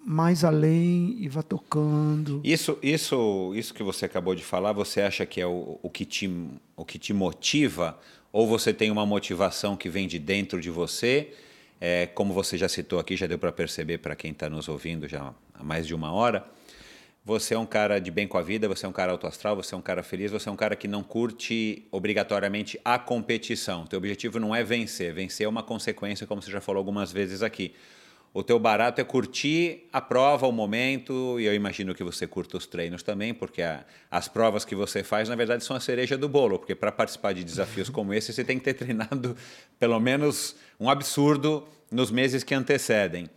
mais 0.03 0.43
além 0.43 1.15
e 1.19 1.27
vá 1.27 1.41
tocando. 1.41 2.41
Isso, 2.43 2.77
isso, 2.81 3.53
isso 3.55 3.73
que 3.73 3.83
você 3.83 4.05
acabou 4.05 4.35
de 4.35 4.43
falar, 4.43 4.71
você 4.71 5.01
acha 5.01 5.25
que 5.25 5.39
é 5.39 5.47
o, 5.47 5.79
o, 5.81 5.89
que 5.89 6.05
te, 6.05 6.29
o 6.75 6.85
que 6.85 6.99
te 6.99 7.13
motiva? 7.13 7.99
Ou 8.31 8.47
você 8.47 8.73
tem 8.73 8.91
uma 8.91 9.05
motivação 9.05 9.75
que 9.75 9.89
vem 9.89 10.07
de 10.07 10.19
dentro 10.19 10.59
de 10.59 10.69
você? 10.69 11.33
É, 11.79 12.07
como 12.07 12.33
você 12.33 12.57
já 12.57 12.69
citou 12.69 12.99
aqui, 12.99 13.17
já 13.17 13.27
deu 13.27 13.37
para 13.37 13.51
perceber 13.51 13.97
para 13.97 14.15
quem 14.15 14.31
está 14.31 14.49
nos 14.49 14.69
ouvindo 14.69 15.07
já 15.07 15.33
há 15.53 15.63
mais 15.63 15.85
de 15.85 15.93
uma 15.93 16.11
hora, 16.11 16.45
você 17.25 17.55
é 17.55 17.57
um 17.57 17.65
cara 17.65 17.97
de 17.97 18.11
bem 18.11 18.27
com 18.27 18.37
a 18.37 18.41
vida, 18.43 18.67
você 18.67 18.85
é 18.85 18.89
um 18.89 18.93
cara 18.93 19.11
autoastral, 19.11 19.55
você 19.55 19.73
é 19.73 19.77
um 19.77 19.81
cara 19.81 20.03
feliz, 20.03 20.31
você 20.31 20.47
é 20.47 20.51
um 20.51 20.55
cara 20.55 20.75
que 20.75 20.87
não 20.87 21.01
curte 21.01 21.83
obrigatoriamente 21.91 22.79
a 22.85 22.99
competição. 22.99 23.87
Teu 23.87 23.97
objetivo 23.97 24.39
não 24.39 24.55
é 24.55 24.63
vencer, 24.63 25.11
vencer 25.11 25.47
é 25.47 25.49
uma 25.49 25.63
consequência, 25.63 26.27
como 26.27 26.39
você 26.39 26.51
já 26.51 26.61
falou 26.61 26.77
algumas 26.77 27.11
vezes 27.11 27.41
aqui. 27.41 27.73
O 28.35 28.43
teu 28.43 28.59
barato 28.59 28.99
é 28.99 29.03
curtir 29.05 29.87
a 29.93 30.01
prova, 30.01 30.45
o 30.45 30.51
momento, 30.51 31.39
e 31.39 31.45
eu 31.45 31.55
imagino 31.55 31.95
que 31.95 32.03
você 32.03 32.27
curta 32.27 32.57
os 32.57 32.67
treinos 32.67 33.01
também, 33.01 33.33
porque 33.33 33.61
a, 33.61 33.85
as 34.11 34.27
provas 34.27 34.65
que 34.65 34.75
você 34.75 35.05
faz, 35.05 35.29
na 35.29 35.37
verdade, 35.37 35.63
são 35.63 35.73
a 35.73 35.79
cereja 35.79 36.17
do 36.17 36.27
bolo, 36.27 36.59
porque 36.59 36.75
para 36.75 36.91
participar 36.91 37.33
de 37.33 37.45
desafios 37.45 37.87
como 37.87 38.13
esse, 38.13 38.33
você 38.33 38.43
tem 38.43 38.59
que 38.59 38.65
ter 38.65 38.73
treinado 38.83 39.37
pelo 39.79 39.97
menos 40.01 40.53
um 40.77 40.89
absurdo 40.89 41.65
nos 41.89 42.11
meses 42.11 42.43
que 42.43 42.53
antecedem. 42.53 43.29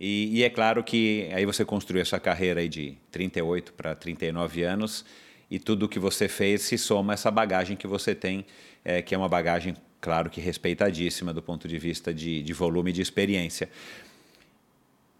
E, 0.00 0.40
e 0.40 0.42
é 0.42 0.50
claro 0.50 0.82
que 0.82 1.30
aí 1.32 1.46
você 1.46 1.64
construiu 1.64 2.02
essa 2.02 2.18
carreira 2.18 2.58
aí 2.58 2.68
de 2.68 2.98
38 3.12 3.72
para 3.74 3.94
39 3.94 4.64
anos, 4.64 5.04
e 5.48 5.60
tudo 5.60 5.86
o 5.86 5.88
que 5.88 6.00
você 6.00 6.26
fez 6.26 6.62
se 6.62 6.76
soma 6.76 7.12
a 7.12 7.14
essa 7.14 7.30
bagagem 7.30 7.76
que 7.76 7.86
você 7.86 8.16
tem, 8.16 8.44
é, 8.84 9.00
que 9.00 9.14
é 9.14 9.18
uma 9.18 9.28
bagagem, 9.28 9.76
claro 10.00 10.28
que 10.28 10.40
respeitadíssima 10.40 11.32
do 11.32 11.40
ponto 11.40 11.68
de 11.68 11.78
vista 11.78 12.12
de, 12.12 12.42
de 12.42 12.52
volume 12.52 12.90
de 12.90 13.00
experiência. 13.00 13.68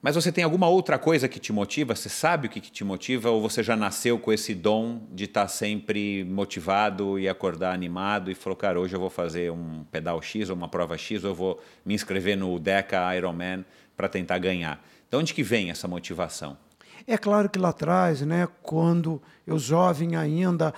Mas 0.02 0.14
você 0.14 0.32
tem 0.32 0.43
alguma 0.43 0.66
outra 0.66 0.98
coisa 0.98 1.28
que 1.28 1.39
te 1.39 1.52
motiva? 1.52 1.94
Você 1.94 2.09
sabe 2.09 2.47
o 2.47 2.51
que, 2.51 2.59
te 2.59 2.82
motiva? 2.82 3.31
Ou 3.31 3.43
você 3.43 3.62
já 3.62 3.77
nasceu 3.77 4.18
com 4.18 4.32
esse 4.32 4.55
dom 4.55 5.02
de 5.12 5.24
estar 5.24 5.47
sempre 5.47 6.24
motivado 6.24 7.18
e 7.18 7.28
acordar 7.28 7.74
animado 7.74 8.31
e 8.31 8.35
falou, 8.35 8.56
cara, 8.56 8.81
hoje 8.81 8.97
eu 8.97 9.01
vou 9.01 9.10
fazer 9.10 9.52
um 9.52 9.85
pedal 9.90 10.22
X 10.22 10.48
ou 10.48 10.56
uma 10.56 10.68
prova 10.68 10.97
X, 10.97 11.22
ou 11.22 11.31
eu 11.31 11.35
vou 11.35 11.62
me 11.85 11.93
inscrever 11.93 12.35
no 12.35 12.59
Deca 12.59 13.14
Ironman 13.14 13.62
para 13.94 14.09
tentar 14.09 14.39
ganhar. 14.39 14.82
De 15.10 15.16
onde 15.18 15.35
que 15.35 15.43
vem 15.43 15.70
essa 15.70 15.86
motivação? 15.86 16.56
É 17.06 17.18
claro 17.18 17.51
que 17.51 17.59
lá 17.59 17.68
atrás, 17.68 18.22
né, 18.22 18.48
quando 18.62 19.20
eu 19.47 19.59
jovem 19.59 20.16
ainda, 20.16 20.72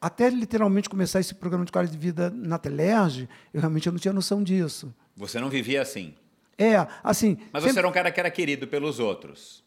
até 0.00 0.28
literalmente 0.28 0.88
começar 0.88 1.20
esse 1.20 1.34
programa 1.34 1.64
de 1.64 1.70
qualidade 1.70 1.96
de 1.96 2.04
vida 2.04 2.28
na 2.28 2.58
Telerge, 2.58 3.28
eu 3.52 3.60
realmente 3.60 3.88
não 3.88 3.98
tinha 3.98 4.12
noção 4.12 4.42
disso. 4.42 4.92
Você 5.16 5.38
não 5.38 5.48
vivia 5.48 5.80
assim? 5.80 6.12
É, 6.58 6.86
assim. 7.02 7.36
Mas 7.52 7.62
sempre... 7.62 7.74
você 7.74 7.78
era 7.78 7.88
um 7.88 7.92
cara 7.92 8.10
que 8.10 8.20
era 8.20 8.30
querido 8.30 8.66
pelos 8.66 8.98
outros. 8.98 9.64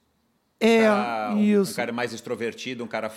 É, 0.60 0.90
um, 1.32 1.40
isso. 1.40 1.72
Um 1.72 1.76
cara 1.76 1.92
mais 1.92 2.14
extrovertido, 2.14 2.84
um 2.84 2.88
cara 2.88 3.12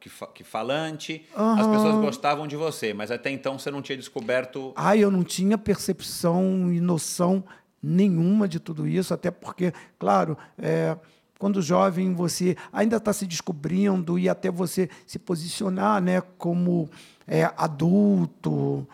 que, 0.00 0.10
que 0.32 0.44
falante. 0.44 1.24
Uhum. 1.36 1.60
As 1.60 1.66
pessoas 1.66 1.94
gostavam 1.96 2.46
de 2.46 2.56
você, 2.56 2.94
mas 2.94 3.10
até 3.10 3.30
então 3.30 3.58
você 3.58 3.70
não 3.70 3.82
tinha 3.82 3.98
descoberto. 3.98 4.72
Ah, 4.76 4.96
eu 4.96 5.10
não 5.10 5.24
tinha 5.24 5.58
percepção 5.58 6.72
e 6.72 6.80
noção 6.80 7.42
nenhuma 7.82 8.48
de 8.48 8.58
tudo 8.58 8.86
isso, 8.86 9.12
até 9.12 9.30
porque, 9.30 9.72
claro, 9.98 10.38
é, 10.56 10.96
quando 11.38 11.60
jovem 11.60 12.14
você 12.14 12.56
ainda 12.72 12.96
está 12.96 13.12
se 13.12 13.26
descobrindo 13.26 14.18
e 14.18 14.28
até 14.28 14.50
você 14.50 14.88
se 15.06 15.18
posicionar 15.18 16.00
né, 16.00 16.22
como 16.38 16.88
é, 17.26 17.44
adulto, 17.56 18.86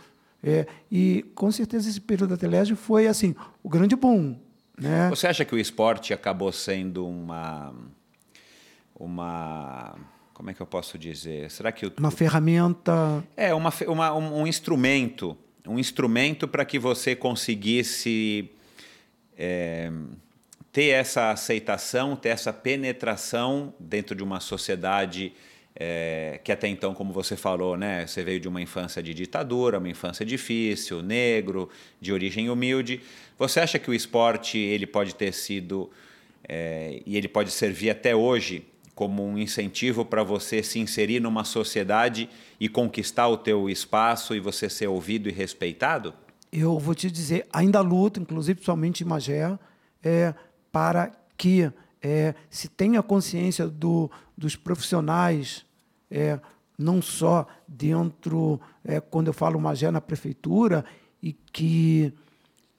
é, 0.43 0.67
e 0.91 1.25
com 1.35 1.51
certeza 1.51 1.89
esse 1.89 2.01
período 2.01 2.31
da 2.31 2.37
Telege 2.37 2.75
foi 2.75 3.07
assim 3.07 3.35
o 3.63 3.69
grande 3.69 3.95
boom. 3.95 4.37
Né? 4.79 5.09
Você 5.11 5.27
acha 5.27 5.45
que 5.45 5.55
o 5.55 5.59
esporte 5.59 6.15
acabou 6.15 6.51
sendo 6.51 7.07
uma 7.07 7.75
uma 8.99 9.95
como 10.33 10.51
é 10.51 10.55
que 10.55 10.61
eu 10.61 10.67
posso 10.67 10.99
dizer? 10.99 11.51
Será 11.51 11.71
que 11.71 11.87
o, 11.87 11.93
uma 11.99 12.11
ferramenta 12.11 13.23
é 13.37 13.55
uma, 13.55 13.71
uma 13.87 14.15
um, 14.15 14.41
um 14.43 14.47
instrumento 14.47 15.37
um 15.67 15.79
instrumento 15.79 16.49
para 16.49 16.65
que 16.65 16.79
você 16.79 17.15
conseguisse 17.15 18.51
é, 19.37 19.93
ter 20.73 20.89
essa 20.89 21.31
aceitação, 21.31 22.17
ter 22.17 22.31
essa 22.31 22.53
penetração 22.53 23.75
dentro 23.79 24.15
de 24.15 24.23
uma 24.23 24.41
sociedade 24.41 25.33
é, 25.75 26.41
que 26.43 26.53
até 26.53 26.69
então, 26.69 26.95
como 26.95 27.13
você 27.13 27.37
falou, 27.37 27.77
né, 27.77 28.07
você 28.07 28.23
veio 28.23 28.41
de 28.41 28.49
uma 28.49 28.61
infância 28.61 29.03
de 29.03 29.15
ditadura, 29.15 29.79
uma 29.79 29.89
infância 29.89 30.25
difícil, 30.27 31.03
negro, 31.03 31.69
de 32.01 32.13
origem 32.13 32.51
humilde. 32.51 33.01
Você 33.39 33.61
acha 33.61 33.79
que 33.79 33.91
o 33.91 33.95
esporte 33.95 34.59
ele 34.59 34.87
pode 34.87 35.15
ter 35.15 35.33
sido 35.33 35.91
é, 36.49 37.01
e 37.07 37.17
ele 37.17 37.29
pode 37.29 37.51
servir 37.51 37.91
até 37.91 38.15
hoje 38.15 38.65
como 38.95 39.25
um 39.25 39.39
incentivo 39.39 40.05
para 40.05 40.23
você 40.23 40.63
se 40.63 40.79
inserir 40.79 41.21
numa 41.21 41.45
sociedade 41.45 42.29
e 42.59 42.69
conquistar 42.69 43.29
o 43.29 43.37
teu 43.37 43.71
espaço 43.71 44.35
e 44.35 44.41
você 44.41 44.69
ser 44.69 44.89
ouvido 44.89 45.29
e 45.29 45.33
respeitado? 45.33 46.13
Eu 46.53 46.79
vou 46.79 46.95
te 46.95 47.11
dizer, 47.11 47.47
ainda 47.51 47.81
luto, 47.81 48.21
inclusive 48.21 48.57
principalmente 48.57 49.03
em 49.03 49.07
Magé, 49.07 49.59
é, 50.05 50.35
para 50.71 51.13
que 51.37 51.73
é, 52.03 52.35
se 52.49 52.69
tenha 52.69 53.03
consciência 53.03 53.67
do, 53.69 54.11
dos 54.37 54.57
profissionais, 54.57 55.67
é, 56.11 56.41
não 56.79 57.03
só 57.03 57.47
dentro, 57.69 58.61
é, 58.85 59.01
quando 59.01 59.27
eu 59.27 59.33
falo 59.33 59.61
Magé 59.61 59.91
na 59.91 60.01
prefeitura, 60.01 60.85
e 61.23 61.33
que 61.33 62.13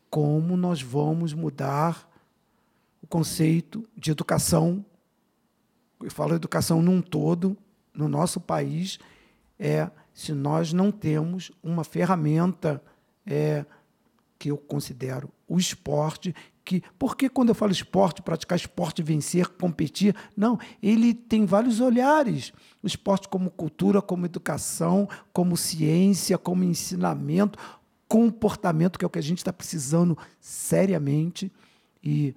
como 0.10 0.57
nós 0.57 0.81
vamos 0.81 1.34
mudar 1.34 2.10
o 3.02 3.07
conceito 3.07 3.88
de 3.95 4.11
educação, 4.11 4.84
eu 6.02 6.11
falo 6.11 6.35
educação 6.35 6.81
num 6.81 7.02
todo, 7.02 7.56
no 7.93 8.07
nosso 8.07 8.39
país, 8.39 8.99
é, 9.60 9.89
se 10.14 10.34
nós 10.34 10.73
não 10.73 10.91
temos 10.91 11.52
uma 11.64 11.84
ferramenta 11.84 12.84
é, 13.26 13.65
que 14.38 14.49
eu 14.49 14.57
considero 14.57 15.30
o 15.48 15.60
esporte, 15.60 16.34
que 16.64 16.84
porque 16.98 17.30
quando 17.30 17.50
eu 17.50 17.56
falo 17.56 17.72
esporte, 17.72 18.22
praticar 18.22 18.56
esporte, 18.56 19.02
vencer, 19.02 19.48
competir, 19.48 20.16
não, 20.36 20.60
ele 20.82 21.14
tem 21.14 21.46
vários 21.46 21.80
olhares. 21.80 22.54
O 22.82 22.88
esporte 22.88 23.28
como 23.28 23.50
cultura, 23.50 24.02
como 24.02 24.26
educação, 24.26 25.08
como 25.34 25.58
ciência, 25.58 26.38
como 26.38 26.64
ensinamento, 26.64 27.58
comportamento, 28.08 29.00
que 29.00 29.06
é 29.06 29.08
o 29.08 29.10
que 29.10 29.20
a 29.20 29.24
gente 29.24 29.40
está 29.40 29.54
precisando 29.54 30.18
seriamente. 30.40 31.52
E 32.04 32.36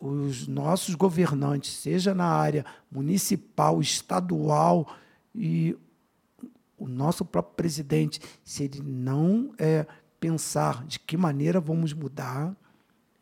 os 0.00 0.48
nossos 0.48 0.94
governantes, 0.94 1.72
seja 1.72 2.14
na 2.14 2.26
área 2.26 2.64
municipal, 2.90 3.80
estadual 3.80 4.94
e 5.34 5.76
o 6.78 6.88
nosso 6.88 7.24
próprio 7.24 7.54
presidente, 7.54 8.20
se 8.42 8.64
ele 8.64 8.80
não 8.82 9.52
é, 9.58 9.86
pensar 10.18 10.86
de 10.86 10.98
que 10.98 11.16
maneira 11.16 11.60
vamos 11.60 11.92
mudar, 11.92 12.56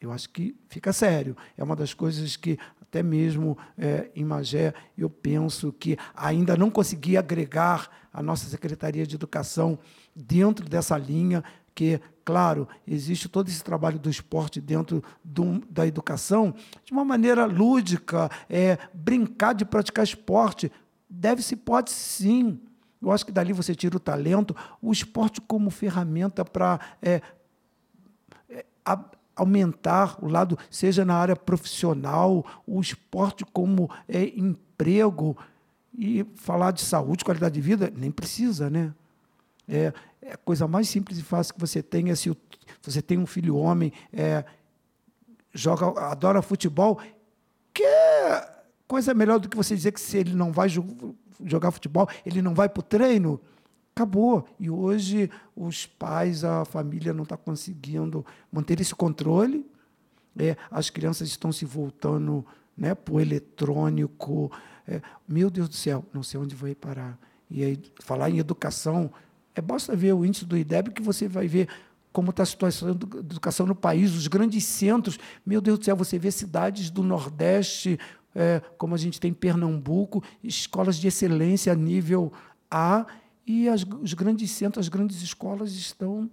eu 0.01 0.13
acho 0.13 0.29
que 0.31 0.55
fica 0.69 0.93
sério. 0.93 1.37
É 1.57 1.63
uma 1.63 1.75
das 1.75 1.93
coisas 1.93 2.37
que, 2.37 2.59
até 2.81 3.03
mesmo 3.03 3.59
é, 3.77 4.11
em 4.15 4.25
Magé, 4.25 4.73
eu 4.97 5.11
penso 5.11 5.73
que 5.73 5.99
ainda 6.15 6.57
não 6.57 6.71
consegui 6.71 7.17
agregar 7.17 7.91
a 8.13 8.23
nossa 8.23 8.49
Secretaria 8.49 9.07
de 9.07 9.15
Educação 9.15 9.79
dentro 10.15 10.69
dessa 10.69 10.97
linha, 10.97 11.43
que, 11.75 12.01
claro, 12.25 12.67
existe 12.87 13.29
todo 13.29 13.49
esse 13.49 13.63
trabalho 13.63 13.99
do 13.99 14.11
esporte 14.11 14.61
dentro 14.61 15.03
do, 15.23 15.61
da 15.71 15.87
educação, 15.87 16.55
de 16.85 16.93
uma 16.93 17.05
maneira 17.05 17.45
lúdica, 17.45 18.31
é, 18.49 18.79
brincar 18.93 19.53
de 19.53 19.65
praticar 19.65 20.05
esporte. 20.05 20.73
Deve-se, 21.09 21.55
pode 21.55 21.91
sim, 21.91 22.61
eu 23.01 23.13
acho 23.13 23.25
que 23.25 23.33
dali 23.33 23.53
você 23.53 23.75
tira 23.75 23.97
o 23.97 24.01
talento, 24.01 24.57
o 24.83 24.93
esporte 24.93 25.41
como 25.41 25.71
ferramenta 25.71 26.45
para 26.45 26.81
é, 27.01 27.23
é, 28.49 28.65
aumentar 29.39 30.19
o 30.23 30.29
lado, 30.29 30.59
seja 30.71 31.05
na 31.05 31.15
área 31.15 31.37
profissional, 31.37 32.45
o 32.67 32.81
esporte 32.81 33.45
como 33.53 33.91
é, 34.09 34.25
emprego. 34.37 35.37
E 35.97 36.25
falar 36.37 36.71
de 36.71 36.83
saúde, 36.83 37.25
qualidade 37.25 37.55
de 37.55 37.61
vida, 37.61 37.93
nem 37.97 38.11
precisa, 38.11 38.71
né? 38.71 38.95
É, 39.69 39.93
é 40.23 40.33
a 40.33 40.37
coisa 40.37 40.69
mais 40.69 40.89
simples 40.89 41.19
e 41.19 41.23
fácil 41.23 41.55
que 41.55 41.61
você 41.61 41.83
tem 41.83 42.11
é 42.11 42.15
se 42.15 42.31
você 42.83 43.03
tem 43.03 43.19
um 43.19 43.27
filho 43.27 43.57
homem, 43.57 43.93
é, 44.13 44.45
joga, 45.53 45.87
adora 46.01 46.43
futebol, 46.43 47.01
que 47.75 47.83
é 47.83 48.49
coisa 48.87 49.13
melhor 49.13 49.39
do 49.39 49.49
que 49.49 49.57
você 49.57 49.75
dizer 49.75 49.93
que 49.93 50.01
se 50.01 50.17
ele 50.17 50.35
não 50.35 50.53
vai 50.53 50.69
jogar 51.45 51.71
futebol, 51.71 52.09
ele 52.25 52.41
não 52.41 52.55
vai 52.55 52.69
para 52.69 52.81
o 52.81 52.83
treino. 52.83 53.41
Acabou. 53.99 54.47
E 54.61 54.71
hoje 54.71 55.29
os 55.57 55.85
pais, 55.85 56.45
a 56.45 56.65
família 56.65 57.13
não 57.13 57.25
está 57.25 57.37
conseguindo 57.37 58.25
manter 58.53 58.81
esse 58.81 58.95
controle. 58.95 59.67
É, 60.39 60.57
as 60.71 60.89
crianças 60.89 61.27
estão 61.27 61.51
se 61.51 61.65
voltando 61.65 62.47
né, 62.77 62.95
para 62.95 63.13
o 63.13 63.21
eletrônico. 63.21 64.53
É, 64.87 65.03
meu 65.27 65.51
Deus 65.51 65.69
do 65.69 65.75
céu, 65.75 66.05
não 66.15 66.23
sei 66.23 66.39
onde 66.39 66.55
vai 66.55 66.77
parar. 66.77 67.19
E 67.51 67.65
aí, 67.65 67.83
falar 68.01 68.31
em 68.31 68.39
educação, 68.39 69.11
é 69.53 69.61
basta 69.61 69.97
ver 69.97 70.13
o 70.13 70.25
índice 70.25 70.45
do 70.45 70.57
IDEB 70.57 70.93
que 70.93 71.03
você 71.03 71.27
vai 71.27 71.49
ver 71.49 71.69
como 72.13 72.31
está 72.31 72.45
a 72.45 72.47
situação 72.47 72.95
da 72.95 73.19
educação 73.19 73.67
no 73.67 73.75
país, 73.75 74.15
os 74.15 74.29
grandes 74.29 74.65
centros. 74.65 75.19
Meu 75.45 75.61
Deus 75.61 75.81
do 75.81 75.85
céu, 75.85 75.97
você 75.97 76.21
vê 76.21 76.31
cidades 76.31 76.89
do 76.89 77.03
Nordeste 77.03 77.99
é, 78.33 78.63
como 78.77 78.95
a 78.95 78.99
gente 78.99 79.19
tem 79.19 79.33
em 79.33 79.35
Pernambuco, 79.35 80.23
escolas 80.45 80.97
de 80.97 81.09
excelência 81.09 81.73
a 81.73 81.77
nível 81.77 82.33
A, 82.71 83.05
e 83.49 83.67
as, 83.67 83.83
os 83.83 84.13
grandes 84.13 84.51
centros, 84.51 84.85
as 84.85 84.89
grandes 84.91 85.23
escolas 85.23 85.73
estão. 85.73 86.31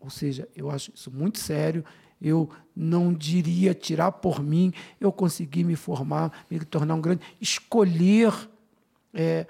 Ou 0.00 0.08
seja, 0.08 0.48
eu 0.56 0.70
acho 0.70 0.90
isso 0.94 1.10
muito 1.10 1.38
sério. 1.38 1.84
Eu 2.20 2.48
não 2.74 3.12
diria 3.12 3.74
tirar 3.74 4.10
por 4.12 4.42
mim, 4.42 4.72
eu 4.98 5.12
consegui 5.12 5.62
me 5.62 5.76
formar, 5.76 6.46
me 6.50 6.58
tornar 6.60 6.94
um 6.94 7.00
grande. 7.00 7.22
Escolher 7.38 8.32
é, 9.12 9.46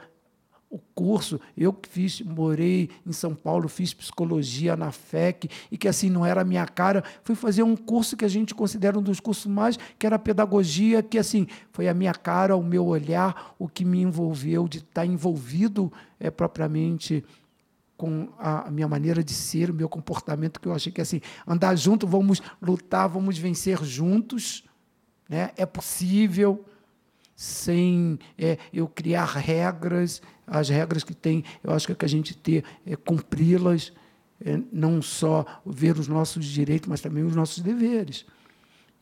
o 0.70 0.78
curso, 0.94 1.40
eu 1.56 1.72
que 1.72 1.88
fiz, 1.88 2.20
morei 2.20 2.90
em 3.04 3.12
São 3.12 3.34
Paulo, 3.34 3.68
fiz 3.68 3.92
psicologia 3.92 4.76
na 4.76 4.92
FEC, 4.92 5.50
e 5.68 5.76
que 5.76 5.88
assim 5.88 6.08
não 6.08 6.24
era 6.24 6.42
a 6.42 6.44
minha 6.44 6.64
cara, 6.64 7.02
fui 7.24 7.34
fazer 7.34 7.64
um 7.64 7.74
curso 7.74 8.16
que 8.16 8.24
a 8.24 8.28
gente 8.28 8.54
considera 8.54 8.96
um 8.96 9.02
dos 9.02 9.18
cursos 9.18 9.46
mais, 9.46 9.76
que 9.98 10.06
era 10.06 10.16
pedagogia, 10.16 11.02
que 11.02 11.18
assim, 11.18 11.48
foi 11.72 11.88
a 11.88 11.94
minha 11.94 12.14
cara, 12.14 12.56
o 12.56 12.62
meu 12.62 12.86
olhar, 12.86 13.54
o 13.58 13.68
que 13.68 13.84
me 13.84 14.00
envolveu 14.00 14.68
de 14.68 14.78
estar 14.78 15.04
envolvido 15.04 15.92
é, 16.20 16.30
propriamente 16.30 17.24
com 17.96 18.28
a 18.38 18.70
minha 18.70 18.88
maneira 18.88 19.24
de 19.24 19.34
ser, 19.34 19.70
o 19.70 19.74
meu 19.74 19.88
comportamento, 19.88 20.60
que 20.60 20.68
eu 20.68 20.72
achei 20.72 20.92
que 20.92 21.00
assim, 21.00 21.20
andar 21.46 21.74
junto, 21.76 22.06
vamos 22.06 22.40
lutar, 22.62 23.08
vamos 23.08 23.36
vencer 23.36 23.82
juntos, 23.84 24.64
né? 25.28 25.50
é 25.56 25.66
possível, 25.66 26.64
sem 27.40 28.18
é, 28.36 28.58
eu 28.70 28.86
criar 28.86 29.24
regras, 29.24 30.20
as 30.46 30.68
regras 30.68 31.02
que 31.02 31.14
tem, 31.14 31.42
eu 31.64 31.72
acho 31.72 31.86
que, 31.86 31.92
é 31.92 31.94
que 31.94 32.04
a 32.04 32.08
gente 32.08 32.36
ter 32.36 32.62
é 32.84 32.94
cumpri-las, 32.96 33.94
é, 34.44 34.60
não 34.70 35.00
só 35.00 35.46
ver 35.64 35.98
os 35.98 36.06
nossos 36.06 36.44
direitos, 36.44 36.86
mas 36.86 37.00
também 37.00 37.24
os 37.24 37.34
nossos 37.34 37.60
deveres. 37.60 38.26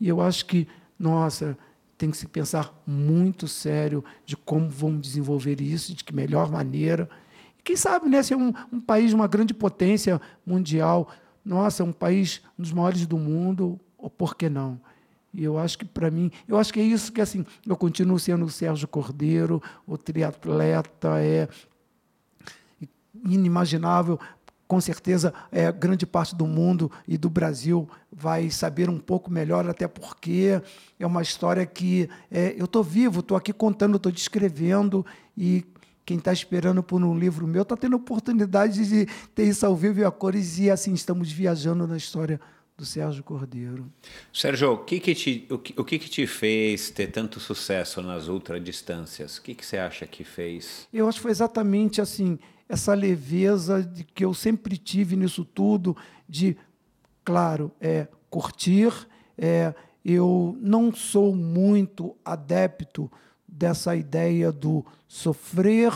E 0.00 0.06
eu 0.06 0.20
acho 0.20 0.46
que, 0.46 0.68
nossa, 0.96 1.58
tem 1.96 2.12
que 2.12 2.16
se 2.16 2.28
pensar 2.28 2.80
muito 2.86 3.48
sério 3.48 4.04
de 4.24 4.36
como 4.36 4.70
vamos 4.70 5.00
desenvolver 5.00 5.60
isso, 5.60 5.92
de 5.92 6.04
que 6.04 6.14
melhor 6.14 6.48
maneira. 6.48 7.10
Quem 7.64 7.74
sabe, 7.74 8.08
né, 8.08 8.22
ser 8.22 8.36
um, 8.36 8.52
um 8.72 8.80
país, 8.80 9.12
uma 9.12 9.26
grande 9.26 9.52
potência 9.52 10.20
mundial, 10.46 11.10
nossa, 11.44 11.82
um 11.82 11.92
país 11.92 12.40
um 12.56 12.62
dos 12.62 12.72
maiores 12.72 13.04
do 13.04 13.18
mundo, 13.18 13.80
ou 13.98 14.08
por 14.08 14.36
que 14.36 14.48
não? 14.48 14.80
E 15.32 15.44
eu 15.44 15.58
acho 15.58 15.78
que, 15.78 15.84
para 15.84 16.10
mim, 16.10 16.30
eu 16.46 16.58
acho 16.58 16.72
que 16.72 16.80
é 16.80 16.82
isso 16.82 17.12
que, 17.12 17.20
assim, 17.20 17.44
eu 17.66 17.76
continuo 17.76 18.18
sendo 18.18 18.44
o 18.44 18.50
Sérgio 18.50 18.88
Cordeiro, 18.88 19.62
o 19.86 19.96
triatleta, 19.98 21.20
é 21.20 21.48
inimaginável. 23.24 24.18
Com 24.66 24.80
certeza, 24.80 25.32
é, 25.50 25.72
grande 25.72 26.04
parte 26.04 26.34
do 26.34 26.46
mundo 26.46 26.90
e 27.06 27.16
do 27.16 27.30
Brasil 27.30 27.88
vai 28.12 28.50
saber 28.50 28.90
um 28.90 28.98
pouco 28.98 29.30
melhor, 29.30 29.66
até 29.68 29.88
porque 29.88 30.60
é 30.98 31.06
uma 31.06 31.22
história 31.22 31.64
que 31.64 32.08
é, 32.30 32.54
eu 32.58 32.66
estou 32.66 32.82
vivo, 32.82 33.20
estou 33.20 33.36
aqui 33.36 33.50
contando, 33.52 33.96
estou 33.96 34.12
descrevendo, 34.12 35.06
e 35.36 35.64
quem 36.04 36.18
está 36.18 36.32
esperando 36.34 36.82
por 36.82 37.02
um 37.02 37.18
livro 37.18 37.46
meu 37.46 37.62
está 37.62 37.76
tendo 37.78 37.96
oportunidade 37.96 38.86
de 38.86 39.06
ter 39.34 39.44
isso 39.44 39.64
ao 39.64 39.74
vivo 39.74 40.00
e 40.00 40.04
a 40.04 40.10
cores, 40.10 40.58
e 40.58 40.70
assim 40.70 40.92
estamos 40.92 41.32
viajando 41.32 41.86
na 41.86 41.96
história 41.96 42.38
do 42.78 42.86
Sérgio 42.86 43.24
Cordeiro. 43.24 43.92
Sérgio, 44.32 44.72
o 44.72 44.78
que 44.78 45.00
que 45.00 45.12
te, 45.12 45.46
o 45.50 45.58
que, 45.58 45.74
o 45.80 45.84
que, 45.84 45.98
que 45.98 46.08
te 46.08 46.26
fez 46.28 46.90
ter 46.90 47.08
tanto 47.08 47.40
sucesso 47.40 48.00
nas 48.00 48.28
ultradistâncias? 48.28 49.36
O 49.36 49.42
que, 49.42 49.52
que 49.52 49.66
você 49.66 49.78
acha 49.78 50.06
que 50.06 50.22
fez? 50.22 50.86
Eu 50.94 51.08
acho 51.08 51.18
que 51.18 51.22
foi 51.22 51.32
exatamente 51.32 52.00
assim, 52.00 52.38
essa 52.68 52.94
leveza 52.94 53.82
de 53.82 54.04
que 54.04 54.24
eu 54.24 54.32
sempre 54.32 54.76
tive 54.76 55.16
nisso 55.16 55.44
tudo, 55.44 55.96
de, 56.28 56.56
claro, 57.24 57.72
é, 57.80 58.06
curtir. 58.30 58.92
É, 59.36 59.74
eu 60.04 60.56
não 60.60 60.94
sou 60.94 61.34
muito 61.34 62.16
adepto 62.24 63.10
dessa 63.46 63.96
ideia 63.96 64.52
do 64.52 64.86
sofrer 65.08 65.92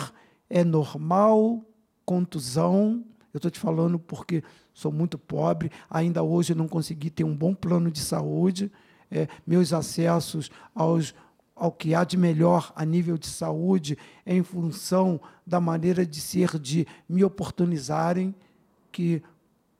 é 0.50 0.62
normal, 0.64 1.64
contusão. 2.04 3.04
Eu 3.32 3.38
estou 3.38 3.50
te 3.50 3.58
falando 3.58 3.98
porque 3.98 4.42
sou 4.72 4.90
muito 4.90 5.18
pobre, 5.18 5.70
ainda 5.90 6.22
hoje 6.22 6.54
não 6.54 6.68
consegui 6.68 7.10
ter 7.10 7.24
um 7.24 7.34
bom 7.34 7.54
plano 7.54 7.90
de 7.90 8.00
saúde. 8.00 8.70
É, 9.10 9.28
meus 9.46 9.72
acessos 9.72 10.50
aos, 10.74 11.14
ao 11.54 11.70
que 11.70 11.94
há 11.94 12.02
de 12.02 12.16
melhor 12.16 12.72
a 12.74 12.84
nível 12.84 13.18
de 13.18 13.26
saúde 13.26 13.98
é 14.24 14.34
em 14.34 14.42
função 14.42 15.20
da 15.46 15.60
maneira 15.60 16.06
de 16.06 16.20
ser, 16.20 16.58
de 16.58 16.86
me 17.08 17.22
oportunizarem, 17.22 18.34
que, 18.90 19.22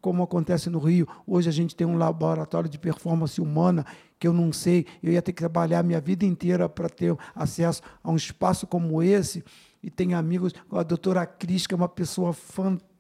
como 0.01 0.23
acontece 0.23 0.69
no 0.69 0.79
Rio, 0.79 1.07
hoje 1.27 1.49
a 1.49 1.53
gente 1.53 1.75
tem 1.75 1.87
um 1.87 1.97
laboratório 1.97 2.69
de 2.69 2.79
performance 2.79 3.41
humana 3.41 3.87
que 4.19 4.29
eu 4.29 4.33
não 4.33 4.53
sei, 4.53 4.87
eu 5.03 5.13
ia 5.13 5.21
ter 5.21 5.33
que 5.33 5.41
trabalhar 5.41 5.83
minha 5.83 6.01
vida 6.01 6.25
inteira 6.25 6.69
para 6.69 6.89
ter 6.89 7.17
acesso 7.35 7.83
a 8.05 8.11
um 8.11 8.17
espaço 8.17 8.67
como 8.67 9.03
esse, 9.03 9.43
e 9.83 9.91
tenho 9.91 10.17
amigos, 10.17 10.53
a 10.71 10.83
doutora 10.85 11.27
Cris, 11.27 11.67
que 11.67 11.75
é 11.75 11.77
uma 11.77 11.89
pessoa 11.89 12.33
fantástica 12.33 12.92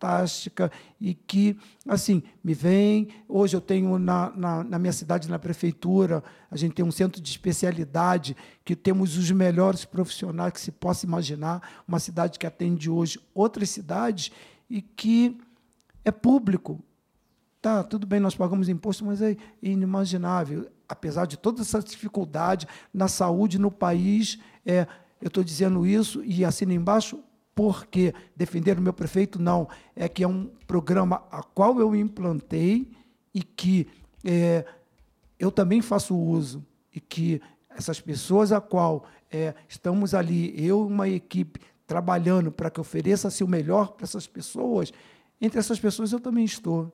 e 1.00 1.14
que, 1.14 1.56
assim, 1.86 2.22
me 2.42 2.54
vem. 2.54 3.08
Hoje 3.28 3.56
eu 3.56 3.60
tenho 3.60 3.98
na, 3.98 4.30
na, 4.36 4.64
na, 4.64 4.78
minha 4.78 4.92
cidade, 4.92 5.28
na 5.28 5.38
prefeitura, 5.38 6.22
a 6.50 6.56
gente 6.56 6.74
tem 6.74 6.84
um 6.84 6.90
centro 6.90 7.20
de 7.20 7.30
especialidade, 7.30 8.36
que 8.64 8.74
temos 8.74 9.16
os 9.16 9.30
melhores 9.30 9.84
profissionais 9.84 10.52
que 10.52 10.60
se 10.60 10.72
possa 10.72 11.06
imaginar, 11.06 11.82
uma 11.86 11.98
cidade 11.98 12.38
que 12.38 12.46
atende 12.46 12.90
hoje 12.90 13.20
outras 13.34 13.70
cidades 13.70 14.32
e 14.68 14.82
que 14.82 15.38
é 16.04 16.10
público. 16.10 16.80
Tá, 17.60 17.84
tudo 17.84 18.06
bem, 18.06 18.18
nós 18.18 18.34
pagamos 18.34 18.68
imposto, 18.68 19.04
mas 19.04 19.22
é 19.22 19.36
inimaginável. 19.62 20.68
Apesar 20.88 21.26
de 21.26 21.36
toda 21.36 21.62
essa 21.62 21.80
dificuldade 21.80 22.66
na 22.92 23.06
saúde 23.06 23.58
no 23.58 23.70
país, 23.70 24.38
é, 24.66 24.86
eu 25.20 25.28
estou 25.28 25.44
dizendo 25.44 25.86
isso 25.86 26.24
e 26.24 26.44
assino 26.44 26.72
embaixo 26.72 27.22
porque 27.54 28.14
defender 28.34 28.78
o 28.78 28.82
meu 28.82 28.92
prefeito 28.92 29.40
não. 29.40 29.68
É 29.94 30.08
que 30.08 30.24
é 30.24 30.28
um 30.28 30.46
programa 30.66 31.22
a 31.30 31.42
qual 31.42 31.78
eu 31.80 31.94
implantei 31.94 32.90
e 33.34 33.42
que 33.42 33.86
é, 34.24 34.64
eu 35.38 35.50
também 35.50 35.80
faço 35.80 36.16
uso 36.16 36.64
e 36.94 37.00
que 37.00 37.40
essas 37.70 38.00
pessoas 38.00 38.52
a 38.52 38.60
qual 38.60 39.04
é, 39.30 39.54
estamos 39.68 40.14
ali, 40.14 40.54
eu 40.56 40.82
e 40.82 40.92
uma 40.92 41.08
equipe 41.08 41.60
trabalhando 41.86 42.52
para 42.52 42.70
que 42.70 42.80
ofereça-se 42.80 43.42
o 43.42 43.48
melhor 43.48 43.92
para 43.92 44.04
essas 44.04 44.26
pessoas, 44.26 44.92
entre 45.40 45.58
essas 45.58 45.80
pessoas 45.80 46.12
eu 46.12 46.20
também 46.20 46.44
estou. 46.44 46.92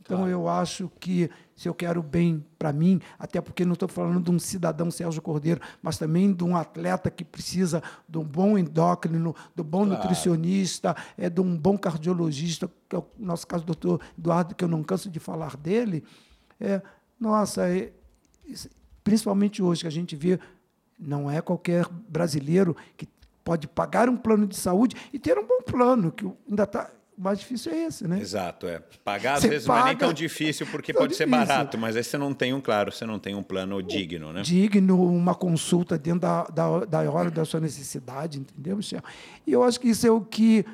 Então 0.00 0.18
claro. 0.18 0.32
eu 0.32 0.48
acho 0.48 0.90
que 0.98 1.30
se 1.60 1.68
eu 1.68 1.74
quero 1.74 2.02
bem 2.02 2.42
para 2.58 2.72
mim, 2.72 3.02
até 3.18 3.38
porque 3.38 3.66
não 3.66 3.74
estou 3.74 3.86
falando 3.86 4.24
de 4.24 4.30
um 4.30 4.38
cidadão 4.38 4.90
Sérgio 4.90 5.20
Cordeiro, 5.20 5.60
mas 5.82 5.98
também 5.98 6.32
de 6.32 6.42
um 6.42 6.56
atleta 6.56 7.10
que 7.10 7.22
precisa 7.22 7.82
de 8.08 8.16
um 8.16 8.24
bom 8.24 8.56
endócrino, 8.56 9.36
do 9.54 9.62
bom 9.62 9.84
claro. 9.84 10.02
nutricionista, 10.02 10.96
é 11.18 11.28
de 11.28 11.38
um 11.38 11.54
bom 11.58 11.76
cardiologista, 11.76 12.66
que 12.88 12.96
é 12.96 12.98
o 12.98 13.04
nosso 13.18 13.46
caso 13.46 13.62
do 13.62 13.74
doutor 13.74 14.00
Eduardo, 14.18 14.54
que 14.54 14.64
eu 14.64 14.68
não 14.68 14.82
canso 14.82 15.10
de 15.10 15.20
falar 15.20 15.54
dele. 15.58 16.02
É, 16.58 16.80
nossa, 17.20 17.68
é, 17.68 17.92
principalmente 19.04 19.62
hoje 19.62 19.82
que 19.82 19.86
a 19.86 19.90
gente 19.90 20.16
vê, 20.16 20.40
não 20.98 21.30
é 21.30 21.42
qualquer 21.42 21.86
brasileiro 22.08 22.74
que 22.96 23.06
pode 23.44 23.68
pagar 23.68 24.08
um 24.08 24.16
plano 24.16 24.46
de 24.46 24.56
saúde 24.56 24.96
e 25.12 25.18
ter 25.18 25.36
um 25.36 25.46
bom 25.46 25.60
plano, 25.60 26.10
que 26.10 26.24
ainda 26.48 26.62
está 26.62 26.90
mais 27.20 27.38
difícil 27.38 27.72
é 27.72 27.84
esse, 27.84 28.08
né? 28.08 28.18
Exato, 28.18 28.66
é. 28.66 28.82
Pagar 29.04 29.34
às 29.34 29.42
você 29.42 29.48
vezes 29.48 29.66
paga, 29.66 29.80
não 29.80 29.86
é 29.86 29.90
nem 29.90 29.98
tão 29.98 30.12
difícil, 30.12 30.66
porque 30.66 30.92
tão 30.94 31.02
pode 31.02 31.12
difícil. 31.12 31.30
ser 31.30 31.46
barato, 31.46 31.76
mas 31.76 31.96
aí 31.96 32.02
você 32.02 32.16
não 32.16 32.32
tem 32.32 32.54
um, 32.54 32.60
claro, 32.60 32.90
você 32.90 33.04
não 33.04 33.18
tem 33.18 33.34
um 33.34 33.42
plano 33.42 33.82
digno, 33.82 34.32
né? 34.32 34.42
Digno, 34.42 35.04
uma 35.04 35.34
consulta 35.34 35.98
dentro 35.98 36.20
da, 36.20 36.44
da, 36.44 36.84
da 36.86 37.10
hora 37.10 37.30
da 37.30 37.44
sua 37.44 37.60
necessidade, 37.60 38.40
entendeu, 38.40 38.76
Michel? 38.76 39.02
E 39.46 39.52
eu 39.52 39.62
acho 39.62 39.78
que 39.78 39.88
isso 39.88 40.06
é 40.06 40.10
o 40.10 40.22
que 40.22 40.64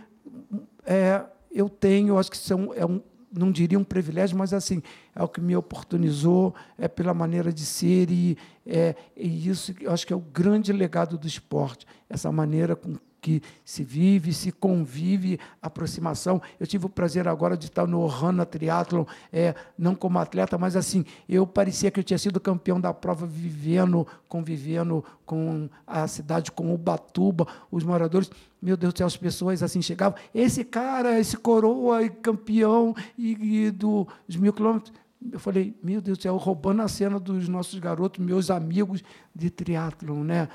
é, 0.84 1.22
eu 1.50 1.68
tenho, 1.68 2.10
eu 2.10 2.18
acho 2.18 2.30
que 2.30 2.36
isso 2.36 2.52
é 2.52 2.56
um, 2.56 2.74
é 2.74 2.86
um 2.86 3.02
não 3.32 3.52
diria 3.52 3.78
um 3.78 3.84
privilégio, 3.84 4.38
mas 4.38 4.54
assim, 4.54 4.82
é 5.14 5.22
o 5.22 5.28
que 5.28 5.40
me 5.40 5.54
oportunizou, 5.54 6.54
é 6.78 6.88
pela 6.88 7.12
maneira 7.12 7.52
de 7.52 7.66
ser 7.66 8.10
e 8.10 8.38
é, 8.64 8.94
e 9.16 9.48
isso 9.48 9.74
eu 9.80 9.92
acho 9.92 10.06
que 10.06 10.12
é 10.12 10.16
o 10.16 10.20
grande 10.20 10.72
legado 10.72 11.18
do 11.18 11.26
esporte, 11.26 11.86
essa 12.08 12.32
maneira 12.32 12.74
com 12.74 12.94
que 13.26 13.42
se 13.64 13.82
vive, 13.82 14.32
se 14.32 14.52
convive, 14.52 15.40
aproximação. 15.60 16.40
Eu 16.60 16.66
tive 16.66 16.86
o 16.86 16.88
prazer 16.88 17.26
agora 17.26 17.56
de 17.56 17.66
estar 17.66 17.84
no 17.84 18.06
Rana 18.06 18.46
Triathlon, 18.46 19.04
é, 19.32 19.52
não 19.76 19.96
como 19.96 20.20
atleta, 20.20 20.56
mas 20.56 20.76
assim, 20.76 21.04
eu 21.28 21.44
parecia 21.44 21.90
que 21.90 21.98
eu 21.98 22.04
tinha 22.04 22.18
sido 22.18 22.38
campeão 22.38 22.80
da 22.80 22.94
prova 22.94 23.26
vivendo, 23.26 24.06
convivendo 24.28 25.04
com 25.24 25.68
a 25.84 26.06
cidade, 26.06 26.52
com 26.52 26.72
Ubatuba, 26.72 27.48
os 27.68 27.82
moradores. 27.82 28.30
Meu 28.62 28.76
Deus 28.76 28.94
do 28.94 28.98
céu, 28.98 29.08
as 29.08 29.16
pessoas 29.16 29.60
assim 29.60 29.82
chegavam, 29.82 30.16
esse 30.32 30.62
cara, 30.62 31.18
esse 31.18 31.36
coroa, 31.36 32.08
campeão 32.08 32.94
e, 33.18 33.64
e 33.66 33.70
dos 33.72 34.36
mil 34.36 34.52
quilômetros. 34.52 34.92
Eu 35.32 35.40
falei, 35.40 35.74
meu 35.82 36.00
Deus 36.00 36.18
do 36.18 36.22
céu, 36.22 36.36
roubando 36.36 36.82
a 36.82 36.86
cena 36.86 37.18
dos 37.18 37.48
nossos 37.48 37.80
garotos, 37.80 38.24
meus 38.24 38.52
amigos 38.52 39.02
de 39.34 39.50
triatlon, 39.50 40.22
né? 40.22 40.48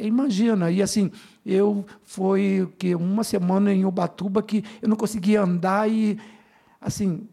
Imagina, 0.00 0.70
e 0.70 0.82
assim, 0.82 1.10
eu 1.44 1.84
foi 2.04 2.72
que 2.78 2.94
uma 2.94 3.24
semana 3.24 3.72
em 3.72 3.84
Ubatuba 3.84 4.42
que 4.42 4.64
eu 4.80 4.88
não 4.88 4.96
conseguia 4.96 5.42
andar 5.42 5.90
e 5.90 6.18
assim, 6.80 7.28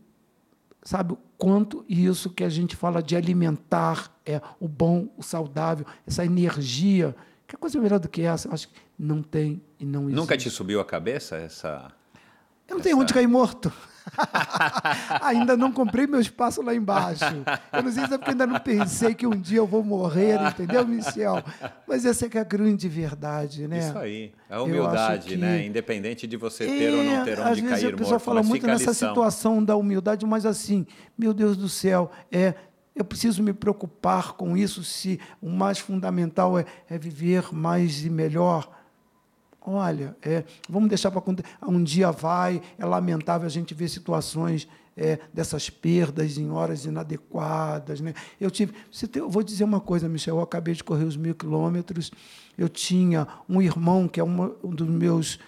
sabe 0.81 1.15
quanto 1.37 1.85
isso 1.87 2.29
que 2.29 2.43
a 2.43 2.49
gente 2.49 2.75
fala 2.75 3.03
de 3.03 3.15
alimentar 3.15 4.11
é 4.25 4.41
o 4.59 4.67
bom, 4.67 5.09
o 5.17 5.21
saudável, 5.21 5.85
essa 6.07 6.25
energia, 6.25 7.15
que 7.47 7.55
coisa 7.57 7.79
melhor 7.79 7.99
do 7.99 8.09
que 8.09 8.21
essa, 8.21 8.47
eu 8.47 8.53
acho 8.53 8.67
que 8.69 8.75
não 8.97 9.21
tem 9.21 9.61
e 9.79 9.85
não 9.85 10.03
existe. 10.03 10.15
Nunca 10.15 10.37
te 10.37 10.49
subiu 10.49 10.79
a 10.79 10.85
cabeça 10.85 11.35
essa 11.35 11.91
Eu 12.67 12.75
não 12.75 12.77
essa... 12.77 12.83
tenho 12.83 12.99
onde 12.99 13.13
cair 13.13 13.27
morto. 13.27 13.71
ainda 15.21 15.55
não 15.55 15.71
comprei 15.71 16.07
meu 16.07 16.19
espaço 16.19 16.61
lá 16.61 16.73
embaixo. 16.73 17.23
Eu 17.71 17.83
não 17.83 17.91
sei 17.91 18.05
se 18.07 18.13
é 18.13 18.17
porque 18.17 18.31
ainda 18.31 18.47
não 18.47 18.59
pensei 18.59 19.13
que 19.13 19.25
um 19.25 19.39
dia 19.39 19.59
eu 19.59 19.67
vou 19.67 19.83
morrer, 19.83 20.39
entendeu, 20.41 20.85
Michel? 20.85 21.43
Mas 21.87 22.05
essa 22.05 22.25
é 22.25 22.29
que 22.29 22.37
é 22.37 22.41
a 22.41 22.43
grande 22.43 22.87
verdade, 22.87 23.67
né? 23.67 23.79
Isso 23.79 23.97
aí. 23.97 24.31
A 24.49 24.61
humildade, 24.61 25.29
que... 25.29 25.37
né? 25.37 25.65
Independente 25.65 26.27
de 26.27 26.37
você 26.37 26.65
ter 26.65 26.93
é, 26.93 26.95
ou 26.95 27.03
não 27.03 27.23
ter 27.23 27.39
onde 27.39 27.49
às 27.49 27.59
vezes 27.59 27.81
cair 27.81 27.93
a 27.93 27.97
pessoa 27.97 28.19
fala 28.19 28.43
muito 28.43 28.65
nessa 28.67 28.93
situação 28.93 29.63
da 29.63 29.75
humildade, 29.75 30.25
mas 30.25 30.45
assim, 30.45 30.85
meu 31.17 31.33
Deus 31.33 31.57
do 31.57 31.69
céu, 31.69 32.11
é 32.31 32.53
eu 32.95 33.03
preciso 33.03 33.41
me 33.41 33.53
preocupar 33.53 34.33
com 34.33 34.55
isso 34.55 34.83
se 34.83 35.19
o 35.41 35.49
mais 35.49 35.79
fundamental 35.79 36.59
é, 36.59 36.65
é 36.87 36.97
viver 36.97 37.51
mais 37.51 38.05
e 38.05 38.09
melhor. 38.09 38.69
Olha, 39.65 40.15
é, 40.21 40.43
vamos 40.67 40.89
deixar 40.89 41.09
para 41.09 41.23
um 41.65 41.81
dia 41.81 42.11
vai, 42.11 42.61
é 42.77 42.85
lamentável 42.85 43.47
a 43.47 43.49
gente 43.49 43.73
ver 43.73 43.87
situações 43.87 44.67
é, 44.95 45.19
dessas 45.33 45.69
perdas 45.69 46.37
em 46.37 46.51
horas 46.51 46.85
inadequadas. 46.85 48.01
Né? 48.01 48.13
Eu 48.39 48.51
tive. 48.51 48.73
Eu 49.15 49.29
vou 49.29 49.41
dizer 49.41 49.63
uma 49.63 49.79
coisa, 49.79 50.09
Michel, 50.09 50.37
eu 50.37 50.41
acabei 50.41 50.73
de 50.73 50.83
correr 50.83 51.05
os 51.05 51.15
mil 51.15 51.33
quilômetros. 51.33 52.11
Eu 52.57 52.67
tinha 52.67 53.27
um 53.47 53.61
irmão, 53.61 54.07
que 54.07 54.19
é 54.19 54.23
uma, 54.23 54.51
um 54.63 54.71
dos 54.71 54.87
meus 54.87 55.39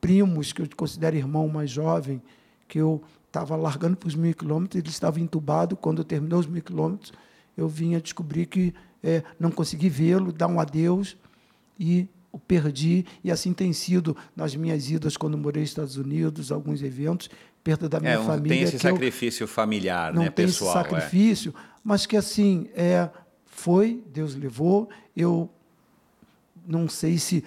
primos, 0.00 0.52
que 0.52 0.60
eu 0.60 0.68
considero 0.76 1.16
irmão 1.16 1.48
mais 1.48 1.70
jovem, 1.70 2.22
que 2.68 2.78
eu 2.78 3.02
estava 3.26 3.56
largando 3.56 3.96
para 3.96 4.08
os 4.08 4.14
mil 4.14 4.34
quilômetros, 4.34 4.78
ele 4.78 4.88
estava 4.90 5.18
entubado. 5.18 5.76
Quando 5.76 5.98
eu 5.98 6.04
terminou 6.04 6.38
os 6.38 6.46
mil 6.46 6.62
quilômetros, 6.62 7.12
eu 7.56 7.66
vinha 7.68 8.00
descobrir 8.00 8.46
que 8.46 8.74
é, 9.02 9.22
não 9.40 9.50
consegui 9.50 9.88
vê-lo, 9.88 10.30
dar 10.30 10.46
um 10.46 10.60
adeus 10.60 11.16
e 11.80 12.06
o 12.32 12.38
perdi, 12.38 13.04
e 13.22 13.30
assim 13.30 13.52
tem 13.52 13.72
sido 13.72 14.16
nas 14.34 14.56
minhas 14.56 14.90
idas 14.90 15.16
quando 15.16 15.36
morei 15.36 15.62
nos 15.62 15.70
Estados 15.70 15.96
Unidos, 15.98 16.50
alguns 16.50 16.82
eventos, 16.82 17.28
perda 17.62 17.88
da 17.88 18.00
minha 18.00 18.14
é, 18.14 18.24
família. 18.24 18.56
Tem 18.56 18.62
esse 18.62 18.78
sacrifício 18.78 19.46
familiar, 19.46 20.14
não 20.14 20.22
né, 20.22 20.30
tem 20.30 20.46
pessoal. 20.46 20.70
Esse 20.70 20.78
é. 20.78 20.82
sacrifício, 20.82 21.54
é. 21.56 21.60
mas 21.84 22.06
que 22.06 22.16
assim, 22.16 22.68
é, 22.74 23.08
foi, 23.44 24.02
Deus 24.12 24.34
levou, 24.34 24.88
eu 25.14 25.50
não 26.66 26.88
sei 26.88 27.18
se 27.18 27.44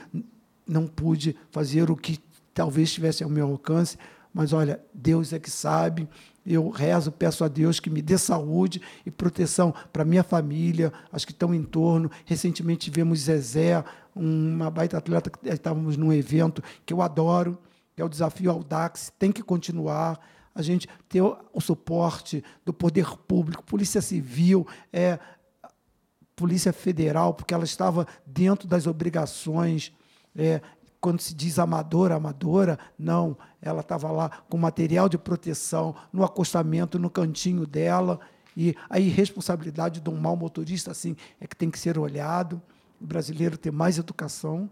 não 0.68 0.88
pude 0.88 1.36
fazer 1.52 1.90
o 1.90 1.96
que 1.96 2.20
talvez 2.54 2.90
estivesse 2.90 3.24
ao 3.24 3.30
meu 3.30 3.48
alcance, 3.48 3.98
mas 4.34 4.54
olha, 4.54 4.80
Deus 4.94 5.34
é 5.34 5.40
que 5.40 5.50
sabe, 5.50 6.08
eu 6.46 6.70
rezo, 6.70 7.12
peço 7.12 7.44
a 7.44 7.48
Deus 7.48 7.80
que 7.80 7.90
me 7.90 8.02
dê 8.02 8.18
saúde 8.18 8.82
e 9.06 9.10
proteção 9.10 9.74
para 9.92 10.06
minha 10.06 10.24
família, 10.24 10.94
as 11.12 11.26
que 11.26 11.32
estão 11.32 11.54
em 11.54 11.64
torno. 11.64 12.12
Recentemente 12.24 12.86
tivemos 12.86 13.22
Zezé, 13.22 13.84
uma 14.16 14.70
baita 14.70 14.98
atleta 14.98 15.30
que 15.30 15.50
estávamos 15.50 15.98
num 15.98 16.14
evento 16.14 16.64
que 16.86 16.94
eu 16.94 17.02
adoro, 17.02 17.58
que 17.96 18.02
é 18.02 18.06
o 18.06 18.10
desafio 18.10 18.52
Audax, 18.52 19.12
tem 19.18 19.32
que 19.32 19.42
continuar. 19.42 20.20
A 20.54 20.62
gente 20.62 20.88
ter 21.10 21.22
o 21.22 21.60
suporte 21.60 22.44
do 22.64 22.72
poder 22.72 23.06
público, 23.28 23.64
Polícia 23.64 24.02
Civil, 24.02 24.66
é, 24.94 25.20
Polícia 26.36 26.72
Federal, 26.72 27.34
porque 27.34 27.54
ela 27.54 27.64
estava 27.64 28.08
dentro 28.26 28.68
das 28.68 28.88
obrigações 28.88 29.92
é, 30.36 30.62
quando 31.06 31.22
se 31.22 31.36
diz 31.36 31.60
amadora, 31.60 32.16
amadora, 32.16 32.80
não, 32.98 33.38
ela 33.62 33.82
estava 33.82 34.12
lá 34.12 34.28
com 34.50 34.58
material 34.58 35.08
de 35.08 35.20
proteção, 35.20 35.94
no 36.12 36.24
acostamento, 36.24 36.98
no 36.98 37.12
cantinho 37.12 37.68
dela, 37.68 38.20
e 38.58 38.76
a 38.90 39.00
irresponsabilidade 39.00 40.02
de 40.02 40.10
um 40.10 40.18
mau 40.18 40.36
motorista, 40.36 40.90
assim, 40.90 41.16
é 41.40 41.46
que 41.46 41.56
tem 41.56 41.70
que 41.70 41.78
ser 41.78 42.00
olhado, 42.00 42.60
o 43.00 43.06
brasileiro 43.06 43.56
ter 43.56 43.72
mais 43.72 44.00
educação, 44.00 44.68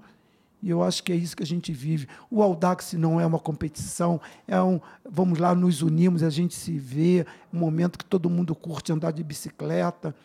e 0.59 0.71
eu 0.71 0.81
acho 0.81 1.03
que 1.03 1.13
é 1.13 1.15
isso 1.15 1.37
que 1.37 1.43
a 1.43 1.45
gente 1.45 1.71
vive. 1.71 2.07
O 2.31 2.41
Audax 2.41 2.93
não 2.93 3.21
é 3.21 3.25
uma 3.27 3.37
competição, 3.37 4.19
é 4.47 4.59
um, 4.59 4.81
vamos 5.07 5.37
lá, 5.37 5.53
nos 5.53 5.83
unimos, 5.83 6.23
a 6.23 6.31
gente 6.31 6.55
se 6.55 6.79
vê, 6.79 7.27
um 7.53 7.59
momento 7.59 7.95
que 7.95 8.05
todo 8.05 8.27
mundo 8.27 8.55
curte 8.55 8.91
andar 8.91 9.11
de 9.11 9.23
bicicleta, 9.23 10.15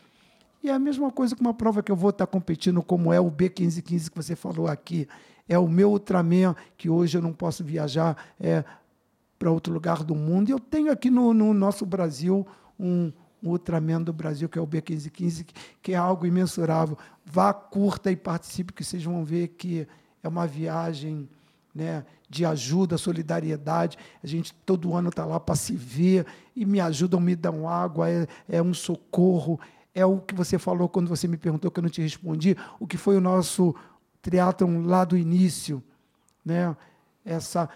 e 0.62 0.70
é 0.70 0.72
a 0.72 0.78
mesma 0.78 1.12
coisa 1.12 1.36
com 1.36 1.42
uma 1.42 1.52
prova 1.52 1.82
que 1.82 1.92
eu 1.92 1.96
vou 1.96 2.08
estar 2.08 2.26
competindo, 2.26 2.82
como 2.82 3.12
é 3.12 3.20
o 3.20 3.30
B1515 3.30 4.08
que 4.08 4.16
você 4.16 4.34
falou 4.34 4.68
aqui 4.68 5.06
é 5.48 5.58
o 5.58 5.68
meu 5.68 5.90
Ultraman, 5.90 6.54
que 6.76 6.90
hoje 6.90 7.16
eu 7.16 7.22
não 7.22 7.32
posso 7.32 7.64
viajar 7.64 8.16
é, 8.38 8.64
para 9.38 9.50
outro 9.50 9.72
lugar 9.72 10.04
do 10.04 10.14
mundo. 10.14 10.50
Eu 10.50 10.58
tenho 10.58 10.92
aqui 10.92 11.10
no, 11.10 11.32
no 11.32 11.54
nosso 11.54 11.86
Brasil 11.86 12.46
um, 12.78 13.12
um 13.42 13.50
Ultraman 13.50 14.02
do 14.02 14.12
Brasil, 14.12 14.48
que 14.48 14.58
é 14.58 14.62
o 14.62 14.66
B1515, 14.66 15.44
que, 15.44 15.54
que 15.82 15.92
é 15.92 15.96
algo 15.96 16.26
imensurável. 16.26 16.98
Vá, 17.24 17.52
curta 17.52 18.10
e 18.10 18.16
participe, 18.16 18.72
que 18.72 18.84
vocês 18.84 19.02
vão 19.02 19.24
ver 19.24 19.48
que 19.48 19.86
é 20.22 20.28
uma 20.28 20.46
viagem 20.46 21.28
né, 21.74 22.04
de 22.28 22.44
ajuda, 22.44 22.98
solidariedade. 22.98 23.96
A 24.22 24.26
gente 24.26 24.52
todo 24.66 24.94
ano 24.94 25.08
está 25.08 25.24
lá 25.24 25.38
para 25.38 25.54
se 25.54 25.74
ver 25.74 26.26
e 26.54 26.64
me 26.64 26.80
ajudam, 26.80 27.20
me 27.20 27.36
dão 27.36 27.68
água, 27.68 28.10
é, 28.10 28.26
é, 28.48 28.62
um 28.62 28.74
socorro. 28.74 29.58
É 29.94 30.04
o 30.04 30.18
que 30.18 30.34
você 30.34 30.58
falou 30.58 30.88
quando 30.88 31.08
você 31.08 31.26
me 31.26 31.36
perguntou 31.36 31.70
que 31.70 31.78
eu 31.78 31.82
não 31.82 31.90
te 31.90 32.02
respondi, 32.02 32.56
o 32.78 32.86
que 32.86 32.96
foi 32.96 33.16
o 33.16 33.20
nosso 33.20 33.74
triatlon 34.28 34.82
lá 34.84 35.06
do 35.06 35.16
início, 35.16 35.82
né? 36.44 36.76
Essa 37.24 37.68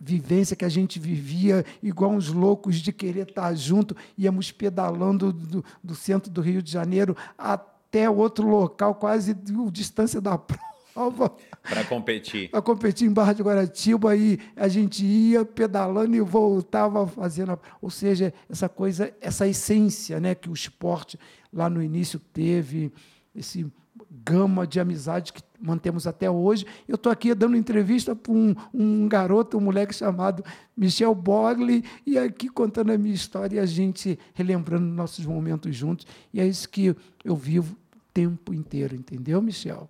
vivência 0.00 0.56
que 0.56 0.64
a 0.64 0.68
gente 0.68 0.98
vivia 0.98 1.64
igual 1.82 2.12
uns 2.12 2.28
loucos 2.28 2.76
de 2.76 2.92
querer 2.92 3.28
estar 3.28 3.54
junto, 3.54 3.94
íamos 4.16 4.50
pedalando 4.50 5.32
do, 5.32 5.64
do 5.84 5.94
centro 5.94 6.30
do 6.30 6.40
Rio 6.40 6.62
de 6.62 6.70
Janeiro 6.70 7.14
até 7.36 8.08
outro 8.08 8.48
local, 8.48 8.94
quase 8.94 9.32
a 9.32 9.70
distância 9.70 10.18
da 10.18 10.38
prova. 10.94 11.34
Para 11.62 11.84
competir. 11.84 12.50
Para 12.50 12.62
competir 12.62 13.06
em 13.06 13.12
Barra 13.12 13.34
de 13.34 13.42
Guaratiba, 13.42 14.12
aí 14.12 14.38
a 14.56 14.68
gente 14.68 15.04
ia 15.04 15.44
pedalando 15.44 16.16
e 16.16 16.20
voltava 16.20 17.06
fazendo. 17.06 17.58
Ou 17.82 17.90
seja, 17.90 18.32
essa 18.48 18.68
coisa, 18.68 19.12
essa 19.20 19.46
essência 19.46 20.18
né, 20.18 20.34
que 20.34 20.48
o 20.48 20.54
esporte 20.54 21.18
lá 21.52 21.68
no 21.68 21.82
início 21.82 22.18
teve, 22.18 22.90
esse 23.34 23.70
gama 24.10 24.66
de 24.66 24.80
amizade 24.80 25.32
que 25.32 25.42
mantemos 25.60 26.06
até 26.06 26.30
hoje. 26.30 26.66
Eu 26.86 26.94
estou 26.94 27.10
aqui 27.10 27.34
dando 27.34 27.56
entrevista 27.56 28.14
para 28.14 28.32
um, 28.32 28.54
um, 28.72 29.08
garoto, 29.08 29.58
um 29.58 29.60
moleque 29.60 29.94
chamado 29.94 30.44
Michel 30.76 31.14
Bogli, 31.14 31.84
e 32.06 32.18
aqui 32.18 32.48
contando 32.48 32.92
a 32.92 32.98
minha 32.98 33.14
história 33.14 33.56
e 33.56 33.58
a 33.58 33.66
gente 33.66 34.18
relembrando 34.34 34.86
nossos 34.86 35.26
momentos 35.26 35.74
juntos. 35.74 36.06
E 36.32 36.40
é 36.40 36.46
isso 36.46 36.68
que 36.68 36.94
eu 37.24 37.36
vivo 37.36 37.76
o 37.94 38.00
tempo 38.12 38.54
inteiro, 38.54 38.94
entendeu, 38.94 39.42
Michel? 39.42 39.88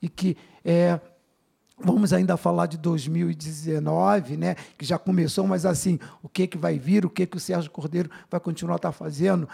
E 0.00 0.08
que 0.08 0.36
é, 0.64 1.00
Vamos 1.80 2.12
ainda 2.12 2.36
falar 2.36 2.66
de 2.66 2.76
2019, 2.76 4.36
né, 4.36 4.56
que 4.76 4.84
já 4.84 4.98
começou, 4.98 5.46
mas 5.46 5.64
assim, 5.64 5.96
o 6.20 6.28
que, 6.28 6.48
que 6.48 6.58
vai 6.58 6.76
vir, 6.76 7.06
o 7.06 7.10
que, 7.10 7.24
que 7.24 7.36
o 7.36 7.40
Sérgio 7.40 7.70
Cordeiro 7.70 8.10
vai 8.28 8.40
continuar 8.40 8.74
a 8.74 8.76
estar 8.76 8.88
tá 8.88 8.92
fazendo, 8.92 9.48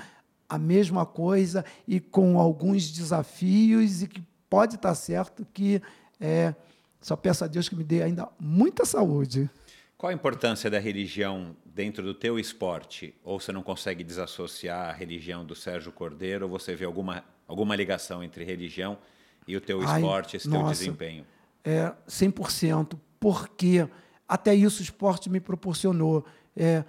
a 0.48 0.58
mesma 0.58 1.04
coisa 1.04 1.64
e 1.86 2.00
com 2.00 2.38
alguns 2.38 2.90
desafios 2.90 4.02
e 4.02 4.08
que 4.08 4.22
pode 4.48 4.76
estar 4.76 4.94
certo 4.94 5.46
que 5.52 5.80
é, 6.20 6.54
só 7.00 7.16
peço 7.16 7.44
a 7.44 7.46
Deus 7.46 7.68
que 7.68 7.76
me 7.76 7.84
dê 7.84 8.02
ainda 8.02 8.28
muita 8.38 8.84
saúde. 8.84 9.50
Qual 9.96 10.10
a 10.10 10.14
importância 10.14 10.70
da 10.70 10.78
religião 10.78 11.56
dentro 11.64 12.02
do 12.02 12.14
teu 12.14 12.38
esporte? 12.38 13.14
Ou 13.24 13.40
você 13.40 13.52
não 13.52 13.62
consegue 13.62 14.04
desassociar 14.04 14.90
a 14.90 14.92
religião 14.92 15.44
do 15.44 15.54
Sérgio 15.54 15.92
Cordeiro? 15.92 16.46
Ou 16.46 16.50
você 16.50 16.74
vê 16.74 16.84
alguma, 16.84 17.24
alguma 17.46 17.74
ligação 17.76 18.22
entre 18.22 18.44
religião 18.44 18.98
e 19.46 19.56
o 19.56 19.60
teu 19.60 19.80
Ai, 19.82 20.00
esporte, 20.00 20.36
esse 20.36 20.48
nossa, 20.48 20.64
teu 20.64 20.72
desempenho? 20.72 21.26
É 21.64 21.92
100%, 22.08 22.98
porque 23.18 23.88
até 24.28 24.54
isso 24.54 24.80
o 24.80 24.82
esporte 24.82 25.30
me 25.30 25.40
proporcionou. 25.40 26.24
É, 26.56 26.84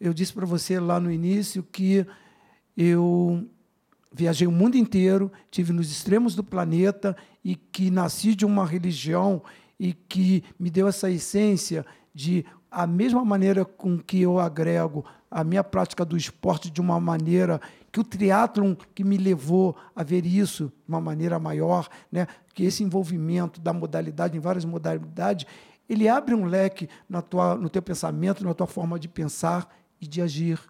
eu 0.00 0.12
disse 0.12 0.32
para 0.32 0.46
você 0.46 0.80
lá 0.80 0.98
no 0.98 1.10
início 1.10 1.62
que 1.62 2.06
eu 2.76 3.46
viajei 4.12 4.46
o 4.46 4.52
mundo 4.52 4.76
inteiro, 4.76 5.30
tive 5.50 5.72
nos 5.72 5.90
extremos 5.90 6.34
do 6.34 6.42
planeta 6.42 7.16
e 7.44 7.54
que 7.54 7.90
nasci 7.90 8.34
de 8.34 8.44
uma 8.44 8.66
religião 8.66 9.42
e 9.78 9.92
que 9.92 10.44
me 10.58 10.70
deu 10.70 10.88
essa 10.88 11.10
essência 11.10 11.86
de 12.14 12.44
a 12.70 12.86
mesma 12.86 13.24
maneira 13.24 13.64
com 13.64 13.98
que 13.98 14.20
eu 14.20 14.38
agrego 14.38 15.04
a 15.30 15.44
minha 15.44 15.62
prática 15.62 16.04
do 16.04 16.16
esporte 16.16 16.70
de 16.70 16.80
uma 16.80 17.00
maneira 17.00 17.60
que 17.92 18.00
o 18.00 18.04
triatlon 18.04 18.74
que 18.94 19.02
me 19.02 19.16
levou 19.16 19.76
a 19.94 20.02
ver 20.02 20.24
isso 20.26 20.66
de 20.66 20.88
uma 20.88 21.00
maneira 21.00 21.38
maior, 21.38 21.88
né, 22.10 22.26
que 22.54 22.64
esse 22.64 22.82
envolvimento 22.82 23.60
da 23.60 23.72
modalidade 23.72 24.36
em 24.36 24.40
várias 24.40 24.64
modalidades, 24.64 25.46
ele 25.88 26.08
abre 26.08 26.34
um 26.34 26.44
leque 26.44 26.88
na 27.08 27.20
tua, 27.20 27.56
no 27.56 27.68
teu 27.68 27.82
pensamento, 27.82 28.44
na 28.44 28.54
tua 28.54 28.66
forma 28.66 28.98
de 28.98 29.08
pensar 29.08 29.68
e 30.00 30.06
de 30.06 30.22
agir. 30.22 30.60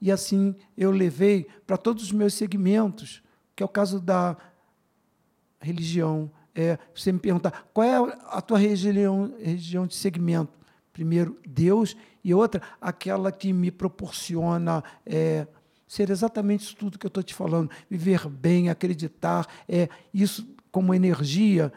E 0.00 0.10
assim 0.10 0.54
eu 0.76 0.90
levei 0.90 1.46
para 1.66 1.76
todos 1.76 2.04
os 2.04 2.12
meus 2.12 2.34
segmentos, 2.34 3.22
que 3.54 3.62
é 3.62 3.66
o 3.66 3.68
caso 3.68 4.00
da 4.00 4.36
religião. 5.60 6.30
É, 6.54 6.78
você 6.94 7.12
me 7.12 7.18
perguntar 7.18 7.68
qual 7.72 7.86
é 7.86 8.18
a 8.28 8.40
tua 8.40 8.58
religião, 8.58 9.34
religião 9.38 9.86
de 9.86 9.94
segmento? 9.94 10.52
Primeiro, 10.92 11.38
Deus, 11.46 11.94
e 12.24 12.32
outra, 12.32 12.62
aquela 12.80 13.30
que 13.30 13.52
me 13.52 13.70
proporciona 13.70 14.82
é, 15.04 15.46
ser 15.86 16.10
exatamente 16.10 16.64
isso 16.64 16.76
tudo 16.76 16.98
que 16.98 17.06
eu 17.06 17.08
estou 17.08 17.22
te 17.22 17.34
falando, 17.34 17.70
viver 17.88 18.26
bem, 18.28 18.70
acreditar, 18.70 19.46
é 19.68 19.88
isso 20.12 20.48
como 20.72 20.94
energia. 20.94 21.72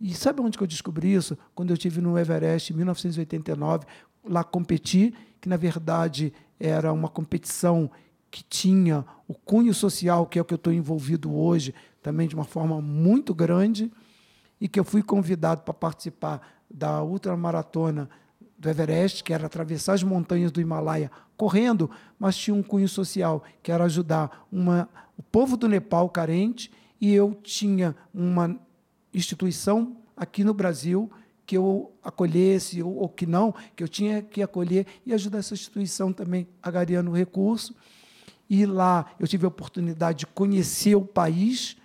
E 0.00 0.12
sabe 0.12 0.40
onde 0.40 0.58
que 0.58 0.62
eu 0.64 0.68
descobri 0.68 1.14
isso? 1.14 1.38
Quando 1.54 1.70
eu 1.70 1.74
estive 1.74 2.00
no 2.00 2.18
Everest 2.18 2.72
em 2.72 2.76
1989, 2.76 3.86
lá 4.24 4.42
competi, 4.42 5.14
que 5.40 5.48
na 5.48 5.56
verdade 5.56 6.32
era 6.58 6.92
uma 6.92 7.08
competição 7.08 7.90
que 8.30 8.42
tinha 8.42 9.04
o 9.28 9.34
cunho 9.34 9.72
social, 9.72 10.26
que 10.26 10.38
é 10.38 10.42
o 10.42 10.44
que 10.44 10.54
eu 10.54 10.56
estou 10.56 10.72
envolvido 10.72 11.34
hoje, 11.34 11.74
também 12.02 12.26
de 12.26 12.34
uma 12.34 12.44
forma 12.44 12.80
muito 12.80 13.34
grande, 13.34 13.92
e 14.60 14.68
que 14.68 14.78
eu 14.78 14.84
fui 14.84 15.02
convidado 15.02 15.62
para 15.62 15.72
participar 15.72 16.40
da 16.68 17.02
ultramaratona 17.02 18.08
do 18.58 18.68
Everest, 18.68 19.22
que 19.22 19.32
era 19.32 19.46
atravessar 19.46 19.92
as 19.94 20.02
montanhas 20.02 20.50
do 20.50 20.60
Himalaia 20.60 21.10
correndo, 21.36 21.90
mas 22.18 22.36
tinha 22.36 22.54
um 22.54 22.62
cunho 22.62 22.88
social, 22.88 23.42
que 23.62 23.70
era 23.70 23.84
ajudar 23.84 24.46
uma, 24.50 24.88
o 25.16 25.22
povo 25.22 25.56
do 25.56 25.68
Nepal 25.68 26.08
carente, 26.08 26.72
e 27.00 27.12
eu 27.12 27.38
tinha 27.42 27.94
uma 28.12 28.58
instituição 29.12 29.96
aqui 30.16 30.42
no 30.42 30.54
Brasil 30.54 31.10
que 31.46 31.56
eu 31.56 31.92
acolhesse 32.02 32.82
ou, 32.82 32.96
ou, 32.96 33.08
que 33.08 33.26
não, 33.26 33.54
que 33.76 33.82
eu 33.82 33.88
tinha 33.88 34.22
que 34.22 34.42
acolher 34.42 34.86
e 35.04 35.12
ajudar 35.12 35.38
essa 35.38 35.54
instituição 35.54 36.12
também 36.12 36.46
agariando 36.62 37.10
o 37.10 37.14
recurso. 37.14 37.74
E 38.48 38.66
lá 38.66 39.06
eu 39.18 39.26
tive 39.26 39.44
a 39.44 39.48
oportunidade 39.48 40.20
de 40.20 40.26
conhecer 40.26 40.94
o 40.94 41.04
país, 41.04 41.76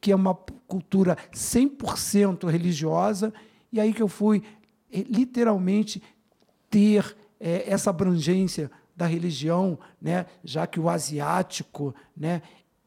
que 0.00 0.12
é 0.12 0.16
uma 0.16 0.34
cultura 0.34 1.16
100% 1.32 2.48
religiosa, 2.48 3.32
e 3.72 3.80
aí 3.80 3.92
que 3.92 4.02
eu 4.02 4.08
fui 4.08 4.42
eh, 4.92 5.04
literalmente 5.08 6.02
ter 6.70 7.16
é, 7.40 7.70
essa 7.70 7.90
abrangência 7.90 8.70
da 8.96 9.06
religião, 9.06 9.78
né, 10.00 10.26
já 10.44 10.66
que 10.66 10.78
o 10.78 10.88
asiático, 10.88 11.94
né, 12.16 12.42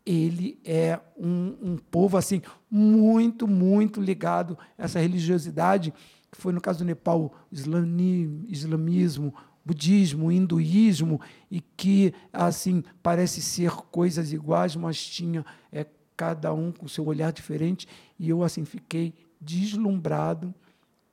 ele 0.08 0.58
é 0.64 0.98
um, 1.18 1.58
um 1.62 1.78
povo 1.92 2.16
assim 2.16 2.42
muito, 2.72 3.46
muito 3.46 4.00
ligado 4.00 4.58
a 4.78 4.86
essa 4.86 5.00
religiosidade, 5.00 5.94
que 6.32 6.40
foi 6.40 6.54
no 6.54 6.62
caso 6.62 6.80
do 6.80 6.86
Nepal, 6.86 7.34
o 7.52 7.56
islamismo, 8.50 9.34
budismo, 9.66 10.32
hinduísmo, 10.32 11.20
e 11.52 11.60
que 11.60 12.14
assim 12.32 12.82
parece 13.04 13.42
ser 13.42 13.72
coisas 13.92 14.32
iguais, 14.32 14.78
mas 14.78 15.06
tinha 15.06 15.46
é, 15.74 15.86
cada 16.16 16.54
um 16.54 16.72
com 16.72 16.88
seu 16.88 17.06
olhar 17.06 17.34
diferente, 17.34 17.86
e 18.18 18.30
eu 18.30 18.44
assim 18.44 18.64
fiquei 18.64 19.14
deslumbrado 19.42 20.56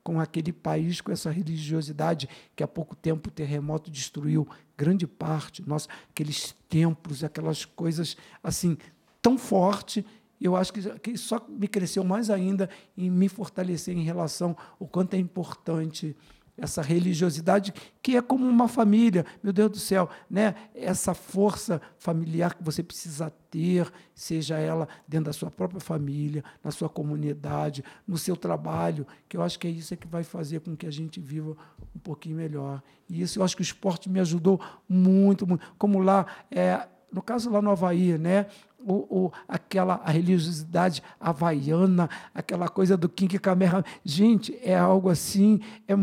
com 0.05 0.19
aquele 0.19 0.53
país, 0.53 1.01
com 1.01 1.11
essa 1.11 1.31
religiosidade 1.31 2.29
que 2.55 2.63
há 2.63 2.67
pouco 2.67 2.95
tempo 2.95 3.29
o 3.29 3.31
terremoto 3.31 3.89
destruiu 3.89 4.47
grande 4.77 5.07
parte, 5.07 5.67
nossa, 5.67 5.89
aqueles 6.11 6.53
templos, 6.69 7.23
aquelas 7.23 7.65
coisas 7.65 8.15
assim 8.43 8.77
tão 9.19 9.35
forte. 9.35 10.05
Eu 10.39 10.55
acho 10.55 10.71
que, 10.71 10.99
que 10.99 11.17
só 11.17 11.43
me 11.49 11.67
cresceu 11.67 12.03
mais 12.03 12.29
ainda 12.29 12.69
em 12.95 13.09
me 13.09 13.27
fortalecer 13.27 13.97
em 13.97 14.03
relação 14.03 14.55
ao 14.79 14.87
quanto 14.87 15.15
é 15.15 15.17
importante 15.17 16.15
essa 16.57 16.81
religiosidade 16.81 17.73
que 18.01 18.15
é 18.15 18.21
como 18.21 18.47
uma 18.47 18.67
família, 18.67 19.25
meu 19.43 19.51
Deus 19.51 19.71
do 19.71 19.79
céu, 19.79 20.09
né? 20.29 20.55
Essa 20.73 21.13
força 21.13 21.81
familiar 21.97 22.53
que 22.53 22.63
você 22.63 22.81
precisa 22.81 23.29
ter, 23.49 23.91
seja 24.13 24.57
ela 24.57 24.87
dentro 25.07 25.25
da 25.25 25.33
sua 25.33 25.51
própria 25.51 25.81
família, 25.81 26.43
na 26.63 26.71
sua 26.71 26.87
comunidade, 26.87 27.83
no 28.07 28.17
seu 28.17 28.37
trabalho, 28.37 29.05
que 29.27 29.35
eu 29.35 29.43
acho 29.43 29.59
que 29.59 29.67
é 29.67 29.69
isso 29.69 29.95
que 29.97 30.07
vai 30.07 30.23
fazer 30.23 30.61
com 30.61 30.75
que 30.75 30.85
a 30.85 30.91
gente 30.91 31.19
viva 31.19 31.57
um 31.95 31.99
pouquinho 31.99 32.37
melhor. 32.37 32.81
E 33.09 33.21
isso 33.21 33.39
eu 33.39 33.43
acho 33.43 33.55
que 33.55 33.61
o 33.61 33.63
esporte 33.63 34.09
me 34.09 34.19
ajudou 34.19 34.59
muito, 34.87 35.45
muito. 35.45 35.65
Como 35.77 35.99
lá, 35.99 36.25
é, 36.49 36.87
no 37.11 37.21
caso 37.21 37.49
lá 37.49 37.61
no 37.61 37.71
Havaí, 37.71 38.17
né? 38.17 38.47
o, 38.85 39.25
o, 39.25 39.31
aquela 39.47 39.95
a 40.03 40.11
religiosidade 40.11 41.01
havaiana, 41.19 42.09
aquela 42.33 42.69
coisa 42.69 42.95
do 42.95 43.09
King 43.09 43.39
Kamehameha. 43.39 43.83
Gente, 44.03 44.57
é 44.63 44.75
algo 44.75 45.09
assim, 45.09 45.59
é, 45.87 45.93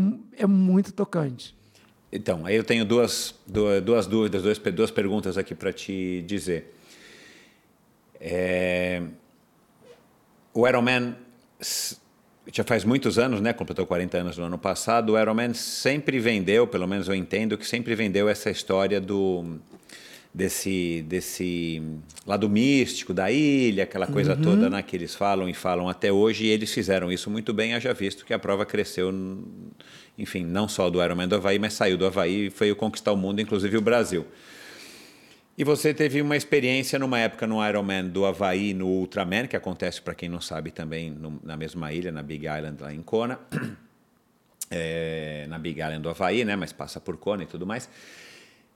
é 0.43 0.45
muito 0.45 0.91
tocante. 0.91 1.55
Então, 2.11 2.45
aí 2.45 2.55
eu 2.55 2.63
tenho 2.63 2.85
duas, 2.85 3.33
duas 3.47 4.05
dúvidas, 4.05 4.43
duas, 4.43 4.57
duas 4.59 4.91
perguntas 4.91 5.37
aqui 5.37 5.55
para 5.55 5.73
te 5.73 6.23
dizer. 6.27 6.75
É, 8.19 9.01
o 10.53 10.67
Ironman 10.67 11.15
já 12.51 12.63
faz 12.63 12.83
muitos 12.83 13.17
anos, 13.17 13.41
né? 13.41 13.51
Completou 13.51 13.87
40 13.87 14.17
anos 14.17 14.37
no 14.37 14.43
ano 14.43 14.59
passado. 14.59 15.13
O 15.13 15.19
Ironman 15.19 15.53
sempre 15.55 16.19
vendeu, 16.19 16.67
pelo 16.67 16.87
menos 16.87 17.07
eu 17.07 17.15
entendo, 17.15 17.57
que 17.57 17.65
sempre 17.65 17.95
vendeu 17.95 18.29
essa 18.29 18.51
história 18.51 19.01
do 19.01 19.59
desse, 20.33 21.03
desse 21.07 21.81
lado 22.25 22.49
místico 22.49 23.13
da 23.13 23.31
ilha, 23.31 23.83
aquela 23.83 24.07
coisa 24.07 24.33
uhum. 24.33 24.41
toda 24.41 24.69
né, 24.69 24.81
que 24.81 24.95
eles 24.95 25.13
falam 25.13 25.47
e 25.47 25.53
falam 25.53 25.87
até 25.87 26.11
hoje, 26.11 26.45
e 26.45 26.49
eles 26.49 26.73
fizeram 26.73 27.11
isso 27.11 27.29
muito 27.29 27.53
bem, 27.53 27.75
haja 27.75 27.93
visto 27.93 28.25
que 28.25 28.33
a 28.33 28.39
prova 28.39 28.65
cresceu, 28.65 29.13
enfim, 30.17 30.43
não 30.43 30.67
só 30.67 30.89
do 30.89 31.03
Ironman 31.03 31.27
do 31.27 31.35
Havaí, 31.35 31.59
mas 31.59 31.73
saiu 31.73 31.97
do 31.97 32.05
Havaí 32.05 32.47
e 32.47 32.49
foi 32.49 32.73
conquistar 32.73 33.11
o 33.11 33.17
mundo, 33.17 33.41
inclusive 33.41 33.77
o 33.77 33.81
Brasil. 33.81 34.25
E 35.55 35.63
você 35.63 35.93
teve 35.93 36.19
uma 36.19 36.35
experiência 36.35 36.97
numa 36.97 37.19
época 37.19 37.45
no 37.45 37.63
Ironman 37.63 38.07
do 38.07 38.25
Havaí, 38.25 38.73
no 38.73 38.87
Ultraman, 38.87 39.45
que 39.45 39.55
acontece, 39.55 40.01
para 40.01 40.15
quem 40.15 40.27
não 40.27 40.41
sabe, 40.41 40.71
também 40.71 41.11
no, 41.11 41.39
na 41.43 41.55
mesma 41.55 41.93
ilha, 41.93 42.11
na 42.11 42.23
Big 42.23 42.47
Island, 42.47 42.81
lá 42.81 42.91
em 42.91 43.01
Kona. 43.01 43.39
É, 44.75 45.45
na 45.49 45.59
Big 45.59 45.79
Island 45.79 46.01
do 46.01 46.09
Havaí, 46.09 46.43
né? 46.43 46.55
Mas 46.55 46.73
passa 46.73 46.99
por 46.99 47.15
Kona 47.17 47.43
e 47.43 47.45
tudo 47.45 47.63
mais 47.63 47.87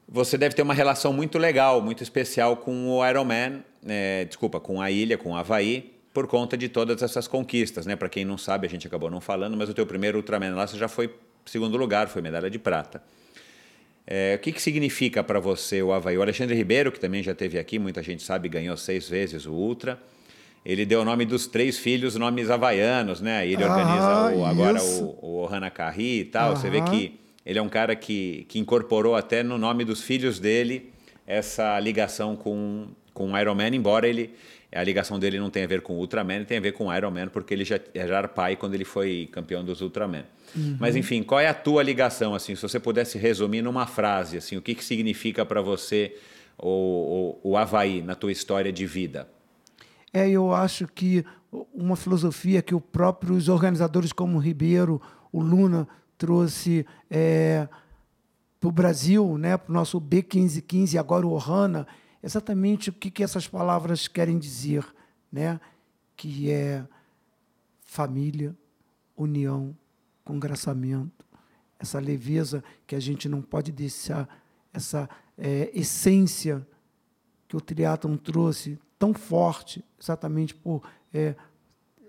você 0.08 0.38
deve 0.38 0.56
ter 0.56 0.62
uma 0.62 0.74
relação 0.74 1.12
muito 1.12 1.38
legal, 1.38 1.82
muito 1.82 2.02
especial 2.02 2.58
com 2.58 2.90
o 2.90 3.06
Ironman, 3.06 3.64
é, 3.86 4.26
desculpa, 4.26 4.60
com 4.60 4.82
a 4.82 4.90
ilha, 4.90 5.18
com 5.18 5.32
o 5.32 5.36
Havaí, 5.36 5.94
por 6.14 6.28
conta 6.28 6.58
de 6.58 6.70
todas 6.70 7.04
essas 7.04 7.28
conquistas, 7.28 7.86
né? 7.86 7.96
Para 7.96 8.10
quem 8.10 8.24
não 8.24 8.38
sabe, 8.38 8.66
a 8.66 8.70
gente 8.70 8.88
acabou 8.88 9.10
não 9.10 9.22
falando, 9.22 9.58
mas 9.58 9.70
o 9.70 9.74
teu 9.74 9.86
primeiro 9.86 10.18
Ultraman 10.18 10.56
lá 10.56 10.66
você 10.66 10.78
já 10.78 10.88
foi 10.88 11.14
segundo 11.46 11.78
lugar, 11.78 12.08
foi 12.08 12.22
medalha 12.22 12.50
de 12.50 12.58
prata. 12.58 13.02
É, 14.06 14.36
o 14.36 14.40
que, 14.40 14.54
que 14.54 14.62
significa 14.62 15.22
para 15.22 15.40
você 15.40 15.82
o 15.82 15.92
Havaí? 15.92 16.18
O 16.18 16.22
Alexandre 16.22 16.56
Ribeiro, 16.56 16.92
que 16.92 17.00
também 17.00 17.22
já 17.22 17.34
esteve 17.34 17.60
aqui, 17.60 17.78
muita 17.78 18.02
gente 18.02 18.24
sabe, 18.24 18.48
ganhou 18.48 18.78
seis 18.78 19.10
vezes 19.10 19.46
o 19.46 19.52
Ultra. 19.52 20.00
Ele 20.66 20.86
deu 20.86 21.02
o 21.02 21.06
nome 21.06 21.26
dos 21.26 21.48
três 21.48 21.78
filhos, 21.78 22.16
nomes 22.16 22.50
havaianos, 22.50 23.22
né? 23.22 23.46
Ele 23.46 23.64
organiza 23.64 24.36
o, 24.36 24.46
agora 24.46 24.82
o, 24.82 25.20
o 25.22 25.44
Ohana 25.44 25.70
Carri 25.70 26.22
e 26.22 26.26
tal. 26.26 26.56
Você 26.56 26.70
vê 26.70 26.82
que 26.82 27.20
ele 27.48 27.58
é 27.58 27.62
um 27.62 27.70
cara 27.70 27.96
que, 27.96 28.46
que 28.50 28.60
incorporou 28.60 29.16
até 29.16 29.42
no 29.42 29.58
nome 29.58 29.86
dos 29.86 30.02
filhos 30.02 30.38
dele 30.38 30.92
essa 31.26 31.80
ligação 31.80 32.36
com, 32.36 32.90
com 33.14 33.32
o 33.32 33.38
Iron 33.40 33.56
Man, 33.56 33.70
embora 33.70 34.06
ele 34.06 34.34
a 34.70 34.84
ligação 34.84 35.18
dele 35.18 35.40
não 35.40 35.50
tenha 35.50 35.66
a 35.66 35.70
ver 35.70 35.80
com 35.80 35.94
o 35.94 36.00
Ultraman, 36.00 36.44
tem 36.44 36.58
a 36.58 36.62
ver 36.62 36.74
com 36.74 36.88
o 36.88 36.94
Iron 36.94 37.10
Man, 37.10 37.30
porque 37.30 37.54
ele 37.54 37.64
já, 37.64 37.80
já 37.96 38.18
era 38.18 38.28
pai 38.28 38.58
quando 38.58 38.74
ele 38.74 38.84
foi 38.84 39.30
campeão 39.32 39.64
dos 39.64 39.80
Ultraman. 39.80 40.26
Uhum. 40.54 40.76
Mas 40.78 40.98
enfim, 40.98 41.24
qual 41.24 41.40
é 41.40 41.48
a 41.48 41.54
tua 41.54 41.82
ligação 41.82 42.36
assim, 42.36 42.54
se 42.54 42.62
você 42.62 42.82
pudesse 42.82 43.18
resumir 43.18 43.62
numa 43.62 43.88
frase 43.88 44.36
assim, 44.38 44.58
o 44.58 44.62
que 44.62 44.76
que 44.76 44.84
significa 44.84 45.46
para 45.46 45.62
você 45.62 46.18
o, 46.58 47.40
o, 47.44 47.52
o 47.52 47.58
Havaí 47.58 48.02
na 48.02 48.14
tua 48.14 48.34
história 48.34 48.74
de 48.74 48.86
vida? 48.86 49.26
É, 50.12 50.30
eu 50.30 50.54
acho 50.54 50.86
que 50.86 51.24
uma 51.74 51.96
filosofia 51.96 52.62
que 52.62 52.76
os 52.76 52.82
próprios 52.92 53.48
organizadores 53.48 54.12
como 54.12 54.38
o 54.38 54.42
Ribeiro, 54.42 55.02
o 55.32 55.42
Luna 55.42 55.88
trouxe 56.18 56.86
é, 57.10 57.68
para 58.60 58.70
o 58.70 58.72
Brasil, 58.72 59.38
né, 59.38 59.58
para 59.58 59.72
o 59.72 59.74
nosso 59.74 60.02
B1515, 60.02 61.00
agora 61.00 61.26
o 61.26 61.32
Ohana, 61.32 61.88
exatamente 62.24 62.90
o 62.90 62.94
que, 62.94 63.12
que 63.12 63.24
essas 63.24 63.48
palavras 63.48 64.08
querem 64.08 64.38
dizer, 64.38 64.86
né? 65.32 65.60
que 66.16 66.52
é 66.52 66.86
família, 67.86 68.56
união, 69.16 69.78
congraçamento, 70.26 71.26
essa 71.80 72.00
leveza 72.00 72.64
que 72.88 72.96
a 72.96 73.00
gente 73.00 73.30
não 73.30 73.42
pode 73.42 73.72
deixar, 73.72 74.28
essa 74.74 75.08
é, 75.38 75.70
essência 75.74 76.68
que 77.48 77.56
o 77.56 77.62
triatlon 77.62 78.18
trouxe 78.18 78.80
tão 78.98 79.14
forte, 79.14 79.86
exatamente 80.02 80.56
por 80.56 80.82
é, 81.14 81.36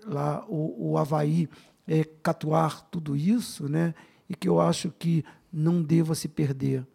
lá 0.05 0.43
o, 0.47 0.91
o 0.91 0.97
Havaí 0.97 1.47
é, 1.89 2.05
catuar 2.23 2.81
tudo 2.89 3.17
isso, 3.17 3.67
né? 3.67 3.93
e 4.29 4.35
que 4.35 4.47
eu 4.47 4.61
acho 4.61 4.91
que 4.91 5.25
não 5.51 5.81
deva 5.81 6.13
se 6.13 6.27
perder, 6.27 6.85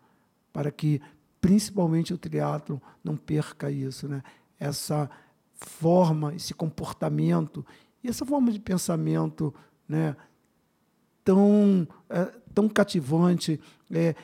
para 0.52 0.70
que 0.70 1.02
principalmente 1.40 2.14
o 2.14 2.18
triatlo 2.18 2.80
não 3.02 3.16
perca 3.16 3.70
isso, 3.70 4.06
né? 4.06 4.22
Essa 4.58 5.10
forma, 5.56 6.34
esse 6.34 6.54
comportamento 6.54 7.66
e 8.02 8.08
essa 8.08 8.24
forma 8.24 8.52
de 8.52 8.60
pensamento, 8.60 9.52
né? 9.88 10.16
Tão 11.24 11.88
é, 12.08 12.24
tão 12.54 12.68
cativante, 12.68 13.60
é, 13.90 14.14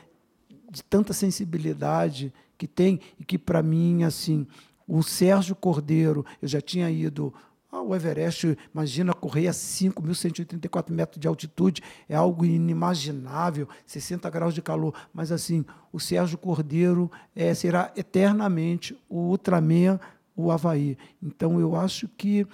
de 0.70 0.84
tanta 0.84 1.12
sensibilidade 1.12 2.32
que 2.56 2.68
tem 2.68 3.00
e 3.18 3.24
que 3.24 3.36
para 3.36 3.62
mim 3.62 4.04
assim 4.04 4.46
o 4.86 5.02
Sérgio 5.02 5.56
Cordeiro, 5.56 6.24
eu 6.40 6.48
já 6.48 6.60
tinha 6.60 6.90
ido 6.90 7.34
ah, 7.72 7.82
o 7.82 7.94
Everest, 7.94 8.58
imagina 8.74 9.14
correr 9.14 9.46
a 9.46 9.52
5.184 9.52 10.90
metros 10.90 11.20
de 11.20 11.28
altitude, 11.28 11.82
é 12.08 12.16
algo 12.16 12.44
inimaginável, 12.44 13.68
60 13.86 14.28
graus 14.28 14.54
de 14.54 14.60
calor. 14.60 14.92
Mas, 15.14 15.30
assim, 15.30 15.64
o 15.92 16.00
Sérgio 16.00 16.36
Cordeiro 16.36 17.08
é, 17.34 17.54
será 17.54 17.92
eternamente 17.96 18.98
o 19.08 19.28
Ultraman, 19.28 20.00
o 20.34 20.50
Havaí. 20.50 20.98
Então, 21.22 21.60
eu 21.60 21.76
acho 21.76 22.08
que 22.08 22.46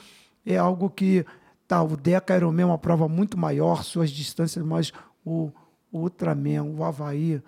é 0.45 0.59
algo 0.59 0.91
que. 0.91 1.25
Tá, 1.67 1.83
o 1.83 1.97
Deca 1.97 2.37
Ironman 2.37 2.63
é 2.63 2.67
uma 2.67 2.79
prova 2.79 3.09
muito 3.09 3.37
maior, 3.37 3.83
suas 3.83 4.09
distâncias, 4.11 4.65
mas 4.65 4.93
o, 5.25 5.51
o 5.91 6.03
Ultraman, 6.03 6.63
o 6.63 6.85
Havaí, 6.85 7.43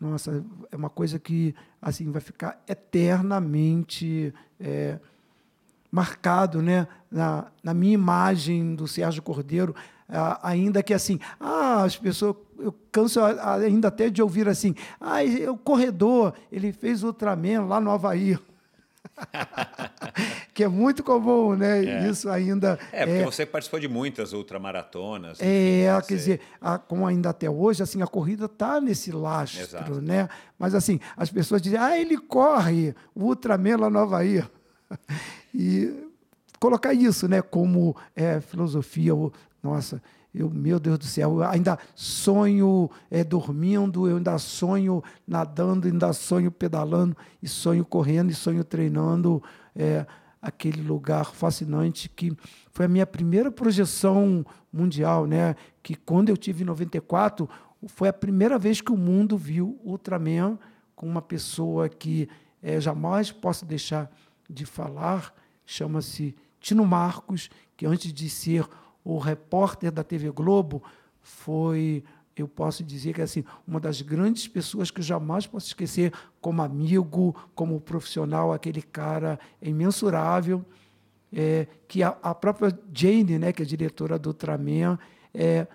nossa, 0.00 0.44
é 0.72 0.76
uma 0.76 0.90
coisa 0.90 1.20
que 1.20 1.54
assim 1.80 2.10
vai 2.10 2.20
ficar 2.20 2.60
eternamente. 2.66 4.34
É, 4.58 4.98
marcado 5.90 6.62
né, 6.62 6.86
na, 7.10 7.46
na 7.62 7.74
minha 7.74 7.94
imagem 7.94 8.74
do 8.74 8.86
Sérgio 8.86 9.22
Cordeiro, 9.22 9.74
ainda 10.42 10.82
que 10.82 10.92
assim, 10.92 11.18
ah, 11.38 11.84
as 11.84 11.96
pessoas, 11.96 12.36
eu 12.58 12.74
canso 12.90 13.20
ainda 13.22 13.88
até 13.88 14.10
de 14.10 14.22
ouvir 14.22 14.48
assim, 14.48 14.74
ah, 15.00 15.18
o 15.50 15.56
corredor, 15.56 16.34
ele 16.50 16.72
fez 16.72 17.02
Ultraman 17.02 17.66
lá 17.66 17.80
no 17.80 17.90
Havaí. 17.90 18.38
que 20.54 20.64
é 20.64 20.68
muito 20.68 21.02
comum, 21.02 21.54
né? 21.54 21.84
É. 21.84 22.08
Isso 22.08 22.28
ainda. 22.28 22.78
É, 22.92 23.04
porque 23.04 23.22
é, 23.22 23.24
você 23.24 23.46
participou 23.46 23.80
de 23.80 23.88
muitas 23.88 24.32
ultramaratonas. 24.32 25.38
É, 25.40 25.92
você... 25.94 26.06
quer 26.06 26.14
dizer, 26.14 26.40
a, 26.60 26.78
como 26.78 27.06
ainda 27.06 27.30
até 27.30 27.48
hoje, 27.48 27.82
assim, 27.82 28.02
a 28.02 28.06
corrida 28.06 28.46
está 28.46 28.80
nesse 28.80 29.10
lastro, 29.10 29.62
Exato. 29.62 30.00
né? 30.00 30.28
Mas 30.58 30.74
assim, 30.74 31.00
as 31.16 31.30
pessoas 31.30 31.60
dizem, 31.60 31.78
ah, 31.78 31.98
ele 31.98 32.16
corre, 32.16 32.94
o 33.14 33.24
Ultraman 33.24 33.76
lá 33.76 33.90
no 33.90 33.98
Havaí. 33.98 34.42
E 35.54 36.08
colocar 36.58 36.92
isso 36.92 37.26
né, 37.28 37.42
como 37.42 37.96
é, 38.14 38.40
filosofia. 38.40 39.12
Nossa, 39.62 40.02
eu, 40.34 40.48
meu 40.48 40.78
Deus 40.78 40.98
do 40.98 41.04
céu, 41.04 41.38
eu 41.38 41.44
ainda 41.44 41.78
sonho 41.94 42.88
é, 43.10 43.24
dormindo, 43.24 44.08
eu 44.08 44.16
ainda 44.16 44.38
sonho 44.38 45.02
nadando, 45.26 45.88
ainda 45.88 46.12
sonho 46.12 46.50
pedalando, 46.50 47.16
e 47.42 47.48
sonho 47.48 47.84
correndo, 47.84 48.30
e 48.30 48.34
sonho 48.34 48.62
treinando 48.62 49.42
é, 49.74 50.06
aquele 50.40 50.82
lugar 50.82 51.32
fascinante 51.32 52.08
que 52.08 52.36
foi 52.70 52.86
a 52.86 52.88
minha 52.88 53.06
primeira 53.06 53.50
projeção 53.50 54.44
mundial, 54.72 55.26
né? 55.26 55.56
Que 55.82 55.94
quando 55.94 56.28
eu 56.28 56.36
tive 56.36 56.62
em 56.62 56.66
94, 56.66 57.48
foi 57.88 58.08
a 58.08 58.12
primeira 58.12 58.58
vez 58.58 58.80
que 58.80 58.92
o 58.92 58.96
mundo 58.96 59.36
viu 59.36 59.78
Ultraman 59.84 60.58
com 60.94 61.06
uma 61.06 61.22
pessoa 61.22 61.88
que 61.88 62.28
é, 62.62 62.80
jamais 62.80 63.32
posso 63.32 63.64
deixar 63.64 64.10
de 64.48 64.64
falar, 64.64 65.34
chama-se 65.70 66.34
Tino 66.58 66.84
Marcos, 66.84 67.48
que 67.76 67.86
antes 67.86 68.12
de 68.12 68.28
ser 68.28 68.66
o 69.04 69.18
repórter 69.18 69.92
da 69.92 70.02
TV 70.02 70.30
Globo, 70.30 70.82
foi, 71.22 72.02
eu 72.36 72.48
posso 72.48 72.82
dizer 72.82 73.14
que 73.14 73.20
é 73.20 73.24
assim, 73.24 73.44
uma 73.66 73.78
das 73.78 74.02
grandes 74.02 74.48
pessoas 74.48 74.90
que 74.90 74.98
eu 74.98 75.04
jamais 75.04 75.46
posso 75.46 75.68
esquecer 75.68 76.12
como 76.40 76.60
amigo, 76.60 77.34
como 77.54 77.80
profissional, 77.80 78.52
aquele 78.52 78.82
cara 78.82 79.38
imensurável, 79.62 80.64
é, 81.32 81.68
que 81.86 82.02
a, 82.02 82.16
a, 82.20 82.34
própria 82.34 82.76
Jane, 82.92 83.38
né, 83.38 83.52
que 83.52 83.62
é 83.62 83.64
diretora 83.64 84.18
do 84.18 84.30
Ultraman, 84.30 84.98
é, 85.32 85.68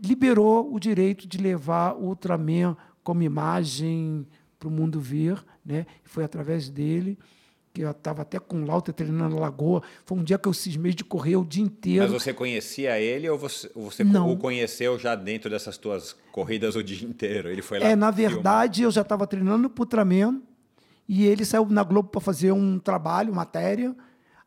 liberou 0.00 0.72
o 0.72 0.78
direito 0.78 1.26
de 1.26 1.38
levar 1.38 1.94
o 1.94 2.06
Ultraman 2.06 2.76
como 3.02 3.24
imagem 3.24 4.24
para 4.60 4.68
o 4.68 4.70
mundo 4.70 5.00
ver, 5.00 5.44
né? 5.64 5.86
Foi 6.04 6.22
através 6.22 6.68
dele 6.68 7.18
que 7.80 7.86
eu 7.86 7.90
estava 7.90 8.22
até 8.22 8.38
com 8.38 8.62
o 8.62 8.66
Lauter 8.66 8.92
treinando 8.92 9.34
na 9.34 9.40
Lagoa. 9.40 9.82
Foi 10.04 10.18
um 10.18 10.22
dia 10.22 10.38
que 10.38 10.46
eu 10.46 10.52
cismei 10.52 10.92
de 10.92 11.02
correr 11.02 11.36
o 11.36 11.44
dia 11.44 11.62
inteiro. 11.62 12.02
Mas 12.02 12.22
você 12.22 12.32
conhecia 12.32 12.98
ele 13.00 13.28
ou 13.28 13.38
você, 13.38 13.70
você 13.74 14.04
Não. 14.04 14.30
o 14.30 14.36
conheceu 14.36 14.98
já 14.98 15.14
dentro 15.14 15.48
dessas 15.48 15.78
tuas 15.78 16.14
corridas 16.30 16.76
o 16.76 16.82
dia 16.82 17.08
inteiro? 17.08 17.48
Ele 17.48 17.62
foi 17.62 17.78
lá? 17.78 17.86
É, 17.86 17.96
na 17.96 18.10
verdade, 18.10 18.76
filmar. 18.76 18.88
eu 18.88 18.90
já 18.92 19.00
estava 19.00 19.26
treinando 19.26 19.70
para 19.70 19.80
o 19.80 19.84
Ultraman 19.84 20.42
e 21.08 21.24
ele 21.24 21.44
saiu 21.44 21.66
na 21.70 21.82
Globo 21.82 22.10
para 22.10 22.20
fazer 22.20 22.52
um 22.52 22.78
trabalho, 22.78 23.34
matéria. 23.34 23.96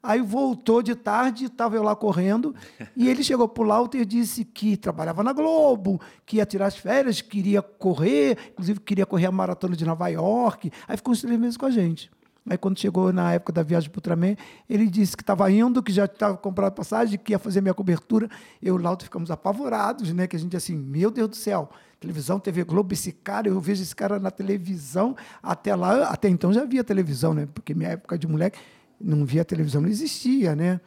Aí 0.01 0.21
voltou 0.21 0.83
de 0.83 0.93
tarde, 0.95 1.45
estava 1.45 1.77
eu 1.77 1.81
lá 1.81 1.95
correndo, 1.95 2.53
e 2.95 3.09
ele 3.09 3.23
chegou 3.23 3.47
para 3.47 3.63
o 3.63 3.65
Lauter 3.65 4.01
e 4.01 4.05
disse 4.05 4.43
que 4.43 4.75
trabalhava 4.75 5.23
na 5.23 5.31
Globo, 5.31 5.99
que 6.25 6.37
ia 6.37 6.45
tirar 6.45 6.67
as 6.67 6.75
férias, 6.75 7.21
queria 7.21 7.61
correr, 7.61 8.37
inclusive 8.51 8.81
queria 8.81 9.05
correr 9.05 9.27
a 9.27 9.31
maratona 9.31 9.77
de 9.77 9.85
Nova 9.85 10.07
York. 10.09 10.69
Aí 10.87 10.97
ficou 10.97 11.13
uns 11.13 11.21
três 11.21 11.39
meses 11.39 11.57
com 11.57 11.65
a 11.65 11.71
gente. 11.71 12.11
Aí 12.49 12.57
quando 12.57 12.77
chegou 12.77 13.13
na 13.13 13.33
época 13.33 13.53
da 13.53 13.63
viagem 13.63 13.89
para 13.89 13.97
o 13.97 13.99
Ultraman, 13.99 14.35
ele 14.69 14.87
disse 14.87 15.15
que 15.15 15.23
estava 15.23 15.49
indo, 15.49 15.81
que 15.81 15.93
já 15.93 16.05
estava 16.05 16.35
comprado 16.35 16.73
passagem, 16.73 17.17
que 17.17 17.31
ia 17.31 17.39
fazer 17.39 17.61
minha 17.61 17.73
cobertura. 17.73 18.29
Eu 18.61 18.75
e 18.75 18.77
o 18.77 18.81
Lauto 18.81 19.05
ficamos 19.05 19.31
apavorados, 19.31 20.11
né? 20.11 20.27
Que 20.27 20.35
a 20.35 20.39
gente 20.39 20.55
assim, 20.55 20.75
meu 20.75 21.09
Deus 21.09 21.29
do 21.29 21.35
céu, 21.37 21.69
televisão, 22.01 22.39
TV 22.39 22.65
Globo, 22.65 22.93
esse 22.93 23.13
cara, 23.13 23.47
eu 23.47 23.59
vejo 23.61 23.81
esse 23.81 23.95
cara 23.95 24.19
na 24.19 24.29
televisão. 24.29 25.15
Até 25.41 25.73
lá, 25.73 26.09
até 26.09 26.27
então 26.27 26.51
já 26.51 26.65
via 26.65 26.83
televisão, 26.83 27.33
né? 27.33 27.47
Porque 27.53 27.73
minha 27.73 27.91
época 27.91 28.17
de 28.17 28.27
moleque 28.27 28.59
não 28.99 29.25
via 29.25 29.45
televisão, 29.45 29.81
não 29.81 29.89
existia, 29.89 30.53
né? 30.53 30.81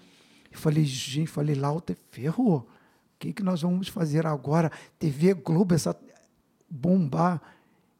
Eu 0.53 0.59
falei, 0.59 0.85
gente, 0.85 1.29
falei, 1.29 1.55
Lauto, 1.55 1.97
ferrou. 2.11 2.59
O 2.59 3.19
que, 3.19 3.33
que 3.33 3.43
nós 3.43 3.63
vamos 3.63 3.89
fazer 3.89 4.27
agora? 4.27 4.71
TV 4.99 5.33
Globo, 5.33 5.75
essa 5.75 5.97
bombar. 6.69 7.41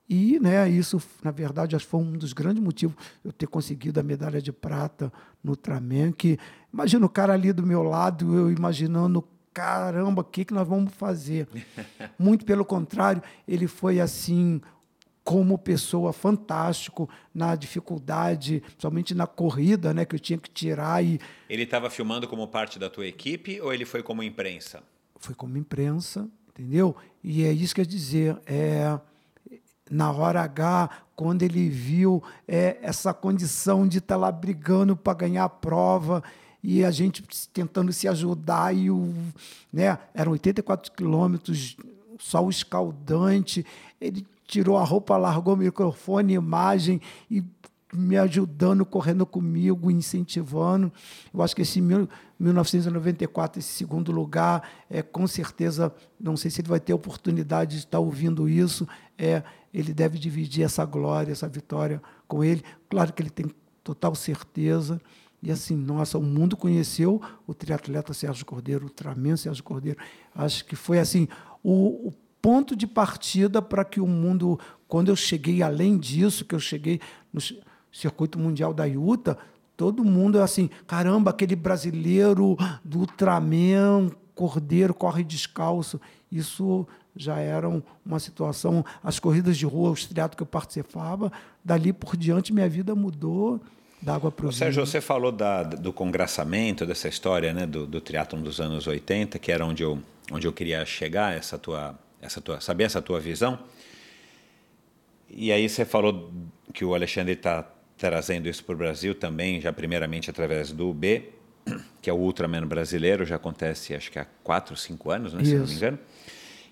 E 0.09 0.39
né, 0.39 0.69
isso, 0.69 1.03
na 1.23 1.31
verdade, 1.31 1.75
acho 1.75 1.85
que 1.85 1.91
foi 1.91 2.01
um 2.01 2.13
dos 2.13 2.33
grandes 2.33 2.63
motivos 2.63 2.97
eu 3.25 3.33
ter 3.33 3.47
conseguido 3.47 3.99
a 3.99 4.03
medalha 4.03 4.41
de 4.41 4.53
prata 4.53 5.13
no 5.43 5.53
Ultraman, 5.53 6.13
que 6.13 6.39
imagina 6.73 7.05
o 7.05 7.09
cara 7.09 7.33
ali 7.33 7.53
do 7.53 7.67
meu 7.67 7.83
lado, 7.83 8.37
eu 8.37 8.51
imaginando, 8.51 9.27
caramba, 9.53 10.21
o 10.21 10.25
que, 10.25 10.45
que 10.45 10.55
nós 10.55 10.67
vamos 10.67 10.93
fazer? 10.95 11.49
Muito 12.17 12.45
pelo 12.45 12.65
contrário, 12.65 13.21
ele 13.49 13.67
foi 13.67 13.99
assim, 13.99 14.61
como 15.25 15.59
pessoa 15.59 16.13
fantástico 16.13 17.11
na 17.35 17.57
dificuldade, 17.57 18.61
principalmente 18.61 19.13
na 19.13 19.27
corrida, 19.27 19.93
né, 19.93 20.05
que 20.05 20.15
eu 20.15 20.21
tinha 20.21 20.39
que 20.39 20.49
tirar 20.49 21.05
e 21.05 21.19
Ele 21.51 21.65
estava 21.65 21.91
filmando 21.91 22.29
como 22.29 22.47
parte 22.47 22.79
da 22.79 22.89
tua 22.89 23.09
equipe 23.09 23.61
ou 23.61 23.75
ele 23.75 23.85
foi 23.85 24.05
como 24.05 24.23
imprensa? 24.23 24.85
foi 25.19 25.35
como 25.35 25.57
imprensa, 25.59 26.29
entendeu? 26.51 26.95
E 27.25 27.43
é 27.43 27.51
isso 27.51 27.75
que 27.75 27.81
quer 27.81 27.87
dizer, 27.89 28.39
é 28.47 28.97
na 29.91 30.11
hora 30.11 30.43
H, 30.43 30.91
quando 31.15 31.43
ele 31.43 31.69
viu 31.69 32.23
é, 32.47 32.77
essa 32.83 33.15
condição 33.15 33.87
de 33.87 33.99
estar 33.99 34.17
lá 34.17 34.31
brigando 34.31 34.97
para 34.97 35.15
ganhar 35.15 35.45
a 35.45 35.49
prova 35.49 36.23
e 36.63 36.85
a 36.85 36.91
gente 36.91 37.23
tentando 37.53 37.93
se 37.93 38.09
ajudar 38.09 38.75
e 38.75 38.91
o, 38.91 39.15
né, 39.73 39.99
eram 40.13 40.33
84 40.33 40.93
quilômetros, 40.93 41.77
sol 42.19 42.51
escaldante, 42.51 43.65
ele 44.01 44.27
tirou 44.47 44.77
a 44.77 44.85
roupa, 44.85 45.17
largou 45.17 45.55
o 45.55 45.57
microfone, 45.57 46.35
imagem 46.35 47.01
e 47.31 47.41
me 47.93 48.17
ajudando, 48.17 48.85
correndo 48.85 49.25
comigo, 49.25 49.91
incentivando. 49.91 50.93
Eu 51.33 51.43
acho 51.43 51.55
que 51.55 51.63
esse 51.63 51.81
mil, 51.81 52.09
1994, 52.39 53.59
esse 53.59 53.73
segundo 53.73 54.11
lugar, 54.13 54.69
é 54.91 55.03
com 55.03 55.27
certeza, 55.27 55.95
não 56.19 56.37
sei 56.37 56.51
se 56.51 56.61
ele 56.61 56.69
vai 56.69 56.81
ter 56.81 56.93
oportunidade 56.93 57.73
de 57.73 57.79
estar 57.79 57.99
ouvindo 57.99 58.49
isso, 58.49 58.87
é, 59.17 59.43
ele 59.73 59.93
deve 59.93 60.19
dividir 60.19 60.65
essa 60.65 60.85
glória, 60.85 61.33
essa 61.33 61.49
vitória 61.49 62.03
com 62.27 62.43
ele. 62.43 62.63
Claro 62.89 63.13
que 63.13 63.23
ele 63.23 63.31
tem 63.31 63.47
total 63.85 64.15
certeza. 64.15 65.01
E 65.43 65.51
assim, 65.51 65.77
nossa, 65.77 66.19
o 66.19 66.23
mundo 66.23 66.57
conheceu 66.57 67.21
o 67.47 67.55
triatleta 67.55 68.13
Sérgio 68.13 68.45
Cordeiro, 68.45 68.85
o 68.85 68.89
Ultraman 68.89 69.37
Sérgio 69.37 69.63
Cordeiro. 69.63 69.99
Acho 70.35 70.65
que 70.65 70.75
foi 70.75 70.99
assim 70.99 71.29
o, 71.63 72.09
o 72.09 72.15
ponto 72.41 72.75
de 72.75 72.87
partida 72.87 73.61
para 73.61 73.85
que 73.85 74.01
o 74.01 74.07
mundo, 74.07 74.59
quando 74.89 75.09
eu 75.09 75.17
cheguei 75.17 75.63
além 75.63 75.99
disso, 75.99 76.45
que 76.45 76.55
eu 76.55 76.61
cheguei 76.61 77.01
no 77.33 77.41
circuito 77.97 78.39
mundial 78.39 78.75
da 78.75 78.85
Utah, 78.85 79.37
todo 79.77 80.05
mundo 80.05 80.41
assim, 80.41 80.69
caramba, 80.87 81.31
aquele 81.31 81.57
brasileiro 81.57 82.57
do 82.85 83.01
Ultraman, 83.01 84.11
Cordeiro 84.35 84.93
corre 84.93 85.25
descalço. 85.25 85.99
Isso 86.31 86.87
já 87.17 87.39
era 87.39 87.67
uma 88.05 88.21
situação, 88.21 88.85
as 89.03 89.19
corridas 89.19 89.57
de 89.57 89.65
rua, 89.65 89.91
os 89.91 90.05
triatlos 90.05 90.37
que 90.37 90.43
eu 90.43 90.47
participava, 90.47 91.33
dali 91.65 91.93
por 91.93 92.17
diante 92.17 92.53
minha 92.53 92.69
vida 92.69 92.95
mudou 92.95 93.59
da 94.03 94.15
água 94.15 94.31
para 94.31 94.47
o 94.47 94.53
Sérgio, 94.53 94.85
você 94.85 95.01
falou 95.01 95.33
da, 95.33 95.63
do 95.63 95.91
congraçamento, 95.91 96.85
dessa 96.85 97.09
história 97.09 97.55
né, 97.55 97.67
do, 97.67 97.87
do 97.87 97.99
triatlon 97.99 98.43
dos 98.43 98.61
anos 98.61 98.87
80, 98.87 99.39
que 99.39 99.51
era 99.51 99.65
onde 99.65 99.83
eu, 99.83 99.99
onde 100.31 100.47
eu 100.47 100.53
queria 100.53 100.85
chegar, 100.85 101.35
essa 101.35 101.57
tua, 101.57 101.99
essa 102.21 102.43
tua, 102.43 102.61
saber 102.61 102.85
essa 102.85 103.01
tua 103.01 103.19
visão. 103.19 103.59
E 105.31 105.51
aí 105.51 105.67
você 105.67 105.87
falou 105.87 106.31
que 106.75 106.85
o 106.85 106.95
Alexandre 106.95 107.33
está 107.33 107.67
trazendo 107.97 108.49
isso 108.49 108.65
para 108.65 108.75
o 108.75 108.79
Brasil 108.79 109.15
também, 109.15 109.61
já 109.61 109.73
primeiramente 109.73 110.31
através 110.31 110.73
do 110.73 110.91
UB, 110.91 111.25
que 112.03 112.11
é 112.11 112.13
o 112.13 112.17
Ultraman 112.17 112.67
brasileiro, 112.67 113.25
já 113.25 113.37
acontece 113.37 113.95
acho 113.95 114.11
que 114.11 114.19
há 114.19 114.27
quatro, 114.43 114.77
cinco 114.77 115.11
anos, 115.11 115.33
né, 115.33 115.45
se 115.45 115.55
não 115.55 115.67
me 115.67 115.75
engano. 115.75 115.99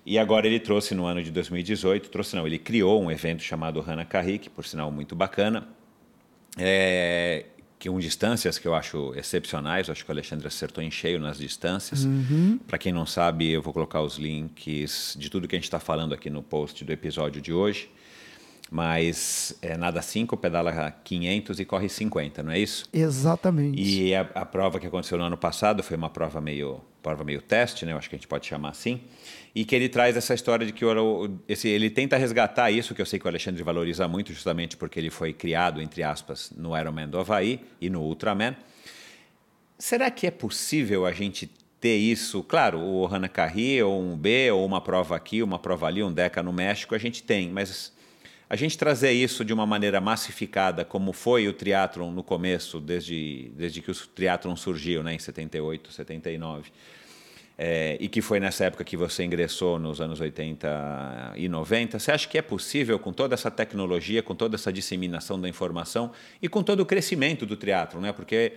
E 0.05 0.19
agora 0.19 0.45
ele 0.45 0.59
trouxe 0.59 0.93
no 0.93 1.05
ano 1.05 1.23
de 1.23 1.31
2018, 1.31 2.09
trouxe 2.09 2.35
não, 2.35 2.45
ele 2.45 2.59
criou 2.59 3.01
um 3.01 3.09
evento 3.09 3.41
chamado 3.41 3.83
Hana 3.85 4.05
Carrick, 4.05 4.49
por 4.51 4.63
sinal 4.63 4.91
muito 4.91 5.15
bacana, 5.15 5.67
é, 6.57 7.45
que 7.79 7.89
um 7.89 7.97
distâncias 7.97 8.59
que 8.59 8.67
eu 8.67 8.75
acho 8.75 9.13
excepcionais, 9.15 9.89
acho 9.89 10.05
que 10.05 10.11
o 10.11 10.13
Alexandre 10.13 10.47
acertou 10.47 10.83
em 10.83 10.91
cheio 10.91 11.19
nas 11.19 11.39
distâncias. 11.39 12.05
Uhum. 12.05 12.59
Para 12.67 12.77
quem 12.77 12.93
não 12.93 13.05
sabe, 13.05 13.51
eu 13.51 13.63
vou 13.63 13.73
colocar 13.73 14.01
os 14.01 14.17
links 14.17 15.15
de 15.19 15.27
tudo 15.29 15.47
que 15.47 15.55
a 15.55 15.57
gente 15.57 15.65
está 15.65 15.79
falando 15.79 16.13
aqui 16.13 16.29
no 16.29 16.43
post 16.43 16.85
do 16.85 16.91
episódio 16.91 17.41
de 17.41 17.51
hoje. 17.51 17.89
Mas 18.69 19.55
é 19.61 19.77
nada 19.77 20.01
5, 20.01 20.35
pedala 20.37 20.91
500 21.03 21.59
e 21.59 21.65
corre 21.65 21.87
50, 21.87 22.41
não 22.41 22.51
é 22.51 22.59
isso? 22.59 22.85
Exatamente. 22.91 23.79
E 23.79 24.15
a, 24.15 24.21
a, 24.21 24.45
prova 24.45 24.79
que 24.79 24.87
aconteceu 24.87 25.17
no 25.19 25.23
ano 25.23 25.37
passado 25.37 25.83
foi 25.83 25.95
uma 25.95 26.09
prova 26.09 26.41
meio, 26.41 26.81
prova 27.01 27.23
meio 27.23 27.41
teste, 27.41 27.85
né? 27.85 27.93
Eu 27.93 27.97
acho 27.97 28.09
que 28.09 28.15
a 28.15 28.17
gente 28.17 28.27
pode 28.27 28.47
chamar 28.47 28.69
assim. 28.69 29.01
E 29.53 29.63
que 29.63 29.75
ele 29.75 29.87
traz 29.87 30.17
essa 30.17 30.33
história 30.33 30.65
de 30.65 30.73
que 30.73 30.83
o, 30.83 31.29
esse, 31.47 31.67
ele 31.67 31.91
tenta 31.91 32.17
resgatar 32.17 32.71
isso, 32.71 32.95
que 32.95 33.01
eu 33.01 33.05
sei 33.05 33.19
que 33.19 33.25
o 33.25 33.29
Alexandre 33.29 33.61
valoriza 33.61 34.07
muito, 34.07 34.33
justamente 34.33 34.75
porque 34.75 34.99
ele 34.99 35.11
foi 35.11 35.31
criado, 35.31 35.79
entre 35.79 36.01
aspas, 36.01 36.51
no 36.57 36.75
Ironman 36.75 37.07
do 37.07 37.19
Havaí 37.19 37.61
e 37.79 37.87
no 37.87 38.01
Ultraman. 38.01 38.55
Será 39.77 40.09
que 40.09 40.25
é 40.25 40.31
possível 40.31 41.05
a 41.05 41.11
gente 41.11 41.51
ter 41.79 41.97
isso? 41.97 42.41
Claro, 42.41 42.79
o 42.79 43.05
Hanakari, 43.05 43.83
ou 43.83 44.01
um 44.01 44.17
B, 44.17 44.49
ou 44.51 44.65
uma 44.65 44.81
prova 44.81 45.15
aqui, 45.15 45.43
uma 45.43 45.59
prova 45.59 45.85
ali, 45.85 46.01
um 46.01 46.11
Deca 46.11 46.41
no 46.41 46.51
México, 46.51 46.95
a 46.95 46.97
gente 46.97 47.21
tem, 47.21 47.51
mas 47.51 47.93
a 48.55 48.57
gente 48.57 48.77
trazer 48.77 49.11
isso 49.11 49.43
de 49.43 49.53
uma 49.53 49.65
maneira 49.65 49.99
massificada, 49.99 50.85
como 50.85 51.11
foi 51.11 51.45
o 51.45 51.51
triatlon 51.51 52.09
no 52.09 52.23
começo, 52.23 52.79
desde, 52.79 53.51
desde 53.53 53.81
que 53.81 53.91
o 53.91 53.93
triatlon 53.93 54.55
surgiu, 54.55 55.03
né, 55.03 55.13
em 55.13 55.19
78, 55.19 55.91
79, 55.91 56.71
é, 57.57 57.97
e 57.99 58.07
que 58.07 58.21
foi 58.21 58.39
nessa 58.39 58.63
época 58.63 58.85
que 58.85 58.95
você 58.95 59.25
ingressou 59.25 59.77
nos 59.77 59.99
anos 59.99 60.21
80 60.21 61.33
e 61.35 61.49
90, 61.49 61.99
você 61.99 62.13
acha 62.13 62.29
que 62.29 62.37
é 62.37 62.41
possível, 62.41 62.97
com 62.97 63.11
toda 63.11 63.33
essa 63.33 63.51
tecnologia, 63.51 64.23
com 64.23 64.33
toda 64.33 64.55
essa 64.55 64.71
disseminação 64.71 65.39
da 65.39 65.49
informação 65.49 66.13
e 66.41 66.47
com 66.47 66.63
todo 66.63 66.79
o 66.79 66.85
crescimento 66.85 67.45
do 67.45 67.57
triatlon, 67.57 67.99
né? 67.99 68.13
Porque 68.13 68.53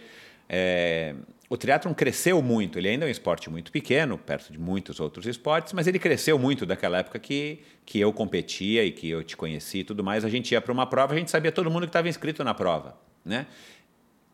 é, 0.49 1.15
o 1.49 1.57
triatlon 1.57 1.95
cresceu 1.95 2.43
muito, 2.43 2.79
ele 2.79 2.89
ainda 2.89 3.07
é 3.07 3.09
um 3.09 3.11
esporte 3.11 3.49
muito 3.49 3.73
pequeno, 3.73 4.19
perto 4.19 4.53
de 4.53 4.59
muitos 4.59 5.01
outros 5.01 5.27
esportes, 5.27 5.73
mas 5.73 5.87
ele 5.87 5.99
cresceu 5.99 6.39
muito 6.39 6.67
daquela 6.67 6.99
época 6.99 7.19
que, 7.19 7.61
que 7.87 7.99
eu 7.99 8.13
competia 8.13 8.85
e 8.85 8.93
que 8.93 9.09
eu 9.09 9.25
te 9.25 9.37
conheci 9.37 9.79
e 9.79 9.85
tudo 9.85 10.05
mais. 10.05 10.25
A 10.25 10.29
gente 10.29 10.53
ia 10.53 10.61
para 10.61 10.73
uma 10.73 10.87
prova, 10.87 11.15
a 11.15 11.17
gente 11.17 11.31
sabia 11.31 11.51
todo 11.51 11.71
mundo 11.71 11.83
que 11.83 11.89
estava 11.89 12.09
inscrito 12.09 12.45
na 12.45 12.53
prova, 12.53 12.99
né? 13.25 13.47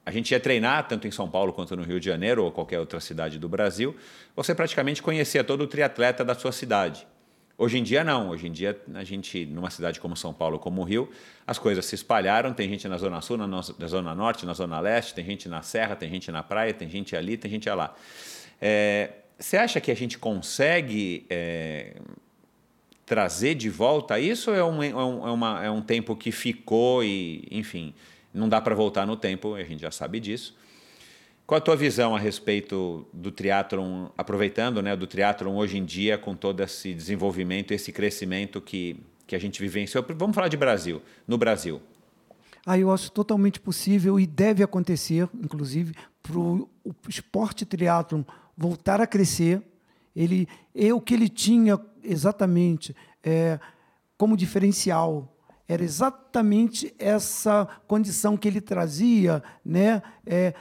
A 0.07 0.11
gente 0.11 0.33
ia 0.33 0.41
treinar, 0.41 0.87
tanto 0.87 1.09
em 1.09 1.11
São 1.11 1.31
Paulo 1.31 1.53
quanto 1.53 1.75
no 1.75 1.83
Rio 1.83 1.99
de 1.99 2.05
Janeiro 2.05 2.45
ou 2.45 2.53
qualquer 2.53 2.79
outra 2.79 3.01
cidade 3.01 3.39
do 3.39 3.49
Brasil, 3.49 3.97
você 4.37 4.55
praticamente 4.55 5.01
conhecia 5.01 5.43
todo 5.43 5.63
o 5.63 5.67
triatleta 5.67 6.23
da 6.23 6.35
sua 6.35 6.53
cidade. 6.53 7.07
Hoje 7.57 7.79
em 7.79 7.85
dia 7.85 8.03
não, 8.03 8.31
hoje 8.31 8.49
em 8.49 8.53
dia 8.53 8.81
a 8.95 9.05
gente, 9.05 9.47
numa 9.47 9.71
cidade 9.71 10.01
como 10.01 10.17
São 10.17 10.35
Paulo, 10.35 10.59
como 10.59 10.81
o 10.81 10.85
Rio, 10.85 11.09
as 11.47 11.57
coisas 11.57 11.85
se 11.87 11.95
espalharam, 11.95 12.53
tem 12.53 12.69
gente 12.69 12.89
na 12.89 12.99
Zona 12.99 13.21
Sul, 13.21 13.37
na, 13.37 13.47
na 13.47 13.87
Zona 13.87 14.13
Norte, 14.13 14.45
na 14.45 14.55
Zona 14.55 14.81
Leste, 14.81 15.15
tem 15.15 15.25
gente 15.25 15.49
na 15.49 15.63
Serra, 15.63 15.95
tem 15.95 16.11
gente 16.11 16.33
na 16.33 16.43
praia, 16.43 16.75
tem 16.75 16.91
gente 16.91 17.15
ali, 17.15 17.37
tem 17.37 17.49
gente 17.49 17.71
lá. 17.71 17.95
É, 18.61 19.11
você 19.39 19.57
acha 19.57 19.81
que 19.81 19.91
a 19.93 19.95
gente 19.95 20.19
consegue 20.19 21.27
é, 21.31 21.95
trazer 23.07 23.55
de 23.55 23.71
volta 23.71 24.19
isso 24.19 24.51
ou 24.51 24.57
é 24.57 24.65
um, 24.65 24.83
é, 24.83 24.95
um, 24.95 25.29
é, 25.29 25.31
uma, 25.31 25.65
é 25.65 25.71
um 25.71 25.81
tempo 25.81 26.17
que 26.17 26.33
ficou 26.33 27.05
e, 27.05 27.47
enfim, 27.53 27.95
não 28.33 28.49
dá 28.49 28.61
para 28.61 28.75
voltar 28.75 29.07
no 29.07 29.17
tempo, 29.17 29.55
a 29.55 29.63
gente 29.63 29.81
já 29.81 29.93
sabe 29.93 30.19
disso. 30.19 30.57
Qual 31.47 31.59
a 31.59 31.61
tua 31.61 31.77
visão 31.77 32.17
a 32.17 32.19
respeito 32.19 33.07
do 33.13 33.31
triatlon, 33.31 34.07
aproveitando 34.17 34.81
né, 34.81 34.97
do 34.97 35.07
triatlon 35.07 35.55
hoje 35.57 35.77
em 35.77 35.85
dia, 35.85 36.17
com 36.17 36.35
todo 36.35 36.63
esse 36.63 36.95
desenvolvimento, 36.95 37.73
esse 37.73 37.93
crescimento 37.93 38.63
que, 38.63 38.99
que 39.27 39.37
a 39.37 39.39
gente 39.39 39.61
vivenciou? 39.61 40.03
Vamos 40.17 40.35
falar 40.35 40.49
de 40.49 40.57
Brasil, 40.57 41.03
no 41.29 41.37
Brasil. 41.37 41.83
Ah, 42.65 42.79
eu 42.79 42.91
acho 42.91 43.13
totalmente 43.13 43.61
possível 43.61 44.19
e 44.19 44.27
deve 44.27 44.63
acontecer, 44.63 45.29
inclusive, 45.35 45.95
para 46.23 46.39
o 46.39 46.67
esporte 47.07 47.67
triatlon 47.67 48.23
voltar 48.57 49.03
a 49.03 49.07
crescer. 49.07 49.61
Ele, 50.17 50.49
é 50.75 50.95
o 50.95 51.01
que 51.01 51.13
ele 51.13 51.29
tinha 51.29 51.79
exatamente 52.03 52.97
é, 53.23 53.61
como 54.17 54.35
diferencial 54.35 55.31
era 55.67 55.83
exatamente 55.83 56.95
essa 56.99 57.67
condição 57.87 58.37
que 58.37 58.47
ele 58.47 58.61
trazia, 58.61 59.43
né? 59.65 60.03
É, 60.27 60.53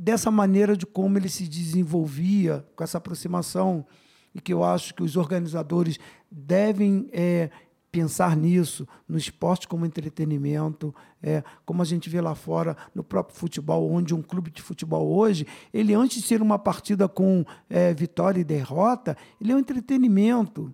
dessa 0.00 0.30
maneira 0.30 0.76
de 0.76 0.86
como 0.86 1.18
ele 1.18 1.28
se 1.28 1.48
desenvolvia, 1.48 2.64
com 2.76 2.84
essa 2.84 2.98
aproximação, 2.98 3.84
e 4.32 4.40
que 4.40 4.52
eu 4.52 4.62
acho 4.62 4.94
que 4.94 5.02
os 5.02 5.16
organizadores 5.16 5.98
devem 6.30 7.10
é, 7.12 7.50
pensar 7.90 8.36
nisso, 8.36 8.86
no 9.08 9.18
esporte 9.18 9.66
como 9.66 9.84
entretenimento, 9.84 10.94
é, 11.20 11.42
como 11.66 11.82
a 11.82 11.84
gente 11.84 12.08
vê 12.08 12.20
lá 12.20 12.36
fora 12.36 12.76
no 12.94 13.02
próprio 13.02 13.36
futebol, 13.36 13.90
onde 13.90 14.14
um 14.14 14.22
clube 14.22 14.52
de 14.52 14.62
futebol 14.62 15.08
hoje, 15.08 15.44
ele 15.74 15.94
antes 15.94 16.22
de 16.22 16.28
ser 16.28 16.40
uma 16.40 16.60
partida 16.60 17.08
com 17.08 17.44
é, 17.68 17.92
vitória 17.92 18.40
e 18.40 18.44
derrota, 18.44 19.16
ele 19.40 19.50
é 19.50 19.56
um 19.56 19.58
entretenimento. 19.58 20.72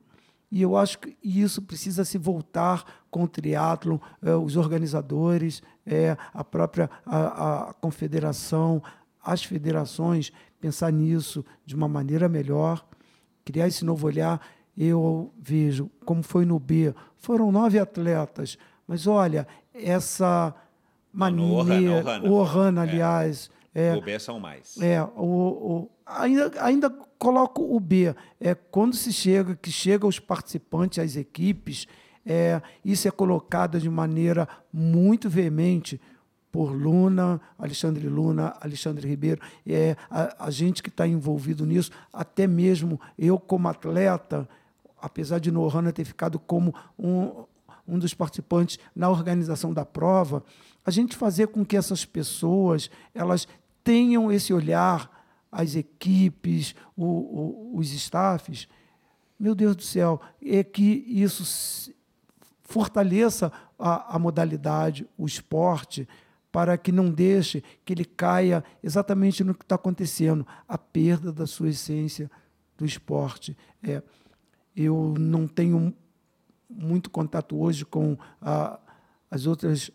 E 0.50 0.60
eu 0.60 0.76
acho 0.76 0.98
que 0.98 1.16
isso 1.22 1.62
precisa 1.62 2.04
se 2.04 2.18
voltar 2.18 2.84
com 3.10 3.24
o 3.24 3.28
triatlon, 3.28 3.98
é, 4.22 4.34
os 4.34 4.54
organizadores, 4.56 5.62
é, 5.86 6.16
a 6.32 6.44
própria 6.44 6.90
a, 7.06 7.70
a 7.70 7.72
confederação, 7.74 8.82
as 9.24 9.42
federações 9.42 10.32
pensar 10.60 10.92
nisso 10.92 11.44
de 11.64 11.74
uma 11.74 11.88
maneira 11.88 12.28
melhor, 12.28 12.86
criar 13.44 13.68
esse 13.68 13.84
novo 13.84 14.06
olhar. 14.06 14.40
Eu 14.76 15.32
vejo, 15.38 15.90
como 16.04 16.22
foi 16.22 16.44
no 16.44 16.58
B, 16.58 16.94
foram 17.16 17.52
nove 17.52 17.78
atletas, 17.78 18.58
mas 18.86 19.06
olha, 19.06 19.46
essa 19.72 20.54
maneira. 21.12 22.20
O 22.24 22.32
Ohana, 22.32 22.84
é. 22.84 22.88
aliás. 22.88 23.50
É, 23.74 23.94
o 23.94 24.02
B 24.02 24.18
são 24.18 24.40
mais. 24.40 24.76
É, 24.80 25.02
o, 25.02 25.08
o, 25.16 25.90
ainda, 26.04 26.52
ainda 26.60 26.90
coloco 27.18 27.62
o 27.62 27.78
B. 27.78 28.14
É, 28.40 28.54
quando 28.54 28.94
se 28.96 29.12
chega, 29.12 29.54
que 29.54 29.70
chega 29.70 30.06
os 30.06 30.18
participantes, 30.18 30.98
as 30.98 31.16
equipes, 31.16 31.86
É, 32.26 32.62
isso 32.82 33.06
é 33.06 33.10
colocado 33.10 33.78
de 33.78 33.90
maneira 33.90 34.48
muito 34.72 35.28
veemente 35.28 36.00
por 36.54 36.70
Luna, 36.70 37.40
Alexandre 37.58 38.08
Luna, 38.08 38.54
Alexandre 38.60 39.08
Ribeiro, 39.08 39.40
é, 39.66 39.96
a, 40.08 40.46
a 40.46 40.50
gente 40.52 40.84
que 40.84 40.88
está 40.88 41.04
envolvido 41.04 41.66
nisso, 41.66 41.90
até 42.12 42.46
mesmo 42.46 43.00
eu 43.18 43.40
como 43.40 43.66
atleta, 43.66 44.48
apesar 45.02 45.40
de 45.40 45.50
Nohana 45.50 45.92
ter 45.92 46.04
ficado 46.04 46.38
como 46.38 46.72
um, 46.96 47.42
um 47.88 47.98
dos 47.98 48.14
participantes 48.14 48.78
na 48.94 49.10
organização 49.10 49.74
da 49.74 49.84
prova, 49.84 50.44
a 50.86 50.92
gente 50.92 51.16
fazer 51.16 51.48
com 51.48 51.64
que 51.64 51.76
essas 51.76 52.04
pessoas 52.04 52.88
elas 53.12 53.48
tenham 53.82 54.30
esse 54.30 54.54
olhar, 54.54 55.10
as 55.50 55.74
equipes, 55.74 56.76
o, 56.96 57.04
o, 57.04 57.78
os 57.78 57.92
staffs, 57.92 58.68
meu 59.40 59.56
Deus 59.56 59.74
do 59.74 59.82
céu, 59.82 60.20
é 60.40 60.62
que 60.62 61.04
isso 61.08 61.92
fortaleça 62.62 63.50
a, 63.76 64.14
a 64.14 64.18
modalidade, 64.20 65.04
o 65.18 65.26
esporte, 65.26 66.08
para 66.54 66.78
que 66.78 66.92
não 66.92 67.10
deixe 67.10 67.64
que 67.84 67.92
ele 67.92 68.04
caia 68.04 68.62
exatamente 68.80 69.42
no 69.42 69.56
que 69.56 69.64
está 69.64 69.74
acontecendo, 69.74 70.46
a 70.68 70.78
perda 70.78 71.32
da 71.32 71.48
sua 71.48 71.70
essência 71.70 72.30
do 72.78 72.86
esporte. 72.86 73.56
É, 73.82 74.00
eu 74.76 75.16
não 75.18 75.48
tenho 75.48 75.92
muito 76.70 77.10
contato 77.10 77.60
hoje 77.60 77.84
com 77.84 78.16
a, 78.40 78.78
as 79.28 79.48
outras 79.48 79.90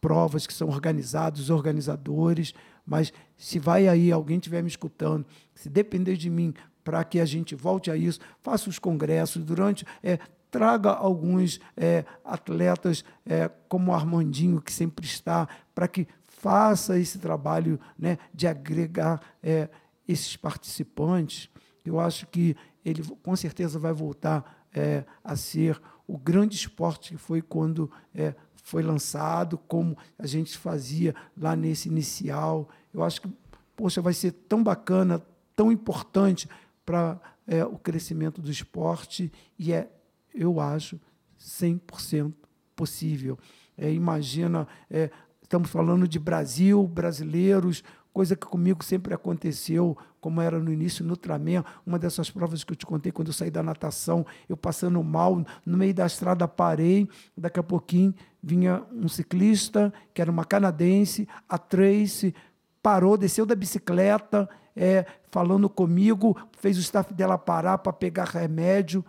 provas 0.00 0.46
que 0.46 0.54
são 0.54 0.68
organizadas, 0.68 1.40
os 1.40 1.50
organizadores, 1.50 2.54
mas 2.86 3.12
se 3.36 3.58
vai 3.58 3.86
aí, 3.86 4.10
alguém 4.10 4.38
estiver 4.38 4.62
me 4.62 4.68
escutando, 4.70 5.26
se 5.54 5.68
depender 5.68 6.16
de 6.16 6.30
mim 6.30 6.54
para 6.82 7.04
que 7.04 7.20
a 7.20 7.26
gente 7.26 7.54
volte 7.54 7.90
a 7.90 7.96
isso, 7.98 8.18
faça 8.40 8.70
os 8.70 8.78
congressos 8.78 9.44
durante. 9.44 9.84
É, 10.02 10.18
traga 10.50 10.90
alguns 10.90 11.60
é, 11.76 12.04
atletas 12.24 13.04
é, 13.24 13.50
como 13.68 13.90
o 13.90 13.94
Armandinho, 13.94 14.60
que 14.60 14.72
sempre 14.72 15.04
está, 15.04 15.48
para 15.74 15.88
que 15.88 16.06
faça 16.26 16.98
esse 16.98 17.18
trabalho 17.18 17.78
né, 17.98 18.18
de 18.32 18.46
agregar 18.46 19.20
é, 19.42 19.68
esses 20.06 20.36
participantes. 20.36 21.48
Eu 21.84 22.00
acho 22.00 22.26
que 22.26 22.56
ele 22.84 23.02
com 23.22 23.34
certeza 23.36 23.78
vai 23.78 23.92
voltar 23.92 24.66
é, 24.72 25.04
a 25.22 25.36
ser 25.36 25.80
o 26.06 26.16
grande 26.16 26.56
esporte 26.56 27.12
que 27.12 27.18
foi 27.18 27.42
quando 27.42 27.90
é, 28.14 28.34
foi 28.62 28.82
lançado, 28.82 29.58
como 29.58 29.96
a 30.18 30.26
gente 30.26 30.56
fazia 30.56 31.14
lá 31.36 31.56
nesse 31.56 31.88
inicial. 31.88 32.68
Eu 32.92 33.02
acho 33.02 33.22
que, 33.22 33.28
poxa, 33.74 34.00
vai 34.00 34.12
ser 34.12 34.32
tão 34.32 34.62
bacana, 34.62 35.22
tão 35.56 35.72
importante 35.72 36.48
para 36.84 37.20
é, 37.46 37.64
o 37.64 37.78
crescimento 37.78 38.40
do 38.40 38.50
esporte 38.50 39.32
e 39.58 39.72
é 39.72 39.90
eu 40.38 40.60
acho 40.60 41.00
100% 41.38 42.32
possível. 42.74 43.38
É, 43.76 43.92
imagina, 43.92 44.66
é, 44.90 45.10
estamos 45.42 45.70
falando 45.70 46.06
de 46.06 46.18
Brasil, 46.18 46.86
brasileiros, 46.86 47.82
coisa 48.12 48.34
que 48.34 48.46
comigo 48.46 48.82
sempre 48.82 49.14
aconteceu, 49.14 49.96
como 50.20 50.40
era 50.40 50.58
no 50.58 50.72
início 50.72 51.04
no 51.04 51.10
Ultraman, 51.10 51.64
uma 51.86 51.98
dessas 51.98 52.30
provas 52.30 52.64
que 52.64 52.72
eu 52.72 52.76
te 52.76 52.84
contei 52.84 53.12
quando 53.12 53.28
eu 53.28 53.32
saí 53.32 53.50
da 53.50 53.62
natação, 53.62 54.26
eu 54.48 54.56
passando 54.56 55.02
mal, 55.04 55.44
no 55.64 55.76
meio 55.76 55.94
da 55.94 56.06
estrada 56.06 56.48
parei, 56.48 57.08
daqui 57.36 57.60
a 57.60 57.62
pouquinho 57.62 58.14
vinha 58.42 58.82
um 58.92 59.08
ciclista, 59.08 59.92
que 60.12 60.20
era 60.20 60.30
uma 60.30 60.44
canadense, 60.44 61.28
a 61.48 61.58
Trace, 61.58 62.34
parou, 62.82 63.16
desceu 63.16 63.46
da 63.46 63.54
bicicleta, 63.54 64.48
é, 64.74 65.06
falando 65.30 65.68
comigo, 65.68 66.36
fez 66.58 66.76
o 66.76 66.80
staff 66.80 67.12
dela 67.12 67.36
parar 67.36 67.78
para 67.78 67.92
pegar 67.92 68.24
remédio, 68.24 69.04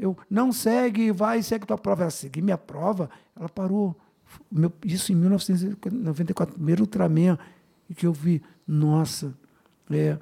eu, 0.00 0.16
não 0.28 0.50
segue, 0.50 1.12
vai, 1.12 1.42
segue 1.42 1.66
tua 1.66 1.78
prova. 1.78 2.04
Ela 2.04 2.10
seguiu 2.10 2.42
minha 2.42 2.58
prova, 2.58 3.10
ela 3.36 3.48
parou. 3.48 3.94
Meu, 4.50 4.72
isso 4.84 5.12
em 5.12 5.16
1994, 5.16 6.54
primeiro 6.54 6.82
Ultraman, 6.82 7.38
e 7.88 7.94
que 7.94 8.06
eu 8.06 8.12
vi, 8.12 8.42
nossa, 8.66 9.34
é, 9.90 10.16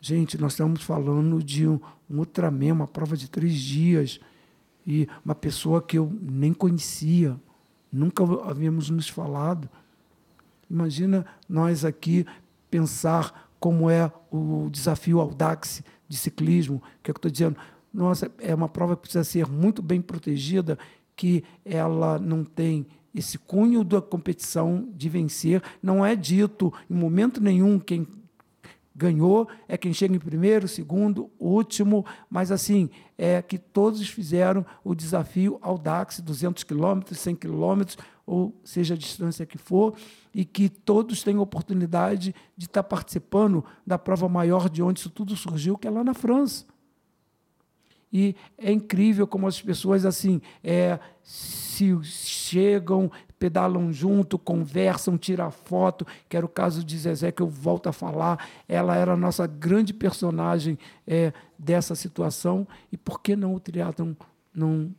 gente, 0.00 0.38
nós 0.38 0.52
estamos 0.52 0.82
falando 0.82 1.42
de 1.42 1.66
um, 1.66 1.80
um 2.08 2.18
Ultraman, 2.18 2.72
uma 2.72 2.86
prova 2.86 3.16
de 3.16 3.28
três 3.28 3.54
dias, 3.54 4.20
e 4.86 5.08
uma 5.24 5.34
pessoa 5.34 5.82
que 5.82 5.98
eu 5.98 6.12
nem 6.20 6.52
conhecia, 6.52 7.36
nunca 7.90 8.22
havíamos 8.48 8.90
nos 8.90 9.08
falado. 9.08 9.68
Imagina 10.68 11.26
nós 11.48 11.84
aqui 11.84 12.26
pensar 12.70 13.50
como 13.58 13.88
é 13.88 14.10
o 14.30 14.68
desafio 14.70 15.20
Audax 15.20 15.82
de 16.08 16.16
ciclismo, 16.16 16.82
que 17.02 17.10
é 17.10 17.14
que 17.14 17.18
eu 17.18 17.18
estou 17.18 17.30
dizendo, 17.30 17.56
nossa, 17.92 18.30
é 18.38 18.54
uma 18.54 18.68
prova 18.68 18.96
que 18.96 19.02
precisa 19.02 19.24
ser 19.24 19.46
muito 19.46 19.82
bem 19.82 20.00
protegida, 20.00 20.78
que 21.14 21.44
ela 21.64 22.18
não 22.18 22.44
tem 22.44 22.86
esse 23.14 23.38
cunho 23.38 23.84
da 23.84 24.00
competição 24.00 24.88
de 24.94 25.08
vencer. 25.08 25.62
Não 25.82 26.04
é 26.04 26.16
dito 26.16 26.72
em 26.88 26.94
momento 26.94 27.40
nenhum 27.40 27.78
quem 27.78 28.06
ganhou 28.94 29.48
é 29.66 29.76
quem 29.76 29.92
chega 29.92 30.14
em 30.14 30.18
primeiro, 30.18 30.68
segundo, 30.68 31.30
último, 31.38 32.04
mas 32.28 32.52
assim, 32.52 32.90
é 33.16 33.40
que 33.40 33.58
todos 33.58 34.06
fizeram 34.08 34.64
o 34.84 34.94
desafio 34.94 35.58
Audax, 35.62 36.20
200 36.20 36.62
quilômetros, 36.64 37.18
100 37.18 37.36
quilômetros, 37.36 37.98
ou 38.26 38.54
seja 38.62 38.94
a 38.94 38.96
distância 38.96 39.46
que 39.46 39.58
for, 39.58 39.94
e 40.34 40.44
que 40.44 40.68
todos 40.68 41.22
têm 41.22 41.38
oportunidade 41.38 42.34
de 42.56 42.66
estar 42.66 42.82
participando 42.82 43.64
da 43.86 43.98
prova 43.98 44.28
maior 44.28 44.68
de 44.68 44.82
onde 44.82 45.00
isso 45.00 45.10
tudo 45.10 45.36
surgiu, 45.36 45.76
que 45.76 45.88
é 45.88 45.90
lá 45.90 46.04
na 46.04 46.14
França. 46.14 46.64
E 48.12 48.36
é 48.58 48.70
incrível 48.70 49.26
como 49.26 49.46
as 49.46 49.60
pessoas 49.60 50.04
assim 50.04 50.40
é, 50.62 50.98
se 51.22 51.98
chegam, 52.02 53.10
pedalam 53.38 53.92
junto, 53.92 54.38
conversam, 54.38 55.16
tiram 55.16 55.50
foto, 55.50 56.06
que 56.28 56.36
era 56.36 56.44
o 56.44 56.48
caso 56.48 56.84
de 56.84 56.98
Zezé, 56.98 57.32
que 57.32 57.42
eu 57.42 57.48
volto 57.48 57.88
a 57.88 57.92
falar. 57.92 58.46
Ela 58.68 58.96
era 58.96 59.14
a 59.14 59.16
nossa 59.16 59.46
grande 59.46 59.94
personagem 59.94 60.78
é, 61.06 61.32
dessa 61.58 61.94
situação. 61.94 62.68
E 62.92 62.96
por 62.96 63.20
que 63.20 63.34
não 63.34 63.54
o 63.54 63.60
triatlon 63.60 64.14
não 64.54 64.94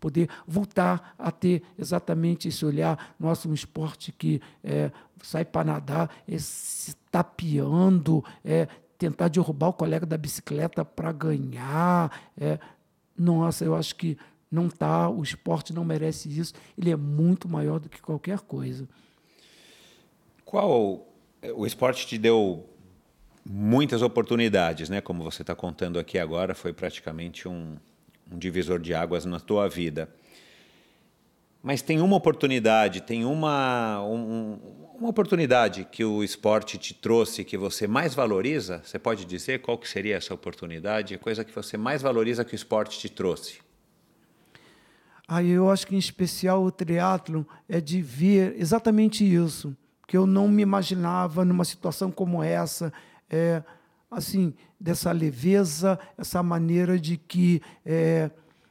poder 0.00 0.28
voltar 0.46 1.14
a 1.18 1.30
ter 1.30 1.62
exatamente 1.78 2.48
esse 2.48 2.64
olhar. 2.64 3.14
Nosso 3.18 3.48
um 3.48 3.54
esporte 3.54 4.12
que 4.12 4.40
é, 4.62 4.90
sai 5.22 5.44
para 5.44 5.64
nadar, 5.64 6.10
é, 6.26 6.38
se 6.38 6.94
tapeando, 7.10 8.24
é, 8.44 8.68
tentar 8.98 9.28
derrubar 9.28 9.68
o 9.68 9.72
colega 9.72 10.04
da 10.04 10.18
bicicleta 10.18 10.84
para 10.84 11.12
ganhar. 11.12 12.32
É, 12.36 12.58
nossa, 13.16 13.64
eu 13.64 13.74
acho 13.74 13.94
que 13.94 14.18
não 14.50 14.66
está, 14.66 15.08
o 15.08 15.22
esporte 15.22 15.72
não 15.72 15.84
merece 15.84 16.28
isso. 16.28 16.52
Ele 16.76 16.90
é 16.90 16.96
muito 16.96 17.48
maior 17.48 17.78
do 17.78 17.88
que 17.88 18.02
qualquer 18.02 18.40
coisa. 18.40 18.88
Qual 20.44 21.06
o 21.54 21.66
esporte 21.66 22.06
te 22.06 22.18
deu 22.18 22.68
muitas 23.44 24.02
oportunidades, 24.02 24.88
né? 24.88 25.00
Como 25.00 25.22
você 25.22 25.42
está 25.42 25.54
contando 25.54 25.98
aqui 25.98 26.18
agora, 26.18 26.54
foi 26.54 26.72
praticamente 26.72 27.48
um, 27.48 27.76
um 28.30 28.38
divisor 28.38 28.80
de 28.80 28.94
águas 28.94 29.24
na 29.24 29.38
tua 29.38 29.68
vida. 29.68 30.08
Mas 31.62 31.82
tem 31.82 32.00
uma 32.00 32.16
oportunidade, 32.16 33.00
tem 33.00 33.24
uma, 33.24 34.00
um, 34.04 34.58
uma 34.98 35.10
oportunidade 35.10 35.86
que 35.90 36.04
o 36.04 36.22
esporte 36.22 36.78
te 36.78 36.94
trouxe 36.94 37.44
que 37.44 37.56
você 37.56 37.86
mais 37.86 38.14
valoriza? 38.14 38.80
Você 38.84 38.98
pode 38.98 39.24
dizer 39.24 39.60
qual 39.60 39.76
que 39.76 39.88
seria 39.88 40.16
essa 40.16 40.32
oportunidade? 40.32 41.14
A 41.14 41.18
coisa 41.18 41.44
que 41.44 41.54
você 41.54 41.76
mais 41.76 42.00
valoriza 42.00 42.44
que 42.44 42.54
o 42.54 42.56
esporte 42.56 42.98
te 42.98 43.08
trouxe? 43.08 43.58
Ah, 45.26 45.42
eu 45.42 45.70
acho 45.70 45.86
que 45.86 45.94
em 45.94 45.98
especial 45.98 46.62
o 46.62 46.70
triatlo 46.70 47.46
é 47.68 47.80
de 47.80 48.00
ver 48.00 48.54
exatamente 48.56 49.22
isso, 49.22 49.76
que 50.06 50.16
eu 50.16 50.26
não 50.26 50.48
me 50.48 50.62
imaginava 50.62 51.44
numa 51.44 51.66
situação 51.66 52.10
como 52.10 52.42
essa, 52.42 52.90
é, 53.28 53.62
assim, 54.10 54.54
dessa 54.80 55.12
leveza, 55.12 55.98
essa 56.16 56.42
maneira 56.42 56.98
de 56.98 57.18
que 57.18 57.60
é, 57.84 58.30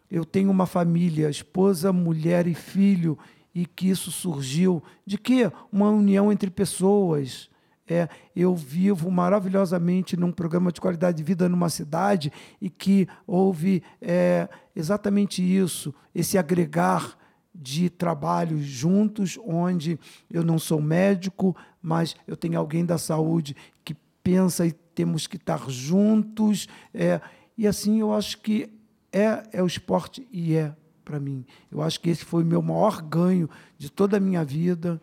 eu 0.10 0.24
tenho 0.24 0.50
uma 0.50 0.66
família, 0.66 1.30
esposa, 1.30 1.92
mulher 1.92 2.48
e 2.48 2.54
filho, 2.54 3.18
e 3.54 3.66
que 3.66 3.90
isso 3.90 4.12
surgiu 4.12 4.84
de 5.06 5.18
quê? 5.18 5.52
Uma 5.72 5.90
união 5.90 6.32
entre 6.32 6.50
pessoas. 6.50 7.50
É, 7.90 8.10
eu 8.36 8.54
vivo 8.54 9.10
maravilhosamente 9.10 10.18
num 10.18 10.32
programa 10.32 10.72
de 10.72 10.82
qualidade 10.82 11.18
de 11.18 11.24
vida 11.24 11.48
numa 11.48 11.70
cidade 11.70 12.32
e 12.62 12.70
que 12.70 13.08
houve 13.26 13.82
é, 14.02 14.50
exatamente 14.76 15.42
isso, 15.42 15.94
esse 16.14 16.38
agregar 16.38 17.18
de 17.56 17.90
trabalhos 17.90 18.64
juntos, 18.66 19.40
onde 19.44 19.98
eu 20.30 20.44
não 20.44 20.60
sou 20.60 20.82
médico, 20.82 21.56
mas 21.82 22.16
eu 22.28 22.36
tenho 22.36 22.60
alguém 22.60 22.86
da 22.86 22.98
saúde 22.98 23.56
que 23.84 23.96
pensa 24.22 24.68
e 24.68 24.72
temos 24.72 25.26
que 25.26 25.38
estar 25.38 25.70
juntos. 25.70 26.68
É, 26.94 27.20
e 27.58 27.66
assim 27.66 28.00
eu 28.02 28.14
acho 28.14 28.40
que 28.42 28.77
é, 29.18 29.44
é 29.52 29.64
o 29.64 29.68
esporte 29.68 30.28
e 30.32 30.56
é 30.56 30.76
para 31.04 31.20
mim. 31.20 31.44
Eu 31.72 31.82
acho 31.82 32.00
que 32.00 32.10
esse 32.10 32.24
foi 32.24 32.44
o 32.44 32.46
meu 32.46 32.62
maior 32.62 33.02
ganho 33.02 33.50
de 33.78 33.90
toda 33.90 34.18
a 34.18 34.20
minha 34.20 34.44
vida, 34.44 35.02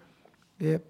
é 0.61 0.81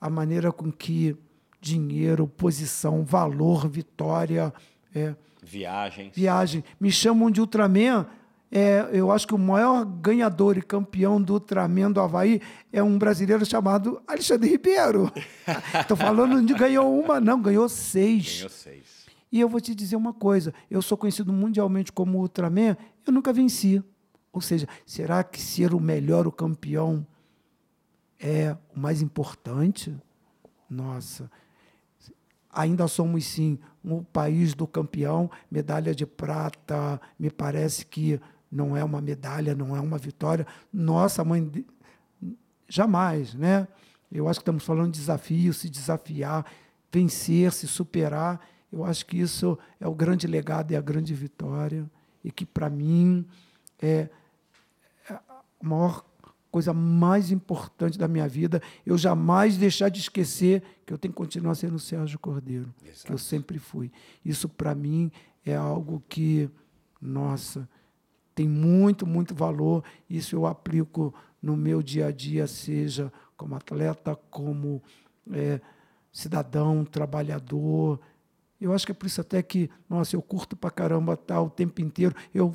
a 0.00 0.08
maneira 0.08 0.52
com 0.52 0.70
que 0.70 1.16
dinheiro, 1.60 2.26
posição, 2.28 3.04
valor, 3.04 3.68
vitória, 3.68 4.52
é, 4.94 5.14
viagem, 5.42 6.10
viagem, 6.14 6.64
me 6.78 6.92
chamam 6.92 7.30
de 7.30 7.40
Ultraman. 7.40 8.06
é, 8.52 8.88
eu 8.92 9.10
acho 9.10 9.26
que 9.26 9.34
o 9.34 9.38
maior 9.38 9.84
ganhador 9.84 10.56
e 10.56 10.62
campeão 10.62 11.20
do 11.20 11.34
Ultraman 11.34 11.90
do 11.90 12.00
Havaí 12.00 12.40
é 12.72 12.82
um 12.82 12.96
brasileiro 12.96 13.44
chamado 13.44 14.00
Alexandre 14.06 14.48
Ribeiro. 14.48 15.12
Estou 15.80 15.96
falando 15.96 16.44
de 16.44 16.54
ganhou 16.54 16.98
uma, 16.98 17.20
não, 17.20 17.40
ganhou 17.40 17.68
seis. 17.68 18.36
Ganhou 18.36 18.50
seis. 18.50 18.99
E 19.32 19.40
eu 19.40 19.48
vou 19.48 19.60
te 19.60 19.74
dizer 19.74 19.96
uma 19.96 20.12
coisa: 20.12 20.52
eu 20.70 20.82
sou 20.82 20.98
conhecido 20.98 21.32
mundialmente 21.32 21.92
como 21.92 22.18
Ultraman, 22.18 22.76
eu 23.06 23.12
nunca 23.12 23.32
venci. 23.32 23.82
Ou 24.32 24.40
seja, 24.40 24.68
será 24.86 25.24
que 25.24 25.40
ser 25.40 25.74
o 25.74 25.80
melhor, 25.80 26.26
o 26.26 26.32
campeão, 26.32 27.06
é 28.18 28.56
o 28.74 28.78
mais 28.78 29.02
importante? 29.02 29.96
Nossa, 30.68 31.30
ainda 32.52 32.86
somos 32.86 33.24
sim 33.24 33.58
o 33.84 34.02
país 34.04 34.54
do 34.54 34.66
campeão, 34.66 35.30
medalha 35.50 35.94
de 35.94 36.06
prata, 36.06 37.00
me 37.18 37.30
parece 37.30 37.84
que 37.86 38.20
não 38.50 38.76
é 38.76 38.84
uma 38.84 39.00
medalha, 39.00 39.54
não 39.54 39.76
é 39.76 39.80
uma 39.80 39.98
vitória. 39.98 40.46
Nossa 40.72 41.24
mãe, 41.24 41.64
jamais, 42.68 43.34
né? 43.34 43.66
Eu 44.10 44.28
acho 44.28 44.40
que 44.40 44.42
estamos 44.42 44.64
falando 44.64 44.92
de 44.92 44.98
desafio, 44.98 45.54
se 45.54 45.68
desafiar, 45.68 46.44
vencer, 46.92 47.52
se 47.52 47.68
superar. 47.68 48.40
Eu 48.72 48.84
acho 48.84 49.04
que 49.06 49.18
isso 49.18 49.58
é 49.78 49.86
o 49.86 49.94
grande 49.94 50.26
legado 50.26 50.72
e 50.72 50.76
a 50.76 50.80
grande 50.80 51.14
vitória. 51.14 51.90
E 52.22 52.30
que, 52.30 52.44
para 52.44 52.68
mim, 52.68 53.26
é 53.80 54.08
a 55.08 55.42
maior 55.62 56.04
coisa 56.50 56.72
mais 56.72 57.30
importante 57.30 57.98
da 57.98 58.08
minha 58.08 58.28
vida. 58.28 58.60
Eu 58.84 58.98
jamais 58.98 59.56
deixar 59.56 59.88
de 59.88 60.00
esquecer 60.00 60.62
que 60.84 60.92
eu 60.92 60.98
tenho 60.98 61.12
que 61.12 61.18
continuar 61.18 61.54
sendo 61.54 61.76
o 61.76 61.78
Sérgio 61.78 62.18
Cordeiro, 62.18 62.72
Exato. 62.84 63.06
que 63.06 63.12
eu 63.12 63.18
sempre 63.18 63.58
fui. 63.58 63.90
Isso, 64.24 64.48
para 64.48 64.74
mim, 64.74 65.10
é 65.44 65.54
algo 65.54 66.02
que, 66.08 66.50
nossa, 67.00 67.68
tem 68.34 68.48
muito, 68.48 69.06
muito 69.06 69.34
valor. 69.34 69.84
Isso 70.08 70.34
eu 70.34 70.46
aplico 70.46 71.14
no 71.42 71.56
meu 71.56 71.82
dia 71.82 72.06
a 72.06 72.10
dia, 72.10 72.46
seja 72.46 73.12
como 73.36 73.54
atleta, 73.54 74.16
como 74.30 74.82
é, 75.32 75.60
cidadão, 76.12 76.84
trabalhador. 76.84 78.00
Eu 78.60 78.74
acho 78.74 78.84
que 78.84 78.92
é 78.92 78.94
por 78.94 79.06
isso 79.06 79.20
até 79.20 79.42
que, 79.42 79.70
nossa, 79.88 80.14
eu 80.14 80.20
curto 80.20 80.54
pra 80.54 80.70
caramba 80.70 81.14
estar 81.14 81.36
tá, 81.36 81.40
o 81.40 81.48
tempo 81.48 81.80
inteiro. 81.80 82.14
Eu 82.34 82.52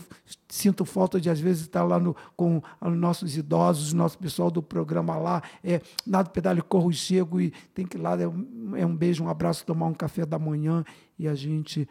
sinto 0.48 0.86
falta 0.86 1.20
de, 1.20 1.30
às 1.30 1.40
vezes, 1.40 1.64
estar 1.64 1.84
lá 1.84 2.00
no, 2.00 2.16
com 2.36 2.62
os 2.80 2.96
nossos 2.96 3.36
idosos, 3.36 3.92
nosso 3.92 4.18
pessoal 4.18 4.52
do 4.52 4.62
programa 4.62 5.18
lá. 5.18 5.42
É, 5.64 5.82
nada 6.06 6.30
pedale, 6.30 6.62
corro 6.62 6.92
e 6.92 6.94
chego 6.94 7.42
e 7.42 7.52
tem 7.74 7.88
que 7.88 7.98
ir 7.98 8.02
lá, 8.02 8.20
é 8.22 8.28
um, 8.28 8.76
é 8.76 8.86
um 8.86 8.96
beijo, 8.96 9.24
um 9.24 9.30
abraço, 9.30 9.66
tomar 9.66 9.88
um 9.88 9.94
café 9.94 10.26
da 10.26 10.38
manhã 10.38 10.86
e 11.18 11.28
a 11.28 11.34
gente 11.34 11.88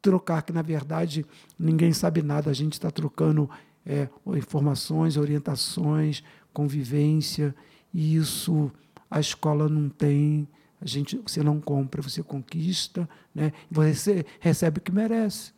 trocar, 0.00 0.42
que 0.42 0.52
na 0.52 0.62
verdade 0.62 1.26
ninguém 1.58 1.92
sabe 1.92 2.22
nada, 2.22 2.48
a 2.48 2.54
gente 2.54 2.74
está 2.74 2.90
trocando 2.90 3.50
é, 3.84 4.08
informações, 4.36 5.16
orientações, 5.16 6.22
convivência, 6.52 7.54
e 7.92 8.16
isso 8.16 8.70
a 9.10 9.20
escola 9.20 9.68
não 9.68 9.88
tem, 9.88 10.48
a 10.80 10.86
gente, 10.86 11.16
você 11.16 11.42
não 11.42 11.60
compra, 11.60 12.02
você 12.02 12.22
conquista, 12.22 13.08
né? 13.34 13.52
você 13.70 14.26
recebe 14.40 14.78
o 14.78 14.82
que 14.82 14.92
merece, 14.92 15.52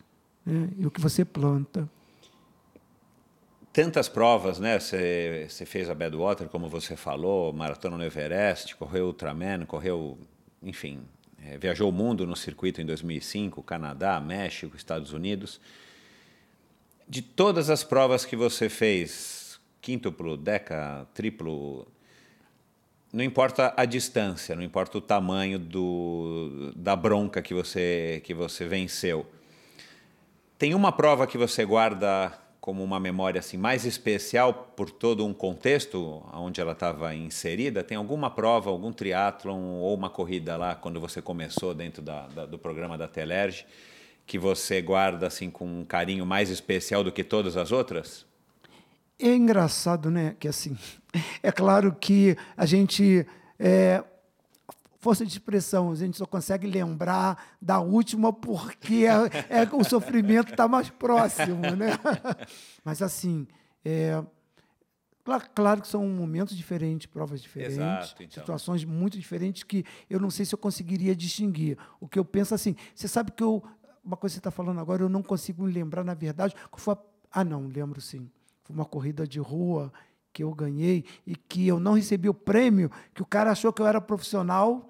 né? 0.44 0.68
e 0.78 0.86
o 0.86 0.90
que 0.90 1.00
você 1.00 1.24
planta. 1.24 1.88
Tantas 3.72 4.08
provas, 4.08 4.58
né? 4.58 4.78
Você, 4.78 5.48
fez 5.66 5.90
a 5.90 5.94
Badwater, 5.94 6.48
como 6.48 6.68
você 6.68 6.96
falou, 6.96 7.52
maratona 7.52 7.96
no 7.96 8.04
Everest, 8.04 8.74
correu 8.76 9.06
Ultraman, 9.06 9.66
correu, 9.66 10.18
enfim, 10.62 11.02
é, 11.44 11.56
viajou 11.58 11.88
o 11.88 11.92
mundo 11.92 12.26
no 12.26 12.34
circuito 12.34 12.80
em 12.80 12.86
2005, 12.86 13.62
Canadá, 13.62 14.20
México, 14.20 14.76
Estados 14.76 15.12
Unidos. 15.12 15.60
De 17.08 17.22
todas 17.22 17.70
as 17.70 17.84
provas 17.84 18.24
que 18.24 18.36
você 18.36 18.68
fez, 18.68 19.60
quíntuplo, 19.80 20.36
deca, 20.36 21.06
triplo, 21.14 21.86
não 23.12 23.24
importa 23.24 23.72
a 23.76 23.84
distância, 23.84 24.54
não 24.54 24.62
importa 24.62 24.98
o 24.98 25.00
tamanho 25.00 25.58
do, 25.58 26.72
da 26.76 26.94
bronca 26.94 27.40
que 27.40 27.54
você, 27.54 28.20
que 28.24 28.34
você 28.34 28.66
venceu. 28.66 29.26
Tem 30.58 30.74
uma 30.74 30.92
prova 30.92 31.26
que 31.26 31.38
você 31.38 31.64
guarda 31.64 32.32
como 32.60 32.84
uma 32.84 33.00
memória 33.00 33.38
assim 33.38 33.56
mais 33.56 33.86
especial 33.86 34.52
por 34.76 34.90
todo 34.90 35.24
um 35.24 35.32
contexto 35.32 36.22
onde 36.34 36.60
ela 36.60 36.72
estava 36.72 37.14
inserida? 37.14 37.82
Tem 37.82 37.96
alguma 37.96 38.30
prova, 38.30 38.68
algum 38.68 38.92
triatlon 38.92 39.58
ou 39.58 39.94
uma 39.94 40.10
corrida 40.10 40.56
lá 40.56 40.74
quando 40.74 41.00
você 41.00 41.22
começou 41.22 41.72
dentro 41.72 42.02
da, 42.02 42.26
da, 42.26 42.44
do 42.44 42.58
programa 42.58 42.98
da 42.98 43.08
Telerge 43.08 43.64
que 44.26 44.38
você 44.38 44.82
guarda 44.82 45.26
assim 45.26 45.50
com 45.50 45.80
um 45.80 45.84
carinho 45.84 46.26
mais 46.26 46.50
especial 46.50 47.02
do 47.02 47.10
que 47.10 47.24
todas 47.24 47.56
as 47.56 47.72
outras? 47.72 48.26
É 49.18 49.34
engraçado, 49.34 50.10
né? 50.10 50.36
Que 50.38 50.46
assim, 50.46 50.76
é 51.42 51.50
claro 51.50 51.94
que 51.94 52.36
a 52.56 52.66
gente 52.66 53.26
é, 53.58 54.04
força 54.98 55.24
de 55.24 55.32
expressão, 55.32 55.90
a 55.90 55.94
gente 55.94 56.16
só 56.16 56.26
consegue 56.26 56.66
lembrar 56.66 57.56
da 57.60 57.80
última 57.80 58.32
porque 58.32 59.06
é, 59.06 59.60
é 59.60 59.68
o 59.72 59.84
sofrimento 59.84 60.50
está 60.50 60.66
mais 60.66 60.90
próximo, 60.90 61.62
né? 61.62 61.92
Mas 62.84 63.00
assim, 63.00 63.46
é, 63.84 64.22
claro, 65.54 65.82
que 65.82 65.88
são 65.88 66.06
momentos 66.06 66.56
diferentes, 66.56 67.06
provas 67.06 67.40
diferentes, 67.40 67.76
Exato, 67.76 68.22
então. 68.22 68.40
situações 68.40 68.84
muito 68.84 69.18
diferentes 69.18 69.62
que 69.62 69.84
eu 70.10 70.18
não 70.18 70.30
sei 70.30 70.44
se 70.44 70.54
eu 70.54 70.58
conseguiria 70.58 71.14
distinguir. 71.14 71.78
O 72.00 72.08
que 72.08 72.18
eu 72.18 72.24
penso 72.24 72.54
assim, 72.54 72.74
você 72.94 73.06
sabe 73.06 73.32
que 73.32 73.42
eu 73.42 73.62
uma 74.04 74.16
coisa 74.16 74.32
que 74.32 74.34
você 74.36 74.40
está 74.40 74.50
falando 74.50 74.80
agora 74.80 75.02
eu 75.02 75.08
não 75.08 75.22
consigo 75.22 75.62
me 75.62 75.70
lembrar 75.70 76.02
na 76.02 76.14
verdade 76.14 76.54
qual 76.70 76.78
foi 76.78 76.94
a, 76.94 76.98
ah 77.30 77.44
não 77.44 77.66
lembro 77.66 78.00
sim 78.00 78.30
foi 78.62 78.74
uma 78.74 78.86
corrida 78.86 79.26
de 79.26 79.38
rua 79.38 79.92
que 80.38 80.44
eu 80.44 80.54
ganhei 80.54 81.04
e 81.26 81.34
que 81.34 81.66
eu 81.66 81.80
não 81.80 81.94
recebi 81.94 82.28
o 82.28 82.34
prêmio, 82.34 82.88
que 83.12 83.20
o 83.20 83.26
cara 83.26 83.50
achou 83.50 83.72
que 83.72 83.82
eu 83.82 83.86
era 83.88 84.00
profissional 84.00 84.88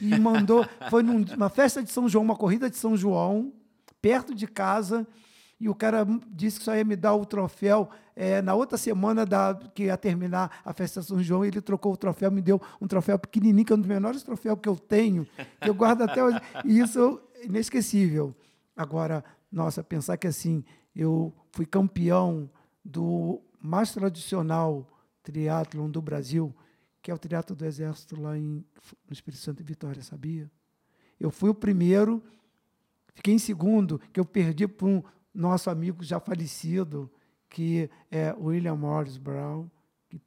e 0.00 0.08
mandou. 0.18 0.66
Foi 0.88 1.02
numa 1.02 1.50
festa 1.50 1.82
de 1.82 1.92
São 1.92 2.08
João, 2.08 2.24
uma 2.24 2.34
corrida 2.34 2.70
de 2.70 2.78
São 2.78 2.96
João, 2.96 3.52
perto 4.00 4.34
de 4.34 4.46
casa, 4.46 5.06
e 5.60 5.68
o 5.68 5.74
cara 5.74 6.06
disse 6.30 6.60
que 6.60 6.64
só 6.64 6.74
ia 6.74 6.82
me 6.82 6.96
dar 6.96 7.14
o 7.14 7.26
troféu 7.26 7.90
é, 8.14 8.40
na 8.40 8.54
outra 8.54 8.78
semana 8.78 9.26
da, 9.26 9.54
que 9.74 9.84
ia 9.84 9.98
terminar 9.98 10.62
a 10.64 10.72
festa 10.72 11.02
de 11.02 11.06
São 11.08 11.22
João. 11.22 11.44
Ele 11.44 11.60
trocou 11.60 11.92
o 11.92 11.96
troféu, 11.96 12.30
me 12.30 12.40
deu 12.40 12.58
um 12.80 12.86
troféu 12.86 13.18
pequenininho, 13.18 13.66
que 13.66 13.74
é 13.74 13.76
um 13.76 13.80
dos 13.80 13.88
menores 13.88 14.22
troféus 14.22 14.58
que 14.62 14.68
eu 14.68 14.76
tenho, 14.76 15.26
que 15.60 15.68
eu 15.68 15.74
guardo 15.74 16.04
até 16.04 16.24
hoje. 16.24 16.40
E 16.64 16.78
isso 16.78 17.20
é 17.34 17.44
inesquecível. 17.44 18.34
Agora, 18.74 19.22
nossa, 19.52 19.84
pensar 19.84 20.16
que 20.16 20.26
assim, 20.26 20.64
eu 20.94 21.34
fui 21.52 21.66
campeão 21.66 22.48
do 22.82 23.42
mais 23.66 23.92
tradicional 23.92 24.88
triatlon 25.22 25.90
do 25.90 26.00
Brasil, 26.00 26.54
que 27.02 27.10
é 27.10 27.14
o 27.14 27.18
triatlo 27.18 27.56
do 27.56 27.64
Exército 27.64 28.20
lá 28.20 28.38
em, 28.38 28.64
no 29.06 29.12
Espírito 29.12 29.42
Santo 29.42 29.60
e 29.60 29.64
Vitória, 29.64 30.02
sabia? 30.02 30.50
Eu 31.18 31.30
fui 31.30 31.50
o 31.50 31.54
primeiro, 31.54 32.22
fiquei 33.14 33.34
em 33.34 33.38
segundo, 33.38 34.00
que 34.12 34.20
eu 34.20 34.24
perdi 34.24 34.68
para 34.68 34.86
um 34.86 35.02
nosso 35.34 35.68
amigo 35.68 36.04
já 36.04 36.20
falecido, 36.20 37.10
que 37.48 37.90
é 38.10 38.32
William 38.38 38.76
Morris 38.76 39.16
Brown. 39.16 39.68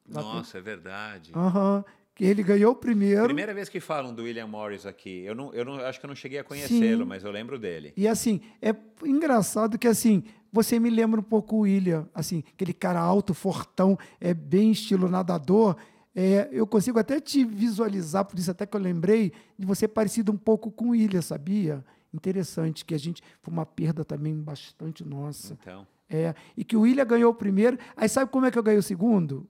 Nossa, 0.08 0.58
é 0.58 0.62
verdade. 0.62 1.32
Uhum, 1.34 1.84
que 2.14 2.26
ele 2.26 2.44
ganhou 2.44 2.74
o 2.74 2.76
primeiro. 2.76 3.24
Primeira 3.26 3.54
vez 3.54 3.70
que 3.70 3.80
falam 3.80 4.14
do 4.14 4.24
William 4.24 4.48
Morris 4.48 4.86
aqui. 4.86 5.24
Eu 5.24 5.34
não, 5.34 5.54
eu 5.54 5.64
não 5.64 5.76
acho 5.76 6.00
que 6.00 6.06
eu 6.06 6.10
não 6.10 6.16
cheguei 6.16 6.40
a 6.40 6.44
conhecê-lo, 6.44 7.06
mas 7.06 7.24
eu 7.24 7.32
lembro 7.32 7.58
dele. 7.58 7.94
E 7.96 8.08
assim, 8.08 8.42
é 8.62 8.76
engraçado 9.06 9.80
que 9.80 9.88
assim, 9.88 10.24
você 10.52 10.80
me 10.80 10.90
lembra 10.90 11.20
um 11.20 11.24
pouco 11.24 11.58
o 11.58 11.60
William, 11.60 12.08
assim, 12.14 12.44
aquele 12.54 12.74
cara 12.74 13.00
alto, 13.00 13.34
fortão, 13.34 13.98
é 14.20 14.34
bem 14.34 14.72
estilo 14.72 15.10
nadador. 15.10 15.76
É, 16.16 16.50
eu 16.52 16.66
consigo 16.66 17.00
até 17.00 17.20
te 17.20 17.44
visualizar, 17.44 18.26
por 18.26 18.38
isso 18.38 18.52
até 18.52 18.66
que 18.66 18.76
eu 18.76 18.82
lembrei, 18.82 19.32
de 19.58 19.66
você 19.66 19.88
parecido 19.88 20.32
um 20.32 20.38
pouco 20.38 20.72
com 20.72 20.88
o 20.88 20.90
William, 20.90 21.22
sabia? 21.22 21.84
Interessante, 22.14 22.84
que 22.84 22.96
a 22.96 23.00
gente 23.00 23.22
foi 23.42 23.54
uma 23.54 23.66
perda 23.66 24.04
também 24.04 24.36
bastante 24.36 25.06
nossa. 25.06 25.58
Então. 25.62 25.86
É, 26.10 26.34
e 26.58 26.64
que 26.64 26.76
o 26.76 26.82
William 26.82 27.06
ganhou 27.06 27.32
o 27.32 27.36
primeiro. 27.36 27.78
Aí 27.96 28.10
sabe 28.10 28.32
como 28.32 28.46
é 28.46 28.52
que 28.52 28.58
eu 28.58 28.64
ganhei 28.64 28.80
o 28.80 28.84
segundo? 28.84 29.48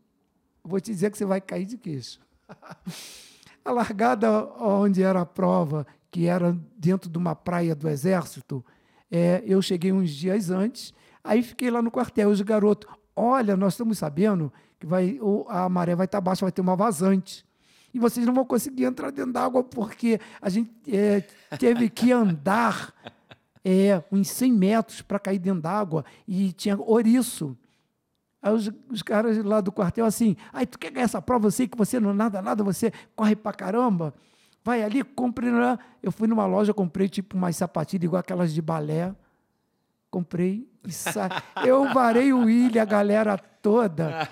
vou 0.61 0.79
te 0.79 0.91
dizer 0.91 1.09
que 1.11 1.17
você 1.17 1.25
vai 1.25 1.41
cair 1.41 1.65
de 1.65 1.77
queixo. 1.77 2.19
a 3.63 3.71
largada 3.71 4.45
onde 4.59 5.01
era 5.01 5.21
a 5.21 5.25
prova, 5.25 5.85
que 6.11 6.27
era 6.27 6.57
dentro 6.77 7.09
de 7.09 7.17
uma 7.17 7.35
praia 7.35 7.75
do 7.75 7.89
exército, 7.89 8.63
é, 9.11 9.43
eu 9.45 9.61
cheguei 9.61 9.91
uns 9.91 10.11
dias 10.11 10.49
antes, 10.49 10.93
aí 11.23 11.41
fiquei 11.41 11.69
lá 11.71 11.81
no 11.81 11.91
quartel. 11.91 12.29
Os 12.29 12.41
garotos, 12.41 12.89
olha, 13.15 13.57
nós 13.57 13.73
estamos 13.73 13.97
sabendo 13.97 14.51
que 14.79 14.85
vai, 14.85 15.19
a 15.47 15.67
maré 15.67 15.95
vai 15.95 16.05
estar 16.05 16.21
baixa, 16.21 16.45
vai 16.45 16.51
ter 16.51 16.61
uma 16.61 16.75
vazante. 16.75 17.45
E 17.93 17.99
vocês 17.99 18.25
não 18.25 18.33
vão 18.33 18.45
conseguir 18.45 18.83
entrar 18.83 19.11
dentro 19.11 19.33
d'água 19.33 19.63
porque 19.63 20.19
a 20.41 20.49
gente 20.49 20.71
é, 20.87 21.21
teve 21.57 21.89
que 21.89 22.11
andar 22.11 22.93
é, 23.65 24.01
uns 24.11 24.29
100 24.29 24.53
metros 24.53 25.01
para 25.01 25.19
cair 25.19 25.39
dentro 25.39 25.61
d'água 25.61 26.05
e 26.27 26.53
tinha 26.53 26.79
ouriço. 26.79 27.57
Aí 28.41 28.53
os, 28.53 28.69
os, 28.89 29.01
caras 29.01 29.37
lá 29.43 29.59
do 29.59 29.71
quartel 29.71 30.05
assim, 30.05 30.37
aí 30.53 30.65
tu 30.65 30.79
quer 30.79 30.91
ganhar 30.91 31.05
essa 31.05 31.21
prova, 31.21 31.47
eu 31.47 31.51
sei 31.51 31.67
que 31.67 31.77
você 31.77 31.99
não 31.99 32.13
nada, 32.13 32.41
nada, 32.41 32.63
você 32.63 32.91
corre 33.15 33.35
pra 33.35 33.51
caramba. 33.51 34.13
Vai 34.63 34.83
ali, 34.83 35.03
compre. 35.03 35.49
Né? 35.51 35.77
Eu 36.01 36.11
fui 36.11 36.27
numa 36.27 36.45
loja, 36.45 36.73
comprei 36.73 37.09
tipo 37.09 37.37
umas 37.37 37.55
sapatilhas 37.55 38.05
igual 38.05 38.19
aquelas 38.19 38.53
de 38.53 38.61
balé. 38.61 39.13
Comprei 40.09 40.69
Eu 41.65 41.93
varei 41.93 42.31
o 42.33 42.45
William, 42.45 42.81
a 42.81 42.85
galera 42.85 43.37
toda. 43.37 44.27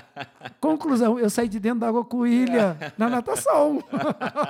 Conclusão, 0.60 1.18
eu 1.18 1.28
saí 1.28 1.48
de 1.48 1.58
dentro 1.58 1.80
da 1.80 1.88
água 1.88 2.04
com 2.04 2.18
o 2.18 2.20
William 2.20 2.76
na 2.96 3.08
natação. 3.08 3.82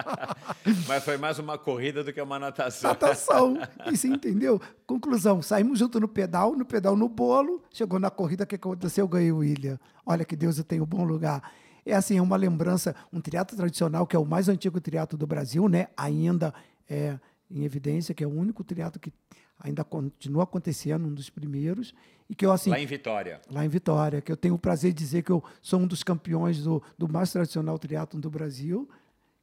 Mas 0.87 1.05
foi 1.05 1.17
mais 1.17 1.39
uma 1.39 1.57
corrida 1.57 2.05
do 2.05 2.13
que 2.13 2.21
uma 2.21 2.39
natação. 2.39 2.91
Natação. 2.91 3.59
E 3.87 3.97
você 3.97 4.09
entendeu? 4.09 4.61
Conclusão, 4.87 5.41
saímos 5.41 5.79
junto 5.79 5.99
no 5.99 6.09
pedal, 6.09 6.55
no 6.55 6.65
pedal 6.65 6.97
no 6.97 7.09
bolo. 7.09 7.63
Chegou 7.71 7.99
na 7.99 8.11
corrida, 8.11 8.45
o 8.45 8.47
que 8.47 8.57
aconteceu? 8.57 9.05
Eu 9.05 9.09
ganhei 9.09 9.33
o 9.33 9.39
William. 9.39 9.79
Olha 10.05 10.25
que 10.25 10.37
Deus, 10.37 10.59
eu 10.59 10.65
tenho 10.65 10.83
um 10.83 10.87
bom 10.87 11.05
lugar. 11.05 11.43
É 11.89 11.95
assim, 11.95 12.19
é 12.19 12.23
uma 12.23 12.37
lembrança, 12.37 12.95
um 13.11 13.19
triatlo 13.19 13.57
tradicional, 13.57 14.07
que 14.07 14.15
é 14.15 14.19
o 14.19 14.25
mais 14.27 14.47
antigo 14.47 14.79
triatlo 14.79 15.19
do 15.19 15.27
Brasil, 15.27 15.67
né? 15.71 15.89
Ainda 15.97 16.53
é 16.89 17.19
em 17.51 17.65
evidência, 17.65 18.15
que 18.15 18.23
é 18.23 18.27
o 18.27 18.31
único 18.31 18.63
triatlo 18.63 19.01
que 19.01 19.11
ainda 19.59 19.83
continua 19.83 20.43
acontecendo, 20.43 21.07
um 21.07 21.15
dos 21.15 21.31
primeiros. 21.31 21.95
E 22.29 22.35
que 22.35 22.45
eu, 22.45 22.53
assim, 22.53 22.69
lá 22.69 22.79
em 22.79 22.85
Vitória. 22.85 23.41
Lá 23.51 23.65
em 23.65 23.69
Vitória, 23.71 24.21
que 24.21 24.31
eu 24.31 24.37
tenho 24.37 24.55
o 24.55 24.59
prazer 24.59 24.93
de 24.93 24.99
dizer 24.99 25.23
que 25.23 25.33
eu 25.33 25.43
sou 25.63 25.81
um 25.81 25.87
dos 25.87 26.03
campeões 26.03 26.63
do, 26.63 26.83
do 26.99 27.09
mais 27.11 27.33
tradicional 27.33 27.79
triatlon 27.79 28.21
do 28.21 28.29
Brasil. 28.29 28.87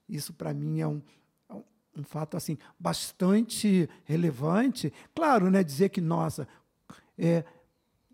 Isso, 0.08 0.32
para 0.32 0.54
mim, 0.54 0.82
é 0.82 0.88
um, 0.88 1.02
é 1.50 1.54
um, 1.56 1.64
um, 1.98 2.04
fato 2.04 2.38
assim 2.38 2.60
bastante 2.80 3.90
relevante. 4.04 4.94
Claro, 5.16 5.50
né, 5.50 5.64
dizer 5.64 5.90
que, 5.90 6.00
nossa, 6.00 6.48
é, 7.18 7.44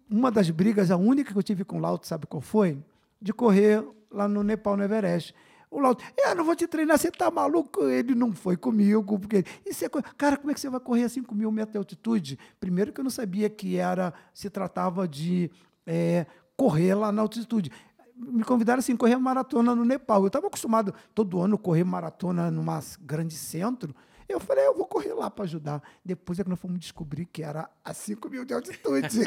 uma 0.10 0.32
das 0.32 0.49
brigas, 0.49 0.90
a 0.90 0.95
única 0.95 1.34
que 1.34 1.38
eu 1.38 1.44
tive 1.44 1.66
com 1.66 1.80
o 1.80 1.82
Lauto, 1.82 2.08
sabe 2.08 2.26
qual 2.28 2.40
foi? 2.40 2.78
De 3.22 3.34
correr 3.34 3.86
lá 4.12 4.28
no 4.28 4.44
Nepal, 4.44 4.78
no 4.78 4.84
Everest. 4.84 5.34
O 5.72 5.80
Lauto, 5.80 6.04
é, 6.18 6.36
não 6.36 6.44
vou 6.44 6.54
te 6.54 6.68
treinar, 6.68 6.98
você 6.98 7.10
tá 7.10 7.32
maluco? 7.32 7.86
Ele 7.86 8.14
não 8.14 8.34
foi 8.34 8.58
comigo, 8.58 9.18
porque. 9.18 9.46
Isso 9.66 9.86
é, 9.86 9.90
cara, 10.18 10.36
como 10.36 10.52
é 10.52 10.54
que 10.54 10.60
você 10.60 10.70
vai 10.70 10.82
correr 10.82 11.06
a 11.06 11.10
5 11.10 11.34
mil 11.34 11.50
metros 11.50 11.72
de 11.72 11.78
altitude? 11.78 12.40
Primeiro 12.60 12.92
que 12.92 13.00
eu 13.00 13.04
não 13.06 13.12
sabia 13.12 13.50
que 13.50 13.78
era, 13.78 14.14
se 14.34 14.50
tratava 14.50 15.08
de 15.08 15.50
é, 15.88 16.26
correr 16.58 16.94
lá 16.94 17.10
na 17.10 17.22
altitude. 17.22 17.72
Me 18.14 18.44
convidaram 18.44 18.80
assim, 18.80 18.98
correr 18.98 19.16
maratona 19.16 19.74
no 19.74 19.86
Nepal. 19.86 20.22
Eu 20.22 20.28
estava 20.28 20.48
acostumado 20.48 20.94
todo 21.16 21.40
ano 21.40 21.58
correr 21.58 21.86
maratona 21.86 22.52
num 22.52 22.66
grande 23.00 23.34
centro. 23.34 23.96
Eu 24.32 24.40
falei, 24.40 24.66
eu 24.66 24.76
vou 24.76 24.86
correr 24.86 25.14
lá 25.14 25.30
para 25.30 25.45
ajudar. 25.45 25.82
Depois 26.03 26.40
é 26.40 26.44
que 26.44 26.49
nós 26.49 26.60
fomos 26.60 26.80
descobrir 26.80 27.26
que 27.26 27.44
era 27.44 27.70
a 27.84 27.94
5 27.94 28.30
mil 28.30 28.45
de 28.45 28.53
altitude. 28.53 29.20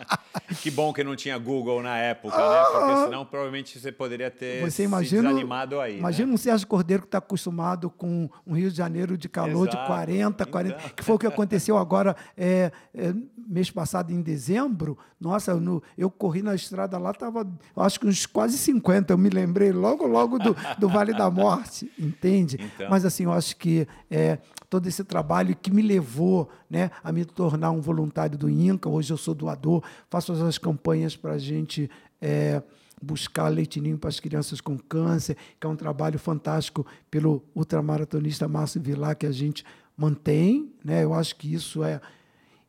que 0.60 0.70
bom 0.70 0.92
que 0.92 1.02
não 1.02 1.16
tinha 1.16 1.38
Google 1.38 1.82
na 1.82 1.96
época, 1.98 2.36
ah, 2.36 2.50
né? 2.50 2.64
Porque 2.70 3.04
senão 3.04 3.24
provavelmente 3.24 3.78
você 3.78 3.90
poderia 3.90 4.30
ter 4.30 4.60
você 4.62 4.84
imagina, 4.84 5.22
desanimado 5.22 5.80
aí. 5.80 5.98
Imagina 5.98 6.28
né? 6.28 6.34
um 6.34 6.36
Sérgio 6.36 6.66
Cordeiro 6.66 7.02
que 7.02 7.08
está 7.08 7.18
acostumado 7.18 7.90
com 7.90 8.28
um 8.46 8.54
Rio 8.54 8.70
de 8.70 8.76
Janeiro 8.76 9.16
de 9.16 9.28
calor 9.28 9.68
Exato. 9.68 9.82
de 9.82 9.86
40, 9.86 10.46
40, 10.46 10.76
então. 10.76 10.90
que 10.96 11.02
foi 11.02 11.14
o 11.14 11.18
que 11.18 11.26
aconteceu 11.26 11.76
agora 11.76 12.16
é, 12.36 12.70
é, 12.94 13.14
mês 13.36 13.70
passado, 13.70 14.12
em 14.12 14.20
dezembro. 14.20 14.98
Nossa, 15.20 15.54
no, 15.54 15.82
eu 15.96 16.10
corri 16.10 16.42
na 16.42 16.54
estrada 16.54 16.98
lá, 16.98 17.10
estava 17.10 17.46
acho 17.76 18.00
que 18.00 18.06
uns 18.06 18.26
quase 18.26 18.58
50. 18.58 19.12
Eu 19.12 19.18
me 19.18 19.30
lembrei 19.30 19.72
logo, 19.72 20.06
logo 20.06 20.38
do, 20.38 20.56
do 20.78 20.88
Vale 20.88 21.12
da 21.12 21.30
Morte, 21.30 21.90
entende? 21.98 22.58
Então. 22.60 22.90
Mas 22.90 23.04
assim, 23.04 23.24
eu 23.24 23.32
acho 23.32 23.56
que 23.56 23.86
é, 24.10 24.38
todo 24.68 24.86
esse 24.86 25.04
trabalho 25.04 25.54
que 25.54 25.70
me 25.70 25.82
levou 25.82 26.48
né, 26.68 26.90
a 27.04 27.12
me 27.12 27.24
tornar 27.24 27.70
um 27.70 27.80
voluntário 27.80 28.38
do 28.38 28.48
INCA. 28.48 28.88
Hoje 28.88 29.12
eu 29.12 29.16
sou 29.16 29.34
doador, 29.34 29.82
faço 30.08 30.32
as 30.32 30.58
campanhas 30.58 31.16
para 31.16 31.32
a 31.32 31.38
gente 31.38 31.90
é, 32.20 32.62
buscar 33.02 33.48
leitinho 33.48 33.98
para 33.98 34.08
as 34.08 34.20
crianças 34.20 34.60
com 34.60 34.78
câncer, 34.78 35.36
que 35.60 35.66
é 35.66 35.68
um 35.68 35.76
trabalho 35.76 36.18
fantástico 36.18 36.86
pelo 37.10 37.42
ultramaratonista 37.54 38.48
Márcio 38.48 38.80
Vilar, 38.80 39.16
que 39.16 39.26
a 39.26 39.32
gente 39.32 39.64
mantém. 39.96 40.72
Né? 40.84 41.04
Eu 41.04 41.12
acho 41.12 41.36
que 41.36 41.52
isso 41.52 41.84
é. 41.84 42.00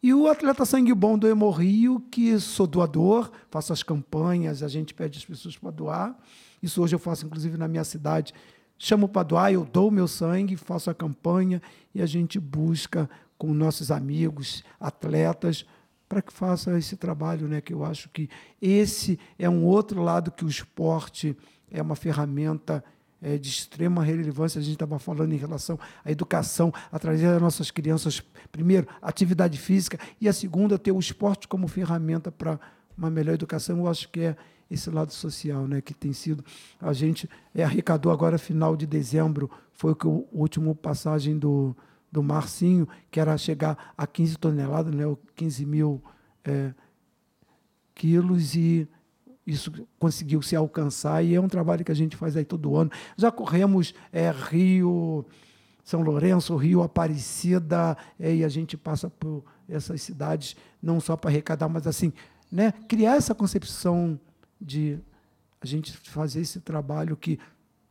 E 0.02 0.14
o 0.14 0.28
atleta 0.28 0.66
sangue 0.66 0.94
bom 0.94 1.18
do 1.18 1.30
Hemorrio, 1.30 2.02
que 2.12 2.38
sou 2.38 2.68
doador, 2.68 3.32
faço 3.50 3.72
as 3.72 3.82
campanhas, 3.82 4.62
a 4.62 4.68
gente 4.68 4.94
pede 4.94 5.18
as 5.18 5.24
pessoas 5.24 5.58
para 5.58 5.72
doar. 5.72 6.20
Isso 6.62 6.82
hoje 6.82 6.96
eu 6.96 7.00
faço, 7.00 7.26
inclusive, 7.26 7.58
na 7.58 7.68
minha 7.68 7.86
cidade, 7.86 8.34
chamo 8.84 9.08
para 9.08 9.24
doar, 9.24 9.54
eu 9.54 9.64
dou 9.64 9.90
meu 9.90 10.10
sangue, 10.10 10.58
faço 10.58 10.90
a 10.90 10.94
campanha 10.94 11.62
e 11.96 12.02
a 12.02 12.06
gente 12.06 12.38
busca 12.38 13.10
com 13.38 13.54
nossos 13.54 13.90
amigos, 13.90 14.62
atletas, 14.78 15.66
para 16.10 16.22
que 16.22 16.34
faça 16.34 16.78
esse 16.78 16.98
trabalho, 16.98 17.48
né? 17.48 17.62
Que 17.62 17.74
eu 17.74 17.86
acho 17.86 18.10
que 18.10 18.30
esse 18.62 19.18
é 19.40 19.50
um 19.50 19.64
outro 19.64 20.04
lado 20.04 20.32
que 20.32 20.44
o 20.44 20.50
esporte 20.50 21.36
é 21.72 21.82
uma 21.82 21.96
ferramenta 21.96 22.84
é, 23.22 23.38
de 23.38 23.48
extrema 23.48 24.04
relevância. 24.04 24.60
A 24.60 24.62
gente 24.62 24.74
estava 24.74 25.00
falando 25.00 25.32
em 25.32 25.38
relação 25.38 25.80
à 26.04 26.12
educação, 26.12 26.74
a 26.92 27.00
trazer 27.00 27.28
as 27.28 27.42
nossas 27.42 27.72
crianças, 27.72 28.22
primeiro, 28.52 28.86
atividade 29.02 29.58
física, 29.58 29.98
e 30.20 30.28
a 30.28 30.34
segunda, 30.34 30.78
ter 30.78 30.92
o 30.92 31.00
esporte 31.00 31.48
como 31.48 31.70
ferramenta 31.70 32.30
para 32.30 32.60
uma 32.98 33.10
melhor 33.10 33.34
educação. 33.34 33.78
Eu 33.78 33.88
acho 33.88 34.10
que 34.10 34.20
é 34.20 34.36
esse 34.74 34.90
lado 34.90 35.14
social, 35.14 35.68
né, 35.68 35.82
que 35.82 35.94
tem 35.94 36.12
sido 36.12 36.44
a 36.82 36.92
gente 36.94 37.30
é, 37.54 37.64
arrecadou 37.64 38.12
agora 38.12 38.38
final 38.38 38.76
de 38.76 38.86
dezembro 38.86 39.50
foi 39.72 39.92
o 39.92 39.96
que 39.96 40.08
o 40.08 40.28
último 40.32 40.74
passagem 40.76 41.38
do, 41.38 41.76
do 42.12 42.24
Marcinho 42.24 42.88
que 43.12 43.20
era 43.20 43.38
chegar 43.38 43.94
a 43.98 44.08
15 44.08 44.38
toneladas, 44.38 44.94
né, 44.94 45.04
15 45.36 45.66
mil 45.66 46.02
é, 46.44 46.74
quilos 47.94 48.56
e 48.56 48.88
isso 49.46 49.72
conseguiu 50.00 50.42
se 50.42 50.56
alcançar 50.56 51.24
e 51.24 51.36
é 51.36 51.40
um 51.42 51.50
trabalho 51.50 51.84
que 51.84 51.92
a 51.92 51.96
gente 51.96 52.16
faz 52.16 52.36
aí 52.38 52.46
todo 52.46 52.76
ano. 52.76 52.90
Já 53.18 53.30
corremos 53.30 53.94
é, 54.12 54.32
Rio, 54.32 55.26
São 55.84 56.02
Lourenço, 56.02 56.56
Rio 56.56 56.82
Aparecida, 56.82 57.98
é, 58.18 58.34
e 58.34 58.44
a 58.44 58.50
gente 58.50 58.78
passa 58.78 59.10
por 59.10 59.44
essas 59.68 60.02
cidades 60.02 60.56
não 60.82 61.00
só 61.02 61.18
para 61.18 61.30
arrecadar, 61.30 61.68
mas 61.68 61.86
assim, 61.86 62.14
né, 62.50 62.72
criar 62.88 63.18
essa 63.18 63.36
concepção 63.36 64.18
de 64.64 65.00
a 65.62 65.66
gente 65.66 65.96
fazer 65.96 66.42
esse 66.42 66.60
trabalho 66.60 67.16
que, 67.16 67.40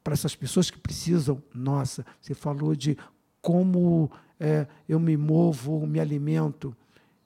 para 0.02 0.14
essas 0.14 0.34
pessoas 0.34 0.70
que 0.70 0.78
precisam, 0.78 1.42
nossa, 1.54 2.04
você 2.20 2.34
falou 2.34 2.74
de 2.74 2.96
como 3.40 4.10
é, 4.38 4.66
eu 4.88 4.98
me 4.98 5.16
movo, 5.16 5.86
me 5.86 6.00
alimento. 6.00 6.76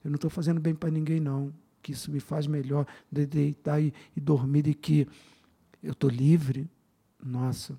Eu 0.03 0.11
não 0.11 0.15
estou 0.15 0.29
fazendo 0.29 0.59
bem 0.59 0.75
para 0.75 0.89
ninguém, 0.89 1.19
não. 1.19 1.53
Que 1.81 1.91
isso 1.91 2.11
me 2.11 2.19
faz 2.19 2.47
melhor 2.47 2.85
de 3.11 3.25
deitar 3.25 3.81
e, 3.81 3.93
e 4.15 4.19
dormir 4.19 4.67
e 4.67 4.73
que 4.73 5.07
eu 5.81 5.91
estou 5.91 6.09
livre. 6.09 6.69
Nossa, 7.23 7.77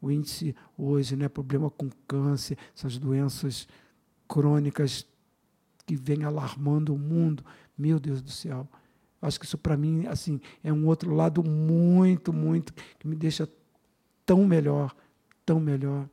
o 0.00 0.10
índice 0.10 0.54
hoje, 0.76 1.16
né, 1.16 1.28
problema 1.28 1.70
com 1.70 1.88
câncer, 2.06 2.56
essas 2.74 2.98
doenças 2.98 3.66
crônicas 4.28 5.06
que 5.84 5.96
vêm 5.96 6.24
alarmando 6.24 6.94
o 6.94 6.98
mundo. 6.98 7.44
Meu 7.76 7.98
Deus 7.98 8.22
do 8.22 8.30
céu. 8.30 8.68
Acho 9.20 9.40
que 9.40 9.46
isso 9.46 9.58
para 9.58 9.76
mim 9.76 10.06
assim 10.06 10.40
é 10.62 10.72
um 10.72 10.86
outro 10.86 11.14
lado 11.14 11.42
muito, 11.42 12.32
muito 12.32 12.72
que 12.98 13.08
me 13.08 13.16
deixa 13.16 13.48
tão 14.24 14.44
melhor, 14.44 14.94
tão 15.44 15.60
melhor. 15.60 16.08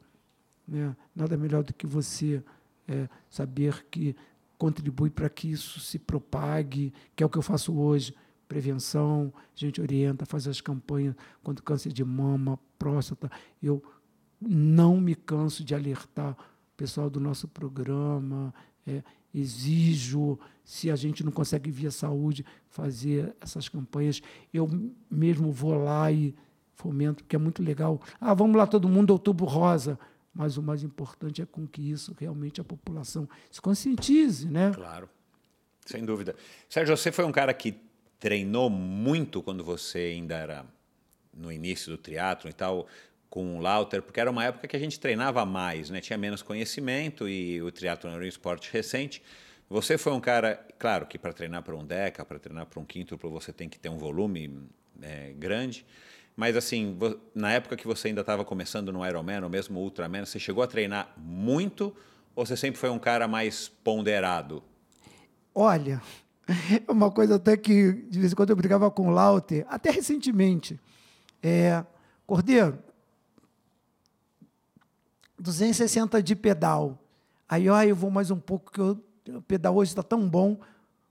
Né? 0.68 0.96
Nada 1.16 1.36
melhor 1.36 1.64
do 1.64 1.74
que 1.74 1.86
você 1.86 2.44
é, 2.88 3.10
saber 3.30 3.86
que 3.90 4.16
contribui 4.58 5.10
para 5.10 5.30
que 5.30 5.52
isso 5.52 5.80
se 5.80 6.00
propague, 6.00 6.94
que 7.16 7.24
é 7.24 7.26
o 7.26 7.30
que 7.30 7.38
eu 7.38 7.42
faço 7.42 7.74
hoje. 7.78 8.16
Prevenção, 8.48 9.34
a 9.36 9.60
gente 9.60 9.82
orienta, 9.82 10.26
faz 10.26 10.48
as 10.48 10.62
campanhas 10.62 11.16
contra 11.42 11.64
câncer 11.64 11.92
de 11.92 12.04
mama, 12.04 12.60
próstata. 12.78 13.30
Eu 13.62 13.84
não 14.40 15.02
me 15.02 15.16
canso 15.16 15.64
de 15.64 15.74
alertar 15.74 16.34
o 16.34 16.78
pessoal 16.78 17.10
do 17.10 17.20
nosso 17.20 17.48
programa, 17.48 18.54
é, 18.86 19.04
exijo, 19.34 20.40
se 20.64 20.92
a 20.92 20.96
gente 20.96 21.24
não 21.24 21.32
consegue 21.32 21.72
via 21.72 21.92
saúde 21.92 22.46
fazer 22.70 23.36
essas 23.42 23.68
campanhas, 23.68 24.22
eu 24.54 24.70
mesmo 25.10 25.52
vou 25.52 25.76
lá 25.76 26.12
e 26.12 26.36
fomento, 26.74 27.24
que 27.24 27.36
é 27.36 27.40
muito 27.40 27.62
legal. 27.62 28.02
Ah, 28.20 28.34
vamos 28.34 28.56
lá 28.56 28.68
todo 28.68 28.90
mundo, 28.90 29.12
outubro 29.12 29.46
rosa. 29.46 29.98
Mas 30.34 30.58
o 30.58 30.64
mais 30.64 30.82
importante 30.82 31.42
é 31.42 31.46
com 31.46 31.68
que 31.68 31.92
isso 31.92 32.16
realmente 32.20 32.60
a 32.60 32.64
população 32.64 33.30
se 33.52 33.62
conscientize, 33.62 34.50
né? 34.50 34.72
Claro, 34.74 35.08
sem 35.86 36.04
dúvida. 36.04 36.36
Sérgio, 36.68 36.98
você 36.98 37.12
foi 37.12 37.24
um 37.24 37.32
cara 37.32 37.54
que 37.54 37.76
treinou 38.20 38.68
muito 38.68 39.44
quando 39.44 39.64
você 39.64 40.00
ainda 40.00 40.36
era 40.36 40.66
no 41.32 41.52
início 41.52 41.92
do 41.92 41.98
triatlo 41.98 42.50
e 42.50 42.54
tal 42.54 42.88
com 43.34 43.58
o 43.58 43.60
Lauter, 43.60 44.04
porque 44.04 44.20
era 44.20 44.30
uma 44.30 44.46
época 44.46 44.68
que 44.68 44.76
a 44.76 44.80
gente 44.80 45.00
treinava 45.00 45.44
mais, 45.44 45.90
né? 45.90 46.00
tinha 46.00 46.16
menos 46.16 46.44
conhecimento 46.44 47.28
e 47.28 47.60
o 47.64 47.72
triatlo 47.72 48.08
era 48.08 48.24
um 48.24 48.28
esporte 48.28 48.72
recente. 48.72 49.24
Você 49.68 49.98
foi 49.98 50.14
um 50.14 50.20
cara, 50.20 50.64
claro 50.78 51.08
que 51.08 51.18
para 51.18 51.34
treinar 51.34 51.64
para 51.64 51.76
um 51.76 51.84
deca, 51.84 52.24
para 52.24 52.38
treinar 52.38 52.68
para 52.68 52.80
um 52.80 52.86
quíntuplo, 52.86 53.32
você 53.32 53.52
tem 53.52 53.68
que 53.68 53.80
ter 53.80 53.90
um 53.90 53.98
volume 53.98 54.70
é, 55.02 55.34
grande. 55.36 55.84
Mas 56.36 56.56
assim, 56.56 56.96
na 57.34 57.52
época 57.52 57.76
que 57.76 57.88
você 57.88 58.10
ainda 58.10 58.22
estava 58.22 58.46
começando 58.46 58.94
no 58.94 59.04
Ironman, 59.04 59.42
ou 59.42 59.50
mesmo 59.50 59.80
Ultraman, 59.80 60.26
você 60.26 60.38
chegou 60.38 60.64
a 60.64 60.68
treinar 60.68 61.12
muito 61.18 61.86
ou 62.36 62.46
você 62.46 62.56
sempre 62.56 62.80
foi 62.80 62.92
um 62.92 63.00
cara 63.00 63.28
mais 63.28 63.68
ponderado? 63.68 64.64
Olha, 65.56 66.00
uma 66.88 67.10
coisa 67.10 67.38
até 67.38 67.58
que 67.58 67.94
de 67.94 68.20
vez 68.20 68.32
em 68.32 68.36
quando 68.36 68.52
eu 68.52 68.56
brigava 68.56 68.92
com 68.92 69.08
o 69.08 69.10
Lauter, 69.10 69.66
até 69.68 69.90
recentemente. 69.90 70.80
É, 71.42 71.84
Cordeiro, 72.28 72.78
260 75.44 76.24
de 76.24 76.36
pedal. 76.38 76.98
Aí, 77.49 77.70
ó, 77.70 77.84
eu 77.84 77.95
vou 77.95 78.10
mais 78.10 78.32
um 78.32 78.40
pouco, 78.40 78.72
que 78.72 78.82
o 79.30 79.41
pedal 79.41 79.76
hoje 79.76 79.91
está 79.91 80.02
tão 80.02 80.28
bom. 80.28 80.57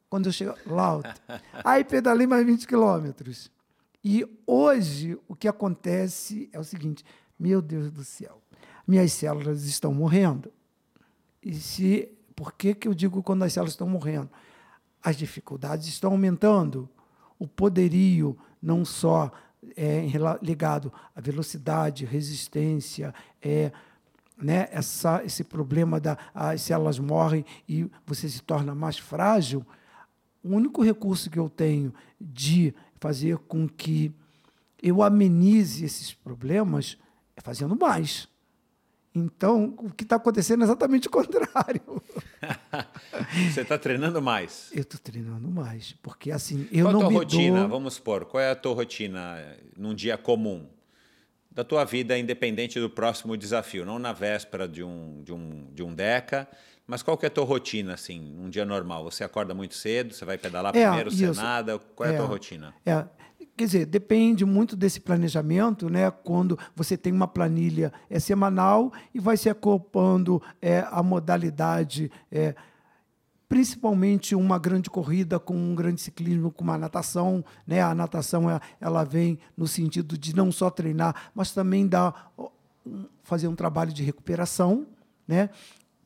quando 0.09 0.27
eu 0.27 0.33
chego 0.33 0.55
lá, 0.67 1.01
aí 1.63 1.85
pedalei 1.85 2.27
mais 2.27 2.45
20 2.45 2.67
quilômetros. 2.67 3.51
E 4.03 4.27
hoje 4.47 5.19
o 5.29 5.37
que 5.37 5.47
acontece 5.47 6.49
é 6.51 6.59
o 6.59 6.65
seguinte: 6.65 7.05
meu 7.39 7.61
Deus 7.61 7.91
do 7.91 8.03
céu, 8.03 8.41
minhas 8.89 9.13
células 9.13 9.65
estão 9.65 9.93
morrendo. 9.93 10.51
E 11.43 11.55
se 11.55 12.09
por 12.35 12.55
que, 12.55 12.75
que 12.75 12.89
eu 12.89 12.95
digo 12.95 13.23
quando 13.23 13.43
as 13.43 13.53
células 13.53 13.75
estão 13.75 13.89
morrendo? 13.89 14.31
As 15.03 15.15
dificuldades 15.15 15.87
estão 15.89 16.13
aumentando. 16.13 16.89
O 17.39 17.47
poderio, 17.47 18.39
não 18.63 18.83
só 18.85 19.31
é, 19.77 20.07
ligado 20.41 20.91
à 21.15 21.21
velocidade, 21.21 22.07
resistência, 22.07 23.15
é, 23.43 23.71
né, 24.43 24.69
essa, 24.73 25.23
esse 25.25 25.45
problema 25.45 26.01
da 26.01 26.19
as 26.35 26.63
células 26.63 26.99
morrem 26.99 27.45
e 27.69 27.89
você 28.05 28.29
se 28.29 28.43
torna 28.43 28.75
mais 28.75 28.99
frágil, 28.99 29.65
o 30.43 30.57
único 30.57 30.83
recurso 30.83 31.31
que 31.31 31.39
eu 31.39 31.49
tenho 31.49 31.95
de 32.21 32.75
fazer 33.01 33.39
com 33.39 33.69
que 33.69 34.13
eu 34.83 35.03
amenize 35.03 35.85
esses 35.85 36.13
problemas 36.13 36.99
é 37.37 37.41
fazendo 37.41 37.77
mais. 37.77 38.29
Então, 39.15 39.75
o 39.79 39.91
que 39.91 40.05
está 40.05 40.17
acontecendo 40.17 40.63
é 40.63 40.65
exatamente 40.65 41.07
o 41.07 41.11
contrário. 41.11 42.03
Você 43.53 43.61
está 43.61 43.79
treinando 43.79 44.23
mais? 44.23 44.71
Eu 44.73 44.83
estou 44.83 44.99
treinando 44.99 45.49
mais, 45.49 45.95
porque 46.03 46.31
assim, 46.31 46.67
eu 46.73 46.87
qual 46.87 46.93
não 46.95 47.01
a 47.03 47.05
tua 47.05 47.13
rotina? 47.13 47.61
dou... 47.61 47.69
Vamos 47.69 47.95
supor, 47.95 48.25
qual 48.25 48.43
é 48.43 48.51
a 48.51 48.57
tua 48.57 48.75
rotina 48.75 49.37
num 49.77 49.95
dia 49.95 50.17
comum? 50.17 50.67
Da 51.55 51.63
tua 51.63 51.85
vida, 51.85 52.19
independente 52.19 52.81
do 52.81 52.89
próximo 52.89 53.37
desafio, 53.37 53.85
não 53.85 53.99
na 53.99 54.13
véspera 54.13 54.67
de 54.67 54.83
um, 54.83 55.23
de 55.23 55.33
um, 55.33 55.67
de 55.75 55.83
um 55.83 55.95
DECA, 55.95 56.49
mas 56.87 57.03
qual 57.03 57.17
que 57.17 57.27
é 57.27 57.29
a 57.29 57.31
tua 57.31 57.45
rotina, 57.45 57.95
assim, 57.95 58.19
num 58.21 58.49
dia 58.49 58.65
normal? 58.65 59.05
Você 59.05 59.23
acorda 59.23 59.55
muito 59.55 59.75
cedo, 59.75 60.15
você 60.15 60.25
vai 60.25 60.39
pedalar 60.39 60.75
É, 60.75 60.87
primeiro, 60.87 61.11
você 61.11 61.31
isso. 61.31 61.41
nada? 61.41 61.79
Qual 61.79 62.09
é 62.09 62.13
a 62.13 62.15
É. 62.15 62.17
tua 62.17 62.27
rotina? 62.27 62.75
É, 62.87 63.05
quer 63.57 63.65
dizer, 63.67 63.87
depende 63.87 64.45
muito 64.47 64.75
desse 64.75 64.99
planejamento, 64.99 65.91
né? 65.91 66.11
Quando 66.11 66.59
você 66.75 66.97
tem 66.97 67.13
uma 67.13 67.29
planilha 67.29 67.93
é 68.09 68.19
semanal 68.19 68.91
e 69.15 69.21
vai 69.21 69.37
se 69.37 69.51
acoplando 69.51 70.43
é, 70.61 70.85
a 70.91 71.03
modalidade, 71.03 72.11
é, 72.31 72.55
principalmente 73.53 74.35
uma 74.35 74.59
grande 74.59 74.89
corrida 74.89 75.39
com 75.39 75.55
um 75.55 75.75
grande 75.75 76.01
ciclismo, 76.01 76.51
com 76.51 76.65
uma 76.65 76.79
natação, 76.79 77.45
né? 77.67 77.83
A 77.83 77.95
natação 77.95 78.51
é- 78.51 78.59
ela 78.81 79.05
vem 79.05 79.39
no 79.55 79.67
sentido 79.67 80.17
de 80.17 80.35
não 80.35 80.51
só 80.51 80.71
treinar, 80.71 81.31
mas 81.35 81.53
também 81.53 81.87
dar 81.87 82.33
fazer 83.23 83.49
um 83.49 83.55
trabalho 83.55 83.93
de 83.93 84.03
recuperação, 84.03 84.87
né? 85.29 85.51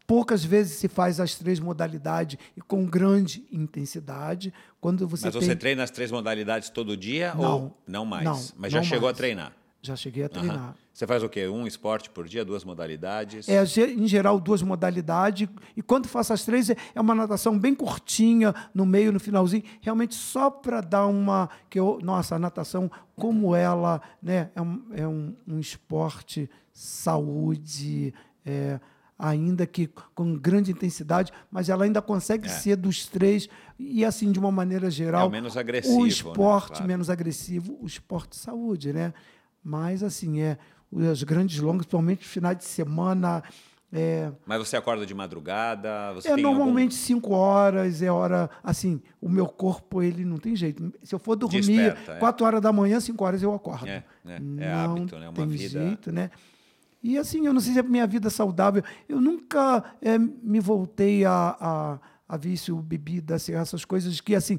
Poucas 0.08 0.44
vezes 0.44 0.76
se 0.76 0.88
faz 0.88 1.20
as 1.20 1.36
três 1.36 1.60
modalidades 1.60 2.36
e 2.56 2.60
com 2.60 2.84
grande 2.84 3.46
intensidade. 3.52 4.52
Quando 4.80 5.06
você 5.06 5.26
Mas 5.26 5.34
tem... 5.36 5.42
você 5.42 5.54
treina 5.54 5.84
as 5.84 5.90
três 5.92 6.10
modalidades 6.10 6.68
todo 6.68 6.96
dia 6.96 7.32
Não. 7.32 7.52
ou 7.62 7.76
não 7.86 8.04
mais? 8.04 8.24
Não, 8.24 8.42
Mas 8.56 8.72
já 8.72 8.82
chegou 8.82 9.06
mais. 9.06 9.14
a 9.14 9.18
treinar? 9.18 9.52
Já 9.86 9.96
cheguei 9.96 10.24
a 10.24 10.28
treinar. 10.28 10.74
Você 10.92 11.06
faz 11.06 11.22
o 11.22 11.28
quê? 11.28 11.46
Um 11.46 11.66
esporte 11.66 12.08
por 12.10 12.26
dia, 12.26 12.44
duas 12.44 12.64
modalidades? 12.64 13.48
É, 13.48 13.62
em 13.86 14.06
geral, 14.08 14.40
duas 14.40 14.62
modalidades. 14.62 15.48
E 15.76 15.82
quando 15.82 16.08
faço 16.08 16.32
as 16.32 16.44
três, 16.44 16.70
é 16.70 16.76
é 16.94 17.00
uma 17.00 17.14
natação 17.14 17.58
bem 17.58 17.74
curtinha, 17.74 18.54
no 18.74 18.86
meio, 18.86 19.12
no 19.12 19.20
finalzinho, 19.20 19.62
realmente 19.80 20.14
só 20.14 20.50
para 20.50 20.80
dar 20.80 21.06
uma. 21.06 21.48
Que 21.68 21.78
eu, 21.78 21.98
nossa, 22.02 22.36
a 22.36 22.38
natação, 22.38 22.90
como 23.14 23.54
ela 23.54 24.00
né, 24.22 24.50
é, 24.54 24.62
um, 24.62 24.82
é 24.92 25.06
um, 25.06 25.34
um 25.46 25.58
esporte, 25.60 26.48
saúde, 26.72 28.12
é, 28.44 28.78
ainda 29.18 29.66
que 29.66 29.88
com 30.14 30.34
grande 30.36 30.70
intensidade, 30.72 31.32
mas 31.50 31.68
ela 31.68 31.84
ainda 31.84 32.02
consegue 32.02 32.46
É. 32.46 32.50
ser 32.50 32.76
dos 32.76 33.06
três, 33.06 33.48
e 33.78 34.04
assim, 34.04 34.30
de 34.32 34.38
uma 34.38 34.50
maneira 34.52 34.90
geral. 34.90 35.22
É 35.22 35.28
o 35.28 35.30
menos 35.30 35.56
agressivo, 35.56 35.98
O 35.98 36.02
né? 36.02 36.08
esporte 36.08 36.68
Claro. 36.72 36.86
menos 36.86 37.10
agressivo, 37.10 37.78
o 37.80 37.86
esporte 37.86 38.36
saúde, 38.36 38.92
né? 38.92 39.12
Mas, 39.68 40.04
assim, 40.04 40.40
é 40.40 40.56
as 41.10 41.24
grandes 41.24 41.58
longas, 41.58 41.78
principalmente 41.86 42.24
finais 42.24 42.56
de 42.56 42.64
semana. 42.64 43.42
É, 43.92 44.30
Mas 44.46 44.58
você 44.60 44.76
acorda 44.76 45.04
de 45.04 45.12
madrugada? 45.12 46.12
Você 46.14 46.28
é 46.28 46.30
algum- 46.32 46.42
normalmente 46.42 46.94
cinco 46.94 47.32
horas, 47.34 48.00
é 48.00 48.08
hora. 48.10 48.48
Assim, 48.62 49.02
o 49.20 49.28
meu 49.28 49.46
corpo, 49.48 50.00
ele 50.02 50.24
não 50.24 50.36
tem 50.38 50.54
jeito. 50.54 50.92
Se 51.02 51.12
eu 51.12 51.18
for 51.18 51.34
dormir 51.34 51.60
Desperta, 51.62 52.12
é. 52.12 52.18
quatro 52.18 52.46
horas 52.46 52.60
da 52.60 52.72
manhã, 52.72 53.00
cinco 53.00 53.24
horas 53.24 53.42
eu 53.42 53.52
acordo. 53.52 53.88
É, 53.88 54.04
né? 54.24 54.36
É 54.36 54.40
não 54.40 54.92
hábito, 54.94 55.18
né? 55.18 55.26
Uma 55.28 55.34
tem 55.34 55.48
vida- 55.48 55.68
jeito, 55.80 56.12
né? 56.12 56.30
E 57.02 57.18
assim, 57.18 57.44
eu 57.46 57.52
não 57.52 57.60
sei 57.60 57.72
se 57.72 57.78
é 57.80 57.82
minha 57.82 58.06
vida 58.06 58.30
saudável. 58.30 58.84
Eu 59.08 59.20
nunca 59.20 59.82
é, 60.00 60.16
me 60.18 60.60
voltei 60.60 61.24
a, 61.24 61.56
a, 61.60 61.98
a 62.28 62.36
vício, 62.36 62.76
bebida, 62.76 63.34
assim, 63.36 63.52
essas 63.54 63.84
coisas 63.84 64.20
que, 64.20 64.34
assim, 64.34 64.58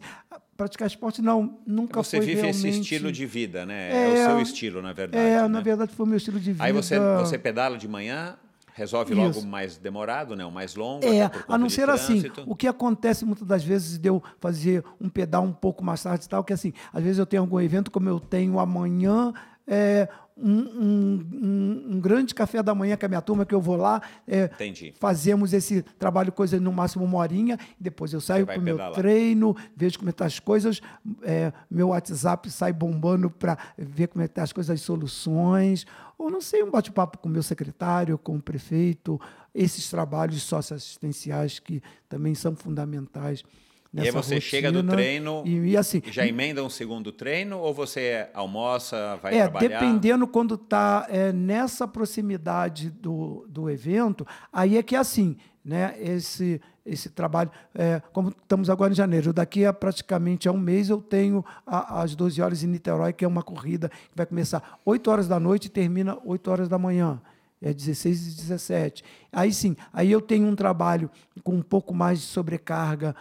praticar 0.57 0.87
esporte, 0.87 1.21
não, 1.21 1.57
nunca 1.65 2.01
Você 2.01 2.17
foi 2.17 2.25
vive 2.25 2.41
realmente... 2.41 2.67
esse 2.67 2.79
estilo 2.81 3.11
de 3.11 3.25
vida, 3.25 3.65
né? 3.65 3.89
É, 3.91 4.07
o 4.07 4.11
É, 4.11 4.25
seu 4.25 4.41
estilo, 4.41 4.81
na 4.81 4.91
verdade. 4.91 5.23
É, 5.23 5.41
né? 5.43 5.47
na 5.47 5.61
verdade 5.61 5.93
foi 5.93 6.05
o 6.05 6.09
meu 6.09 6.17
estilo 6.17 6.39
de 6.39 6.51
vida. 6.51 6.63
Aí 6.63 6.73
você, 6.73 6.99
você 7.19 7.37
pedala 7.37 7.77
de 7.77 7.87
manhã, 7.87 8.35
resolve 8.73 9.13
logo 9.13 9.29
Isso. 9.31 9.39
o 9.41 9.47
mais 9.47 9.77
demorado, 9.77 10.35
né? 10.35 10.45
o 10.45 10.51
mais 10.51 10.75
longo. 10.75 11.05
É, 11.05 11.29
a 11.47 11.57
não 11.57 11.69
ser 11.69 11.89
assim, 11.89 12.23
o 12.45 12.55
que 12.55 12.67
acontece 12.67 13.23
muitas 13.23 13.47
das 13.47 13.63
vezes 13.63 13.97
de 13.97 14.09
eu 14.09 14.21
fazer 14.39 14.83
um 14.99 15.09
pedal 15.09 15.43
um 15.43 15.53
pouco 15.53 15.83
mais 15.83 16.01
tarde 16.01 16.25
e 16.25 16.29
tal, 16.29 16.43
que 16.43 16.53
assim, 16.53 16.73
às 16.91 17.03
vezes 17.03 17.19
eu 17.19 17.25
tenho 17.25 17.43
algum 17.43 17.59
evento, 17.61 17.89
como 17.91 18.09
eu 18.09 18.19
tenho 18.19 18.59
amanhã, 18.59 19.33
é, 19.67 20.07
um, 20.39 20.51
um- 20.51 21.87
um- 21.95 21.99
grande 21.99 22.33
café 22.35 22.61
da 22.61 22.73
manhã 22.75 22.95
com 22.95 23.05
a 23.05 23.09
minha 23.09 23.21
turma, 23.21 23.45
que 23.45 23.55
eu 23.55 23.59
vou 23.59 23.75
lá, 23.75 24.01
é, 24.27 24.47
fazemos 24.99 25.51
esse 25.51 25.81
trabalho, 25.81 26.31
coisa 26.31 26.59
no 26.59 26.71
máximo 26.71 27.03
uma 27.03 27.17
horinha, 27.17 27.57
depois 27.79 28.13
eu 28.13 28.21
saio 28.21 28.45
para 28.45 28.61
o 28.61 28.63
meu 28.63 28.77
treino, 29.01 29.55
vejo 29.75 29.97
como 29.97 30.09
estão 30.11 30.27
as 30.27 30.39
coisas, 30.39 30.79
é, 31.23 31.51
meu 31.69 31.89
WhatsApp 31.89 32.49
sai 32.51 32.71
bombando 32.71 33.29
para 33.31 33.57
ver 33.77 34.07
como 34.07 34.23
estão 34.23 34.43
as 34.43 34.53
coisas, 34.53 34.69
as 34.75 34.81
soluções, 34.81 35.85
ou 36.17 36.29
não 36.29 36.39
sei, 36.39 36.63
um 36.63 36.69
bate-papo 36.71 37.17
com 37.17 37.27
o 37.27 37.31
meu 37.31 37.43
secretário, 37.43 38.17
com 38.17 38.35
o 38.37 38.41
prefeito, 38.41 39.19
esses 39.55 39.89
trabalhos 39.89 40.43
socioassistenciais 40.43 41.59
que 41.59 41.81
também 42.07 42.33
são 42.35 42.55
fundamentais. 42.55 43.43
E 43.97 44.01
aí 44.01 44.11
você 44.11 44.39
chega 44.39 44.71
do 44.71 44.77
rotina. 44.79 44.93
treino 44.93 45.43
e, 45.45 45.71
e 45.71 45.77
assim, 45.77 46.01
já 46.11 46.25
emenda 46.25 46.63
um 46.63 46.69
segundo 46.69 47.11
treino 47.11 47.57
ou 47.59 47.73
você 47.73 48.27
almoça, 48.33 49.17
vai 49.21 49.35
é, 49.37 49.43
trabalhar? 49.43 49.67
dependendo 49.79 50.27
quando 50.27 50.55
está 50.55 51.07
nessa 51.33 51.87
proximidade 51.87 52.89
do, 52.89 53.45
do 53.49 53.69
evento, 53.69 54.25
aí 54.51 54.77
é 54.77 54.83
que 54.83 54.95
é 54.95 54.99
assim, 54.99 55.35
né? 55.63 55.95
Esse, 55.99 56.61
esse 56.85 57.09
trabalho, 57.09 57.51
é, 57.75 58.01
como 58.13 58.29
estamos 58.29 58.69
agora 58.69 58.91
em 58.91 58.95
janeiro, 58.95 59.33
daqui 59.33 59.65
a 59.65 59.73
praticamente 59.73 60.47
a 60.47 60.51
um 60.51 60.57
mês 60.57 60.89
eu 60.89 61.01
tenho 61.01 61.43
a- 61.65 62.01
às 62.01 62.15
12 62.15 62.41
horas 62.41 62.63
em 62.63 62.67
Niterói, 62.67 63.11
que 63.13 63.25
é 63.25 63.27
uma 63.27 63.43
corrida 63.43 63.89
que 63.89 64.15
vai 64.15 64.25
começar 64.25 64.79
8 64.85 65.11
horas 65.11 65.27
da 65.27 65.39
noite 65.39 65.65
e 65.65 65.69
termina 65.69 66.17
8 66.23 66.49
horas 66.49 66.69
da 66.69 66.77
manhã. 66.77 67.21
É 67.61 67.73
16 67.73 68.27
e 68.33 68.35
17. 68.35 69.03
Aí 69.31 69.51
sim, 69.51 69.75
aí 69.91 70.11
eu 70.11 70.21
tenho 70.21 70.47
um 70.47 70.55
trabalho 70.55 71.09
com 71.43 71.53
um 71.55 71.61
pouco 71.63 71.93
mais 71.93 72.19
de 72.21 72.25
sobrecarga 72.27 73.15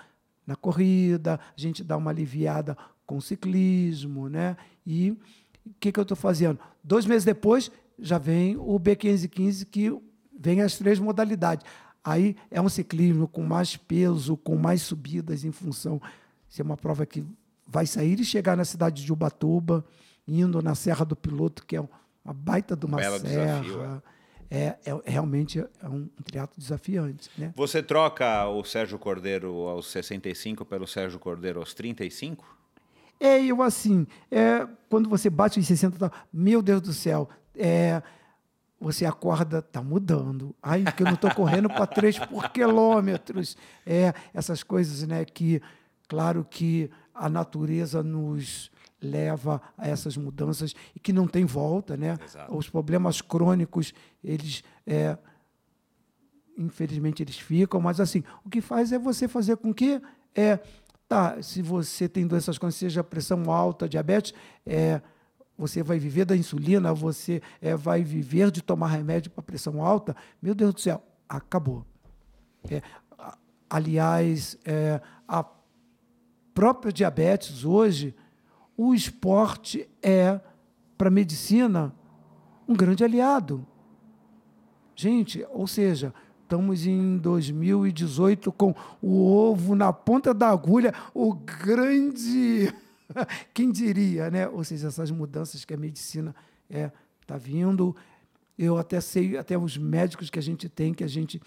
na 0.46 0.54
corrida, 0.54 1.40
a 1.56 1.60
gente 1.60 1.82
dá 1.82 1.96
uma 1.96 2.10
aliviada 2.10 2.76
com 3.04 3.16
o 3.16 3.22
ciclismo, 3.22 4.28
né? 4.28 4.56
E 4.86 5.10
o 5.10 5.74
que, 5.80 5.90
que 5.90 5.98
eu 5.98 6.02
estou 6.02 6.16
fazendo? 6.16 6.58
Dois 6.82 7.06
meses 7.06 7.24
depois, 7.24 7.70
já 7.98 8.18
vem 8.18 8.56
o 8.56 8.78
B515, 8.78 9.66
que 9.66 9.92
vem 10.38 10.60
as 10.60 10.76
três 10.76 10.98
modalidades. 10.98 11.66
Aí 12.04 12.36
é 12.50 12.60
um 12.60 12.68
ciclismo 12.68 13.26
com 13.26 13.42
mais 13.42 13.76
peso, 13.76 14.36
com 14.36 14.56
mais 14.56 14.82
subidas 14.82 15.44
em 15.44 15.50
função. 15.50 16.00
Isso 16.48 16.62
é 16.62 16.64
uma 16.64 16.76
prova 16.76 17.04
que 17.04 17.24
vai 17.66 17.84
sair 17.86 18.20
e 18.20 18.24
chegar 18.24 18.56
na 18.56 18.64
cidade 18.64 19.04
de 19.04 19.12
Ubatuba, 19.12 19.84
indo 20.26 20.62
na 20.62 20.74
Serra 20.74 21.04
do 21.04 21.16
Piloto, 21.16 21.66
que 21.66 21.74
é 21.76 21.80
uma 21.80 22.32
baita 22.32 22.76
de 22.76 22.86
uma 22.86 22.98
Belo 22.98 23.18
serra. 23.18 23.60
desafio, 23.60 23.82
é, 23.82 24.02
é, 24.50 24.76
realmente 25.04 25.58
é 25.58 25.88
um, 25.88 26.08
um 26.18 26.22
triatlo 26.24 26.54
desafiante, 26.56 27.30
né? 27.36 27.52
Você 27.56 27.82
troca 27.82 28.46
o 28.48 28.64
Sérgio 28.64 28.98
Cordeiro 28.98 29.68
aos 29.68 29.86
65 29.90 30.64
pelo 30.64 30.86
Sérgio 30.86 31.18
Cordeiro 31.18 31.60
aos 31.60 31.74
35? 31.74 32.56
É, 33.18 33.42
eu 33.42 33.62
assim, 33.62 34.06
é, 34.30 34.66
quando 34.88 35.08
você 35.08 35.30
bate 35.30 35.58
em 35.58 35.62
60, 35.62 35.98
tá, 35.98 36.12
meu 36.32 36.60
Deus 36.60 36.80
do 36.82 36.92
céu, 36.92 37.28
é, 37.54 38.02
você 38.80 39.06
acorda, 39.06 39.62
tá 39.62 39.82
mudando. 39.82 40.54
Ai, 40.62 40.84
que 40.96 41.02
eu 41.02 41.06
não 41.06 41.14
estou 41.14 41.34
correndo 41.34 41.68
para 41.68 41.86
3 41.86 42.18
por 42.26 42.50
quilômetros. 42.50 43.56
É, 43.86 44.12
essas 44.34 44.62
coisas, 44.62 45.06
né, 45.08 45.24
que, 45.24 45.62
claro 46.06 46.46
que 46.48 46.90
a 47.14 47.28
natureza 47.28 48.02
nos 48.02 48.70
leva 49.00 49.60
a 49.76 49.88
essas 49.88 50.16
mudanças 50.16 50.74
e 50.94 51.00
que 51.00 51.12
não 51.12 51.26
tem 51.26 51.44
volta, 51.44 51.96
né? 51.96 52.16
Exato. 52.24 52.56
Os 52.56 52.68
problemas 52.68 53.20
crônicos, 53.20 53.92
eles 54.22 54.62
é, 54.86 55.16
infelizmente 56.56 57.22
eles 57.22 57.38
ficam, 57.38 57.80
mas 57.80 58.00
assim, 58.00 58.24
o 58.44 58.48
que 58.48 58.60
faz 58.60 58.92
é 58.92 58.98
você 58.98 59.28
fazer 59.28 59.56
com 59.56 59.72
que 59.72 60.00
é 60.34 60.58
tá, 61.08 61.40
se 61.42 61.62
você 61.62 62.08
tem 62.08 62.26
doenças 62.26 62.58
crônicas, 62.58 62.78
seja 62.78 63.04
pressão 63.04 63.50
alta, 63.50 63.88
diabetes, 63.88 64.34
é, 64.64 65.00
você 65.56 65.82
vai 65.82 65.98
viver 65.98 66.24
da 66.24 66.36
insulina, 66.36 66.92
você 66.92 67.40
é, 67.60 67.76
vai 67.76 68.02
viver 68.02 68.50
de 68.50 68.62
tomar 68.62 68.88
remédio 68.88 69.30
para 69.30 69.42
pressão 69.42 69.82
alta, 69.84 70.16
meu 70.42 70.54
Deus 70.54 70.74
do 70.74 70.80
céu, 70.80 71.02
acabou. 71.28 71.86
É, 72.68 72.82
aliás, 73.70 74.58
é, 74.64 75.00
a 75.26 75.44
própria 76.52 76.92
diabetes 76.92 77.64
hoje, 77.64 78.14
o 78.76 78.94
esporte 78.94 79.88
é, 80.02 80.40
para 80.96 81.08
a 81.08 81.10
medicina, 81.10 81.94
um 82.68 82.74
grande 82.74 83.04
aliado. 83.04 83.66
Gente, 84.94 85.46
ou 85.50 85.66
seja, 85.66 86.12
estamos 86.42 86.86
em 86.86 87.18
2018 87.18 88.52
com 88.52 88.74
o 89.00 89.26
ovo 89.26 89.74
na 89.74 89.92
ponta 89.92 90.32
da 90.32 90.48
agulha, 90.48 90.92
o 91.14 91.34
grande. 91.34 92.72
Quem 93.52 93.70
diria, 93.70 94.30
né? 94.30 94.48
Ou 94.48 94.64
seja, 94.64 94.88
essas 94.88 95.10
mudanças 95.10 95.64
que 95.64 95.74
a 95.74 95.76
medicina 95.76 96.34
está 96.68 96.78
é, 96.78 96.92
tá 97.26 97.36
vindo. 97.36 97.94
Eu 98.58 98.78
até 98.78 99.00
sei, 99.00 99.36
até 99.36 99.56
os 99.58 99.76
médicos 99.76 100.30
que 100.30 100.38
a 100.38 100.42
gente 100.42 100.68
tem, 100.68 100.94
que 100.94 101.04
a 101.04 101.08
gente 101.08 101.40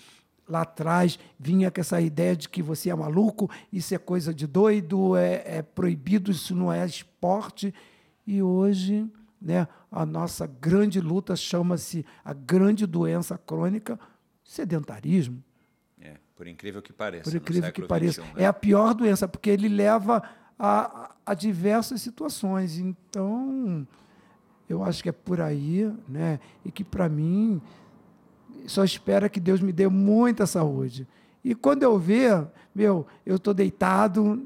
lá 0.49 0.61
atrás 0.61 1.19
vinha 1.37 1.69
com 1.69 1.79
essa 1.79 2.01
ideia 2.01 2.35
de 2.35 2.49
que 2.49 2.61
você 2.61 2.89
é 2.89 2.95
maluco, 2.95 3.49
isso 3.71 3.93
é 3.93 3.97
coisa 3.97 4.33
de 4.33 4.47
doido, 4.47 5.15
é, 5.15 5.43
é 5.45 5.61
proibido, 5.61 6.31
isso 6.31 6.55
não 6.55 6.73
é 6.73 6.83
esporte. 6.85 7.73
E 8.25 8.41
hoje, 8.41 9.07
né, 9.39 9.67
a 9.91 10.05
nossa 10.05 10.47
grande 10.47 10.99
luta 10.99 11.35
chama-se 11.35 12.05
a 12.25 12.33
grande 12.33 12.85
doença 12.85 13.37
crônica, 13.37 13.99
sedentarismo. 14.43 15.43
É, 16.01 16.15
por 16.35 16.47
incrível 16.47 16.81
que 16.81 16.91
pareça. 16.91 17.29
Por 17.29 17.37
incrível 17.37 17.71
que 17.71 17.81
pareça. 17.83 18.21
né? 18.21 18.29
É 18.37 18.45
a 18.47 18.53
pior 18.53 18.93
doença, 18.93 19.27
porque 19.27 19.49
ele 19.49 19.67
leva 19.67 20.23
a, 20.57 21.15
a 21.25 21.33
diversas 21.33 22.01
situações. 22.01 22.77
Então, 22.77 23.87
eu 24.67 24.83
acho 24.83 25.01
que 25.03 25.09
é 25.09 25.13
por 25.13 25.39
aí, 25.41 25.91
né? 26.07 26.39
E 26.65 26.71
que, 26.71 26.83
para 26.83 27.07
mim, 27.07 27.61
só 28.67 28.83
espera 28.83 29.29
que 29.29 29.39
Deus 29.39 29.61
me 29.61 29.71
dê 29.71 29.87
muita 29.87 30.45
saúde. 30.45 31.07
E 31.43 31.55
quando 31.55 31.83
eu 31.83 31.97
ver, 31.97 32.45
meu, 32.75 33.05
eu 33.25 33.37
estou 33.37 33.53
deitado 33.53 34.45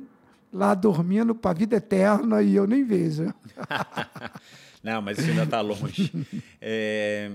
lá 0.51 0.73
dormindo 0.75 1.33
para 1.33 1.51
a 1.51 1.53
vida 1.53 1.75
eterna 1.77 2.41
e 2.41 2.55
eu 2.55 2.67
nem 2.67 2.83
vejo. 2.83 3.33
Não, 4.83 5.01
mas 5.01 5.17
isso 5.17 5.29
ainda 5.29 5.43
está 5.43 5.61
longe. 5.61 6.11
É, 6.61 7.31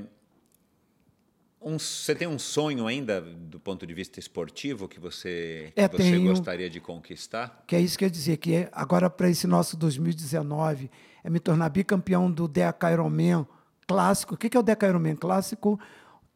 um, 1.60 1.78
você 1.78 2.14
tem 2.14 2.28
um 2.28 2.38
sonho 2.38 2.86
ainda 2.86 3.20
do 3.20 3.58
ponto 3.58 3.86
de 3.86 3.92
vista 3.94 4.20
esportivo 4.20 4.86
que 4.86 5.00
você, 5.00 5.72
que 5.74 5.80
É, 5.80 5.88
você 5.88 5.96
tenho. 5.96 6.28
gostaria 6.30 6.70
de 6.70 6.80
conquistar? 6.80 7.64
Que 7.66 7.74
é 7.74 7.80
isso 7.80 7.98
que 7.98 8.04
eu 8.04 8.06
ia 8.06 8.10
dizer, 8.10 8.36
que 8.36 8.54
é 8.54 8.68
agora 8.72 9.10
para 9.10 9.28
esse 9.28 9.46
nosso 9.46 9.76
2019 9.76 10.90
é 11.24 11.30
me 11.30 11.40
tornar 11.40 11.68
bicampeão 11.70 12.30
do 12.30 12.46
Deca 12.46 12.92
Ironman 12.92 13.46
clássico. 13.86 14.34
O 14.34 14.36
que 14.36 14.48
que 14.48 14.56
é 14.56 14.60
o 14.60 14.62
Deca 14.62 14.86
Ironman 14.86 15.16
clássico? 15.16 15.80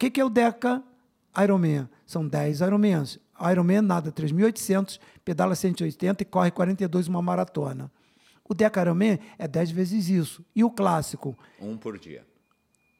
O 0.02 0.04
que 0.04 0.10
que 0.10 0.20
é 0.20 0.24
o 0.24 0.28
Deca 0.28 0.82
Ironman? 1.40 1.88
São 2.04 2.26
10 2.26 2.60
Ironmans. 2.62 3.20
Ironman 3.52 3.82
nada, 3.82 4.10
3.800, 4.10 4.98
pedala 5.24 5.54
180 5.54 6.24
e 6.24 6.26
corre 6.26 6.50
42 6.50 7.06
uma 7.06 7.22
maratona. 7.22 7.88
O 8.42 8.52
Deca 8.52 8.80
Ironman 8.82 9.20
é 9.38 9.46
10 9.46 9.70
vezes 9.70 10.08
isso. 10.08 10.44
E 10.56 10.64
o 10.64 10.70
clássico? 10.72 11.38
Um 11.60 11.76
por 11.76 11.96
dia. 12.00 12.26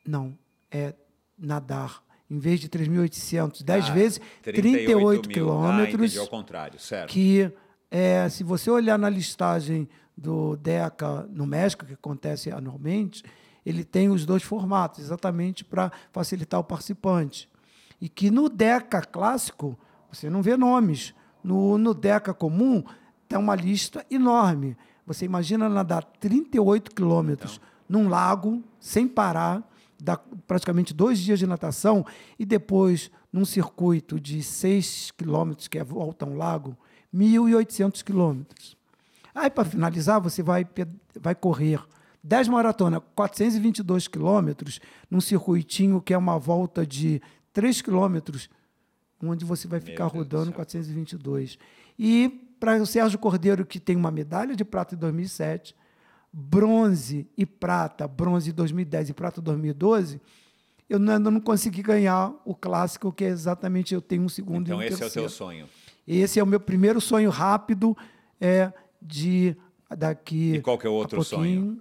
Não, 0.07 0.39
é 0.71 0.95
nadar. 1.37 2.05
Em 2.31 2.39
vez 2.39 2.61
de 2.61 2.69
3.800, 2.69 3.65
10 3.65 3.85
Ah, 3.85 3.93
vezes, 3.93 4.21
38 4.41 5.29
mil. 5.29 5.29
Ah, 5.29 5.33
quilômetros 5.35 5.95
entendi, 6.05 6.19
ao 6.21 6.29
contrário, 6.29 6.79
certo. 6.79 7.11
que 7.11 7.51
é, 7.91 8.29
se 8.29 8.45
você 8.45 8.71
olhar 8.71 8.97
na 8.97 9.11
listagem 9.11 9.89
do 10.17 10.57
DECA 10.57 11.27
no 11.31 11.47
México, 11.47 11.85
que 11.85 11.95
acontece 11.95 12.53
anualmente, 12.53 13.25
ele 13.65 13.85
tem 13.85 14.09
os 14.09 14.27
dois 14.27 14.43
formatos, 14.43 15.01
exatamente 15.01 15.65
para 15.65 15.91
facilitar 16.13 16.61
o 16.61 16.65
participante. 16.65 17.49
E 18.01 18.09
que 18.09 18.31
no 18.31 18.49
DECA 18.49 19.01
clássico, 19.03 19.79
você 20.11 20.29
não 20.29 20.43
vê 20.43 20.57
nomes. 20.57 21.15
No, 21.43 21.79
no 21.79 21.95
DECA 21.95 22.35
comum, 22.35 22.83
tem 23.29 23.39
uma 23.39 23.55
lista 23.55 24.05
enorme. 24.11 24.77
Você 25.07 25.25
imagina 25.25 25.69
nadar 25.69 26.05
38 26.05 26.95
quilômetros 26.95 27.61
num 27.89 28.09
lago, 28.09 28.63
sem 28.81 29.07
parar, 29.07 29.63
dá 30.03 30.17
praticamente 30.47 30.93
dois 30.93 31.19
dias 31.19 31.39
de 31.39 31.47
natação, 31.47 32.05
e 32.39 32.45
depois, 32.45 33.11
num 33.33 33.45
circuito 33.45 34.19
de 34.19 34.43
6 34.43 35.13
quilômetros, 35.13 35.69
que 35.69 35.79
é 35.79 35.85
volta 35.85 36.25
a 36.25 36.29
um 36.29 36.37
lago, 36.37 36.77
1.800 37.15 38.03
quilômetros. 38.03 38.77
Aí, 39.35 39.49
para 39.49 39.65
finalizar, 39.65 40.21
você 40.21 40.43
vai, 40.43 40.67
vai 41.21 41.35
correr 41.35 41.81
10 42.23 42.49
maratonas, 42.49 43.03
422 43.15 44.07
quilômetros, 44.09 44.81
num 45.11 45.21
circuitinho 45.21 46.01
que 46.01 46.15
é 46.15 46.19
uma 46.19 46.39
volta 46.39 46.87
de 46.87 47.21
3 47.53 47.83
quilômetros, 47.83 48.49
onde 49.23 49.45
você 49.45 49.67
vai 49.69 49.81
ficar 49.81 50.07
do 50.09 50.15
rodando 50.19 50.47
céu. 50.47 50.55
422. 50.55 51.59
E 51.99 52.29
para 52.61 52.81
o 52.81 52.87
Sérgio 52.87 53.19
Cordeiro, 53.19 53.67
que 53.67 53.81
tem 53.81 53.97
uma 53.97 54.11
medalha 54.11 54.55
de 54.55 54.65
prata 54.65 54.95
em 54.95 54.99
2007, 54.99 55.75
bronze 56.33 57.27
e 57.37 57.45
prata, 57.45 58.07
bronze 58.09 58.51
em 58.51 58.55
2010 58.55 59.11
e 59.11 59.13
prata 59.13 59.41
em 59.41 59.43
2012, 59.43 60.21
eu 60.89 60.99
não- 60.99 61.15
ainda 61.15 61.31
não 61.31 61.41
consegui 61.41 61.83
ganhar 61.83 62.33
o 62.45 62.55
clássico, 62.55 63.13
que 63.13 63.25
é 63.25 63.29
exatamente 63.29 63.95
eu 63.95 64.01
tenho 64.01 64.23
um 64.23 64.29
segundo 64.29 64.67
Então 64.67 64.81
e 64.81 64.85
um 64.85 64.87
esse 64.87 64.95
é 64.95 64.97
o 64.97 65.01
terceiro. 65.01 65.29
teu 65.29 65.37
sonho. 65.37 65.69
Esse 66.07 66.39
é 66.41 66.43
o 66.43 66.47
meu 66.47 66.59
primeiro 66.61 67.01
sonho 67.01 67.31
rápido 67.31 67.97
é 68.41 68.73
de 69.01 69.57
daqui 69.97 70.55
E 70.55 70.61
qual 70.61 70.79
que 70.79 70.87
é 70.87 70.91
o 70.91 70.93
outro 70.93 71.17
pouquinho, 71.25 71.81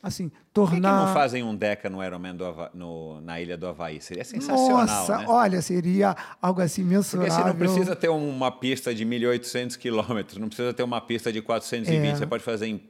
Assim, 0.00 0.28
Por 0.52 0.70
que, 0.70 0.76
que 0.76 0.80
tornar 0.82 1.06
não 1.06 1.12
fazem 1.12 1.42
um 1.42 1.56
Deca 1.56 1.90
no 1.90 2.02
Ironman 2.04 2.36
do 2.36 2.44
Hava- 2.44 2.70
no- 2.72 3.20
na 3.20 3.40
Ilha 3.40 3.56
do 3.56 3.66
Havaí? 3.66 4.00
Seria 4.00 4.24
sensacional, 4.24 4.86
Nossa, 4.86 5.18
né? 5.18 5.24
olha, 5.26 5.60
seria 5.60 6.14
algo 6.40 6.60
assim 6.60 6.82
Porque 6.82 6.94
mensurável. 6.94 7.32
você 7.34 7.44
não 7.48 7.56
precisa 7.56 7.96
ter 7.96 8.08
uma 8.08 8.52
pista 8.52 8.94
de 8.94 9.04
1.800 9.04 9.76
quilômetros, 9.76 10.38
não 10.38 10.46
precisa 10.46 10.72
ter 10.72 10.84
uma 10.84 11.00
pista 11.00 11.32
de 11.32 11.42
420. 11.42 12.10
É. 12.12 12.14
Você 12.16 12.26
pode 12.26 12.44
fazer 12.44 12.66
em, 12.68 12.80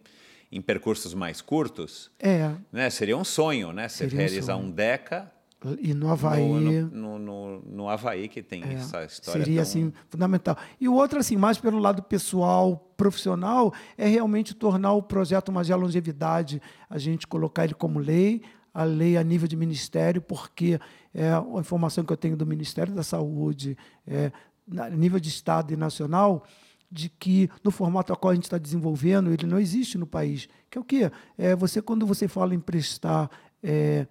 em 0.53 0.61
percursos 0.61 1.15
mais 1.15 1.41
curtos. 1.41 2.11
É, 2.19 2.51
Né? 2.71 2.91
Seria 2.91 3.17
um 3.17 3.25
sonho, 3.25 3.73
né? 3.73 3.89
Você 3.89 4.05
Seria 4.05 4.15
um 4.15 4.19
realizar 4.19 4.55
sonho. 4.57 4.67
um 4.67 4.71
Deca 4.71 5.33
e 5.81 5.93
no 5.93 6.09
Havaí. 6.11 6.49
no, 6.83 6.89
no, 6.89 7.19
no, 7.19 7.63
no 7.63 7.89
Havaí, 7.89 8.29
que 8.29 8.43
tem 8.43 8.63
É, 8.63 8.75
essa 8.75 9.05
história 9.05 9.41
Seria 9.45 9.57
tão... 9.57 9.63
assim 9.63 9.93
fundamental. 10.09 10.57
E 10.81 10.89
o 10.89 10.95
outro 10.95 11.19
assim, 11.19 11.37
mais 11.37 11.59
pelo 11.59 11.79
lado 11.79 12.03
pessoal, 12.03 12.77
profissional, 12.97 13.73
é 13.97 14.07
realmente 14.07 14.55
tornar 14.55 14.93
o 14.93 15.03
projeto 15.03 15.51
Magela 15.51 15.83
Longevidade, 15.83 16.63
a 16.89 16.99
gente 16.99 17.27
colocar 17.27 17.65
ele 17.65 17.75
como 17.75 17.99
lei, 17.99 18.43
a 18.73 18.85
lei 18.85 19.17
a 19.17 19.25
nível 19.25 19.49
de 19.49 19.57
ministério, 19.57 20.23
porque 20.23 20.79
é 21.13 21.31
a 21.33 21.45
informação 21.59 22.05
que 22.05 22.13
eu 22.13 22.17
tenho 22.17 22.37
do 22.37 22.47
Ministério 22.47 22.95
da 22.95 23.03
Saúde, 23.03 23.77
é, 24.07 24.31
na- 24.67 24.89
nível 24.91 25.19
de 25.19 25.29
estado 25.29 25.73
e 25.73 25.77
nacional, 25.77 26.45
de 26.91 27.09
que 27.09 27.51
no 27.65 27.71
formato 27.73 28.13
a 28.13 28.17
qual 28.17 28.31
a 28.31 28.35
gente 28.35 28.45
está 28.45 28.59
desenvolvendo, 28.59 29.33
ele 29.33 29.47
não 29.47 29.59
existe 29.59 29.99
no 29.99 30.07
país. 30.07 30.49
Que 30.71 30.79
é 30.79 30.81
o 30.81 30.85
quê? 30.85 31.11
É 31.37 31.57
você 31.57 31.83
quando 31.83 32.07
você 32.07 32.29
fala 32.29 32.55
em 32.55 32.61
prestar 32.61 33.29
é, 33.63 34.07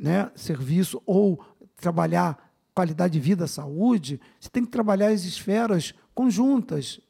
né, 0.00 0.32
serviço 0.34 1.02
ou 1.04 1.44
trabalhar 1.76 2.50
qualidade 2.74 3.12
de 3.12 3.20
vida, 3.20 3.46
saúde, 3.46 4.18
você 4.40 4.48
tem 4.48 4.64
que 4.64 4.70
trabalhar 4.70 5.08
as 5.08 5.24
esferas 5.24 5.92
conjuntas, 6.14 7.00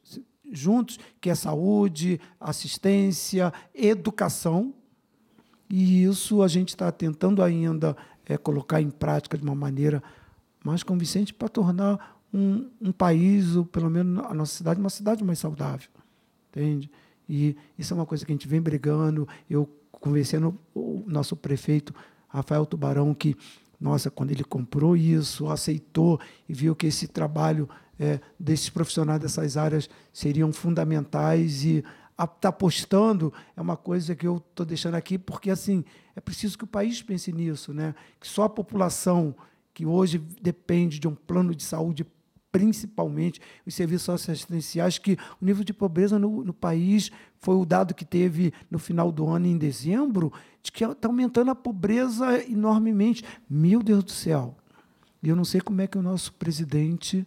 juntos, 0.51 0.99
que 1.21 1.29
é 1.29 1.35
saúde, 1.35 2.19
assistência, 2.39 3.53
educação. 3.73 4.73
E 5.69 6.03
isso 6.03 6.41
a 6.41 6.47
gente 6.49 6.69
está 6.69 6.91
tentando 6.91 7.41
ainda 7.41 7.95
é, 8.25 8.37
colocar 8.37 8.81
em 8.81 8.89
prática 8.89 9.37
de 9.37 9.43
uma 9.43 9.55
maneira 9.55 10.03
mais 10.63 10.83
convincente 10.83 11.33
para 11.33 11.47
tornar 11.47 12.19
um, 12.33 12.69
um 12.81 12.91
país, 12.91 13.55
ou 13.55 13.65
pelo 13.65 13.89
menos 13.89 14.25
a 14.25 14.33
nossa 14.33 14.53
cidade, 14.53 14.79
uma 14.79 14.89
cidade 14.89 15.23
mais 15.23 15.39
saudável. 15.39 15.89
Entende? 16.49 16.91
E 17.29 17.55
isso 17.77 17.93
é 17.93 17.95
uma 17.95 18.05
coisa 18.05 18.25
que 18.25 18.31
a 18.31 18.35
gente 18.35 18.47
vem 18.47 18.61
brigando. 18.61 19.25
Eu 19.49 19.69
conversando 19.89 20.57
o 20.75 21.03
nosso 21.07 21.35
prefeito, 21.37 21.93
Rafael 22.31 22.65
Tubarão, 22.65 23.13
que, 23.13 23.35
nossa, 23.79 24.09
quando 24.09 24.31
ele 24.31 24.43
comprou 24.43 24.95
isso, 24.95 25.47
aceitou 25.47 26.19
e 26.47 26.53
viu 26.53 26.75
que 26.75 26.87
esse 26.87 27.07
trabalho 27.07 27.69
é, 27.99 28.19
desses 28.39 28.69
profissionais 28.69 29.19
dessas 29.19 29.57
áreas 29.57 29.89
seriam 30.11 30.51
fundamentais 30.51 31.63
e 31.63 31.83
está 32.19 32.49
apostando 32.49 33.33
é 33.55 33.61
uma 33.61 33.77
coisa 33.77 34.15
que 34.15 34.27
eu 34.27 34.37
estou 34.37 34.65
deixando 34.65 34.95
aqui, 34.95 35.17
porque 35.17 35.49
assim 35.49 35.83
é 36.15 36.21
preciso 36.21 36.57
que 36.57 36.63
o 36.63 36.67
país 36.67 37.01
pense 37.01 37.31
nisso, 37.31 37.73
né? 37.73 37.95
que 38.19 38.27
só 38.27 38.43
a 38.43 38.49
população 38.49 39.35
que 39.73 39.85
hoje 39.85 40.19
depende 40.41 40.99
de 40.99 41.07
um 41.07 41.15
plano 41.15 41.55
de 41.55 41.63
saúde 41.63 42.05
principalmente 42.51 43.39
os 43.65 43.73
serviços 43.73 44.03
socioassistenciais, 44.03 44.97
que 44.97 45.17
o 45.41 45.45
nível 45.45 45.63
de 45.63 45.73
pobreza 45.73 46.19
no, 46.19 46.43
no 46.43 46.53
país 46.53 47.09
foi 47.37 47.55
o 47.55 47.65
dado 47.65 47.93
que 47.93 48.05
teve 48.05 48.53
no 48.69 48.77
final 48.77 49.11
do 49.11 49.27
ano, 49.27 49.47
em 49.47 49.57
dezembro, 49.57 50.31
de 50.61 50.71
que 50.71 50.83
está 50.83 51.07
aumentando 51.07 51.51
a 51.51 51.55
pobreza 51.55 52.43
enormemente. 52.43 53.23
Meu 53.49 53.81
Deus 53.81 54.03
do 54.03 54.11
céu! 54.11 54.55
E 55.23 55.29
eu 55.29 55.35
não 55.35 55.45
sei 55.45 55.61
como 55.61 55.81
é 55.81 55.87
que 55.87 55.97
o 55.97 56.01
nosso 56.01 56.33
presidente, 56.33 57.25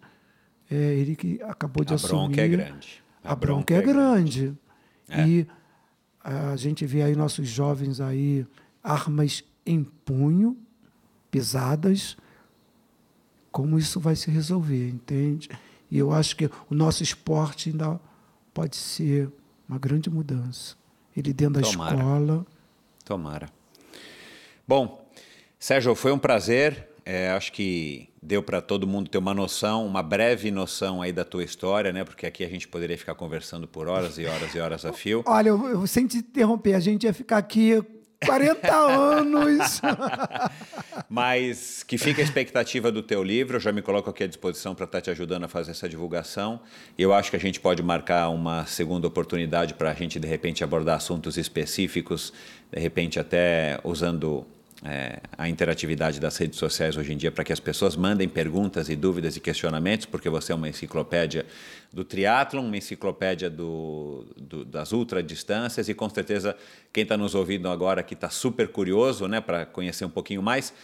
é, 0.70 0.74
ele 0.74 1.14
que 1.14 1.40
acabou 1.42 1.84
de 1.84 1.92
A 1.92 1.96
assumir... 1.96 2.26
bronca 2.26 2.40
é 2.42 2.48
grande. 2.48 3.05
A, 3.22 3.34
bronca, 3.34 3.74
é 3.74 3.82
grande. 3.82 4.55
E 5.09 5.46
a 6.22 6.56
gente 6.56 6.84
vê 6.84 7.02
aí 7.02 7.14
nossos 7.14 7.48
jovens 7.48 8.01
aí, 8.01 8.46
armas 8.82 9.44
em 9.64 9.84
punho, 9.84 10.56
pesadas, 11.30 12.16
como 13.55 13.78
isso 13.78 14.01
vai 14.01 14.16
se 14.16 14.32
resolver, 14.32 14.89
entende? 14.89 15.48
E 15.89 15.97
eu 15.97 16.10
acho 16.10 16.35
que 16.35 16.47
o 16.68 16.74
nosso 16.74 17.05
esporte 17.05 17.70
ainda 17.70 18.01
pode 18.52 18.74
ser 18.74 19.31
uma 19.68 19.78
grande 19.78 20.10
mudança. 20.10 20.74
Ele 21.16 21.32
dentro 21.32 21.60
da 21.60 21.70
Tomara. 21.70 21.94
escola. 21.94 22.47
Tomara. 23.05 23.48
Bom, 24.66 25.09
Sérgio, 25.56 25.94
foi 25.94 26.10
um 26.10 26.18
prazer. 26.18 26.89
É, 27.05 27.31
acho 27.31 27.52
que 27.52 28.09
deu 28.20 28.43
para 28.43 28.60
todo 28.60 28.89
mundo 28.89 29.09
ter 29.09 29.18
uma 29.18 29.32
noção, 29.32 29.86
uma 29.86 30.02
breve 30.02 30.51
noção 30.51 31.01
aí 31.01 31.12
da 31.12 31.24
tua 31.24 31.44
história, 31.44 31.93
né? 31.93 32.02
Porque 32.02 32.26
aqui 32.26 32.43
a 32.43 32.48
gente 32.48 32.66
poderia 32.66 32.98
ficar 32.98 33.14
conversando 33.14 33.68
por 33.68 33.86
horas 33.86 34.18
e 34.18 34.26
horas 34.26 34.52
e 34.52 34.59
horas 34.59 34.85
a 34.85 34.93
fio. 34.93 35.22
Olha, 35.26 35.51
eu, 35.51 35.64
eu, 35.68 35.86
sem 35.86 36.09
te 36.09 36.16
interromper, 36.16 36.74
a 36.74 36.81
gente 36.81 37.05
ia 37.05 37.14
ficar 37.14 37.36
aqui 37.36 37.81
40 38.24 38.74
anos. 38.74 39.80
Mas 41.09 41.82
que 41.82 41.98
fica 41.98 42.20
a 42.20 42.24
expectativa 42.24 42.90
do 42.90 43.02
teu 43.02 43.22
livro, 43.22 43.56
eu 43.56 43.60
já 43.60 43.72
me 43.72 43.82
coloco 43.82 44.10
aqui 44.10 44.24
à 44.24 44.26
disposição 44.26 44.74
para 44.74 44.84
estar 44.84 45.01
te 45.01 45.10
ajudando 45.10 45.44
a 45.44 45.48
fazer 45.48 45.72
essa 45.72 45.88
divulgação. 45.88 46.60
Eu 46.98 47.12
acho 47.12 47.30
que 47.30 47.36
a 47.36 47.40
gente 47.40 47.60
pode 47.60 47.82
marcar 47.82 48.28
uma 48.28 48.66
segunda 48.66 49.06
oportunidade 49.06 49.74
para 49.74 49.90
a 49.90 49.94
gente, 49.94 50.18
de 50.18 50.26
repente, 50.26 50.64
abordar 50.64 50.96
assuntos 50.96 51.36
específicos, 51.36 52.32
de 52.72 52.80
repente 52.80 53.18
até 53.20 53.78
usando 53.84 54.46
é, 54.85 55.19
a 55.39 55.48
interatividade 55.48 56.20
das 56.20 56.36
redes 56.36 56.59
sociais 56.59 56.94
hoje 56.97 57.12
em 57.12 57.16
dia 57.16 57.32
para 57.32 57.43
que 57.43 57.52
as 57.52 57.59
pessoas 57.59 57.97
mandem 57.97 58.28
perguntas 58.28 58.90
e 58.90 58.94
dúvidas 58.94 59.35
e 59.35 59.40
questionamentos, 59.40 60.05
porque 60.05 60.28
você 60.28 60.52
é 60.52 60.55
uma 60.55 60.69
enciclopédia 60.69 61.47
do 61.90 62.05
triatlon, 62.05 62.66
uma 62.66 62.77
enciclopédia 62.77 63.48
do, 63.48 64.27
do, 64.36 64.65
das 64.65 64.93
ultradistâncias 64.93 65.89
e 65.89 65.94
com 65.94 66.11
certeza 66.11 66.55
quem 66.93 67.02
está 67.02 67.16
nos 67.16 67.35
ouvindo 67.35 67.69
agora 67.69 68.02
que 68.02 68.12
está 68.12 68.28
super 68.28 68.69
curioso 68.69 69.27
né, 69.27 69.40
para 69.40 69.65
conhecer 69.65 70.05
um 70.05 70.11
pouquinho 70.11 70.43
mais. 70.43 70.74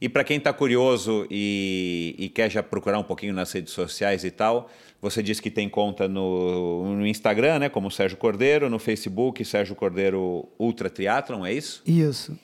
E 0.00 0.08
para 0.08 0.24
quem 0.24 0.38
está 0.38 0.52
curioso 0.52 1.26
e, 1.30 2.16
e, 2.18 2.28
quer 2.28 2.50
já 2.50 2.60
procurar 2.60 2.98
um 2.98 3.04
pouquinho 3.04 3.32
nas 3.32 3.52
redes 3.52 3.72
sociais 3.72 4.24
e 4.24 4.32
tal, 4.32 4.68
você 5.00 5.22
disse 5.22 5.40
que 5.40 5.50
tem 5.50 5.68
conta 5.68 6.08
no, 6.08 6.96
no 6.96 7.06
Instagram, 7.06 7.60
né, 7.60 7.68
como 7.68 7.88
Sérgio 7.90 8.16
Cordeiro, 8.16 8.68
no 8.68 8.80
Facebook, 8.80 9.44
Sérgio 9.44 9.76
Cordeiro 9.76 10.48
Ultra 10.58 10.90
Triathlon, 10.90 11.46
é 11.46 11.52
isso? 11.52 11.82
Isso. 11.86 12.36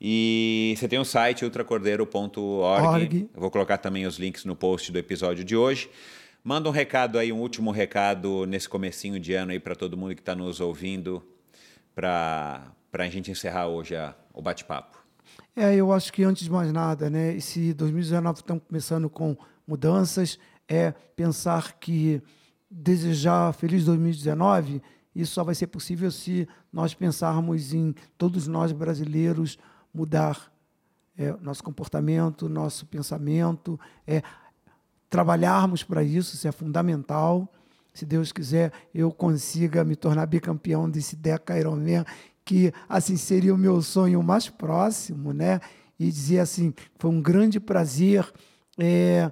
E 0.00 0.74
você 0.76 0.86
tem 0.86 0.98
o 0.98 1.02
um 1.02 1.04
site 1.04 1.44
ultracordeiro.org. 1.44 3.30
Vou 3.34 3.50
colocar 3.50 3.78
também 3.78 4.06
os 4.06 4.16
links 4.16 4.44
no 4.44 4.54
post 4.54 4.92
do 4.92 4.98
episódio 4.98 5.44
de 5.44 5.56
hoje. 5.56 5.90
Manda 6.44 6.68
um 6.68 6.72
recado 6.72 7.18
aí, 7.18 7.32
um 7.32 7.40
último 7.40 7.70
recado 7.70 8.46
nesse 8.46 8.68
comecinho 8.68 9.18
de 9.18 9.34
ano 9.34 9.50
aí 9.50 9.58
para 9.58 9.74
todo 9.74 9.96
mundo 9.96 10.14
que 10.14 10.20
está 10.20 10.36
nos 10.36 10.60
ouvindo, 10.60 11.22
para 11.94 12.72
a 12.92 13.08
gente 13.08 13.30
encerrar 13.30 13.66
hoje 13.66 13.96
a, 13.96 14.14
o 14.32 14.40
bate-papo. 14.40 14.96
É, 15.54 15.74
eu 15.74 15.92
acho 15.92 16.12
que 16.12 16.22
antes 16.22 16.44
de 16.44 16.50
mais 16.50 16.72
nada, 16.72 17.10
né, 17.10 17.36
esse 17.36 17.74
2019 17.74 18.38
estamos 18.38 18.62
começando 18.66 19.10
com 19.10 19.36
mudanças, 19.66 20.38
é 20.68 20.92
pensar 21.16 21.78
que 21.78 22.22
desejar 22.70 23.52
feliz 23.52 23.84
2019, 23.84 24.80
isso 25.14 25.32
só 25.32 25.42
vai 25.42 25.54
ser 25.54 25.66
possível 25.66 26.10
se 26.10 26.46
nós 26.72 26.94
pensarmos 26.94 27.74
em 27.74 27.94
todos 28.16 28.46
nós 28.46 28.70
brasileiros 28.70 29.58
mudar 29.92 30.52
é, 31.16 31.34
nosso 31.42 31.64
comportamento, 31.64 32.48
nosso 32.48 32.86
pensamento, 32.86 33.78
é, 34.06 34.22
trabalharmos 35.10 35.82
para 35.82 36.02
isso, 36.02 36.34
isso 36.34 36.46
é 36.46 36.52
fundamental. 36.52 37.52
Se 37.92 38.06
Deus 38.06 38.30
quiser, 38.30 38.72
eu 38.94 39.10
consiga 39.10 39.82
me 39.84 39.96
tornar 39.96 40.26
bicampeão 40.26 40.88
desse 40.88 41.16
Deca 41.16 41.58
Ironman, 41.58 42.04
que 42.44 42.72
assim 42.88 43.16
seria 43.16 43.52
o 43.52 43.58
meu 43.58 43.82
sonho 43.82 44.22
mais 44.22 44.48
próximo, 44.48 45.32
né? 45.32 45.60
E 45.98 46.10
dizer 46.10 46.38
assim, 46.38 46.72
foi 46.96 47.10
um 47.10 47.20
grande 47.20 47.58
prazer. 47.58 48.32
É, 48.78 49.30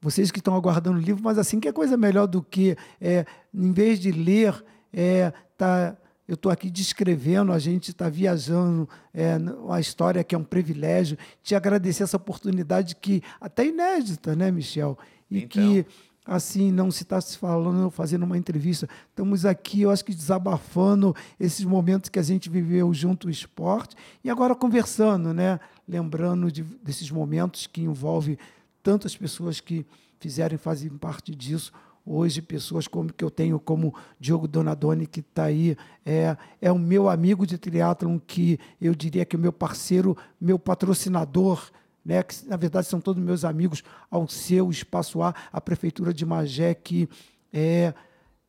vocês 0.00 0.32
que 0.32 0.40
estão 0.40 0.54
aguardando 0.56 0.98
o 0.98 1.00
livro, 1.00 1.22
mas 1.22 1.38
assim 1.38 1.60
que 1.60 1.68
é 1.68 1.72
coisa 1.72 1.96
melhor 1.96 2.26
do 2.26 2.42
que, 2.42 2.76
é, 3.00 3.24
em 3.54 3.72
vez 3.72 4.00
de 4.00 4.10
ler, 4.10 4.64
é, 4.92 5.32
tá 5.56 5.96
eu 6.28 6.34
estou 6.34 6.52
aqui 6.52 6.70
descrevendo, 6.70 7.52
a 7.52 7.58
gente 7.58 7.90
está 7.90 8.10
viajando, 8.10 8.86
é, 9.14 9.38
uma 9.38 9.80
história 9.80 10.22
que 10.22 10.34
é 10.34 10.38
um 10.38 10.44
privilégio. 10.44 11.16
Te 11.42 11.54
agradecer 11.54 12.02
essa 12.02 12.18
oportunidade 12.18 12.94
que 12.96 13.22
até 13.40 13.66
inédita, 13.66 14.36
né, 14.36 14.50
Michel? 14.50 14.98
E 15.30 15.38
então. 15.38 15.48
que 15.48 15.86
assim 16.26 16.70
não 16.70 16.90
se 16.90 17.04
está 17.04 17.18
se 17.18 17.38
falando, 17.38 17.90
fazendo 17.90 18.24
uma 18.24 18.36
entrevista. 18.36 18.86
Estamos 19.08 19.46
aqui, 19.46 19.80
eu 19.80 19.90
acho 19.90 20.04
que 20.04 20.14
desabafando 20.14 21.16
esses 21.40 21.64
momentos 21.64 22.10
que 22.10 22.18
a 22.18 22.22
gente 22.22 22.50
viveu 22.50 22.92
junto 22.92 23.26
ao 23.26 23.30
esporte 23.30 23.96
e 24.22 24.28
agora 24.28 24.54
conversando, 24.54 25.32
né? 25.32 25.58
Lembrando 25.88 26.52
de, 26.52 26.62
desses 26.62 27.10
momentos 27.10 27.66
que 27.66 27.80
envolve 27.80 28.38
tantas 28.82 29.16
pessoas 29.16 29.60
que 29.60 29.86
fizeram 30.20 30.56
e 30.56 30.58
fazem 30.58 30.90
parte 30.90 31.34
disso 31.34 31.72
hoje 32.08 32.40
pessoas 32.40 32.88
como 32.88 33.12
que 33.12 33.24
eu 33.24 33.30
tenho 33.30 33.60
como 33.60 33.94
Diogo 34.18 34.48
Donadoni 34.48 35.06
que 35.06 35.20
está 35.20 35.44
aí 35.44 35.76
é 36.04 36.36
é 36.60 36.72
o 36.72 36.78
meu 36.78 37.08
amigo 37.08 37.46
de 37.46 37.58
triatlon 37.58 38.18
que 38.18 38.58
eu 38.80 38.94
diria 38.94 39.24
que 39.24 39.36
é 39.36 39.38
o 39.38 39.42
meu 39.42 39.52
parceiro 39.52 40.16
meu 40.40 40.58
patrocinador 40.58 41.70
né 42.04 42.22
que 42.22 42.46
na 42.46 42.56
verdade 42.56 42.86
são 42.86 43.00
todos 43.00 43.22
meus 43.22 43.44
amigos 43.44 43.82
ao 44.10 44.26
seu 44.28 44.70
espaço 44.70 45.22
A 45.22 45.34
a 45.52 45.60
prefeitura 45.60 46.12
de 46.14 46.24
Magé 46.24 46.74
que 46.74 47.08
é 47.52 47.92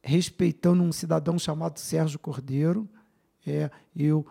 respeitando 0.01 0.83
um 0.83 0.91
cidadão 0.91 1.37
chamado 1.37 1.79
Sérgio 1.79 2.19
Cordeiro. 2.19 2.87
É 3.45 3.69
eu 3.95 4.25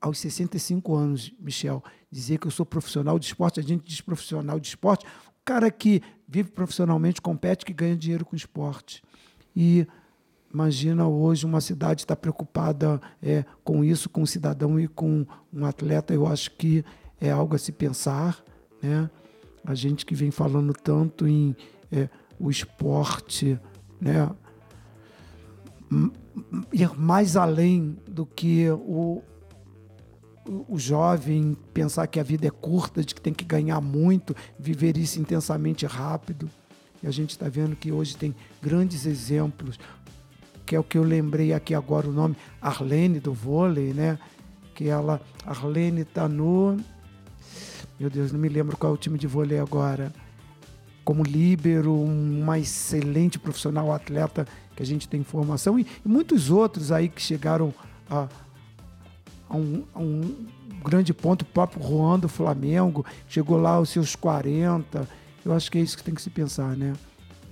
aos 0.00 0.18
65 0.18 0.94
anos, 0.94 1.32
Michel, 1.38 1.82
dizer 2.10 2.38
que 2.38 2.46
eu 2.46 2.50
sou 2.50 2.66
profissional 2.66 3.18
de 3.18 3.26
esporte, 3.26 3.60
a 3.60 3.62
gente 3.62 3.84
diz 3.84 4.00
profissional 4.00 4.58
de 4.58 4.66
esporte, 4.66 5.06
cara 5.44 5.70
que 5.70 6.02
vive 6.32 6.50
profissionalmente, 6.50 7.20
compete, 7.20 7.64
que 7.64 7.74
ganha 7.74 7.94
dinheiro 7.94 8.24
com 8.24 8.34
esporte. 8.34 9.02
E 9.54 9.86
imagina 10.52 11.06
hoje 11.06 11.44
uma 11.44 11.60
cidade 11.60 12.02
estar 12.02 12.16
tá 12.16 12.20
preocupada 12.20 12.98
é, 13.22 13.44
com 13.62 13.84
isso, 13.84 14.08
com 14.08 14.22
o 14.22 14.26
cidadão 14.26 14.80
e 14.80 14.88
com 14.88 15.26
um 15.52 15.66
atleta. 15.66 16.14
Eu 16.14 16.26
acho 16.26 16.50
que 16.52 16.82
é 17.20 17.30
algo 17.30 17.54
a 17.54 17.58
se 17.58 17.70
pensar. 17.70 18.42
Né? 18.82 19.10
A 19.62 19.74
gente 19.74 20.06
que 20.06 20.14
vem 20.14 20.30
falando 20.30 20.72
tanto 20.72 21.28
em 21.28 21.54
é, 21.90 22.08
o 22.40 22.50
esporte, 22.50 23.60
né? 24.00 24.30
ir 26.72 26.98
mais 26.98 27.36
além 27.36 27.98
do 28.08 28.24
que 28.24 28.70
o, 28.70 29.22
o 30.46 30.78
jovem 30.78 31.56
pensar 31.72 32.06
que 32.06 32.18
a 32.18 32.22
vida 32.22 32.46
é 32.46 32.50
curta, 32.50 33.04
de 33.04 33.14
que 33.14 33.20
tem 33.20 33.32
que 33.32 33.44
ganhar 33.44 33.80
muito, 33.80 34.34
viver 34.58 34.96
isso 34.96 35.20
intensamente 35.20 35.86
rápido. 35.86 36.50
E 37.02 37.06
a 37.06 37.10
gente 37.10 37.30
está 37.30 37.48
vendo 37.48 37.76
que 37.76 37.92
hoje 37.92 38.16
tem 38.16 38.34
grandes 38.60 39.06
exemplos, 39.06 39.78
que 40.64 40.74
é 40.74 40.80
o 40.80 40.84
que 40.84 40.98
eu 40.98 41.02
lembrei 41.02 41.52
aqui 41.52 41.74
agora 41.74 42.08
o 42.08 42.12
nome, 42.12 42.36
Arlene 42.60 43.20
do 43.20 43.32
vôlei, 43.32 43.92
né? 43.92 44.18
Que 44.74 44.88
ela, 44.88 45.20
Arlene 45.44 46.02
está 46.02 46.28
no. 46.28 46.76
Meu 47.98 48.08
Deus, 48.08 48.32
não 48.32 48.40
me 48.40 48.48
lembro 48.48 48.76
qual 48.76 48.92
é 48.92 48.94
o 48.94 48.98
time 48.98 49.18
de 49.18 49.26
vôlei 49.26 49.58
agora. 49.58 50.12
Como 51.04 51.24
líbero, 51.24 51.94
uma 51.94 52.58
excelente 52.58 53.38
profissional 53.38 53.92
atleta 53.92 54.46
que 54.74 54.82
a 54.82 54.86
gente 54.86 55.08
tem 55.08 55.20
informação, 55.20 55.78
e, 55.78 55.86
e 56.04 56.08
muitos 56.08 56.48
outros 56.48 56.90
aí 56.90 57.08
que 57.08 57.20
chegaram 57.20 57.74
a, 58.08 58.28
a 59.52 59.56
um, 59.56 59.84
um 59.94 60.46
grande 60.82 61.12
ponto, 61.12 61.42
o 61.42 61.44
próprio 61.44 61.82
Juan 61.86 62.18
do 62.18 62.28
Flamengo, 62.28 63.04
chegou 63.28 63.58
lá 63.58 63.72
aos 63.72 63.90
seus 63.90 64.16
40. 64.16 65.06
Eu 65.44 65.52
acho 65.52 65.70
que 65.70 65.78
é 65.78 65.80
isso 65.80 65.96
que 65.96 66.02
tem 66.02 66.14
que 66.14 66.22
se 66.22 66.30
pensar, 66.30 66.76
né? 66.76 66.94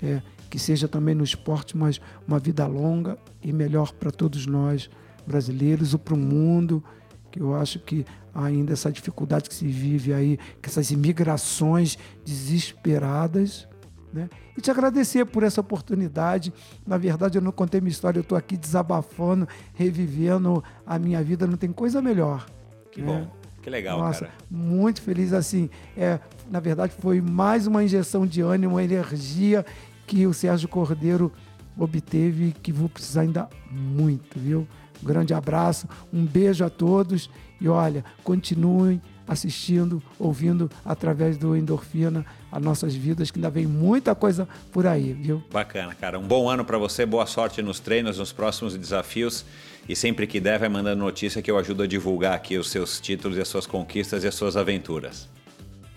É, 0.03 0.23
que 0.49 0.59
seja 0.59 0.89
também 0.89 1.15
no 1.15 1.23
esporte, 1.23 1.77
mas 1.77 2.01
uma 2.27 2.39
vida 2.39 2.67
longa 2.67 3.19
e 3.43 3.53
melhor 3.53 3.93
para 3.93 4.11
todos 4.11 4.47
nós 4.47 4.91
brasileiros 5.27 5.93
ou 5.93 5.99
para 5.99 6.15
o 6.15 6.17
mundo, 6.17 6.83
que 7.31 7.41
eu 7.41 7.55
acho 7.55 7.79
que 7.79 8.05
ainda 8.35 8.73
essa 8.73 8.91
dificuldade 8.91 9.49
que 9.49 9.55
se 9.55 9.67
vive 9.67 10.13
aí, 10.13 10.39
que 10.61 10.69
essas 10.69 10.91
imigrações 10.91 11.99
desesperadas, 12.25 13.69
né? 14.13 14.29
E 14.57 14.61
te 14.61 14.71
agradecer 14.71 15.25
por 15.25 15.43
essa 15.43 15.61
oportunidade. 15.61 16.53
Na 16.87 16.99
verdade, 16.99 17.39
eu 17.39 17.43
não 17.43 17.53
contei 17.53 17.81
minha 17.81 17.91
história, 17.91 18.19
eu 18.19 18.23
estou 18.23 18.37
aqui 18.37 18.57
desabafando, 18.57 19.49
revivendo 19.75 20.63
a 20.87 20.99
minha 20.99 21.23
vida. 21.23 21.47
Não 21.47 21.57
tem 21.57 21.73
coisa 21.73 22.03
melhor. 22.03 22.47
Que 22.91 23.01
né? 23.01 23.07
bom. 23.07 23.41
Que 23.63 23.69
legal, 23.69 23.99
Nossa, 23.99 24.27
cara. 24.27 24.33
Muito 24.51 25.03
feliz 25.03 25.33
assim. 25.33 25.69
É, 25.97 26.19
na 26.51 26.61
verdade, 26.61 26.95
foi 26.99 27.21
mais 27.21 27.67
uma 27.67 27.85
injeção 27.85 28.27
de 28.27 28.41
ânimo, 28.41 28.77
uma 28.77 28.85
energia 28.85 29.65
que 30.07 30.27
o 30.27 30.33
Sérgio 30.33 30.69
Cordeiro 30.69 31.31
obteve 31.79 32.53
que 32.63 32.73
vou 32.73 32.89
precisar 32.89 33.23
ainda 33.23 33.49
muito, 33.71 34.39
viu? 34.39 34.67
Um 35.03 35.07
grande 35.07 35.33
abraço, 35.33 35.89
um 36.13 36.25
beijo 36.25 36.65
a 36.65 36.71
todos 36.71 37.31
e 37.61 37.69
olha, 37.69 38.05
continuem 38.25 39.01
assistindo, 39.31 40.03
ouvindo 40.19 40.69
através 40.85 41.39
do 41.39 41.57
Endorfina 41.57 42.27
as 42.51 42.61
nossas 42.61 42.97
vidas, 42.97 43.31
que 43.31 43.39
ainda 43.39 43.49
vem 43.49 43.65
muita 43.65 44.13
coisa 44.13 44.49
por 44.73 44.89
aí, 44.89 45.13
viu? 45.13 45.41
Bacana, 45.53 45.95
cara. 45.95 46.19
Um 46.19 46.27
bom 46.27 46.49
ano 46.49 46.65
para 46.65 46.77
você, 46.77 47.07
boa 47.07 47.25
sorte 47.27 47.63
nos 47.63 47.79
treinos, 47.79 48.19
nos 48.19 48.33
próximos 48.33 48.77
desafios. 48.77 49.45
E 49.89 49.95
sempre 49.95 50.27
que 50.27 50.41
der, 50.41 50.59
vai 50.59 50.69
mandando 50.69 51.05
notícia 51.05 51.41
que 51.41 51.49
eu 51.49 51.57
ajudo 51.57 51.85
a 51.85 51.87
divulgar 51.87 52.35
aqui 52.35 52.59
os 52.59 52.71
seus 52.71 52.99
títulos 52.99 53.39
e 53.39 53.41
as 53.41 53.47
suas 53.47 53.67
conquistas 53.67 54.25
e 54.25 54.27
as 54.27 54.35
suas 54.35 54.57
aventuras. 54.57 55.29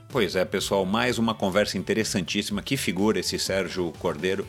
Pois 0.10 0.36
é, 0.36 0.46
pessoal, 0.46 0.86
mais 0.86 1.18
uma 1.18 1.34
conversa 1.34 1.76
interessantíssima. 1.76 2.62
Que 2.62 2.78
figura 2.78 3.20
esse 3.20 3.40
Sérgio 3.40 3.92
Cordeiro. 3.98 4.46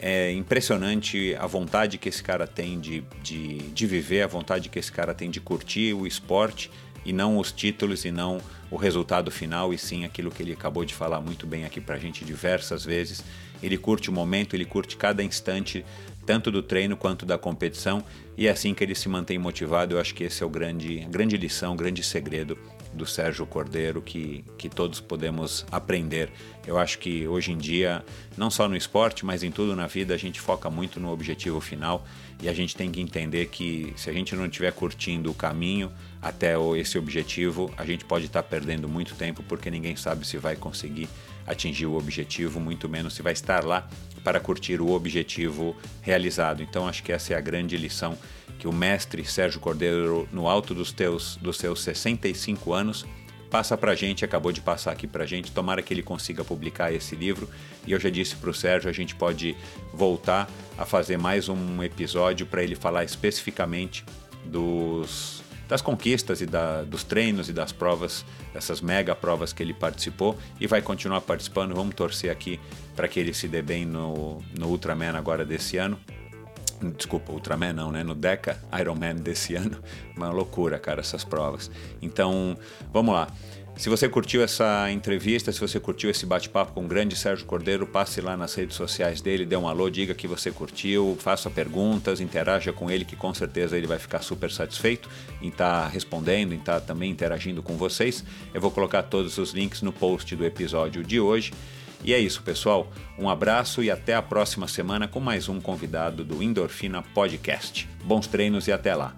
É 0.00 0.32
impressionante 0.32 1.36
a 1.38 1.46
vontade 1.46 1.98
que 1.98 2.08
esse 2.08 2.22
cara 2.22 2.48
tem 2.48 2.80
de, 2.80 3.04
de, 3.22 3.58
de 3.58 3.86
viver, 3.86 4.22
a 4.22 4.26
vontade 4.26 4.68
que 4.68 4.78
esse 4.78 4.90
cara 4.90 5.14
tem 5.14 5.30
de 5.30 5.40
curtir 5.40 5.92
o 5.92 6.04
esporte 6.04 6.70
e 7.08 7.12
não 7.12 7.38
os 7.38 7.50
títulos 7.50 8.04
e 8.04 8.10
não 8.10 8.38
o 8.70 8.76
resultado 8.76 9.30
final, 9.30 9.72
e 9.72 9.78
sim 9.78 10.04
aquilo 10.04 10.30
que 10.30 10.42
ele 10.42 10.52
acabou 10.52 10.84
de 10.84 10.92
falar 10.92 11.22
muito 11.22 11.46
bem 11.46 11.64
aqui 11.64 11.80
pra 11.80 11.96
gente 11.96 12.22
diversas 12.22 12.84
vezes. 12.84 13.24
Ele 13.62 13.78
curte 13.78 14.10
o 14.10 14.12
momento, 14.12 14.54
ele 14.54 14.66
curte 14.66 14.94
cada 14.94 15.22
instante, 15.22 15.86
tanto 16.26 16.50
do 16.50 16.62
treino 16.62 16.98
quanto 16.98 17.24
da 17.24 17.38
competição, 17.38 18.04
e 18.36 18.46
é 18.46 18.50
assim 18.50 18.74
que 18.74 18.84
ele 18.84 18.94
se 18.94 19.08
mantém 19.08 19.38
motivado. 19.38 19.94
Eu 19.94 20.00
acho 20.00 20.14
que 20.14 20.22
esse 20.22 20.42
é 20.42 20.46
o 20.46 20.50
grande, 20.50 21.02
a 21.02 21.08
grande 21.08 21.38
lição, 21.38 21.74
grande 21.74 22.02
segredo 22.02 22.58
do 22.92 23.06
Sérgio 23.06 23.46
Cordeiro 23.46 24.00
que, 24.02 24.44
que 24.56 24.68
todos 24.68 25.00
podemos 25.00 25.66
aprender. 25.70 26.30
Eu 26.66 26.78
acho 26.78 26.98
que 26.98 27.26
hoje 27.26 27.52
em 27.52 27.58
dia, 27.58 28.04
não 28.36 28.50
só 28.50 28.68
no 28.68 28.76
esporte, 28.76 29.24
mas 29.24 29.42
em 29.42 29.50
tudo 29.50 29.74
na 29.74 29.86
vida, 29.86 30.14
a 30.14 30.16
gente 30.18 30.40
foca 30.40 30.68
muito 30.68 31.00
no 31.00 31.10
objetivo 31.10 31.60
final 31.60 32.04
e 32.42 32.48
a 32.48 32.52
gente 32.52 32.76
tem 32.76 32.90
que 32.90 33.00
entender 33.00 33.46
que 33.46 33.92
se 33.96 34.08
a 34.08 34.12
gente 34.12 34.34
não 34.36 34.46
estiver 34.46 34.72
curtindo 34.72 35.30
o 35.30 35.34
caminho 35.34 35.90
até 36.20 36.54
esse 36.76 36.98
objetivo, 36.98 37.72
a 37.76 37.84
gente 37.84 38.04
pode 38.04 38.26
estar 38.26 38.42
perdendo 38.42 38.88
muito 38.88 39.14
tempo 39.14 39.42
porque 39.42 39.70
ninguém 39.70 39.96
sabe 39.96 40.26
se 40.26 40.36
vai 40.38 40.56
conseguir 40.56 41.08
atingir 41.46 41.86
o 41.86 41.96
objetivo, 41.96 42.60
muito 42.60 42.88
menos 42.88 43.14
se 43.14 43.22
vai 43.22 43.32
estar 43.32 43.64
lá 43.64 43.88
para 44.22 44.38
curtir 44.38 44.80
o 44.80 44.90
objetivo 44.90 45.74
realizado. 46.02 46.62
Então 46.62 46.86
acho 46.86 47.02
que 47.02 47.12
essa 47.12 47.32
é 47.32 47.36
a 47.36 47.40
grande 47.40 47.76
lição 47.76 48.18
que 48.58 48.66
o 48.66 48.72
mestre 48.72 49.24
Sérgio 49.24 49.60
Cordeiro, 49.60 50.28
no 50.32 50.48
alto 50.48 50.74
dos, 50.74 50.92
teus, 50.92 51.36
dos 51.36 51.56
seus 51.56 51.82
65 51.82 52.72
anos, 52.72 53.06
passa 53.48 53.76
para 53.76 53.92
a 53.92 53.94
gente, 53.94 54.24
acabou 54.24 54.52
de 54.52 54.60
passar 54.60 54.92
aqui 54.92 55.06
para 55.06 55.24
a 55.24 55.26
gente. 55.26 55.52
Tomara 55.52 55.82
que 55.82 55.92
ele 55.92 56.02
consiga 56.02 56.44
publicar 56.44 56.92
esse 56.92 57.16
livro. 57.16 57.48
E 57.86 57.92
eu 57.92 58.00
já 58.00 58.10
disse 58.10 58.36
para 58.36 58.50
o 58.50 58.54
Sérgio, 58.54 58.90
a 58.90 58.92
gente 58.92 59.14
pode 59.14 59.56
voltar 59.92 60.48
a 60.76 60.84
fazer 60.84 61.16
mais 61.16 61.48
um 61.48 61.82
episódio 61.82 62.46
para 62.46 62.62
ele 62.62 62.74
falar 62.74 63.04
especificamente 63.04 64.04
dos, 64.44 65.42
das 65.68 65.80
conquistas 65.80 66.40
e 66.40 66.46
da, 66.46 66.82
dos 66.82 67.04
treinos 67.04 67.48
e 67.48 67.52
das 67.52 67.72
provas, 67.72 68.24
dessas 68.52 68.80
mega 68.80 69.14
provas 69.14 69.52
que 69.52 69.62
ele 69.62 69.74
participou 69.74 70.36
e 70.60 70.66
vai 70.66 70.82
continuar 70.82 71.20
participando. 71.20 71.74
Vamos 71.74 71.94
torcer 71.94 72.30
aqui 72.30 72.60
para 72.96 73.08
que 73.08 73.20
ele 73.20 73.32
se 73.32 73.48
dê 73.48 73.62
bem 73.62 73.84
no, 73.84 74.42
no 74.58 74.68
Ultraman 74.68 75.16
agora 75.16 75.44
desse 75.44 75.76
ano. 75.76 75.98
Desculpa, 76.96 77.32
Ultraman 77.32 77.72
não, 77.72 77.90
né? 77.90 78.04
No 78.04 78.14
Deca 78.14 78.58
Ironman 78.78 79.16
desse 79.16 79.54
ano. 79.56 79.78
Uma 80.16 80.30
loucura, 80.30 80.78
cara, 80.78 81.00
essas 81.00 81.24
provas. 81.24 81.70
Então, 82.00 82.56
vamos 82.92 83.14
lá. 83.14 83.28
Se 83.78 83.88
você 83.88 84.08
curtiu 84.08 84.42
essa 84.42 84.90
entrevista, 84.90 85.52
se 85.52 85.60
você 85.60 85.78
curtiu 85.78 86.10
esse 86.10 86.26
bate-papo 86.26 86.72
com 86.72 86.84
o 86.84 86.88
grande 86.88 87.14
Sérgio 87.14 87.46
Cordeiro, 87.46 87.86
passe 87.86 88.20
lá 88.20 88.36
nas 88.36 88.52
redes 88.52 88.74
sociais 88.74 89.20
dele, 89.20 89.46
dê 89.46 89.56
um 89.56 89.68
alô, 89.68 89.88
diga 89.88 90.14
que 90.14 90.26
você 90.26 90.50
curtiu, 90.50 91.16
faça 91.20 91.48
perguntas, 91.48 92.20
interaja 92.20 92.72
com 92.72 92.90
ele, 92.90 93.04
que 93.04 93.14
com 93.14 93.32
certeza 93.32 93.78
ele 93.78 93.86
vai 93.86 94.00
ficar 94.00 94.20
super 94.20 94.50
satisfeito 94.50 95.08
em 95.40 95.46
estar 95.46 95.84
tá 95.84 95.88
respondendo, 95.88 96.54
em 96.54 96.58
estar 96.58 96.80
tá 96.80 96.86
também 96.86 97.08
interagindo 97.08 97.62
com 97.62 97.76
vocês. 97.76 98.24
Eu 98.52 98.60
vou 98.60 98.72
colocar 98.72 99.04
todos 99.04 99.38
os 99.38 99.52
links 99.52 99.80
no 99.80 99.92
post 99.92 100.34
do 100.34 100.44
episódio 100.44 101.04
de 101.04 101.20
hoje. 101.20 101.52
E 102.04 102.14
é 102.14 102.18
isso, 102.18 102.42
pessoal. 102.42 102.90
Um 103.18 103.28
abraço 103.28 103.82
e 103.82 103.90
até 103.90 104.14
a 104.14 104.22
próxima 104.22 104.68
semana 104.68 105.08
com 105.08 105.20
mais 105.20 105.48
um 105.48 105.60
convidado 105.60 106.24
do 106.24 106.42
Endorfina 106.42 107.02
Podcast. 107.02 107.88
Bons 108.04 108.26
treinos 108.26 108.68
e 108.68 108.72
até 108.72 108.94
lá. 108.94 109.16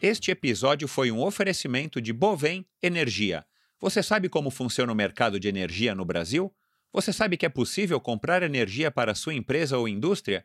Este 0.00 0.30
episódio 0.30 0.86
foi 0.86 1.10
um 1.10 1.20
oferecimento 1.20 2.00
de 2.00 2.12
Bovem 2.12 2.64
Energia. 2.80 3.44
Você 3.80 4.00
sabe 4.00 4.28
como 4.28 4.48
funciona 4.48 4.92
o 4.92 4.96
mercado 4.96 5.40
de 5.40 5.48
energia 5.48 5.92
no 5.92 6.04
Brasil? 6.04 6.54
Você 6.92 7.12
sabe 7.12 7.36
que 7.36 7.44
é 7.44 7.48
possível 7.48 8.00
comprar 8.00 8.44
energia 8.44 8.92
para 8.92 9.14
sua 9.14 9.34
empresa 9.34 9.76
ou 9.76 9.88
indústria? 9.88 10.44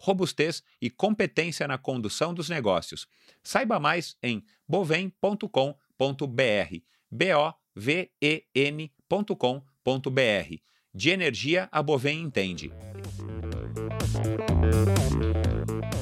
robustez 0.00 0.62
e 0.80 0.88
competência 0.90 1.68
na 1.68 1.76
condução 1.76 2.32
dos 2.32 2.48
negócios. 2.48 3.06
Saiba 3.42 3.78
mais 3.78 4.16
em 4.22 4.42
bovem.com.br. 4.66 5.60
B-O-V-E-N.com.br. 7.10 7.50
De 10.92 11.10
energia, 11.10 11.68
a 11.70 11.82
Bovem 11.82 12.20
entende. 12.22 12.72